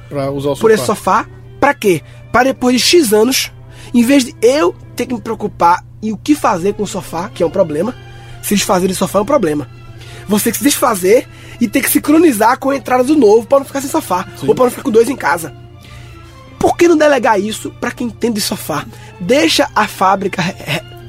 por 0.60 0.70
esse 0.70 0.86
sofá. 0.86 1.26
Pra 1.60 1.74
quê? 1.74 2.02
Para 2.32 2.44
depois 2.44 2.80
de 2.80 2.82
X 2.82 3.12
anos, 3.12 3.52
em 3.94 4.02
vez 4.02 4.24
de 4.24 4.34
eu 4.42 4.74
ter 4.96 5.06
que 5.06 5.14
me 5.14 5.20
preocupar 5.20 5.84
em 6.02 6.12
o 6.12 6.16
que 6.16 6.34
fazer 6.34 6.74
com 6.74 6.82
o 6.82 6.86
sofá, 6.86 7.28
que 7.28 7.42
é 7.42 7.46
um 7.46 7.50
problema, 7.50 7.94
se 8.42 8.54
desfazer 8.54 8.88
do 8.88 8.94
sofá 8.94 9.18
é 9.18 9.22
um 9.22 9.26
problema. 9.26 9.68
Você 10.26 10.44
tem 10.44 10.52
que 10.52 10.58
se 10.58 10.64
desfazer 10.64 11.28
e 11.60 11.68
ter 11.68 11.80
que 11.82 11.90
sincronizar 11.90 12.58
com 12.58 12.70
a 12.70 12.76
entrada 12.76 13.04
do 13.04 13.16
novo 13.16 13.46
para 13.46 13.58
não 13.58 13.66
ficar 13.66 13.80
sem 13.80 13.90
sofá. 13.90 14.26
Ou 14.46 14.54
para 14.54 14.64
não 14.64 14.70
ficar 14.70 14.82
com 14.82 14.90
dois 14.90 15.08
em 15.08 15.16
casa. 15.16 15.54
Por 16.58 16.76
que 16.76 16.88
não 16.88 16.96
delegar 16.96 17.40
isso 17.40 17.70
para 17.80 17.90
quem 17.90 18.06
entende 18.06 18.34
de 18.34 18.40
sofá? 18.40 18.84
Deixa 19.20 19.68
a 19.74 19.86
fábrica 19.86 20.42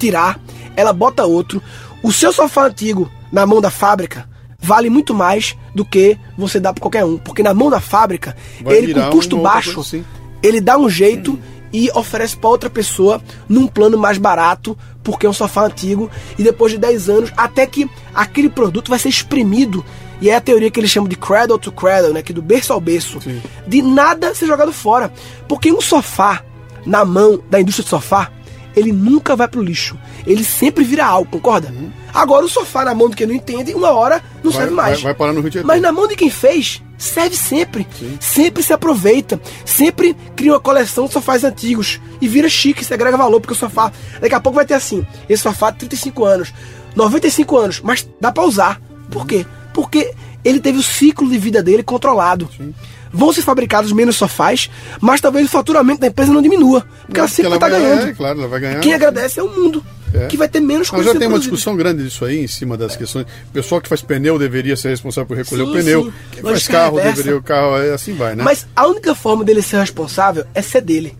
tirar, 0.04 0.40
ela 0.76 0.92
bota 0.92 1.24
outro. 1.26 1.62
O 2.02 2.12
seu 2.12 2.34
sofá 2.34 2.66
antigo 2.66 3.10
na 3.32 3.46
mão 3.46 3.62
da 3.62 3.70
fábrica 3.70 4.28
vale 4.60 4.90
muito 4.90 5.14
mais 5.14 5.56
do 5.74 5.86
que 5.86 6.18
você 6.38 6.60
dá 6.60 6.74
para 6.74 6.82
qualquer 6.82 7.06
um, 7.06 7.18
porque 7.18 7.42
na 7.44 7.54
mão 7.54 7.70
da 7.70 7.80
fábrica, 7.80 8.36
Vai 8.62 8.76
ele 8.76 8.94
com 8.94 9.10
custo 9.10 9.38
baixo, 9.38 9.80
assim. 9.82 10.04
ele 10.42 10.60
dá 10.60 10.78
um 10.78 10.90
jeito 10.90 11.40
e 11.72 11.90
oferece 11.96 12.36
para 12.38 12.50
outra 12.50 12.70
pessoa 12.70 13.22
num 13.50 13.66
plano 13.68 13.98
mais 13.98 14.18
barato, 14.18 14.78
porque 15.04 15.26
é 15.26 15.30
um 15.30 15.34
sofá 15.34 15.66
antigo, 15.66 16.10
e 16.38 16.44
depois 16.44 16.72
de 16.72 16.78
10 16.78 17.10
anos, 17.10 17.34
até 17.36 17.66
que 17.66 17.90
aquele 18.14 18.50
produto 18.50 18.90
vai 18.90 19.00
ser 19.00 19.10
exprimido. 19.10 19.84
E 20.22 20.30
é 20.30 20.36
a 20.36 20.42
teoria 20.42 20.70
que 20.70 20.80
eles 20.80 20.92
chamam 20.92 21.10
de 21.10 21.16
cradle 21.18 21.58
to 21.58 21.72
cradle, 21.72 22.14
né? 22.14 22.22
Que 22.22 22.32
é 22.32 22.36
do 22.36 22.42
berço 22.42 22.72
ao 22.72 22.80
berço. 22.80 23.20
Sim. 23.20 23.42
De 23.68 23.82
nada 23.82 24.34
ser 24.36 24.46
jogado 24.46 24.72
fora. 24.72 25.12
Porque 25.50 25.72
um 25.74 25.82
sofá 25.82 26.44
na 26.86 27.04
mão 27.04 27.42
da 27.50 27.60
indústria 27.60 27.84
de 27.84 27.90
sofá, 27.90 28.32
ele 28.76 28.92
nunca 28.92 29.36
vai 29.36 29.48
pro 29.48 29.62
lixo. 29.62 29.98
Ele 30.26 30.44
sempre 30.44 30.84
vira 30.84 31.06
algo, 31.06 31.30
concorda? 31.30 31.70
Uhum. 31.70 31.92
Agora 32.14 32.46
o 32.46 32.50
sofá 32.50 32.86
na 32.86 32.94
mão 32.94 33.10
de 33.10 33.16
quem 33.16 33.28
não 33.28 33.34
entende, 33.34 33.74
uma 33.74 33.92
hora 33.92 34.24
não 34.44 34.52
vai, 34.52 34.62
serve 34.62 34.76
mais. 34.76 34.94
Vai, 34.96 35.04
vai, 35.04 35.14
parar 35.14 35.34
no 35.34 35.42
Rio 35.42 35.50
de 35.50 35.64
Mas 35.64 35.82
na 35.82 35.92
mão 35.92 36.08
de 36.08 36.16
quem 36.16 36.30
fez, 36.30 36.82
serve 36.98 37.36
sempre. 37.36 37.88
Sim. 37.98 38.18
Sempre 38.20 38.64
se 38.64 38.74
aproveita. 38.74 39.40
Sempre 39.66 40.16
cria 40.36 40.54
uma 40.54 40.60
coleção 40.60 41.06
de 41.06 41.14
sofás 41.14 41.44
antigos. 41.44 42.00
E 42.22 42.28
vira 42.28 42.50
chique, 42.50 42.86
se 42.86 42.94
agrega 42.94 43.18
valor, 43.18 43.40
porque 43.40 43.54
o 43.54 43.58
sofá. 43.58 43.92
Daqui 44.20 44.36
a 44.36 44.40
pouco 44.40 44.56
vai 44.56 44.66
ter 44.66 44.76
assim: 44.76 45.06
esse 45.28 45.44
sofá 45.44 45.72
35 45.72 46.26
anos, 46.26 46.54
95 46.96 47.58
anos, 47.58 47.82
mas 47.82 48.08
dá 48.20 48.32
pra 48.32 48.44
usar. 48.44 48.82
Por 49.10 49.26
quê? 49.26 49.46
Porque 49.74 50.14
ele 50.44 50.60
teve 50.60 50.78
o 50.78 50.84
ciclo 50.84 51.30
de 51.30 51.38
vida 51.38 51.64
dele 51.64 51.84
controlado. 51.84 52.50
Sim 52.56 52.74
vão 53.14 53.32
ser 53.32 53.44
fabricados 53.44 53.92
menos 53.92 54.16
sofás, 54.16 54.70
mas 55.00 55.22
talvez 55.22 55.46
o 55.46 55.50
faturamento 55.50 56.02
da 56.02 56.08
empresa 56.08 56.34
não 56.34 56.42
diminua. 56.42 56.82
Porque 57.06 57.20
não, 57.20 57.26
ela 57.26 57.28
sempre 57.28 57.54
está 57.54 57.70
ganhando. 57.70 58.08
É, 58.08 58.14
claro, 58.14 58.40
ela 58.40 58.48
vai 58.48 58.60
ganhar. 58.60 58.80
Quem 58.80 58.94
agradece 58.94 59.40
é 59.40 59.44
o 59.44 59.50
mundo. 59.50 59.84
É. 60.14 60.28
Que 60.28 60.38
vai 60.38 60.48
ter 60.48 60.60
menos 60.60 60.90
coisa. 60.90 61.06
Mas 61.06 61.14
já 61.14 61.20
tem 61.20 61.28
uma 61.28 61.40
discussão 61.40 61.76
grande 61.76 62.04
disso 62.04 62.24
aí, 62.24 62.40
em 62.40 62.48
cima 62.48 62.78
das 62.78 62.96
questões. 62.96 63.26
O 63.50 63.52
pessoal 63.52 63.82
que 63.82 63.90
faz 63.90 64.02
pneu 64.02 64.38
deveria 64.38 64.76
ser 64.76 64.90
responsável 64.90 65.28
por 65.28 65.38
recolher 65.38 65.64
sim, 65.64 65.70
o 65.70 65.74
pneu. 65.74 66.04
Sim. 66.04 66.14
Quem 66.32 66.44
faz 66.44 66.68
carro 66.68 66.98
reversa. 66.98 67.18
deveria 67.18 67.40
o 67.40 67.44
carro, 67.44 67.76
assim 67.94 68.14
vai, 68.14 68.36
né? 68.36 68.44
Mas 68.44 68.68
a 68.76 68.88
única 68.88 69.16
forma 69.16 69.44
dele 69.44 69.62
ser 69.62 69.80
responsável 69.80 70.46
é 70.54 70.62
ser 70.62 70.82
dele 70.82 71.18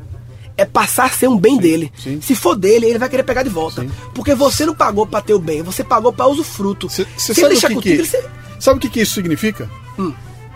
é 0.56 0.66
passar 0.66 1.06
a 1.06 1.10
ser 1.10 1.28
um 1.28 1.36
bem 1.36 1.56
sim, 1.56 1.62
dele. 1.62 1.92
Sim. 1.98 2.22
Se 2.22 2.36
for 2.36 2.56
dele, 2.56 2.86
ele 2.86 3.00
vai 3.00 3.10
querer 3.10 3.24
pegar 3.24 3.42
de 3.42 3.50
volta. 3.50 3.84
Porque 4.14 4.36
você 4.36 4.68
não 4.68 4.76
pagou 4.76 5.08
para 5.08 5.20
ter 5.20 5.34
o 5.34 5.40
bem, 5.40 5.64
você 5.64 5.84
pagou 5.84 6.14
para 6.14 6.28
usufruto. 6.28 6.88
Cê, 6.90 7.08
cê 7.18 7.34
Se 7.34 7.42
ele 7.42 7.50
deixar 7.50 7.70
que 7.70 7.74
contigo, 7.74 8.04
que... 8.04 8.08
Você... 8.08 8.24
Sabe 8.60 8.78
o 8.78 8.80
que, 8.80 8.88
que 8.88 9.02
isso 9.02 9.16
significa? 9.16 9.68
Hum 9.98 10.14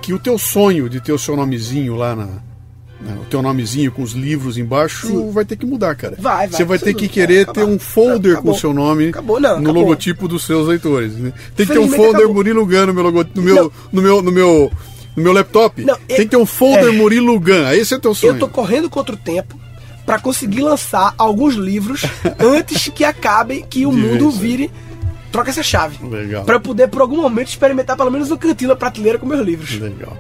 que 0.07 0.13
o 0.13 0.19
teu 0.19 0.37
sonho 0.37 0.87
de 0.87 1.01
ter 1.01 1.11
o 1.11 1.19
seu 1.19 1.35
nomezinho 1.35 1.93
lá 1.93 2.15
na, 2.15 2.27
o 3.21 3.25
teu 3.25 3.41
nomezinho 3.41 3.91
com 3.91 4.01
os 4.01 4.13
livros 4.13 4.57
embaixo 4.57 5.05
Sim. 5.07 5.31
vai 5.31 5.43
ter 5.43 5.57
que 5.57 5.65
mudar, 5.65 5.95
cara. 5.95 6.15
Vai, 6.17 6.47
vai. 6.47 6.57
Você 6.57 6.63
vai 6.63 6.79
ter 6.79 6.93
que 6.93 7.09
querer 7.09 7.45
ter 7.47 7.65
um 7.65 7.77
folder 7.77 8.35
não, 8.35 8.41
com 8.41 8.51
o 8.51 8.55
seu 8.55 8.73
nome 8.73 9.09
acabou, 9.09 9.37
não, 9.37 9.55
no 9.55 9.63
acabou. 9.63 9.81
logotipo 9.81 10.25
dos 10.29 10.45
seus 10.45 10.69
leitores. 10.69 11.17
Né? 11.17 11.33
Tem 11.57 11.65
que 11.65 11.73
ter 11.73 11.79
um 11.79 11.89
folder 11.89 12.21
acabou. 12.21 12.35
Murilo 12.35 12.65
Gun 12.65 12.85
no 12.85 12.93
meu, 12.93 13.03
logo, 13.03 13.25
no, 13.35 13.41
meu, 13.41 13.73
no 13.91 14.01
meu 14.01 14.21
no 14.21 14.31
meu 14.31 14.71
no 15.13 15.23
meu 15.23 15.33
laptop. 15.33 15.83
Não, 15.83 15.97
Tem 16.07 16.19
que 16.19 16.27
ter 16.27 16.37
um 16.37 16.45
folder 16.45 16.87
é, 16.87 16.91
Murilo 16.91 17.37
Gun. 17.37 17.69
Esse 17.73 17.93
é 17.93 17.99
teu 17.99 18.15
sonho. 18.15 18.35
Eu 18.35 18.39
tô 18.39 18.47
correndo 18.47 18.89
contra 18.89 19.13
o 19.13 19.17
tempo 19.17 19.59
para 20.05 20.19
conseguir 20.19 20.61
lançar 20.61 21.13
alguns 21.17 21.55
livros 21.55 22.05
antes 22.39 22.87
que 22.87 23.03
acabem 23.03 23.65
que 23.69 23.85
o 23.85 23.91
de 23.91 23.97
mundo 23.97 24.31
vez, 24.31 24.37
vire 24.37 24.71
troca 25.37 25.51
essa 25.51 25.61
chave. 25.61 25.97
Legal. 26.03 26.43
Pra 26.43 26.55
eu 26.55 26.59
poder, 26.59 26.87
por 26.87 27.01
algum 27.01 27.21
momento, 27.21 27.49
experimentar 27.49 27.95
pelo 27.95 28.09
menos 28.09 28.31
um 28.31 28.37
cantinho 28.37 28.69
da 28.69 28.75
prateleira 28.75 29.19
com 29.19 29.25
meus 29.27 29.45
livros. 29.45 29.79
Legal. 29.79 30.17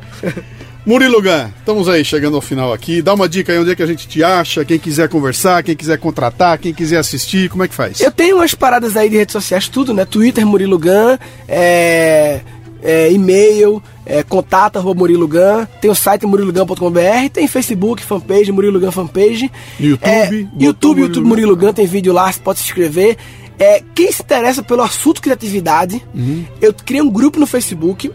Murilo 0.85 1.21
Gan, 1.21 1.49
estamos 1.59 1.89
aí 1.89 2.05
chegando 2.05 2.35
ao 2.35 2.41
final 2.41 2.71
aqui. 2.71 3.01
Dá 3.01 3.13
uma 3.13 3.27
dica 3.27 3.51
aí 3.51 3.59
onde 3.59 3.71
é 3.71 3.75
que 3.75 3.83
a 3.83 3.87
gente 3.87 4.07
te 4.07 4.23
acha, 4.23 4.63
quem 4.63 4.79
quiser 4.79 5.09
conversar, 5.09 5.61
quem 5.63 5.75
quiser 5.75 5.97
contratar, 5.97 6.57
quem 6.59 6.73
quiser 6.73 6.97
assistir, 6.97 7.49
como 7.49 7.63
é 7.63 7.67
que 7.67 7.73
faz? 7.73 7.99
Eu 7.99 8.11
tenho 8.11 8.37
umas 8.37 8.53
paradas 8.53 8.95
aí 8.95 9.09
de 9.09 9.17
redes 9.17 9.33
sociais, 9.33 9.67
tudo, 9.67 9.93
né? 9.93 10.05
Twitter, 10.05 10.45
Murilo 10.45 10.77
Gan, 10.77 11.17
é, 11.45 12.39
é, 12.81 13.11
e-mail, 13.11 13.83
é, 14.05 14.23
contato 14.23 14.77
arroba 14.77 14.99
Murilo 14.99 15.27
Gan, 15.27 15.67
tem 15.81 15.91
o 15.91 15.95
site 15.95 16.25
murilogan.com.br, 16.25 17.29
tem 17.33 17.47
Facebook, 17.47 18.01
fanpage, 18.01 18.51
Murilo 18.51 18.79
Gan 18.79 18.91
fanpage. 18.91 19.51
YouTube, 19.77 20.07
é, 20.07 20.47
YouTube, 20.57 21.01
YouTube 21.01 21.27
Murilo 21.27 21.55
Gan, 21.55 21.73
tem 21.73 21.85
vídeo 21.85 22.13
lá, 22.13 22.31
você 22.31 22.39
pode 22.39 22.59
se 22.59 22.65
inscrever. 22.65 23.17
É, 23.59 23.83
quem 23.95 24.11
se 24.11 24.21
interessa 24.21 24.61
pelo 24.61 24.81
assunto 24.81 25.21
criatividade, 25.21 26.03
uhum. 26.13 26.45
eu 26.61 26.73
criei 26.73 27.01
um 27.01 27.09
grupo 27.09 27.39
no 27.39 27.47
Facebook 27.47 28.11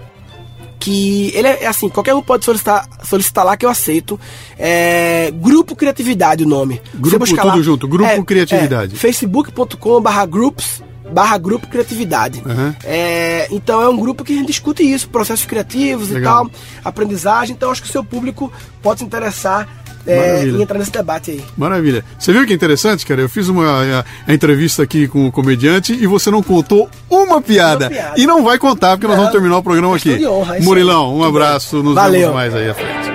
que 0.78 1.31
ele 1.35 1.47
é, 1.47 1.62
é 1.62 1.66
assim, 1.69 1.89
qualquer 1.89 2.12
um 2.12 2.20
pode 2.23 2.44
solicitar, 2.44 2.89
solicitar 3.05 3.44
lá 3.44 3.56
que 3.56 3.64
eu 3.64 3.70
aceito. 3.70 4.19
É, 4.59 5.31
grupo 5.31 5.77
Criatividade 5.77 6.43
o 6.43 6.48
nome. 6.48 6.81
Grupo 6.94 7.24
tudo 7.24 7.36
lá, 7.36 7.60
junto, 7.60 7.86
Grupo 7.86 8.10
é, 8.10 8.23
Criatividade. 8.23 8.94
É, 8.94 8.98
facebook.com 8.98 10.01
barra 10.01 10.27
groups 10.27 10.82
barra 11.12 11.39
grupo 11.39 11.66
criatividade. 11.68 12.43
Uhum. 12.44 12.74
É, 12.84 13.47
então 13.51 13.80
é 13.82 13.89
um 13.89 13.97
grupo 13.97 14.24
que 14.24 14.32
a 14.32 14.36
gente 14.36 14.47
discute 14.47 14.82
isso, 14.82 15.09
processos 15.09 15.44
criativos 15.44 16.10
Legal. 16.10 16.47
e 16.47 16.51
tal, 16.51 16.60
aprendizagem. 16.84 17.55
Então 17.55 17.70
acho 17.70 17.82
que 17.82 17.89
o 17.89 17.93
seu 17.93 18.05
público 18.05 18.52
pode 18.82 19.01
se 19.01 19.05
interessar 19.05 19.68
é, 20.06 20.44
e 20.44 20.62
entrar 20.62 20.78
nesse 20.78 20.90
debate 20.90 21.30
aí. 21.30 21.44
Maravilha. 21.56 22.05
Você 22.18 22.32
viu 22.32 22.47
que 22.47 22.52
interessante, 22.52 23.06
cara? 23.06 23.20
Eu 23.20 23.28
fiz 23.28 23.48
uma 23.48 23.64
a, 24.01 24.05
a 24.26 24.34
entrevista 24.34 24.82
aqui 24.82 25.06
com 25.06 25.26
o 25.26 25.32
comediante 25.32 25.93
e 25.93 26.06
você 26.06 26.30
não 26.30 26.43
contou 26.43 26.89
uma 27.09 27.40
piada. 27.40 27.86
Uma 27.86 27.90
piada. 27.90 28.20
E 28.20 28.26
não 28.26 28.43
vai 28.43 28.59
contar, 28.59 28.97
porque 28.97 29.06
nós 29.06 29.16
vamos 29.16 29.32
terminar 29.32 29.59
o 29.59 29.62
programa 29.62 29.94
aqui. 29.94 30.26
Honra, 30.26 30.59
Murilão, 30.60 31.16
um 31.16 31.22
abraço. 31.22 31.82
Nos 31.82 31.94
Valeu. 31.94 32.20
vemos 32.20 32.34
mais 32.34 32.55
aí 32.55 32.70
à 32.70 32.74
frente. 32.74 33.11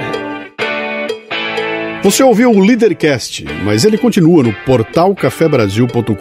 Você 2.04 2.22
ouviu 2.24 2.52
o 2.52 2.60
Leadercast, 2.60 3.44
mas 3.66 3.84
ele 3.84 3.98
continua 3.98 4.44
no 4.44 4.54
portal 4.66 5.16
cafebrasil.com.br, 5.16 6.14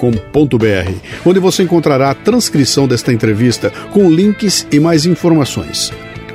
onde 1.24 1.38
você 1.38 1.62
encontrará 1.62 2.10
a 2.10 2.14
transcrição 2.14 2.88
desta 2.88 3.12
entrevista 3.12 3.70
com 3.92 4.10
links 4.10 4.66
e 4.72 4.80
mais 4.80 5.06
informações. 5.06 5.92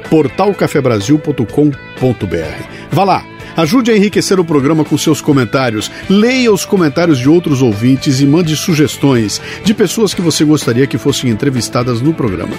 portalcafebrasil.com.br. 0.10 2.64
Vá 2.92 3.04
lá 3.04 3.26
Ajude 3.56 3.92
a 3.92 3.98
enriquecer 3.98 4.40
o 4.40 4.46
programa 4.46 4.86
com 4.86 4.98
seus 4.98 5.20
comentários. 5.20 5.92
Leia 6.10 6.52
os 6.52 6.64
comentários 6.64 7.20
de 7.20 7.28
outros 7.28 7.62
ouvintes 7.62 8.22
e 8.22 8.26
mande 8.26 8.56
sugestões 8.56 9.42
de 9.64 9.74
pessoas 9.74 10.14
que 10.14 10.22
você 10.22 10.46
gostaria 10.46 10.88
que 10.88 10.98
fossem 10.98 11.30
entrevistadas 11.30 12.02
no 12.02 12.14
programa. 12.14 12.56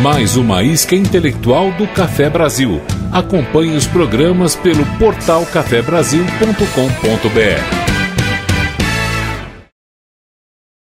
Mais 0.00 0.36
uma 0.36 0.62
isca 0.62 0.94
intelectual 0.94 1.72
do 1.72 1.88
Café 1.88 2.30
Brasil. 2.30 2.80
Acompanhe 3.10 3.76
os 3.76 3.86
programas 3.86 4.54
pelo 4.54 4.86
portal 4.98 5.44
cafebrasil.com.br. 5.46 7.81